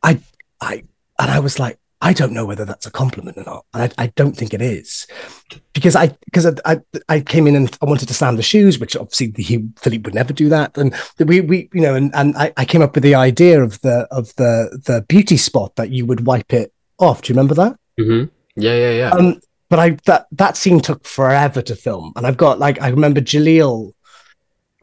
I, 0.01 0.19
I, 0.61 0.83
and 1.19 1.31
I 1.31 1.39
was 1.39 1.59
like, 1.59 1.77
I 2.01 2.13
don't 2.13 2.31
know 2.31 2.45
whether 2.45 2.63
that's 2.63 2.85
a 2.85 2.91
compliment 2.91 3.37
or 3.37 3.43
not. 3.43 3.65
I, 3.73 3.89
I 3.97 4.07
don't 4.15 4.37
think 4.37 4.53
it 4.53 4.61
is, 4.61 5.05
because 5.73 5.95
I 5.95 6.15
because 6.25 6.45
I, 6.45 6.53
I 6.65 6.79
I 7.09 7.19
came 7.19 7.45
in 7.45 7.55
and 7.55 7.77
I 7.81 7.85
wanted 7.85 8.07
to 8.07 8.13
slam 8.13 8.37
the 8.37 8.43
shoes, 8.43 8.79
which 8.79 8.95
obviously 8.95 9.33
he 9.35 9.67
Philippe 9.77 10.03
would 10.05 10.15
never 10.15 10.31
do 10.31 10.47
that, 10.49 10.77
and 10.77 10.95
we 11.19 11.41
we 11.41 11.69
you 11.73 11.81
know 11.81 11.95
and 11.95 12.13
and 12.15 12.37
I, 12.37 12.53
I 12.55 12.65
came 12.65 12.81
up 12.81 12.95
with 12.95 13.03
the 13.03 13.15
idea 13.15 13.61
of 13.61 13.81
the 13.81 14.07
of 14.11 14.33
the 14.35 14.79
the 14.85 15.03
beauty 15.09 15.37
spot 15.37 15.75
that 15.75 15.89
you 15.89 16.05
would 16.05 16.25
wipe 16.25 16.53
it 16.53 16.71
off. 16.99 17.21
Do 17.21 17.33
you 17.33 17.35
remember 17.35 17.55
that? 17.55 17.77
hmm 17.97 18.25
Yeah, 18.55 18.75
yeah, 18.75 18.91
yeah. 18.91 19.09
Um, 19.09 19.41
but 19.69 19.79
I 19.79 19.97
that 20.05 20.27
that 20.31 20.55
scene 20.55 20.79
took 20.79 21.03
forever 21.03 21.61
to 21.63 21.75
film, 21.75 22.13
and 22.15 22.25
I've 22.25 22.37
got 22.37 22.59
like 22.59 22.81
I 22.81 22.89
remember 22.89 23.19
Jalil 23.19 23.91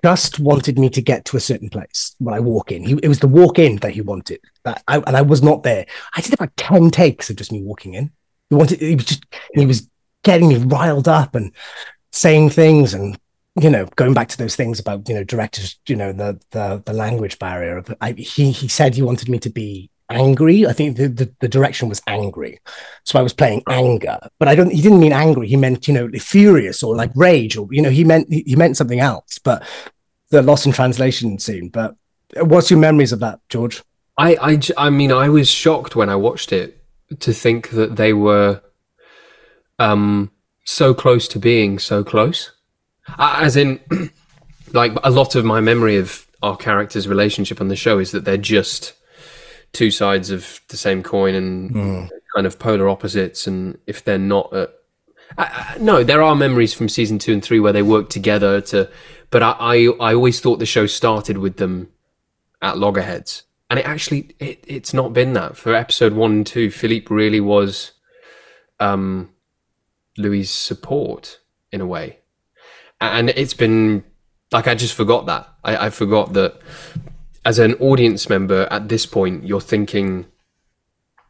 just 0.05 0.39
wanted 0.39 0.79
me 0.79 0.91
to 0.91 1.01
get 1.01 1.25
to 1.25 1.39
a 1.39 1.41
certain 1.41 1.71
place 1.71 2.15
when 2.19 2.35
I 2.35 2.41
walk 2.41 2.71
in. 2.71 2.85
He, 2.85 2.93
it 3.03 3.09
was 3.09 3.21
the 3.21 3.27
walk 3.27 3.59
in 3.59 3.77
that 3.77 3.93
he 3.93 4.03
wanted, 4.03 4.39
that 4.65 4.83
I, 4.87 4.99
and 4.99 5.17
I 5.17 5.23
was 5.23 5.43
not 5.43 5.63
there. 5.63 5.87
I 6.15 6.21
did 6.21 6.35
about 6.35 6.55
ten 6.59 6.91
takes 6.91 7.31
of 7.31 7.37
just 7.37 7.51
me 7.51 7.63
walking 7.63 7.95
in. 7.95 8.13
He 8.51 8.57
wanted. 8.57 8.81
He 8.81 8.97
was 8.97 9.07
just. 9.07 9.25
He 9.55 9.65
was 9.65 9.89
getting 10.23 10.49
me 10.49 10.57
riled 10.57 11.09
up 11.09 11.35
and 11.35 11.53
saying 12.13 12.51
things 12.51 12.93
and 12.93 13.19
you 13.61 13.71
know 13.71 13.87
going 13.97 14.13
back 14.13 14.29
to 14.29 14.37
those 14.37 14.57
things 14.57 14.79
about 14.79 15.09
you 15.09 15.15
know 15.15 15.25
directors 15.25 15.79
you 15.89 15.97
know 15.97 16.13
the 16.13 16.39
the, 16.51 16.83
the 16.85 16.93
language 16.93 17.39
barrier 17.39 17.79
of 17.79 17.95
I, 18.01 18.13
he 18.13 18.53
he 18.53 18.69
said 18.69 18.95
he 18.95 19.03
wanted 19.03 19.29
me 19.29 19.39
to 19.41 19.51
be 19.51 19.91
angry 20.11 20.67
i 20.67 20.73
think 20.73 20.97
the, 20.97 21.09
the 21.09 21.35
the 21.41 21.49
direction 21.49 21.89
was 21.89 22.03
angry 22.07 22.61
so 23.05 23.19
i 23.19 23.23
was 23.23 23.33
playing 23.33 23.63
anger 23.69 24.19
but 24.39 24.49
i 24.49 24.55
don't 24.55 24.73
he 24.73 24.81
didn't 24.81 25.01
mean 25.01 25.13
angry 25.13 25.49
he 25.49 25.57
meant 25.57 25.89
you 25.89 25.95
know 25.95 26.09
furious 26.19 26.83
or 26.83 26.97
like 26.97 27.11
rage 27.15 27.57
or 27.57 27.67
you 27.71 27.83
know 27.83 27.91
he 27.91 28.05
meant 28.05 28.33
he, 28.33 28.43
he 28.47 28.57
meant 28.57 28.77
something 28.77 29.01
else 29.01 29.39
but 29.39 29.67
the 30.35 30.43
lost 30.43 30.67
in 30.67 30.73
translation 30.73 31.39
scene 31.39 31.69
but 31.69 31.97
what's 32.41 32.71
your 32.71 32.81
memories 32.81 33.13
of 33.13 33.21
that 33.21 33.39
george 33.49 33.83
I, 34.17 34.37
I, 34.41 34.61
I 34.87 34.91
mean, 34.91 35.13
I 35.13 35.29
was 35.29 35.49
shocked 35.49 35.97
when 35.97 36.09
I 36.09 36.17
watched 36.17 36.53
it 36.53 36.83
to 37.21 37.33
think 37.33 37.71
that 37.71 37.97
they 37.97 38.13
were 38.13 38.63
um, 39.79 40.31
so 40.65 40.95
close 40.95 41.27
to 41.29 41.39
being 41.39 41.79
so 41.79 42.05
close. 42.05 42.53
As 43.19 43.57
in, 43.57 43.81
like, 44.73 44.93
a 45.03 45.11
lot 45.11 45.35
of 45.35 45.45
my 45.45 45.61
memory 45.61 45.97
of 45.97 46.27
our 46.43 46.57
characters' 46.57 47.09
relationship 47.09 47.61
on 47.61 47.69
the 47.69 47.77
show 47.77 47.99
is 47.99 48.13
that 48.13 48.25
they're 48.25 48.37
just 48.37 48.95
two 49.73 49.91
sides 49.91 50.31
of 50.31 50.61
the 50.69 50.77
same 50.77 51.03
coin 51.03 51.35
and 51.35 51.71
mm. 51.73 52.11
kind 52.35 52.47
of 52.47 52.59
polar 52.59 52.89
opposites. 52.89 53.47
And 53.47 53.79
if 53.87 54.05
they're 54.05 54.19
not 54.19 54.53
at 54.55 54.73
I, 55.37 55.75
I, 55.75 55.79
no, 55.79 56.05
there 56.05 56.23
are 56.23 56.37
memories 56.37 56.75
from 56.75 56.89
season 56.89 57.19
two 57.19 57.33
and 57.33 57.45
three 57.45 57.59
where 57.59 57.73
they 57.73 57.83
work 57.83 58.09
together 58.11 58.61
to, 58.61 58.89
but 59.35 59.43
I, 59.43 59.57
I, 59.59 59.77
I 59.99 60.15
always 60.15 60.39
thought 60.39 60.61
the 60.61 60.65
show 60.65 60.87
started 60.87 61.39
with 61.39 61.57
them 61.57 61.89
at 62.63 62.79
loggerheads, 62.79 63.43
and 63.69 63.81
it 63.81 63.85
actually 63.85 64.31
it, 64.39 64.63
it's 64.65 64.95
not 64.95 65.13
been 65.13 65.33
that 65.33 65.57
for 65.57 65.75
episode 65.75 66.13
one 66.13 66.31
and 66.31 66.47
two. 66.47 66.71
Philippe 66.71 67.13
really 67.13 67.41
was, 67.41 67.95
um, 68.79 69.31
Louis' 70.17 70.49
support 70.49 71.41
in 71.73 71.81
a 71.81 71.87
way, 71.87 72.21
and 73.01 73.29
it's 73.31 73.55
been 73.55 74.05
like 74.53 74.69
I 74.69 74.77
just 74.77 74.95
forgot 74.95 75.27
that. 75.27 75.49
I, 75.65 75.87
I 75.87 75.91
forgot 75.91 76.35
that 76.35 76.61
as 77.45 77.59
an 77.59 77.75
audience 77.81 78.29
member 78.29 78.69
at 78.71 78.89
this 78.89 79.05
point, 79.05 79.45
you're 79.45 79.61
thinking 79.61 80.27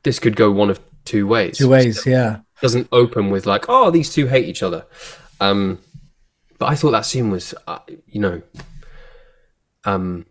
this 0.02 0.18
could 0.18 0.36
go 0.36 0.50
one 0.50 0.68
of 0.68 0.78
two 1.06 1.26
ways. 1.26 1.56
two 1.56 1.70
ways 1.70 2.04
yeah 2.04 2.40
doesn't 2.60 2.86
open 2.92 3.30
with 3.30 3.46
like, 3.46 3.64
oh, 3.70 3.90
these 3.90 4.12
two 4.12 4.26
hate 4.26 4.46
each 4.46 4.62
other. 4.62 4.84
Um, 5.40 5.78
but 6.64 6.72
I 6.72 6.76
thought 6.76 6.92
that 6.92 7.04
scene 7.04 7.30
was, 7.30 7.54
uh, 7.66 7.80
you 8.06 8.22
know, 8.22 8.40
um, 9.84 10.24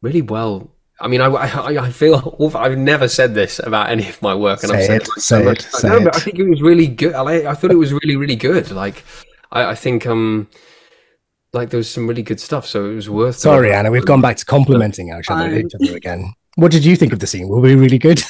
really 0.00 0.22
well. 0.22 0.70
I 1.00 1.08
mean, 1.08 1.20
I, 1.20 1.26
I, 1.26 1.86
I 1.86 1.90
feel 1.90 2.14
awful. 2.38 2.56
I've 2.56 2.78
never 2.78 3.08
said 3.08 3.34
this 3.34 3.58
about 3.58 3.90
any 3.90 4.08
of 4.08 4.22
my 4.22 4.32
work, 4.32 4.62
and 4.62 4.70
I've 4.70 4.84
said 4.84 5.02
it, 5.02 5.08
like, 5.08 5.18
say 5.18 5.38
so 5.38 5.42
much. 5.42 5.58
it, 5.58 5.72
say 5.72 5.88
no, 5.88 6.04
but. 6.04 6.14
I 6.14 6.20
think 6.20 6.38
it 6.38 6.48
was 6.48 6.62
really 6.62 6.86
good. 6.86 7.14
I, 7.14 7.50
I 7.50 7.54
thought 7.54 7.72
it 7.72 7.78
was 7.78 7.92
really, 7.92 8.14
really 8.14 8.36
good. 8.36 8.70
Like, 8.70 9.02
I, 9.50 9.70
I 9.70 9.74
think, 9.74 10.06
um, 10.06 10.46
like 11.52 11.70
there 11.70 11.78
was 11.78 11.90
some 11.90 12.06
really 12.06 12.22
good 12.22 12.38
stuff, 12.38 12.64
so 12.64 12.88
it 12.88 12.94
was 12.94 13.10
worth. 13.10 13.34
sorry 13.34 13.72
anna 13.72 13.90
we've 13.90 14.06
gone 14.06 14.20
back 14.20 14.36
to 14.36 14.44
complimenting 14.44 15.08
each 15.08 15.28
other, 15.32 15.52
each 15.52 15.74
other 15.74 15.96
again 15.96 16.32
what 16.54 16.70
did 16.70 16.84
you 16.84 16.94
think 16.94 17.12
of 17.12 17.18
the 17.18 17.26
scene 17.26 17.48
were 17.48 17.58
we 17.58 17.74
really 17.74 17.98
good 17.98 18.22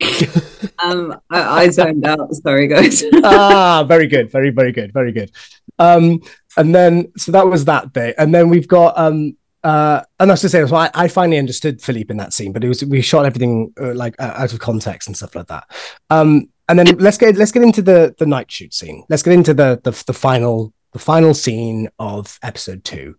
Um, 0.82 1.18
I, 1.30 1.62
I 1.62 1.70
zoned 1.70 2.04
out. 2.04 2.34
Sorry, 2.34 2.66
guys. 2.66 3.04
ah, 3.24 3.84
very 3.84 4.06
good, 4.06 4.30
very, 4.30 4.50
very 4.50 4.72
good, 4.72 4.92
very 4.92 5.12
good. 5.12 5.30
Um, 5.78 6.20
and 6.56 6.74
then 6.74 7.12
so 7.16 7.32
that 7.32 7.46
was 7.46 7.64
that 7.66 7.92
bit, 7.92 8.14
and 8.18 8.34
then 8.34 8.48
we've 8.48 8.68
got 8.68 8.96
um, 8.98 9.36
uh, 9.64 10.02
and 10.20 10.30
that's 10.30 10.42
to 10.42 10.48
say, 10.50 10.64
so 10.66 10.76
I, 10.76 10.90
I 10.94 11.08
finally 11.08 11.38
understood 11.38 11.80
Philippe 11.80 12.10
in 12.10 12.18
that 12.18 12.34
scene, 12.34 12.52
but 12.52 12.62
it 12.62 12.68
was 12.68 12.84
we 12.84 13.00
shot 13.00 13.24
everything 13.24 13.72
uh, 13.80 13.94
like 13.94 14.14
uh, 14.20 14.34
out 14.36 14.52
of 14.52 14.58
context 14.58 15.08
and 15.08 15.16
stuff 15.16 15.34
like 15.34 15.46
that. 15.46 15.64
Um, 16.10 16.50
and 16.68 16.78
then 16.78 16.98
let's 16.98 17.16
get 17.16 17.36
let's 17.36 17.50
get 17.50 17.62
into 17.62 17.80
the 17.80 18.14
the 18.18 18.26
night 18.26 18.50
shoot 18.50 18.74
scene. 18.74 19.04
Let's 19.08 19.22
get 19.22 19.32
into 19.32 19.54
the 19.54 19.80
the, 19.82 19.90
the 20.06 20.12
final 20.12 20.74
the 20.92 20.98
final 20.98 21.32
scene 21.32 21.88
of 21.98 22.38
episode 22.42 22.84
two, 22.84 23.16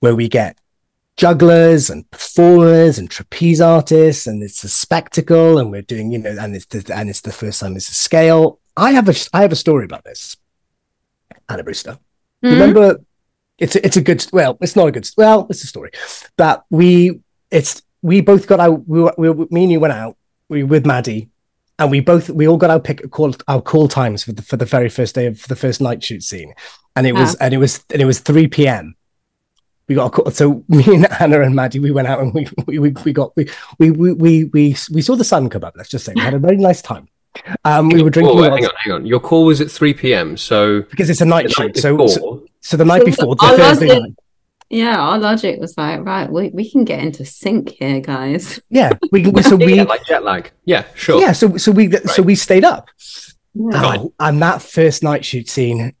where 0.00 0.14
we 0.14 0.28
get 0.28 0.58
jugglers 1.16 1.88
and 1.88 2.08
performers 2.10 2.98
and 2.98 3.10
trapeze 3.10 3.62
artists 3.62 4.26
and 4.26 4.42
it's 4.42 4.62
a 4.62 4.68
spectacle 4.68 5.56
and 5.56 5.70
we're 5.70 5.80
doing 5.80 6.12
you 6.12 6.18
know 6.18 6.36
and 6.38 6.54
it's 6.54 6.66
the, 6.66 6.94
and 6.94 7.08
it's 7.08 7.22
the 7.22 7.32
first 7.32 7.60
time 7.60 7.76
it's 7.76 7.88
a 7.88 7.94
scale. 7.94 8.60
I 8.76 8.92
have 8.92 9.08
a 9.08 9.14
i 9.32 9.40
have 9.40 9.52
a 9.52 9.56
story 9.56 9.86
about 9.86 10.04
this. 10.04 10.36
Anna 11.48 11.64
brewster 11.64 11.98
Mhm. 12.44 12.50
remember 12.52 12.96
it's 13.58 13.74
a, 13.76 13.84
it's 13.86 13.96
a 13.96 14.02
good 14.02 14.24
well 14.32 14.58
it's 14.60 14.76
not 14.76 14.88
a 14.88 14.92
good 14.92 15.08
well 15.16 15.46
it's 15.50 15.64
a 15.64 15.66
story 15.66 15.90
that 16.36 16.64
we 16.70 17.20
it's 17.50 17.82
we 18.02 18.20
both 18.20 18.46
got 18.46 18.60
out 18.60 18.86
we, 18.86 19.00
were, 19.02 19.14
we 19.16 19.30
were- 19.30 19.46
me 19.50 19.62
and 19.64 19.72
you 19.72 19.80
went 19.80 19.92
out 19.94 20.16
we 20.48 20.62
were 20.62 20.68
with 20.68 20.86
maddie 20.86 21.30
and 21.78 21.90
we 21.90 22.00
both 22.00 22.28
we 22.30 22.46
all 22.46 22.58
got 22.58 22.70
our 22.70 22.80
pick 22.80 23.10
call 23.10 23.34
our 23.48 23.60
call 23.62 23.88
times 23.88 24.22
for 24.24 24.32
the 24.32 24.42
for 24.42 24.56
the 24.58 24.64
very 24.66 24.88
first 24.90 25.14
day 25.14 25.26
of 25.26 25.40
for 25.40 25.48
the 25.48 25.56
first 25.56 25.80
night 25.80 26.02
shoot 26.04 26.22
scene 26.22 26.52
and 26.94 27.06
it 27.06 27.12
was 27.14 27.34
and 27.36 27.54
it 27.54 27.58
was 27.58 27.82
and 27.90 28.02
it 28.02 28.06
was 28.06 28.20
3 28.20 28.46
p.m 28.48 28.94
we 29.88 29.94
got 29.94 30.06
a 30.06 30.10
call. 30.10 30.30
So 30.32 30.64
me 30.68 30.82
and 30.96 31.06
Anna 31.20 31.42
and 31.42 31.54
Maddie, 31.54 31.78
we 31.78 31.92
went 31.92 32.08
out 32.08 32.18
and 32.20 32.34
we 32.34 32.48
we, 32.66 32.78
we, 32.80 32.90
we 33.04 33.12
got 33.12 33.30
we, 33.36 33.48
we 33.78 33.92
we 33.92 34.12
we 34.14 34.44
we 34.46 34.76
we 34.92 35.00
saw 35.00 35.14
the 35.14 35.22
sun 35.22 35.48
come 35.48 35.62
up. 35.62 35.74
Let's 35.76 35.88
just 35.90 36.04
say 36.04 36.12
we 36.16 36.22
had 36.22 36.34
a 36.34 36.40
very 36.40 36.56
nice 36.56 36.82
time. 36.82 37.06
Um, 37.64 37.88
we 37.88 38.02
were 38.02 38.10
drinking 38.10 38.36
Oh, 38.36 38.40
lots- 38.40 38.54
hang 38.56 38.64
on, 38.64 38.70
hang 38.78 38.92
on. 38.94 39.06
Your 39.06 39.20
call 39.20 39.44
was 39.46 39.60
at 39.60 39.70
3 39.70 39.94
p.m. 39.94 40.36
So 40.36 40.82
because 40.82 41.10
it's 41.10 41.20
a 41.20 41.24
night 41.24 41.46
the 41.46 41.52
shoot. 41.52 41.76
So, 41.76 42.06
so, 42.06 42.46
so 42.60 42.76
the 42.76 42.84
night 42.84 43.00
So 43.00 43.04
before, 43.06 43.36
the 43.36 43.44
our 43.46 43.56
Thursday 43.56 43.86
logic- 43.88 44.02
night. 44.02 44.12
Yeah, 44.68 44.98
our 44.98 45.18
logic 45.18 45.60
was 45.60 45.78
like, 45.78 46.04
right, 46.04 46.28
we, 46.28 46.48
we 46.50 46.68
can 46.68 46.84
get 46.84 46.98
into 46.98 47.24
sync 47.24 47.70
here, 47.70 48.00
guys. 48.00 48.58
Yeah, 48.68 48.90
we. 49.12 49.22
So 49.42 49.54
we 49.66 49.74
yeah, 49.74 49.84
like 49.84 50.04
jet 50.06 50.24
lag. 50.24 50.50
Yeah, 50.64 50.84
sure. 50.94 51.20
yeah. 51.20 51.30
So 51.32 51.56
so 51.56 51.70
we 51.70 51.92
so 51.92 52.20
we 52.22 52.34
stayed 52.34 52.64
up. 52.64 52.88
Yeah. 53.54 53.80
Fine. 53.80 53.98
Oh, 54.00 54.12
and 54.18 54.42
that 54.42 54.60
first 54.62 55.04
night 55.04 55.24
shoot 55.24 55.48
scene, 55.48 55.94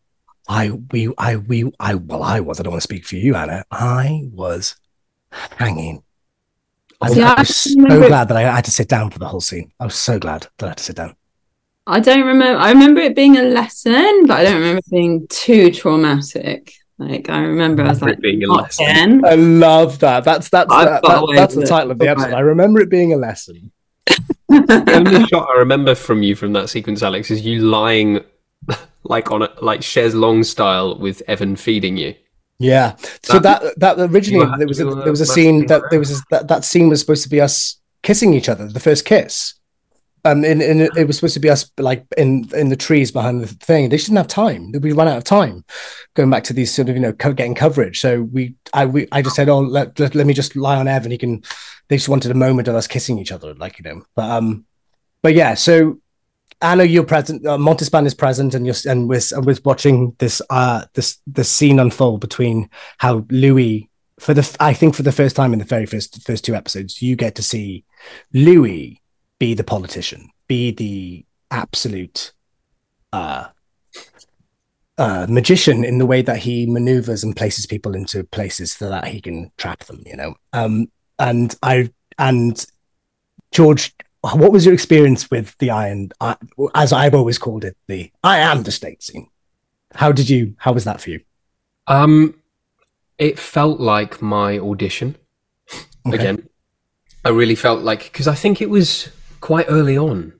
I 0.48 0.70
we 0.90 1.12
I 1.16 1.36
we 1.36 1.70
I 1.78 1.94
well 1.94 2.24
I 2.24 2.40
was 2.40 2.58
I 2.58 2.64
don't 2.64 2.72
want 2.72 2.80
to 2.82 2.88
speak 2.88 3.04
for 3.06 3.14
you 3.14 3.36
Anna. 3.36 3.64
I 3.70 4.28
was 4.32 4.74
hanging. 5.30 6.02
I, 7.00 7.10
See, 7.10 7.22
I 7.22 7.34
I 7.34 7.38
was 7.40 7.54
so 7.56 7.70
remember- 7.80 8.08
glad 8.08 8.28
that 8.28 8.36
I 8.36 8.42
had 8.42 8.64
to 8.64 8.70
sit 8.72 8.88
down 8.88 9.10
for 9.10 9.20
the 9.20 9.28
whole 9.28 9.40
scene. 9.40 9.70
I 9.78 9.84
was 9.84 9.94
so 9.94 10.18
glad 10.18 10.48
that 10.58 10.66
I 10.66 10.68
had 10.70 10.78
to 10.78 10.84
sit 10.84 10.96
down. 10.96 11.14
I 11.86 12.00
don't 12.00 12.26
remember. 12.26 12.58
I 12.60 12.70
remember 12.70 13.00
it 13.00 13.14
being 13.14 13.36
a 13.36 13.42
lesson, 13.42 14.26
but 14.26 14.38
I 14.38 14.44
don't 14.44 14.54
remember 14.56 14.78
it 14.78 14.90
being 14.90 15.26
too 15.28 15.70
traumatic. 15.70 16.72
Like 16.98 17.28
I 17.28 17.40
remember, 17.40 17.82
I 17.82 17.88
was 17.88 18.00
Remember 18.00 18.06
like, 18.10 18.18
it 18.18 18.22
being 18.22 18.42
a 18.44 18.46
"Not 18.46 18.62
lesson." 18.62 18.84
again." 18.86 19.24
I 19.24 19.34
love 19.34 19.98
that. 20.00 20.24
That's 20.24 20.48
that's 20.48 20.68
that, 20.70 21.02
that- 21.02 21.32
that's 21.36 21.54
the 21.54 21.66
title 21.66 21.90
of 21.92 21.98
the 21.98 22.08
episode. 22.08 22.32
I 22.32 22.40
remember 22.40 22.80
it 22.80 22.90
being 22.90 23.12
a 23.12 23.16
lesson. 23.16 23.70
the 24.48 24.92
only 24.94 25.26
shot 25.26 25.48
I 25.54 25.58
remember 25.58 25.94
from 25.94 26.22
you 26.22 26.34
from 26.36 26.52
that 26.54 26.70
sequence, 26.70 27.02
Alex, 27.02 27.30
is 27.30 27.42
you 27.42 27.60
lying 27.68 28.20
like 29.04 29.30
on 29.30 29.42
a 29.42 29.52
like 29.60 29.82
chaise 29.82 30.14
longue 30.14 30.44
style 30.44 30.98
with 30.98 31.22
Evan 31.28 31.54
feeding 31.56 31.96
you. 31.96 32.14
Yeah. 32.58 32.96
So 33.22 33.38
That- 33.38 33.62
that 33.78 33.96
that 33.98 34.10
originally 34.10 34.46
you 34.50 34.56
there 34.56 34.66
was 34.66 34.80
a, 34.80 34.84
there 34.86 35.10
was 35.10 35.20
a 35.20 35.24
uh, 35.30 35.34
scene 35.34 35.66
that 35.66 35.82
there 35.90 35.98
was 35.98 36.18
a, 36.18 36.22
that 36.30 36.48
that 36.48 36.64
scene 36.64 36.88
was 36.88 37.00
supposed 37.00 37.22
to 37.24 37.28
be 37.28 37.40
us 37.40 37.76
kissing 38.02 38.32
each 38.32 38.48
other, 38.48 38.66
the 38.68 38.80
first 38.80 39.04
kiss. 39.04 39.54
Um, 40.26 40.44
and, 40.44 40.60
and 40.60 40.80
it, 40.80 41.06
was 41.06 41.16
supposed 41.16 41.34
to 41.34 41.40
be 41.40 41.48
us 41.48 41.70
like 41.78 42.04
in 42.16 42.48
in 42.54 42.68
the 42.68 42.76
trees 42.76 43.12
behind 43.12 43.40
the 43.40 43.46
thing. 43.46 43.88
They 43.88 43.96
just 43.96 44.08
didn't 44.08 44.18
have 44.18 44.28
time. 44.28 44.72
We 44.72 44.92
ran 44.92 45.08
out 45.08 45.18
of 45.18 45.24
time. 45.24 45.64
Going 46.14 46.30
back 46.30 46.44
to 46.44 46.52
these 46.52 46.74
sort 46.74 46.88
of 46.88 46.96
you 46.96 47.00
know 47.00 47.12
co- 47.12 47.32
getting 47.32 47.54
coverage. 47.54 48.00
So 48.00 48.22
we 48.22 48.54
I 48.74 48.86
we 48.86 49.06
I 49.12 49.22
just 49.22 49.36
said, 49.36 49.48
oh 49.48 49.60
let, 49.60 49.98
let 50.00 50.14
let 50.14 50.26
me 50.26 50.34
just 50.34 50.56
lie 50.56 50.76
on 50.76 50.88
Evan. 50.88 51.12
He 51.12 51.18
can. 51.18 51.42
They 51.88 51.96
just 51.96 52.08
wanted 52.08 52.32
a 52.32 52.34
moment 52.34 52.66
of 52.66 52.74
us 52.74 52.88
kissing 52.88 53.18
each 53.18 53.30
other, 53.30 53.54
like 53.54 53.78
you 53.78 53.84
know. 53.84 54.02
But 54.16 54.30
um, 54.30 54.66
but 55.22 55.34
yeah. 55.34 55.54
So 55.54 56.00
Anna, 56.60 56.84
you're 56.84 57.04
present. 57.04 57.46
Uh, 57.46 57.58
Montespan 57.58 58.06
is 58.06 58.14
present, 58.14 58.54
and 58.54 58.66
you're 58.66 58.74
and 58.88 59.08
we're 59.08 59.20
and 59.32 59.46
we're 59.46 59.56
watching 59.64 60.16
this 60.18 60.42
uh 60.50 60.84
this 60.94 61.18
this 61.26 61.50
scene 61.50 61.78
unfold 61.78 62.20
between 62.20 62.68
how 62.98 63.24
Louis 63.30 63.88
for 64.18 64.34
the 64.34 64.56
I 64.60 64.72
think 64.72 64.94
for 64.94 65.02
the 65.02 65.12
first 65.12 65.36
time 65.36 65.52
in 65.52 65.58
the 65.58 65.64
very 65.64 65.86
first 65.86 66.22
first 66.22 66.44
two 66.44 66.54
episodes, 66.54 67.02
you 67.02 67.16
get 67.16 67.34
to 67.36 67.42
see 67.42 67.84
Louis 68.32 69.00
be 69.38 69.54
the 69.54 69.64
politician, 69.64 70.30
be 70.48 70.70
the 70.70 71.24
absolute 71.50 72.32
uh 73.12 73.46
uh 74.98 75.26
magician 75.28 75.84
in 75.84 75.98
the 75.98 76.06
way 76.06 76.22
that 76.22 76.38
he 76.38 76.66
maneuvers 76.66 77.22
and 77.22 77.36
places 77.36 77.66
people 77.66 77.94
into 77.94 78.24
places 78.24 78.72
so 78.72 78.88
that 78.88 79.06
he 79.08 79.20
can 79.20 79.50
trap 79.58 79.84
them, 79.84 80.02
you 80.06 80.16
know. 80.16 80.34
Um 80.52 80.90
and 81.18 81.54
I 81.62 81.90
and 82.18 82.64
George 83.52 83.94
what 84.22 84.50
was 84.50 84.64
your 84.64 84.74
experience 84.74 85.30
with 85.30 85.56
the 85.58 85.70
iron 85.70 86.10
uh, 86.20 86.34
as 86.74 86.92
I've 86.92 87.14
always 87.14 87.38
called 87.38 87.64
it 87.64 87.76
the 87.86 88.10
I 88.24 88.38
am 88.38 88.64
the 88.64 88.72
state 88.72 89.02
scene? 89.02 89.28
How 89.94 90.12
did 90.12 90.28
you 90.28 90.54
how 90.58 90.72
was 90.72 90.84
that 90.84 91.00
for 91.00 91.10
you? 91.10 91.20
Um, 91.86 92.34
it 93.18 93.38
felt 93.38 93.78
like 93.80 94.20
my 94.20 94.58
audition 94.58 95.16
Okay. 96.06 96.16
again. 96.16 96.48
I 97.24 97.28
really 97.30 97.54
felt 97.54 97.82
like 97.82 98.04
because 98.04 98.28
I 98.28 98.34
think 98.34 98.60
it 98.60 98.70
was 98.70 99.08
quite 99.40 99.66
early 99.68 99.96
on. 99.96 100.32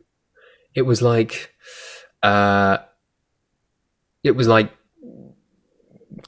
It 0.75 0.83
was 0.83 1.01
like, 1.03 1.55
uh, 2.23 2.79
it 4.23 4.33
was 4.33 4.49
like 4.49 4.71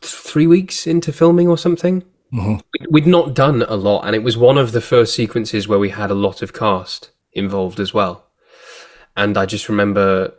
three 0.01 0.47
weeks 0.47 0.87
into 0.87 1.13
filming 1.13 1.49
or 1.49 1.59
something. 1.59 2.05
Mhm. 2.33 2.61
We'd- 2.73 2.87
We'd 2.91 3.07
not 3.07 3.35
done 3.35 3.63
a 3.63 3.77
lot, 3.77 4.05
and 4.07 4.15
it 4.15 4.23
was 4.23 4.37
one 4.37 4.59
of 4.59 4.73
the 4.73 4.81
first 4.81 5.15
sequences 5.15 5.67
where 5.67 5.79
we 5.79 5.91
had 5.91 6.11
a 6.11 6.15
lot 6.15 6.43
of 6.43 6.53
cast 6.53 7.11
involved 7.33 7.81
as 7.81 7.95
well. 7.95 8.27
And 9.17 9.37
I 9.37 9.47
just 9.47 9.69
remember 9.69 10.35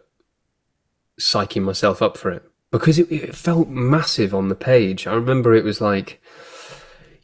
psyching 1.20 1.64
myself 1.64 2.02
up 2.02 2.16
for 2.18 2.32
it 2.32 2.44
because 2.72 2.98
it, 3.00 3.12
it 3.12 3.36
felt 3.36 3.68
massive 3.70 4.34
on 4.34 4.48
the 4.48 4.56
page. 4.56 5.06
I 5.08 5.14
remember 5.14 5.54
it 5.54 5.64
was 5.66 5.82
like, 5.82 6.22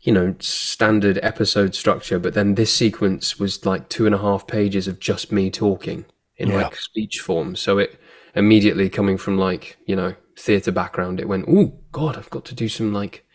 you 0.05 0.13
know, 0.13 0.35
standard 0.39 1.19
episode 1.23 1.73
structure, 1.75 2.19
but 2.19 2.33
then 2.35 2.55
this 2.55 2.71
sequence 2.73 3.39
was 3.39 3.65
like 3.65 3.89
two 3.89 4.05
and 4.05 4.13
a 4.13 4.19
half 4.19 4.45
pages 4.45 4.87
of 4.87 4.99
just 4.99 5.31
me 5.31 5.49
talking 5.49 6.05
in 6.37 6.49
Yeah. 6.49 6.63
like 6.63 6.75
speech 6.75 7.19
form. 7.19 7.55
So 7.55 7.79
it 7.79 7.99
immediately 8.35 8.87
coming 8.89 9.17
from 9.17 9.37
like, 9.37 9.77
you 9.87 9.95
know, 9.95 10.13
theatre 10.37 10.71
background, 10.71 11.19
it 11.19 11.27
went, 11.27 11.45
oh, 11.49 11.73
God, 11.91 12.17
I've 12.17 12.29
got 12.29 12.45
to 12.45 12.55
do 12.55 12.69
some 12.69 12.93
like 12.93 13.25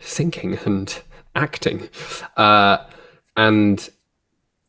thinking 0.00 0.58
and 0.64 1.02
acting. 1.34 1.88
Uh, 2.38 2.78
and 3.36 3.90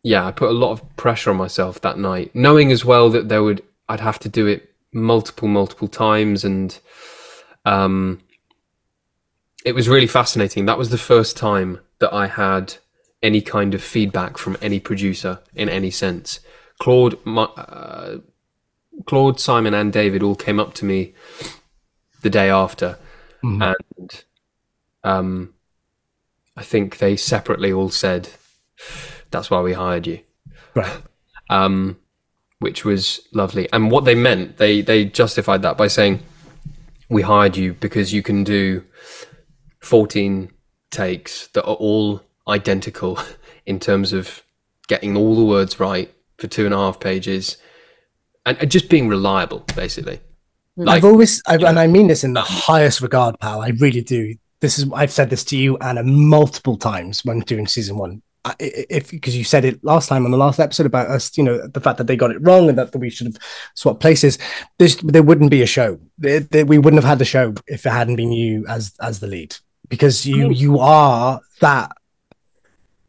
yeah, 0.03 0.26
I 0.28 0.32
put 0.32 0.49
a 0.49 0.53
lot 0.53 0.72
of 0.72 0.97
pressure 0.97 1.30
on 1.32 1.38
myself 1.38 1.80
that 1.82 1.97
night, 1.97 2.36
knowing 2.36 2.72
as 2.72 2.84
well 2.84 3.10
that 3.12 3.30
there 3.30 3.43
would 3.43 3.64
I'd 3.89 4.01
have 4.01 4.20
to 4.20 4.30
do 4.30 4.45
it 4.45 4.74
multiple, 4.91 5.47
multiple 5.47 5.88
times, 5.88 6.43
and 6.43 6.78
um, 7.66 8.20
it 9.68 9.76
was 9.76 9.89
really 9.89 10.07
fascinating. 10.07 10.65
That 10.65 10.78
was 10.78 10.89
the 10.91 10.97
first 10.97 11.36
time 11.36 11.80
that 11.99 12.13
I 12.13 12.28
had 12.28 12.76
any 13.22 13.41
kind 13.41 13.74
of 13.74 13.84
feedback 13.84 14.38
from 14.38 14.55
any 14.61 14.80
producer 14.80 15.39
in 15.55 15.68
any 15.68 15.91
sense. 15.91 16.39
Claude, 16.80 17.18
my, 17.26 17.43
uh, 17.43 18.20
Claude, 19.07 19.39
Simon, 19.41 19.74
and 19.74 19.91
David 19.91 20.24
all 20.24 20.36
came 20.36 20.59
up 20.59 20.74
to 20.76 20.86
me 20.86 21.13
the 22.22 22.30
day 22.30 22.49
after, 22.49 22.97
Mhm. 23.43 23.76
and 23.99 24.24
um, 25.03 25.53
I 26.55 26.63
think 26.63 26.97
they 26.99 27.15
separately 27.18 27.72
all 27.74 27.89
said, 27.89 28.30
"That's 29.32 29.49
why 29.51 29.61
we 29.61 29.74
hired 29.74 30.07
you." 30.07 30.20
Right. 30.76 31.01
um, 31.49 31.97
which 32.59 32.84
was 32.86 33.22
lovely. 33.34 33.68
And 33.74 33.89
what 33.91 34.05
they 34.05 34.15
meant, 34.15 34.57
they 34.57 34.82
they 34.82 35.05
justified 35.05 35.61
that 35.63 35.78
by 35.78 35.88
saying, 35.88 36.20
"We 37.09 37.22
hired 37.22 37.55
you 37.57 37.74
because 37.74 38.13
you 38.13 38.22
can 38.22 38.43
do 38.43 38.84
fourteen 39.88 40.52
takes 40.92 41.48
that 41.48 41.64
are 41.66 41.76
all 41.76 42.22
identical 42.48 43.20
in 43.66 43.80
terms 43.80 44.14
of 44.14 44.44
getting 44.88 45.18
all 45.18 45.36
the 45.36 45.44
words 45.46 45.80
right 45.80 46.14
for 46.38 46.48
two 46.48 46.66
and 46.66 46.74
a 46.74 46.78
half 46.78 47.00
pages, 47.00 47.58
and, 48.46 48.58
and 48.60 48.70
just 48.72 48.90
being 48.90 49.08
reliable, 49.08 49.66
basically." 49.76 50.20
Hmm. 50.76 50.84
Like, 50.84 50.98
I've 50.98 51.06
always, 51.06 51.42
I've, 51.48 51.64
and 51.64 51.80
I 51.80 51.88
mean 51.88 52.08
this 52.08 52.24
in 52.24 52.34
the 52.34 52.42
uh, 52.42 52.46
highest 52.46 53.02
regard, 53.02 53.40
pal. 53.40 53.62
I 53.62 53.70
really 53.80 54.02
do. 54.02 54.36
This 54.60 54.78
is, 54.80 54.86
I've 54.94 55.12
said 55.12 55.30
this 55.30 55.44
to 55.46 55.58
you, 55.58 55.78
Anna, 55.80 56.04
multiple 56.04 56.78
times 56.78 57.24
when 57.26 57.40
doing 57.42 57.68
season 57.68 57.98
one. 57.98 58.22
I- 58.46 58.56
I- 58.62 58.86
If 58.90 59.12
because 59.12 59.36
you 59.36 59.44
said 59.44 59.66
it 59.66 59.84
last 59.84 60.08
time 60.08 60.26
on 60.26 60.32
the 60.32 60.38
last 60.38 60.60
episode 60.60 60.86
about 60.86 61.08
us, 61.10 61.36
you 61.38 61.44
know, 61.44 61.68
the 61.68 61.82
fact 61.82 61.98
that 61.98 62.08
they 62.08 62.16
got 62.16 62.32
it 62.32 62.38
wrong 62.42 62.70
and 62.70 62.78
that 62.78 62.96
we 62.96 63.10
should 63.10 63.28
have 63.28 63.38
swapped 63.76 64.00
places. 64.00 64.38
There's, 64.80 64.96
there 64.98 65.22
wouldn't 65.24 65.52
be 65.52 65.62
a 65.64 65.68
show. 65.68 66.00
There- 66.18 66.40
there- 66.40 66.66
we 66.66 66.78
wouldn't 66.78 67.02
have 67.04 67.10
had 67.10 67.20
the 67.20 67.26
show 67.26 67.54
if 67.68 67.86
it 67.86 67.90
hadn't 67.92 68.16
been 68.16 68.32
you 68.32 68.66
as 68.68 68.94
as 69.02 69.20
the 69.20 69.28
lead, 69.28 69.58
because 69.90 70.26
you 70.26 70.52
you 70.52 70.80
are 70.80 71.42
that. 71.62 71.92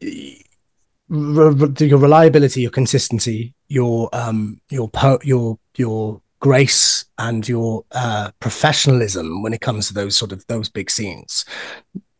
your 0.01 1.99
reliability, 1.99 2.61
your 2.63 2.71
consistency, 2.71 3.55
your 3.69 4.09
um, 4.13 4.61
your 4.71 4.89
po- 4.89 5.21
your 5.23 5.59
your 5.77 6.21
grace 6.41 7.05
and 7.19 7.49
your 7.49 7.85
uh, 7.93 8.31
professionalism 8.39 9.43
when 9.43 9.53
it 9.53 9.61
comes 9.61 9.89
to 9.89 9.95
those 9.95 10.17
sort 10.17 10.33
of 10.33 10.47
those 10.47 10.69
big 10.69 10.89
scenes 10.91 11.45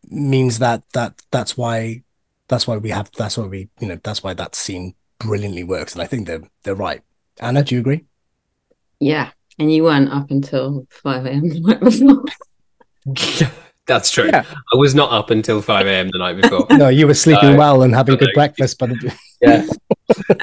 means 0.09 0.59
that 0.59 0.83
that 0.93 1.21
that's 1.31 1.55
why 1.55 2.03
that's 2.49 2.67
why 2.67 2.75
we 2.75 2.89
have 2.89 3.09
that's 3.17 3.37
why 3.37 3.45
we 3.45 3.69
you 3.79 3.87
know 3.87 3.99
that's 4.03 4.23
why 4.23 4.33
that 4.33 4.55
scene 4.55 4.93
brilliantly 5.19 5.63
works 5.63 5.93
and 5.93 6.01
I 6.01 6.05
think 6.05 6.27
they're 6.27 6.43
they're 6.63 6.75
right. 6.75 7.01
Anna, 7.39 7.63
do 7.63 7.75
you 7.75 7.81
agree? 7.81 8.05
Yeah. 8.99 9.31
And 9.57 9.71
you 9.73 9.83
weren't 9.83 10.11
up 10.11 10.31
until 10.31 10.87
5 10.89 11.25
a.m. 11.25 11.43
the 13.89 13.95
night 13.95 13.95
before. 13.95 13.95
That's 13.95 14.11
true. 14.11 14.29
Yeah. 14.31 14.45
I 14.73 14.77
was 14.77 14.95
not 14.95 15.11
up 15.11 15.29
until 15.29 15.61
five 15.61 15.87
a.m. 15.87 16.09
the 16.11 16.19
night 16.19 16.41
before. 16.41 16.65
No, 16.77 16.87
you 16.89 17.07
were 17.07 17.13
sleeping 17.13 17.57
well 17.57 17.81
and 17.83 17.93
having 17.95 18.15
a 18.15 18.17
good 18.17 18.31
breakfast, 18.33 18.77
but 18.79 18.91
Yeah. 19.41 19.65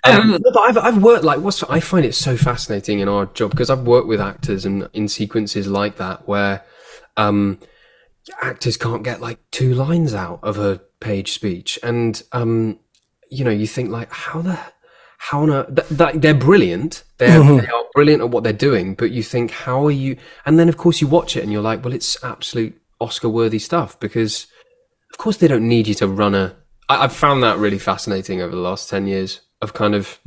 Um, 0.05 0.39
but 0.43 0.57
I've, 0.61 0.79
I've 0.79 1.03
worked 1.03 1.25
like 1.25 1.41
what's 1.41 1.63
I 1.65 1.81
find 1.81 2.07
it 2.07 2.15
so 2.15 2.37
fascinating 2.37 3.01
in 3.01 3.09
our 3.09 3.27
job 3.27 3.51
because 3.51 3.69
I've 3.69 3.83
worked 3.83 4.07
with 4.07 4.21
actors 4.21 4.65
and 4.65 4.89
in 4.93 5.09
sequences 5.09 5.67
like 5.67 5.97
that 5.97 6.29
where 6.29 6.63
um, 7.17 7.59
actors 8.41 8.77
can't 8.77 9.03
get 9.03 9.21
like 9.21 9.39
two 9.51 9.75
lines 9.75 10.15
out 10.15 10.39
of 10.45 10.59
a 10.59 10.81
page 11.01 11.33
speech, 11.33 11.79
and 11.83 12.23
um, 12.33 12.79
you 13.29 13.45
know 13.45 13.51
you 13.51 13.67
think 13.67 13.91
like 13.91 14.11
how 14.13 14.41
the 14.41 14.57
how 15.19 15.43
on 15.43 15.51
earth, 15.51 15.75
th- 15.75 15.99
th- 15.99 16.23
they're 16.23 16.35
brilliant 16.35 17.03
they're 17.19 17.41
Mhm. 17.41 17.61
they 17.63 17.67
are 17.67 17.85
brilliant 17.93 18.23
at 18.23 18.31
what 18.31 18.45
they're 18.45 18.53
doing, 18.53 18.95
but 18.95 19.11
you 19.11 19.23
think 19.23 19.51
how 19.51 19.85
are 19.87 19.91
you? 19.91 20.17
And 20.47 20.59
then 20.61 20.69
of 20.69 20.77
course 20.77 21.01
you 21.01 21.07
watch 21.09 21.37
it 21.37 21.43
and 21.43 21.51
you're 21.53 21.63
like, 21.63 21.85
well, 21.85 21.95
it's 21.95 22.23
absolute 22.23 22.81
Oscar 23.01 23.29
worthy 23.29 23.59
stuff 23.59 23.99
because 24.01 24.47
of 25.13 25.19
course 25.19 25.37
they 25.37 25.49
don't 25.49 25.69
need 25.69 25.87
you 25.87 25.95
to 25.95 26.09
run 26.09 26.35
a 26.35 26.57
I, 26.89 27.05
I've 27.05 27.13
found 27.15 27.43
that 27.43 27.59
really 27.59 27.79
fascinating 27.79 28.41
over 28.41 28.55
the 28.55 28.61
last 28.61 28.89
10 28.89 29.07
years 29.07 29.41
of 29.61 29.73
kind 29.73 29.95
of, 29.95 30.19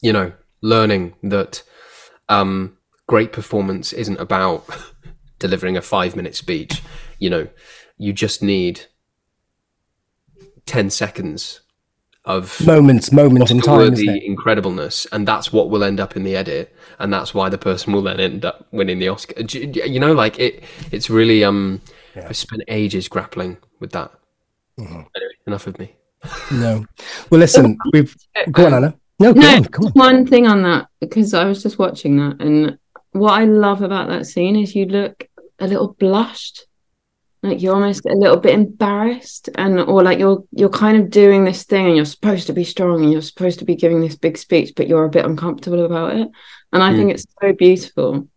you 0.00 0.12
know, 0.12 0.32
learning 0.60 1.14
that 1.22 1.62
um, 2.28 2.76
great 3.06 3.32
performance 3.32 3.92
isn't 3.92 4.20
about 4.20 4.64
delivering 5.38 5.76
a 5.76 5.82
five 5.82 6.16
minute 6.16 6.34
speech. 6.34 6.82
You 7.18 7.30
know, 7.30 7.48
you 7.98 8.12
just 8.12 8.42
need 8.42 8.86
10 10.66 10.90
seconds 10.90 11.60
of 12.24 12.64
moments, 12.64 13.10
moments 13.12 13.50
in 13.50 13.60
time. 13.60 13.94
the 13.94 14.06
incredibleness, 14.28 15.06
and 15.12 15.26
that's 15.26 15.52
what 15.52 15.70
will 15.70 15.82
end 15.82 15.98
up 16.00 16.16
in 16.16 16.22
the 16.22 16.36
edit, 16.36 16.74
and 16.98 17.12
that's 17.12 17.34
why 17.34 17.48
the 17.48 17.58
person 17.58 17.92
will 17.92 18.02
then 18.02 18.20
end 18.20 18.44
up 18.44 18.66
winning 18.70 18.98
the 19.00 19.08
Oscar. 19.08 19.40
You 19.42 19.72
you 19.86 19.98
know, 20.00 20.12
like 20.12 20.38
it. 20.38 20.62
It's 20.92 21.10
really 21.10 21.42
um. 21.44 21.80
Yeah. 22.14 22.26
I've 22.28 22.36
spent 22.36 22.62
ages 22.68 23.08
grappling 23.08 23.56
with 23.80 23.92
that. 23.92 24.10
Mhm. 24.78 24.86
Anyway, 24.90 25.34
enough 25.46 25.66
of 25.66 25.78
me. 25.78 25.96
No. 26.52 26.84
Well, 27.30 27.40
listen, 27.40 27.76
we've 27.92 28.14
go 28.52 28.66
on, 28.66 28.74
Anna. 28.74 28.94
No, 29.18 29.32
go 29.34 29.40
No, 29.40 29.56
on, 29.56 29.64
come 29.64 29.86
on. 29.86 29.92
one 29.92 30.26
thing 30.26 30.46
on 30.46 30.62
that 30.62 30.88
because 31.00 31.32
I 31.34 31.44
was 31.46 31.62
just 31.62 31.78
watching 31.78 32.18
that, 32.18 32.40
and 32.40 32.78
what 33.12 33.32
I 33.32 33.44
love 33.44 33.82
about 33.82 34.08
that 34.08 34.26
scene 34.26 34.56
is 34.56 34.74
you 34.76 34.86
look 34.86 35.26
a 35.58 35.66
little 35.66 35.94
blushed, 35.98 36.66
like 37.42 37.60
you're 37.60 37.74
almost 37.74 38.04
a 38.06 38.14
little 38.14 38.36
bit 38.36 38.54
embarrassed, 38.54 39.48
and 39.56 39.80
or 39.80 40.02
like 40.02 40.18
you're 40.18 40.44
you're 40.52 40.68
kind 40.68 40.96
of 40.96 41.10
doing 41.10 41.44
this 41.44 41.64
thing, 41.64 41.86
and 41.86 41.96
you're 41.96 42.04
supposed 42.04 42.46
to 42.46 42.52
be 42.52 42.64
strong, 42.64 43.02
and 43.02 43.12
you're 43.12 43.20
supposed 43.22 43.58
to 43.58 43.64
be 43.64 43.74
giving 43.74 44.00
this 44.00 44.16
big 44.16 44.38
speech, 44.38 44.72
but 44.76 44.86
you're 44.88 45.04
a 45.04 45.10
bit 45.10 45.24
uncomfortable 45.24 45.84
about 45.84 46.14
it, 46.16 46.28
and 46.72 46.82
I 46.82 46.92
Mm. 46.92 46.96
think 46.96 47.10
it's 47.12 47.26
so 47.40 47.52
beautiful. 47.52 48.28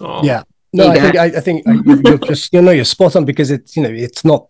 Oh, 0.00 0.24
Yeah. 0.24 0.42
No, 0.72 0.88
I 0.88 0.98
think 0.98 1.16
I, 1.16 1.24
I 1.26 1.40
think 1.40 1.64
you- 1.66 2.02
you're 2.04 2.18
just 2.18 2.52
you 2.52 2.60
know 2.60 2.72
you're 2.72 2.84
spot 2.84 3.14
on 3.14 3.24
because 3.24 3.50
it's 3.52 3.76
you 3.76 3.82
know 3.84 3.90
it's 3.92 4.24
not 4.24 4.48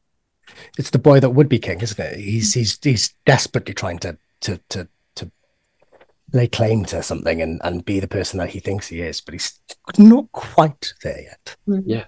it's 0.79 0.91
the 0.91 0.99
boy 0.99 1.21
that 1.21 1.31
would 1.31 1.49
be 1.51 1.59
king, 1.59 1.81
isn't 1.83 1.99
it? 2.01 2.19
He's 2.19 2.55
he's 2.55 2.79
he's 2.83 3.13
desperately 3.27 3.75
trying 3.75 3.99
to 3.99 4.17
to 4.43 4.59
to 4.71 4.89
to 5.17 5.31
lay 6.33 6.47
claim 6.49 6.85
to 6.87 7.03
something 7.03 7.43
and 7.43 7.61
and 7.63 7.85
be 7.85 8.01
the 8.01 8.09
person 8.09 8.39
that 8.39 8.51
he 8.51 8.61
thinks 8.61 8.89
he 8.89 9.01
is, 9.03 9.21
but 9.21 9.35
he's 9.35 9.61
not 9.99 10.33
quite 10.33 10.95
there 11.03 11.21
yet. 11.21 11.57
Yeah. 11.85 12.05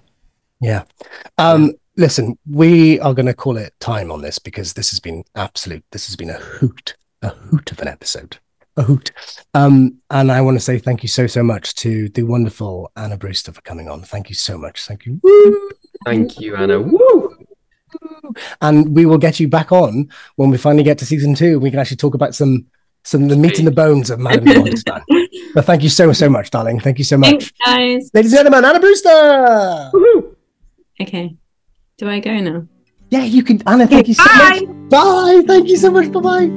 Yeah. 0.61 0.83
Um 1.37 1.73
listen, 1.97 2.37
we 2.49 2.99
are 2.99 3.13
going 3.13 3.25
to 3.25 3.33
call 3.33 3.57
it 3.57 3.73
time 3.79 4.11
on 4.11 4.21
this 4.21 4.39
because 4.39 4.73
this 4.73 4.91
has 4.91 4.99
been 4.99 5.23
absolute 5.35 5.83
this 5.91 6.07
has 6.07 6.15
been 6.15 6.29
a 6.29 6.37
hoot, 6.37 6.95
a 7.21 7.29
hoot 7.29 7.71
of 7.71 7.79
an 7.79 7.87
episode. 7.87 8.37
A 8.77 8.83
hoot. 8.83 9.11
Um, 9.55 9.97
and 10.11 10.31
I 10.31 10.39
want 10.41 10.55
to 10.55 10.63
say 10.63 10.77
thank 10.77 11.01
you 11.01 11.09
so, 11.09 11.25
so 11.25 11.41
much 11.41 11.73
to 11.75 12.09
the 12.09 12.21
wonderful 12.21 12.91
Anna 12.95 13.17
Brewster 13.17 13.51
for 13.51 13.61
coming 13.61 13.89
on. 13.89 14.03
Thank 14.03 14.29
you 14.29 14.35
so 14.35 14.55
much. 14.55 14.85
Thank 14.85 15.07
you. 15.07 15.19
Woo! 15.23 15.71
Thank 16.05 16.39
you, 16.39 16.55
Anna. 16.55 16.79
Woo! 16.79 17.47
And 18.61 18.95
we 18.95 19.07
will 19.07 19.17
get 19.17 19.39
you 19.39 19.47
back 19.47 19.71
on 19.71 20.09
when 20.35 20.51
we 20.51 20.57
finally 20.59 20.83
get 20.83 20.99
to 20.99 21.07
season 21.07 21.33
two. 21.33 21.59
We 21.59 21.71
can 21.71 21.79
actually 21.79 21.97
talk 21.97 22.13
about 22.13 22.35
some 22.35 22.67
some 23.03 23.27
the 23.29 23.37
meat 23.37 23.57
and 23.57 23.65
the 23.65 23.71
bones 23.71 24.11
of 24.11 24.19
Madame 24.19 24.59
Monster. 24.59 25.01
but 25.55 25.65
thank 25.65 25.81
you 25.81 25.89
so, 25.89 26.11
so 26.11 26.29
much, 26.29 26.51
darling. 26.51 26.79
Thank 26.79 26.99
you 26.99 27.05
so 27.05 27.17
much. 27.17 27.29
Thanks, 27.29 27.51
guys. 27.65 28.11
Ladies 28.13 28.33
and 28.33 28.39
gentlemen, 28.39 28.65
Anna 28.65 28.79
Brewster. 28.79 30.33
Okay, 31.01 31.35
do 31.97 32.09
I 32.09 32.19
go 32.19 32.39
now? 32.39 32.67
Yeah, 33.09 33.23
you 33.23 33.43
can 33.43 33.61
Anna, 33.67 33.87
thank 33.87 34.07
you 34.07 34.13
so 34.13 34.23
Bye. 34.25 34.61
much. 34.65 34.89
Bye. 34.89 35.43
Thank 35.47 35.69
you 35.69 35.77
so 35.77 35.91
much. 35.91 36.11
Bye-bye. 36.11 36.47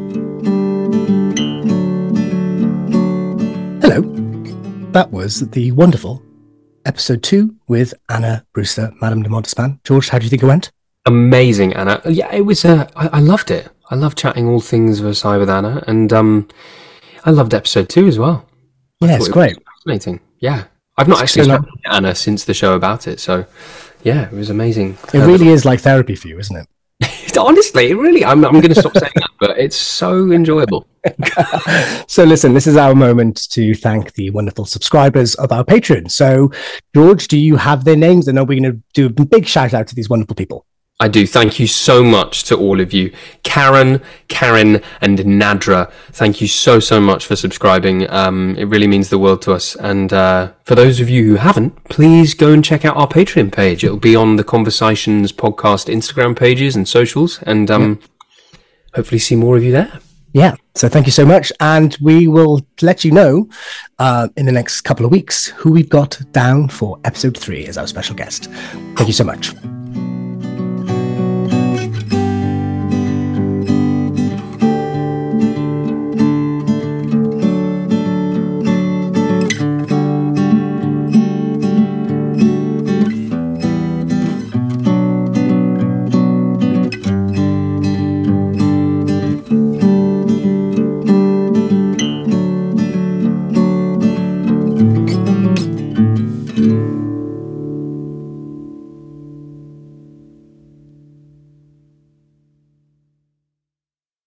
Hello. 3.82 4.00
That 4.92 5.10
was 5.12 5.48
the 5.50 5.72
wonderful 5.72 6.22
episode 6.86 7.22
two 7.22 7.54
with 7.68 7.92
Anna 8.08 8.44
Brewster, 8.52 8.90
Madame 9.00 9.22
de 9.22 9.28
Montespan. 9.28 9.78
George, 9.84 10.08
how 10.08 10.18
do 10.18 10.24
you 10.24 10.30
think 10.30 10.42
it 10.42 10.46
went? 10.46 10.70
Amazing, 11.06 11.74
Anna. 11.74 12.00
Yeah, 12.06 12.32
it 12.34 12.42
was. 12.46 12.64
Uh, 12.64 12.88
I, 12.96 13.08
I 13.08 13.20
loved 13.20 13.50
it. 13.50 13.68
I 13.90 13.94
love 13.94 14.14
chatting 14.14 14.46
all 14.48 14.60
things 14.60 15.00
Versailles 15.00 15.36
with 15.38 15.50
Anna, 15.50 15.82
and 15.86 16.12
um, 16.12 16.48
I 17.24 17.30
loved 17.30 17.54
episode 17.54 17.88
two 17.88 18.06
as 18.08 18.18
well. 18.18 18.46
I 19.02 19.06
Yeah, 19.06 19.16
it's 19.16 19.28
it 19.28 19.32
great. 19.32 19.56
fascinating. 19.76 20.20
Yeah, 20.40 20.64
I've 20.96 21.08
not 21.08 21.22
actually 21.22 21.44
So, 21.44 21.54
spoken 21.56 21.72
to 21.84 21.92
Anna 21.94 22.14
since 22.14 22.44
the 22.44 22.54
show 22.54 22.74
about 22.74 23.06
it, 23.06 23.20
so 23.20 23.44
yeah, 24.02 24.26
it 24.26 24.32
was 24.32 24.50
amazing. 24.50 24.96
It 25.12 25.18
really 25.18 25.48
is 25.48 25.64
like 25.64 25.80
therapy 25.80 26.14
for 26.14 26.28
you, 26.28 26.38
isn't 26.38 26.56
it? 26.56 26.66
honestly, 27.38 27.90
it 27.90 27.94
really. 27.94 28.24
I'm, 28.24 28.44
I'm 28.44 28.52
going 28.52 28.74
to 28.74 28.74
stop 28.74 28.96
saying 28.96 29.12
that, 29.16 29.30
but 29.38 29.58
it's 29.58 29.76
so 29.76 30.30
enjoyable. 30.30 30.86
so 32.06 32.24
listen, 32.24 32.52
this 32.54 32.66
is 32.66 32.76
our 32.76 32.94
moment 32.94 33.50
to 33.50 33.74
thank 33.74 34.12
the 34.14 34.30
wonderful 34.30 34.64
subscribers 34.64 35.34
of 35.36 35.52
our 35.52 35.64
Patreon. 35.64 36.10
So, 36.10 36.52
George, 36.94 37.28
do 37.28 37.38
you 37.38 37.56
have 37.56 37.84
their 37.84 37.96
names? 37.96 38.28
And 38.28 38.38
are 38.38 38.44
we 38.44 38.60
going 38.60 38.72
to 38.72 38.82
do 38.94 39.06
a 39.06 39.26
big 39.26 39.46
shout 39.46 39.74
out 39.74 39.86
to 39.88 39.94
these 39.94 40.08
wonderful 40.08 40.36
people? 40.36 40.66
I 41.00 41.08
do. 41.08 41.26
Thank 41.26 41.58
you 41.58 41.66
so 41.66 42.04
much 42.04 42.44
to 42.44 42.56
all 42.56 42.78
of 42.78 42.92
you. 42.92 43.10
Karen, 43.42 44.02
Karen, 44.28 44.82
and 45.00 45.18
Nadra, 45.18 45.90
thank 46.12 46.42
you 46.42 46.46
so, 46.46 46.78
so 46.78 47.00
much 47.00 47.24
for 47.24 47.36
subscribing. 47.36 48.08
Um, 48.10 48.54
it 48.58 48.64
really 48.66 48.86
means 48.86 49.08
the 49.08 49.18
world 49.18 49.40
to 49.42 49.52
us. 49.52 49.74
And 49.76 50.12
uh, 50.12 50.52
for 50.64 50.74
those 50.74 51.00
of 51.00 51.08
you 51.08 51.24
who 51.24 51.36
haven't, 51.36 51.84
please 51.84 52.34
go 52.34 52.52
and 52.52 52.62
check 52.62 52.84
out 52.84 52.98
our 52.98 53.08
Patreon 53.08 53.50
page. 53.50 53.82
It'll 53.82 53.96
be 53.96 54.14
on 54.14 54.36
the 54.36 54.44
Conversations 54.44 55.32
podcast 55.32 55.90
Instagram 55.92 56.36
pages 56.38 56.76
and 56.76 56.86
socials. 56.86 57.40
And 57.44 57.70
um, 57.70 58.00
hopefully 58.94 59.20
see 59.20 59.36
more 59.36 59.56
of 59.56 59.64
you 59.64 59.72
there. 59.72 60.00
Yeah. 60.34 60.54
So 60.74 60.88
thank 60.90 61.06
you 61.06 61.12
so 61.12 61.24
much. 61.24 61.50
And 61.60 61.96
we 62.02 62.28
will 62.28 62.60
let 62.82 63.06
you 63.06 63.10
know 63.10 63.48
uh, 63.98 64.28
in 64.36 64.44
the 64.44 64.52
next 64.52 64.82
couple 64.82 65.06
of 65.06 65.12
weeks 65.12 65.46
who 65.46 65.72
we've 65.72 65.88
got 65.88 66.20
down 66.32 66.68
for 66.68 67.00
episode 67.04 67.38
three 67.38 67.66
as 67.66 67.78
our 67.78 67.86
special 67.86 68.14
guest. 68.14 68.50
Thank 68.96 69.06
you 69.06 69.14
so 69.14 69.24
much. 69.24 69.54